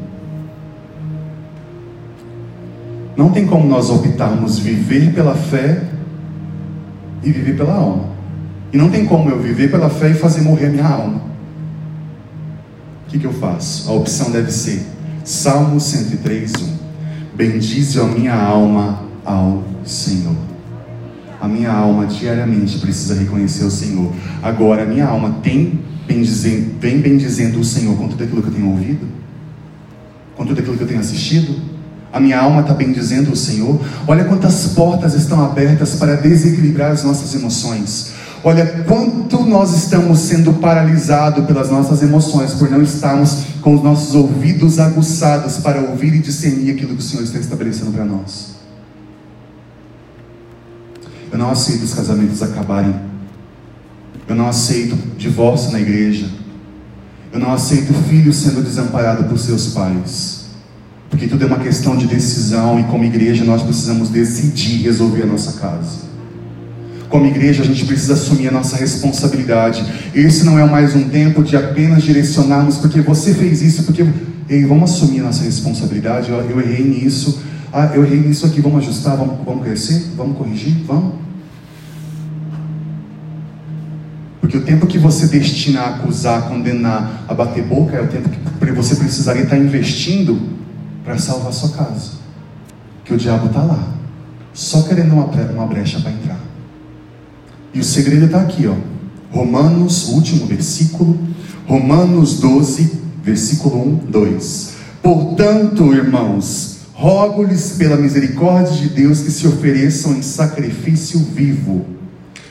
Não 3.17 3.31
tem 3.31 3.47
como 3.47 3.67
nós 3.69 3.91
optarmos 3.91 4.59
viver 4.59 5.13
pela 5.13 5.35
fé 5.35 5.83
e 7.23 7.31
viver 7.31 7.57
pela 7.57 7.75
alma. 7.75 8.09
E 8.73 8.79
não 8.79 8.91
tem 8.91 9.05
como 9.05 9.29
eu 9.29 9.41
viver 9.41 9.71
pela 9.71 9.91
fé 9.91 10.11
e 10.11 10.15
fazer 10.15 10.41
morrer 10.41 10.69
minha 10.69 10.87
alma. 10.87 11.21
O 13.07 13.11
que, 13.11 13.19
que 13.19 13.27
eu 13.27 13.33
faço? 13.33 13.91
A 13.91 13.93
opção 13.95 14.31
deve 14.31 14.51
ser 14.51 14.87
Salmo 15.25 15.81
103, 15.81 16.53
1. 16.55 16.79
Bendize 17.35 18.01
a 18.01 18.05
minha 18.05 18.35
alma 18.35 19.03
ao 19.25 19.63
Senhor. 19.85 20.48
A 21.41 21.47
minha 21.47 21.71
alma 21.71 22.07
diariamente 22.07 22.79
precisa 22.79 23.15
reconhecer 23.15 23.65
o 23.65 23.71
Senhor. 23.71 24.13
Agora, 24.43 24.83
a 24.83 24.87
minha 24.87 25.07
alma 25.07 25.37
tem 25.43 25.81
bendizendo, 26.07 26.73
vem 26.81 27.01
bendizendo 27.01 27.61
o 27.61 27.65
Senhor 27.65 27.97
com 27.97 28.09
tudo 28.09 28.25
aquilo 28.25 28.43
que 28.43 28.49
eu 28.49 28.55
tenho 28.55 28.71
ouvido? 28.71 29.07
Com 30.37 30.45
tudo 30.45 30.59
aquilo 30.59 30.77
que 30.77 30.83
eu 30.83 30.89
tenho 30.89 31.01
assistido? 31.01 31.55
A 32.13 32.19
minha 32.19 32.41
alma 32.41 32.63
está 32.63 32.73
bendizendo 32.73 33.31
o 33.31 33.37
Senhor. 33.37 33.79
Olha 34.07 34.25
quantas 34.25 34.69
portas 34.69 35.15
estão 35.15 35.45
abertas 35.45 35.95
para 35.97 36.17
desequilibrar 36.17 36.91
as 36.91 37.05
nossas 37.05 37.35
emoções. 37.35 38.13
Olha 38.43 38.85
quanto 38.87 39.45
nós 39.45 39.77
estamos 39.77 40.21
sendo 40.21 40.55
paralisados 40.55 41.45
pelas 41.45 41.71
nossas 41.71 42.03
emoções, 42.03 42.55
por 42.55 42.71
não 42.71 42.83
estarmos 42.83 43.45
com 43.61 43.75
os 43.75 43.83
nossos 43.83 44.15
ouvidos 44.15 44.79
aguçados 44.79 45.59
para 45.59 45.81
ouvir 45.81 46.15
e 46.15 46.19
discernir 46.19 46.71
aquilo 46.71 46.95
que 46.95 47.01
o 47.01 47.03
Senhor 47.03 47.23
está 47.23 47.39
estabelecendo 47.39 47.91
para 47.91 48.05
nós. 48.05 48.58
Eu 51.39 51.45
não 51.45 51.53
aceito 51.53 51.85
os 51.85 51.95
casamentos 51.95 52.43
acabarem. 52.43 52.93
Eu 54.27 54.35
não 54.35 54.49
aceito 54.49 54.99
divórcio 55.17 55.71
na 55.71 55.79
igreja. 55.79 56.27
Eu 57.33 57.39
não 57.39 57.53
aceito 57.53 57.95
filhos 58.09 58.35
sendo 58.35 58.61
desamparados 58.61 59.25
por 59.29 59.39
seus 59.39 59.69
pais. 59.69 60.47
Porque 61.09 61.29
tudo 61.29 61.45
é 61.45 61.47
uma 61.47 61.61
questão 61.61 61.97
de 61.97 62.09
decisão 62.09 62.81
e 62.81 62.83
como 62.85 63.05
igreja 63.05 63.45
nós 63.45 63.63
precisamos 63.63 64.09
decidir 64.09 64.83
resolver 64.83 65.23
a 65.23 65.27
nossa 65.27 65.53
casa. 65.61 66.09
Como 67.09 67.25
igreja, 67.27 67.63
a 67.63 67.67
gente 67.67 67.85
precisa 67.85 68.15
assumir 68.15 68.49
a 68.49 68.53
nossa 68.53 68.77
responsabilidade. 68.77 69.87
Esse 70.13 70.43
não 70.45 70.59
é 70.59 70.65
mais 70.65 70.97
um 70.97 71.09
tempo 71.09 71.45
de 71.45 71.57
apenas 71.57 72.03
direcionarmos, 72.03 72.79
porque 72.79 73.01
você 73.01 73.33
fez 73.33 73.63
isso, 73.63 73.85
porque. 73.85 74.05
Ei, 74.49 74.65
vamos 74.65 74.91
assumir 74.91 75.21
a 75.21 75.25
nossa 75.25 75.45
responsabilidade. 75.45 76.31
Eu, 76.31 76.39
eu 76.39 76.61
errei 76.61 76.85
nisso. 76.85 77.41
Ah, 77.73 77.93
eu 77.95 78.05
errei 78.05 78.19
nisso 78.19 78.45
aqui. 78.45 78.61
Vamos 78.61 78.83
ajustar, 78.83 79.17
vamos, 79.17 79.37
vamos 79.45 79.63
crescer, 79.63 80.03
vamos 80.17 80.37
corrigir, 80.37 80.75
vamos. 80.85 81.28
Porque 84.49 84.57
o 84.57 84.63
tempo 84.63 84.87
que 84.87 84.97
você 84.97 85.27
destina 85.27 85.81
a 85.83 85.89
acusar, 85.97 86.39
a 86.39 86.43
condenar, 86.49 87.27
a 87.29 87.35
bater 87.35 87.63
boca, 87.65 87.95
é 87.95 88.01
o 88.01 88.07
tempo 88.07 88.31
que 88.31 88.73
você 88.73 88.97
precisaria 88.97 89.43
estar 89.43 89.59
investindo 89.59 90.41
para 91.05 91.19
salvar 91.19 91.53
sua 91.53 91.69
casa. 91.69 92.13
Que 93.05 93.13
o 93.13 93.19
diabo 93.19 93.49
está 93.49 93.63
lá, 93.63 93.93
só 94.55 94.81
querendo 94.85 95.13
uma, 95.13 95.27
uma 95.27 95.67
brecha 95.67 96.01
para 96.01 96.13
entrar. 96.13 96.41
E 97.75 97.81
o 97.81 97.85
segredo 97.85 98.25
está 98.25 98.41
aqui, 98.41 98.67
ó. 98.67 98.75
Romanos, 99.31 100.09
último 100.09 100.47
versículo, 100.47 101.19
Romanos 101.67 102.41
12, 102.41 103.03
versículo 103.23 103.87
1, 103.87 103.97
2. 104.09 104.75
Portanto, 105.03 105.93
irmãos, 105.93 106.79
rogo-lhes 106.95 107.73
pela 107.73 107.99
misericórdia 107.99 108.73
de 108.73 108.89
Deus 108.89 109.21
que 109.21 109.31
se 109.31 109.47
ofereçam 109.47 110.17
em 110.17 110.23
sacrifício 110.23 111.21
vivo, 111.21 111.85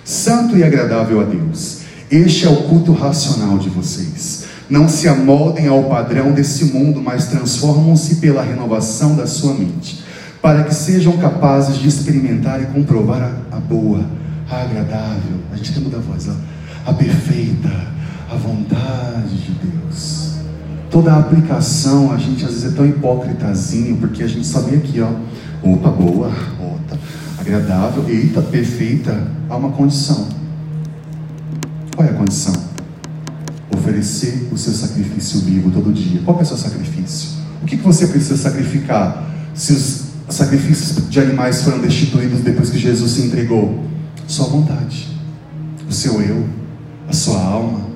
santo 0.05 0.55
e 0.55 0.63
agradável 0.63 1.21
a 1.21 1.23
Deus. 1.23 1.86
Este 2.09 2.45
é 2.45 2.49
o 2.49 2.63
culto 2.63 2.93
racional 2.93 3.57
de 3.57 3.69
vocês. 3.69 4.45
Não 4.69 4.87
se 4.87 5.09
amoldem 5.09 5.67
ao 5.67 5.83
padrão 5.83 6.31
desse 6.31 6.65
mundo, 6.65 7.01
mas 7.01 7.27
transformam-se 7.27 8.15
pela 8.15 8.41
renovação 8.41 9.13
da 9.13 9.27
sua 9.27 9.53
mente, 9.53 10.05
para 10.41 10.63
que 10.63 10.73
sejam 10.73 11.17
capazes 11.17 11.77
de 11.77 11.87
experimentar 11.89 12.61
e 12.61 12.67
comprovar 12.67 13.21
a, 13.21 13.57
a 13.57 13.59
boa, 13.59 14.05
a 14.49 14.61
agradável, 14.61 15.37
a 15.51 15.57
gente 15.57 15.73
tem 15.73 15.83
que 15.83 15.89
mudar 15.89 15.97
a 15.97 16.01
voz, 16.01 16.29
ó, 16.29 16.89
a 16.89 16.93
perfeita, 16.93 17.69
a 18.31 18.35
vontade 18.35 19.35
de 19.35 19.51
Deus. 19.51 20.35
Toda 20.89 21.11
a 21.11 21.19
aplicação, 21.19 22.13
a 22.13 22.17
gente 22.17 22.45
às 22.45 22.51
vezes 22.51 22.71
é 22.71 22.75
tão 22.75 22.85
hipócritazinho, 22.85 23.97
porque 23.97 24.23
a 24.23 24.27
gente 24.27 24.47
só 24.47 24.61
vem 24.61 24.79
aqui, 24.79 25.01
ó, 25.01 25.09
opa, 25.61 25.89
boa, 25.89 26.31
opa, 26.57 26.97
agradável, 27.37 28.05
eita, 28.07 28.41
perfeita, 28.41 29.27
há 29.49 29.57
uma 29.57 29.71
condição. 29.71 30.46
Qual 31.97 32.07
é 32.07 32.11
a 32.11 32.13
condição? 32.13 32.53
Oferecer 33.75 34.49
o 34.51 34.57
seu 34.57 34.71
sacrifício 34.71 35.39
vivo 35.39 35.71
todo 35.71 35.91
dia. 35.91 36.21
Qual 36.23 36.37
é 36.39 36.43
o 36.43 36.45
seu 36.45 36.55
sacrifício? 36.55 37.29
O 37.63 37.65
que, 37.65 37.75
você 37.75 38.05
precisa 38.05 38.37
sacrificar 38.37 39.27
se 39.55 39.73
os 39.73 40.01
sacrifícios 40.29 41.09
de 41.09 41.19
animais 41.19 41.63
foram 41.63 41.79
destituídos 41.79 42.41
depois 42.41 42.69
que 42.69 42.77
Jesus 42.77 43.13
se 43.13 43.21
entregou? 43.23 43.83
Sua 44.27 44.45
vontade, 44.45 45.07
o 45.89 45.91
seu 45.91 46.21
eu, 46.21 46.45
a 47.09 47.13
sua 47.13 47.41
alma. 47.41 47.87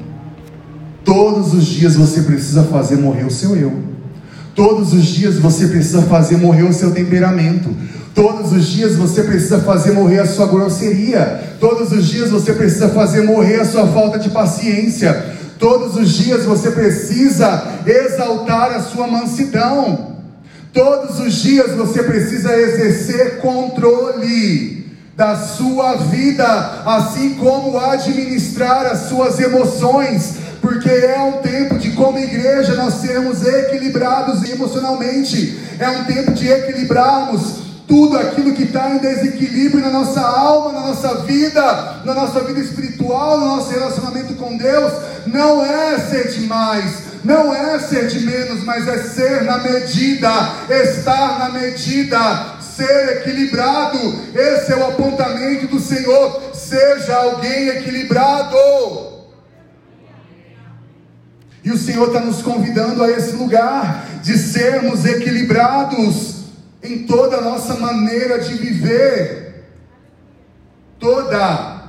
Todos 1.06 1.54
os 1.54 1.68
dias 1.68 1.96
você 1.96 2.24
precisa 2.24 2.64
fazer 2.64 2.96
morrer 2.96 3.26
o 3.26 3.32
seu 3.32 3.56
eu. 3.56 3.84
Todos 4.56 4.94
os 4.94 5.06
dias 5.06 5.36
você 5.36 5.68
precisa 5.68 6.02
fazer 6.02 6.38
morrer 6.38 6.64
o 6.64 6.74
seu 6.74 6.90
temperamento. 6.90 7.70
Todos 8.14 8.52
os 8.52 8.66
dias 8.66 8.96
você 8.96 9.24
precisa 9.24 9.60
fazer 9.60 9.92
morrer 9.92 10.20
a 10.20 10.28
sua 10.28 10.46
grosseria. 10.46 11.56
Todos 11.60 11.92
os 11.92 12.06
dias 12.06 12.30
você 12.30 12.54
precisa 12.54 12.90
fazer 12.90 13.24
morrer 13.24 13.62
a 13.62 13.66
sua 13.66 13.88
falta 13.88 14.20
de 14.20 14.30
paciência. 14.30 15.40
Todos 15.58 15.96
os 15.96 16.10
dias 16.12 16.44
você 16.44 16.72
precisa 16.72 17.64
exaltar 17.86 18.72
a 18.72 18.82
sua 18.82 19.08
mansidão. 19.08 20.18
Todos 20.74 21.20
os 21.20 21.34
dias 21.36 21.72
você 21.72 22.04
precisa 22.04 22.54
exercer 22.56 23.38
controle 23.40 24.82
da 25.16 25.36
sua 25.36 25.96
vida, 25.96 26.46
assim 26.86 27.36
como 27.36 27.78
administrar 27.78 28.88
as 28.88 29.10
suas 29.10 29.40
emoções, 29.40 30.36
porque 30.62 30.90
é 30.90 31.20
um 31.20 31.42
tempo 31.42 31.78
de, 31.78 31.92
como 31.92 32.18
igreja, 32.18 32.76
nós 32.76 32.96
sermos 32.96 33.46
equilibrados 33.46 34.50
emocionalmente, 34.50 35.60
é 35.78 35.90
um 35.90 36.06
tempo 36.06 36.32
de 36.32 36.48
equilibrarmos 36.48 37.71
tudo 37.92 38.18
aquilo 38.18 38.54
que 38.54 38.64
está 38.64 38.90
em 38.92 39.00
desequilíbrio 39.00 39.82
na 39.82 39.90
nossa 39.90 40.22
alma, 40.22 40.72
na 40.72 40.88
nossa 40.88 41.14
vida, 41.24 42.00
na 42.06 42.14
nossa 42.14 42.40
vida 42.40 42.62
espiritual, 42.62 43.38
no 43.38 43.48
nosso 43.48 43.70
relacionamento 43.70 44.34
com 44.36 44.56
Deus, 44.56 44.94
não 45.28 45.62
é 45.62 46.00
ser 46.00 46.30
demais, 46.30 47.00
não 47.22 47.54
é 47.54 47.78
ser 47.80 48.08
de 48.08 48.22
menos, 48.22 48.64
mas 48.64 48.88
é 48.88 48.98
ser 49.04 49.44
na 49.44 49.58
medida, 49.58 50.32
estar 50.70 51.38
na 51.38 51.50
medida, 51.50 52.56
ser 52.62 53.18
equilibrado. 53.18 54.00
Esse 54.34 54.72
é 54.72 54.78
o 54.78 54.86
apontamento 54.86 55.68
do 55.68 55.82
Senhor. 55.82 56.44
Seja 56.54 57.14
alguém 57.14 57.68
equilibrado. 57.68 58.56
E 61.62 61.72
o 61.72 61.78
Senhor 61.78 62.08
está 62.08 62.22
nos 62.22 62.42
convidando 62.42 63.04
a 63.04 63.12
esse 63.12 63.34
lugar 63.34 64.06
de 64.24 64.38
sermos 64.38 65.06
equilibrados 65.06 66.41
em 66.84 67.06
toda 67.06 67.38
a 67.38 67.42
nossa 67.42 67.76
maneira 67.76 68.40
de 68.40 68.54
viver. 68.56 69.66
Toda. 71.00 71.82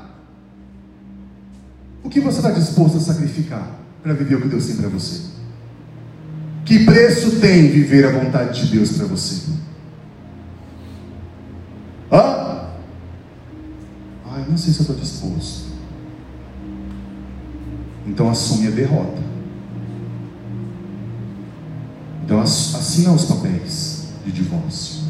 O 2.02 2.08
que 2.08 2.20
você 2.20 2.38
está 2.38 2.50
disposto 2.50 2.98
a 2.98 3.00
sacrificar 3.00 3.70
para 4.02 4.12
viver 4.12 4.36
o 4.36 4.42
que 4.42 4.48
Deus 4.48 4.66
tem 4.66 4.76
para 4.76 4.88
você? 4.88 5.32
Que 6.64 6.84
preço 6.84 7.40
tem 7.40 7.70
viver 7.70 8.06
a 8.06 8.12
vontade 8.12 8.66
de 8.66 8.76
Deus 8.76 8.92
para 8.92 9.06
você? 9.06 9.50
Hã? 12.10 12.68
Ai, 14.30 14.44
não 14.48 14.56
sei 14.56 14.72
se 14.72 14.80
eu 14.80 14.82
estou 14.82 14.96
disposto. 14.96 15.72
Então 18.06 18.28
assume 18.28 18.68
a 18.68 18.70
derrota. 18.70 19.22
Então 22.24 22.40
assina 22.40 23.12
os 23.12 23.24
papéis 23.24 24.01
de 24.24 24.32
divórcio. 24.32 25.02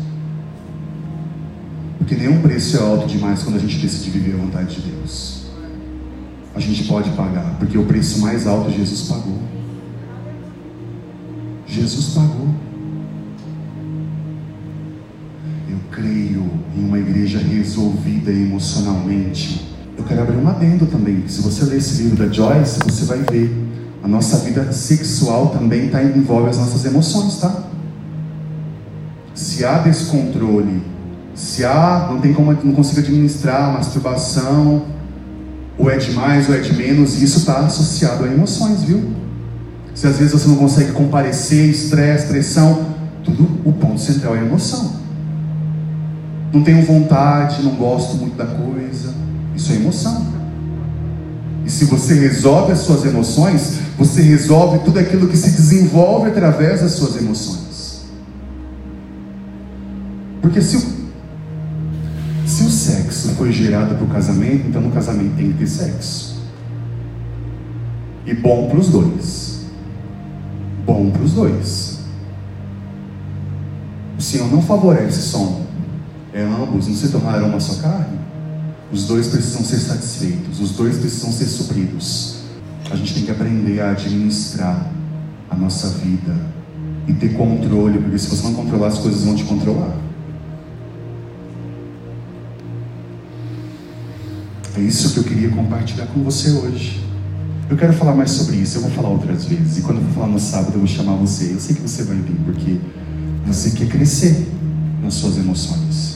Porque 1.98 2.16
nenhum 2.16 2.42
preço 2.42 2.76
é 2.76 2.80
alto 2.80 3.06
demais 3.06 3.42
quando 3.42 3.56
a 3.56 3.58
gente 3.58 3.78
decide 3.78 4.10
viver 4.10 4.34
a 4.34 4.38
vontade 4.38 4.74
de 4.74 4.90
Deus. 4.90 5.42
A 6.54 6.60
gente 6.60 6.84
pode 6.84 7.10
pagar, 7.10 7.56
porque 7.58 7.78
o 7.78 7.84
preço 7.84 8.20
mais 8.20 8.46
alto 8.46 8.70
Jesus 8.70 9.08
pagou. 9.08 9.38
Jesus 11.66 12.14
pagou. 12.14 12.48
Eu 15.70 15.78
creio 15.90 16.50
em 16.76 16.84
uma 16.84 16.98
igreja 16.98 17.38
resolvida 17.38 18.30
emocionalmente. 18.30 19.72
Eu 19.96 20.04
quero 20.04 20.22
abrir 20.22 20.36
um 20.36 20.48
adendo 20.48 20.86
também. 20.86 21.26
Se 21.28 21.40
você 21.40 21.64
ler 21.64 21.78
esse 21.78 22.02
livro 22.02 22.16
da 22.16 22.32
Joyce, 22.32 22.80
você 22.84 23.04
vai 23.04 23.22
ver. 23.22 23.50
A 24.02 24.08
nossa 24.08 24.38
vida 24.38 24.72
sexual 24.72 25.50
também 25.50 25.88
tá, 25.88 26.02
envolve 26.02 26.50
as 26.50 26.58
nossas 26.58 26.84
emoções, 26.84 27.38
tá? 27.38 27.68
Se 29.62 29.66
há 29.66 29.78
descontrole, 29.78 30.82
se 31.36 31.64
há, 31.64 32.08
não 32.10 32.20
tem 32.20 32.32
como, 32.32 32.52
não 32.52 32.72
consigo 32.72 32.98
administrar, 32.98 33.72
masturbação, 33.72 34.86
ou 35.78 35.88
é 35.88 35.96
de 35.98 36.10
mais 36.10 36.48
ou 36.48 36.56
é 36.56 36.58
de 36.58 36.74
menos, 36.74 37.22
isso 37.22 37.38
está 37.38 37.60
associado 37.60 38.24
a 38.24 38.26
emoções, 38.26 38.82
viu? 38.82 39.12
Se 39.94 40.04
às 40.08 40.18
vezes 40.18 40.32
você 40.32 40.48
não 40.48 40.56
consegue 40.56 40.90
comparecer, 40.90 41.70
estresse, 41.70 42.26
pressão, 42.26 42.86
tudo, 43.22 43.48
o 43.64 43.72
ponto 43.72 44.00
central 44.00 44.34
é 44.34 44.40
a 44.40 44.42
emoção. 44.42 44.96
Não 46.52 46.64
tenho 46.64 46.84
vontade, 46.84 47.62
não 47.62 47.76
gosto 47.76 48.16
muito 48.16 48.36
da 48.36 48.46
coisa, 48.46 49.14
isso 49.54 49.70
é 49.70 49.76
emoção. 49.76 50.26
E 51.64 51.70
se 51.70 51.84
você 51.84 52.14
resolve 52.14 52.72
as 52.72 52.80
suas 52.80 53.04
emoções, 53.04 53.78
você 53.96 54.22
resolve 54.22 54.80
tudo 54.80 54.98
aquilo 54.98 55.28
que 55.28 55.36
se 55.36 55.50
desenvolve 55.52 56.30
através 56.30 56.80
das 56.80 56.90
suas 56.94 57.14
emoções. 57.14 57.71
Porque 60.42 60.60
se 60.60 60.76
o, 60.76 60.80
se 62.44 62.64
o 62.64 62.70
sexo 62.70 63.28
foi 63.36 63.52
gerado 63.52 63.94
para 63.94 64.04
o 64.04 64.08
casamento, 64.08 64.68
então 64.68 64.82
no 64.82 64.90
casamento 64.90 65.36
tem 65.36 65.52
que 65.52 65.58
ter 65.58 65.68
sexo. 65.68 66.42
E 68.26 68.34
bom 68.34 68.68
para 68.68 68.78
os 68.78 68.88
dois. 68.88 69.66
Bom 70.84 71.10
para 71.10 71.22
os 71.22 71.32
dois. 71.32 72.00
O 74.18 74.22
Senhor 74.22 74.50
não 74.52 74.62
favorece 74.62 75.20
só 75.22 75.60
É 76.32 76.42
ambos, 76.42 76.86
não 76.86 76.94
se 76.94 77.08
tornarão 77.08 77.48
uma 77.48 77.60
só 77.60 77.80
carne. 77.80 78.18
Os 78.92 79.06
dois 79.06 79.28
precisam 79.28 79.64
ser 79.64 79.78
satisfeitos, 79.78 80.60
os 80.60 80.72
dois 80.72 80.98
precisam 80.98 81.32
ser 81.32 81.46
supridos. 81.46 82.42
A 82.90 82.96
gente 82.96 83.14
tem 83.14 83.22
que 83.24 83.30
aprender 83.30 83.80
a 83.80 83.90
administrar 83.90 84.86
a 85.48 85.56
nossa 85.56 85.88
vida 85.98 86.34
e 87.06 87.12
ter 87.12 87.34
controle, 87.34 87.98
porque 87.98 88.18
se 88.18 88.28
você 88.28 88.42
não 88.42 88.54
controlar, 88.54 88.88
as 88.88 88.98
coisas 88.98 89.24
vão 89.24 89.34
te 89.34 89.44
controlar. 89.44 89.96
É 94.76 94.80
isso 94.80 95.12
que 95.12 95.18
eu 95.18 95.24
queria 95.24 95.50
compartilhar 95.50 96.06
com 96.06 96.22
você 96.22 96.50
hoje. 96.50 97.00
Eu 97.68 97.76
quero 97.76 97.92
falar 97.92 98.14
mais 98.14 98.30
sobre 98.30 98.56
isso, 98.56 98.78
eu 98.78 98.82
vou 98.82 98.90
falar 98.90 99.08
outras 99.08 99.44
vezes. 99.44 99.78
E 99.78 99.82
quando 99.82 99.98
eu 99.98 100.04
for 100.08 100.14
falar 100.14 100.28
no 100.28 100.38
sábado, 100.38 100.72
eu 100.74 100.80
vou 100.80 100.88
chamar 100.88 101.16
você. 101.16 101.52
Eu 101.52 101.60
sei 101.60 101.74
que 101.74 101.82
você 101.82 102.02
vai 102.04 102.16
vir, 102.16 102.36
porque 102.44 102.78
você 103.46 103.70
quer 103.70 103.88
crescer 103.88 104.48
nas 105.02 105.14
suas 105.14 105.36
emoções 105.38 106.12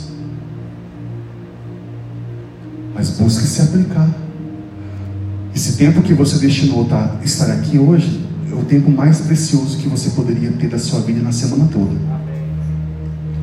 mas 2.96 3.10
busque 3.10 3.46
se 3.46 3.60
aplicar. 3.60 4.08
Esse 5.54 5.74
tempo 5.74 6.00
que 6.02 6.14
você 6.14 6.38
destinou 6.38 6.88
a 6.90 7.22
estar 7.22 7.50
aqui 7.50 7.78
hoje 7.78 8.24
é 8.50 8.54
o 8.54 8.64
tempo 8.64 8.90
mais 8.90 9.20
precioso 9.20 9.76
que 9.76 9.86
você 9.86 10.10
poderia 10.10 10.50
ter 10.52 10.68
da 10.68 10.78
sua 10.78 11.00
vida 11.00 11.20
na 11.20 11.30
semana 11.30 11.68
toda. 11.70 11.94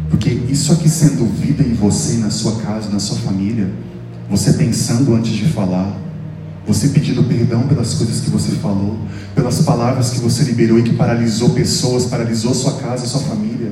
Porque 0.09 0.29
isso 0.29 0.73
aqui 0.73 0.89
sendo 0.89 1.25
vida 1.25 1.63
em 1.63 1.73
você, 1.73 2.17
na 2.17 2.31
sua 2.31 2.55
casa, 2.61 2.89
na 2.89 2.99
sua 2.99 3.17
família, 3.17 3.71
você 4.35 4.53
pensando 4.53 5.13
antes 5.13 5.33
de 5.33 5.45
falar, 5.45 5.95
você 6.65 6.89
pedindo 6.89 7.23
perdão 7.23 7.67
pelas 7.67 7.93
coisas 7.93 8.21
que 8.21 8.29
você 8.29 8.51
falou, 8.53 8.97
pelas 9.35 9.61
palavras 9.61 10.11
que 10.11 10.19
você 10.19 10.43
liberou 10.43 10.79
e 10.79 10.83
que 10.83 10.93
paralisou 10.93 11.51
pessoas, 11.51 12.05
paralisou 12.05 12.53
sua 12.53 12.73
casa, 12.77 13.05
sua 13.05 13.21
família. 13.21 13.71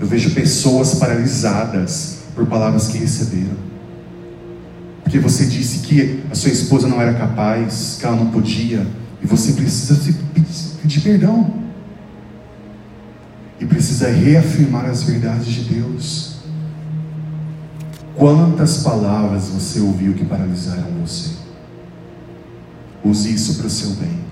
Eu 0.00 0.06
vejo 0.06 0.30
pessoas 0.30 0.94
paralisadas 0.94 2.18
por 2.34 2.46
palavras 2.46 2.88
que 2.88 2.98
receberam 2.98 3.74
porque 5.04 5.18
você 5.18 5.44
disse 5.44 5.80
que 5.80 6.24
a 6.28 6.34
sua 6.34 6.50
esposa 6.50 6.88
não 6.88 7.00
era 7.00 7.14
capaz, 7.14 7.98
que 8.00 8.04
ela 8.04 8.16
não 8.16 8.32
podia, 8.32 8.84
e 9.22 9.26
você 9.28 9.52
precisa 9.52 9.96
pedir 10.82 11.00
perdão. 11.02 11.54
E 13.60 13.64
precisa 13.64 14.08
reafirmar 14.08 14.86
as 14.86 15.04
verdades 15.04 15.46
de 15.46 15.74
Deus. 15.74 16.33
Quantas 18.16 18.82
palavras 18.82 19.48
você 19.48 19.80
ouviu 19.80 20.12
que 20.14 20.24
paralisaram 20.24 20.86
você? 21.04 21.30
Use 23.04 23.34
isso 23.34 23.56
para 23.56 23.66
o 23.66 23.70
seu 23.70 23.90
bem. 23.90 24.24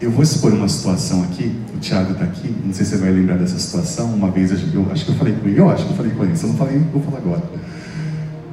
Eu 0.00 0.10
vou 0.10 0.22
expor 0.22 0.52
uma 0.52 0.68
situação 0.68 1.22
aqui, 1.24 1.54
o 1.74 1.78
Tiago 1.78 2.12
está 2.12 2.24
aqui, 2.24 2.54
não 2.64 2.72
sei 2.72 2.84
se 2.84 2.92
você 2.92 2.98
vai 2.98 3.10
lembrar 3.10 3.36
dessa 3.36 3.58
situação. 3.58 4.06
Uma 4.14 4.30
vez 4.30 4.50
eu, 4.50 4.86
acho 4.90 5.04
que 5.04 5.10
eu 5.10 5.16
falei 5.16 5.34
com 5.34 5.48
ele, 5.48 5.58
eu 5.58 5.68
acho 5.68 5.84
que 5.84 5.90
eu 5.90 5.96
falei 5.96 6.12
com 6.12 6.24
ele, 6.24 6.36
se 6.36 6.44
eu 6.44 6.50
não 6.50 6.56
falei, 6.56 6.78
vou 6.78 7.02
falar 7.02 7.18
agora. 7.18 7.42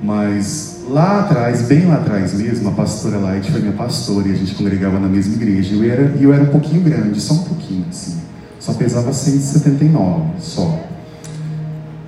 Mas 0.01 0.83
lá 0.89 1.21
atrás, 1.21 1.63
bem 1.63 1.85
lá 1.85 1.95
atrás 1.95 2.33
mesmo, 2.33 2.69
a 2.69 2.71
pastora 2.71 3.17
Light 3.17 3.51
foi 3.51 3.61
minha 3.61 3.73
pastora 3.73 4.27
e 4.27 4.31
a 4.33 4.35
gente 4.35 4.53
congregava 4.55 4.99
na 4.99 5.07
mesma 5.07 5.35
igreja. 5.35 5.73
E 5.73 5.77
eu 5.77 5.91
era, 5.91 6.01
eu 6.19 6.33
era 6.33 6.43
um 6.43 6.49
pouquinho 6.49 6.81
grande, 6.81 7.21
só 7.21 7.35
um 7.35 7.43
pouquinho, 7.43 7.85
assim. 7.89 8.17
Só 8.59 8.73
pesava 8.73 9.13
179, 9.13 10.39
só. 10.39 10.84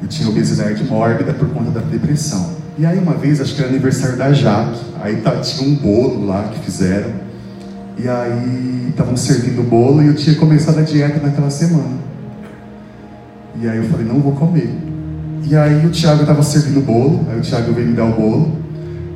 Eu 0.02 0.08
tinha 0.08 0.30
obesidade 0.30 0.84
mórbida 0.84 1.34
por 1.34 1.50
conta 1.50 1.72
da 1.72 1.82
depressão. 1.82 2.52
E 2.78 2.86
aí 2.86 3.00
uma 3.00 3.14
vez, 3.14 3.42
acho 3.42 3.56
que 3.56 3.62
era 3.62 3.70
aniversário 3.70 4.18
da 4.18 4.32
Jaque, 4.32 4.80
aí 5.02 5.18
tá, 5.18 5.38
tinha 5.38 5.68
um 5.68 5.76
bolo 5.76 6.26
lá 6.26 6.44
que 6.54 6.60
fizeram. 6.60 7.12
E 7.98 8.08
aí 8.08 8.90
estavam 8.90 9.18
servindo 9.18 9.62
o 9.62 9.64
bolo 9.64 10.04
e 10.04 10.08
eu 10.08 10.16
tinha 10.16 10.36
começado 10.36 10.78
a 10.78 10.84
dieta 10.84 11.20
naquela 11.20 11.50
semana. 11.50 11.98
E 13.60 13.68
aí 13.68 13.78
eu 13.78 13.86
falei, 13.86 14.06
não 14.06 14.20
vou 14.20 14.34
comer. 14.34 14.70
E 15.44 15.56
aí 15.56 15.86
o 15.86 15.90
Thiago 15.90 16.22
estava 16.22 16.44
servindo 16.44 16.78
o 16.78 16.82
bolo, 16.82 17.26
aí 17.32 17.40
o 17.40 17.42
Thiago 17.42 17.74
veio 17.74 17.88
me 17.88 17.94
dar 17.96 18.06
o 18.06 18.14
bolo. 18.14 18.58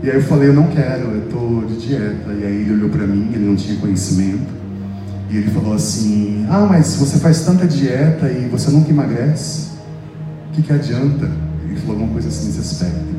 E 0.02 0.10
aí 0.10 0.16
eu 0.16 0.24
falei, 0.24 0.50
eu 0.50 0.54
não 0.54 0.68
quero, 0.68 1.04
eu 1.12 1.24
estou 1.26 1.66
de 1.66 1.76
dieta. 1.76 2.32
E 2.32 2.44
aí 2.44 2.62
ele 2.62 2.74
olhou 2.74 2.90
para 2.90 3.06
mim, 3.06 3.30
ele 3.34 3.46
não 3.46 3.56
tinha 3.56 3.78
conhecimento. 3.80 4.52
E 5.30 5.38
ele 5.38 5.52
falou 5.52 5.74
assim, 5.76 6.46
ah, 6.50 6.66
mas 6.68 6.96
você 6.96 7.20
faz 7.20 7.46
tanta 7.46 7.68
dieta 7.68 8.28
e 8.30 8.48
você 8.50 8.72
nunca 8.72 8.90
emagrece? 8.90 9.71
O 10.52 10.54
que, 10.54 10.64
que 10.64 10.74
adianta? 10.74 11.32
Ele 11.64 11.80
falou 11.80 11.94
alguma 11.94 12.12
coisa 12.12 12.28
assim 12.28 12.48
nesse 12.48 12.60
aspecto. 12.60 13.16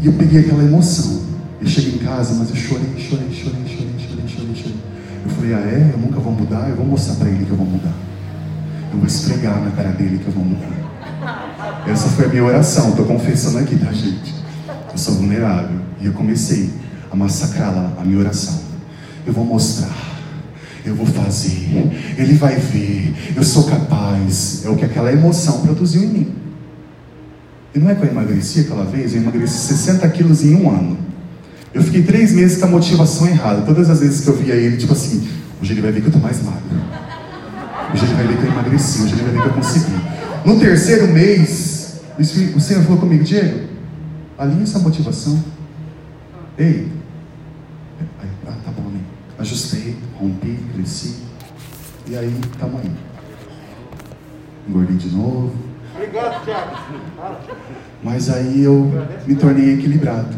E 0.00 0.06
eu 0.06 0.12
peguei 0.12 0.42
aquela 0.42 0.62
emoção. 0.62 1.20
Eu 1.60 1.66
cheguei 1.66 1.94
em 1.94 1.98
casa, 1.98 2.34
mas 2.34 2.48
eu 2.48 2.54
chorei, 2.54 2.86
chorei, 2.96 3.26
chorei, 3.32 3.64
chorei, 3.66 3.94
chorei, 3.98 4.28
chorei, 4.28 4.54
chorei. 4.54 4.76
Eu 5.24 5.30
falei, 5.32 5.54
ah 5.54 5.58
é? 5.58 5.90
Eu 5.92 5.98
nunca 5.98 6.20
vou 6.20 6.32
mudar? 6.32 6.68
Eu 6.68 6.76
vou 6.76 6.86
mostrar 6.86 7.16
para 7.16 7.28
ele 7.28 7.44
que 7.44 7.50
eu 7.50 7.56
vou 7.56 7.66
mudar. 7.66 7.92
Eu 8.92 8.98
vou 8.98 9.06
esfregar 9.06 9.60
na 9.64 9.72
cara 9.72 9.88
dele 9.90 10.18
que 10.18 10.28
eu 10.28 10.32
vou 10.32 10.44
mudar. 10.44 11.82
Essa 11.88 12.08
foi 12.10 12.26
a 12.26 12.28
minha 12.28 12.44
oração, 12.44 12.90
estou 12.90 13.04
confessando 13.04 13.58
aqui, 13.58 13.76
tá, 13.76 13.90
gente? 13.92 14.32
Eu 14.92 14.98
sou 14.98 15.14
vulnerável. 15.14 15.80
E 16.00 16.06
eu 16.06 16.12
comecei 16.12 16.70
a 17.10 17.16
massacrar 17.16 17.74
lá 17.74 17.94
a 17.98 18.04
minha 18.04 18.20
oração. 18.20 18.60
Eu 19.26 19.32
vou 19.32 19.44
mostrar. 19.44 20.11
Eu 20.84 20.94
vou 20.94 21.06
fazer. 21.06 21.68
Ele 22.18 22.34
vai 22.34 22.56
ver. 22.56 23.14
Eu 23.36 23.44
sou 23.44 23.64
capaz. 23.64 24.62
É 24.64 24.68
o 24.68 24.76
que 24.76 24.84
aquela 24.84 25.12
emoção 25.12 25.60
produziu 25.60 26.02
em 26.02 26.08
mim. 26.08 26.34
E 27.74 27.78
não 27.78 27.90
é 27.90 27.94
que 27.94 28.02
eu 28.02 28.10
emagreci 28.10 28.60
aquela 28.60 28.84
vez? 28.84 29.14
Eu 29.14 29.22
emagreci 29.22 29.54
60 29.54 30.08
quilos 30.10 30.44
em 30.44 30.54
um 30.54 30.70
ano. 30.70 30.98
Eu 31.72 31.82
fiquei 31.82 32.02
três 32.02 32.32
meses 32.32 32.58
com 32.58 32.66
a 32.66 32.68
motivação 32.68 33.26
errada. 33.26 33.62
Todas 33.62 33.88
as 33.88 34.00
vezes 34.00 34.20
que 34.20 34.28
eu 34.28 34.36
via 34.36 34.54
ele, 34.54 34.76
tipo 34.76 34.92
assim, 34.92 35.26
hoje 35.60 35.72
ele 35.72 35.80
vai 35.80 35.92
ver 35.92 36.02
que 36.02 36.08
eu 36.08 36.12
tô 36.12 36.18
mais 36.18 36.42
magro. 36.42 36.60
Hoje 37.94 38.04
ele 38.04 38.14
vai 38.14 38.26
ver 38.26 38.36
que 38.36 38.42
eu 38.42 38.52
emagreci. 38.52 39.02
Hoje 39.02 39.14
ele 39.14 39.22
vai 39.22 39.32
ver 39.32 39.42
que 39.42 39.48
eu 39.48 39.54
consegui. 39.54 39.92
No 40.44 40.58
terceiro 40.58 41.08
mês, 41.08 42.00
o 42.18 42.60
Senhor 42.60 42.82
falou 42.82 42.98
comigo, 42.98 43.24
Diego, 43.24 43.68
alinha 44.36 44.64
essa 44.64 44.78
motivação. 44.80 45.42
Ei, 46.58 46.88
ah, 48.46 48.52
tá 48.64 48.70
bom, 48.70 48.90
né? 48.90 49.00
Ajustei, 49.38 49.96
rompi, 50.22 50.58
cresci. 50.72 51.16
E 52.08 52.16
aí, 52.16 52.32
tamo 52.58 52.78
aí. 52.78 52.90
Engordei 54.68 54.96
de 54.96 55.08
novo. 55.10 55.52
Obrigado, 55.94 56.44
Tiago. 56.44 56.76
Mas 58.02 58.30
aí 58.30 58.62
eu 58.62 58.90
me 59.26 59.34
tornei 59.34 59.74
equilibrado. 59.74 60.28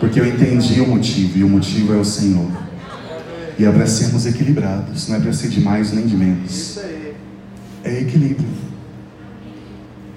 Porque 0.00 0.20
eu 0.20 0.26
entendi 0.26 0.80
o 0.80 0.88
motivo, 0.88 1.38
e 1.38 1.44
o 1.44 1.48
motivo 1.48 1.94
é 1.94 1.96
o 1.96 2.04
Senhor. 2.04 2.50
E 3.58 3.64
é 3.64 3.70
para 3.70 3.86
sermos 3.86 4.26
equilibrados, 4.26 5.08
não 5.08 5.16
é 5.16 5.20
para 5.20 5.32
ser 5.32 5.48
de 5.48 5.60
mais 5.60 5.92
nem 5.92 6.06
de 6.06 6.16
menos. 6.16 6.78
É 7.84 8.00
equilíbrio. 8.00 8.48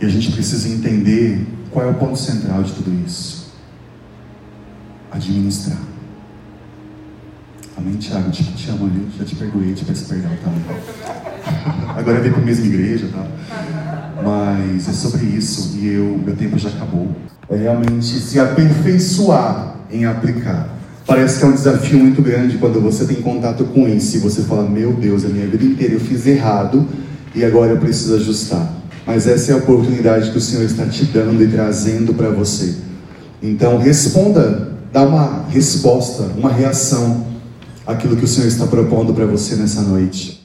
E 0.02 0.06
a 0.06 0.10
gente 0.10 0.32
precisa 0.32 0.68
entender 0.70 1.46
qual 1.72 1.86
é 1.86 1.90
o 1.90 1.94
ponto 1.94 2.18
central 2.18 2.64
de 2.64 2.74
tudo 2.74 2.92
isso. 3.06 3.54
Administrar. 5.12 5.97
Amém, 7.78 7.94
Tiago? 7.98 8.32
Te, 8.32 8.44
te 8.44 8.72
amo, 8.72 8.88
viu? 8.88 9.06
Já 9.20 9.24
te 9.24 9.36
perdoei, 9.36 9.72
te 9.74 9.86
peço 9.86 10.06
perdão 10.06 10.32
também. 10.44 10.64
Agora 11.96 12.20
vem 12.20 12.32
para 12.32 12.42
a 12.42 12.46
mesma 12.46 12.66
igreja, 12.66 13.08
tá? 13.14 13.24
Mas 14.24 14.90
é 14.90 14.94
sobre 14.94 15.26
isso 15.28 15.78
e 15.78 15.88
eu, 15.90 16.20
meu 16.26 16.36
tempo 16.36 16.58
já 16.58 16.70
acabou. 16.70 17.16
É 17.48 17.56
realmente 17.56 18.04
se 18.04 18.40
aperfeiçoar 18.40 19.76
em 19.92 20.06
aplicar. 20.06 20.76
Parece 21.06 21.38
que 21.38 21.46
é 21.46 21.48
um 21.48 21.52
desafio 21.52 22.00
muito 22.00 22.20
grande 22.20 22.58
quando 22.58 22.82
você 22.82 23.06
tem 23.06 23.22
contato 23.22 23.64
com 23.66 23.88
isso 23.88 24.18
e 24.18 24.20
você 24.20 24.42
fala: 24.42 24.68
Meu 24.68 24.94
Deus, 24.94 25.24
a 25.24 25.30
minha 25.30 25.46
vida 25.46 25.64
inteira 25.64 25.94
eu 25.94 26.00
fiz 26.00 26.26
errado 26.26 26.84
e 27.36 27.46
agora 27.46 27.74
eu 27.74 27.78
preciso 27.78 28.16
ajustar. 28.16 28.74
Mas 29.06 29.28
essa 29.28 29.52
é 29.52 29.54
a 29.54 29.58
oportunidade 29.58 30.32
que 30.32 30.38
o 30.38 30.42
Senhor 30.42 30.64
está 30.64 30.86
te 30.88 31.06
dando 31.06 31.42
e 31.44 31.48
trazendo 31.48 32.12
para 32.16 32.30
você. 32.30 32.74
Então 33.42 33.78
responda, 33.78 34.74
dá 34.92 35.04
uma 35.04 35.46
resposta, 35.48 36.24
uma 36.36 36.52
reação 36.52 37.37
àquilo 37.88 38.18
que 38.18 38.26
o 38.26 38.28
Senhor 38.28 38.48
está 38.48 38.68
propondo 38.68 39.14
para 39.14 39.26
você 39.26 39.56
nessa 39.56 39.82
noite. 39.82 40.37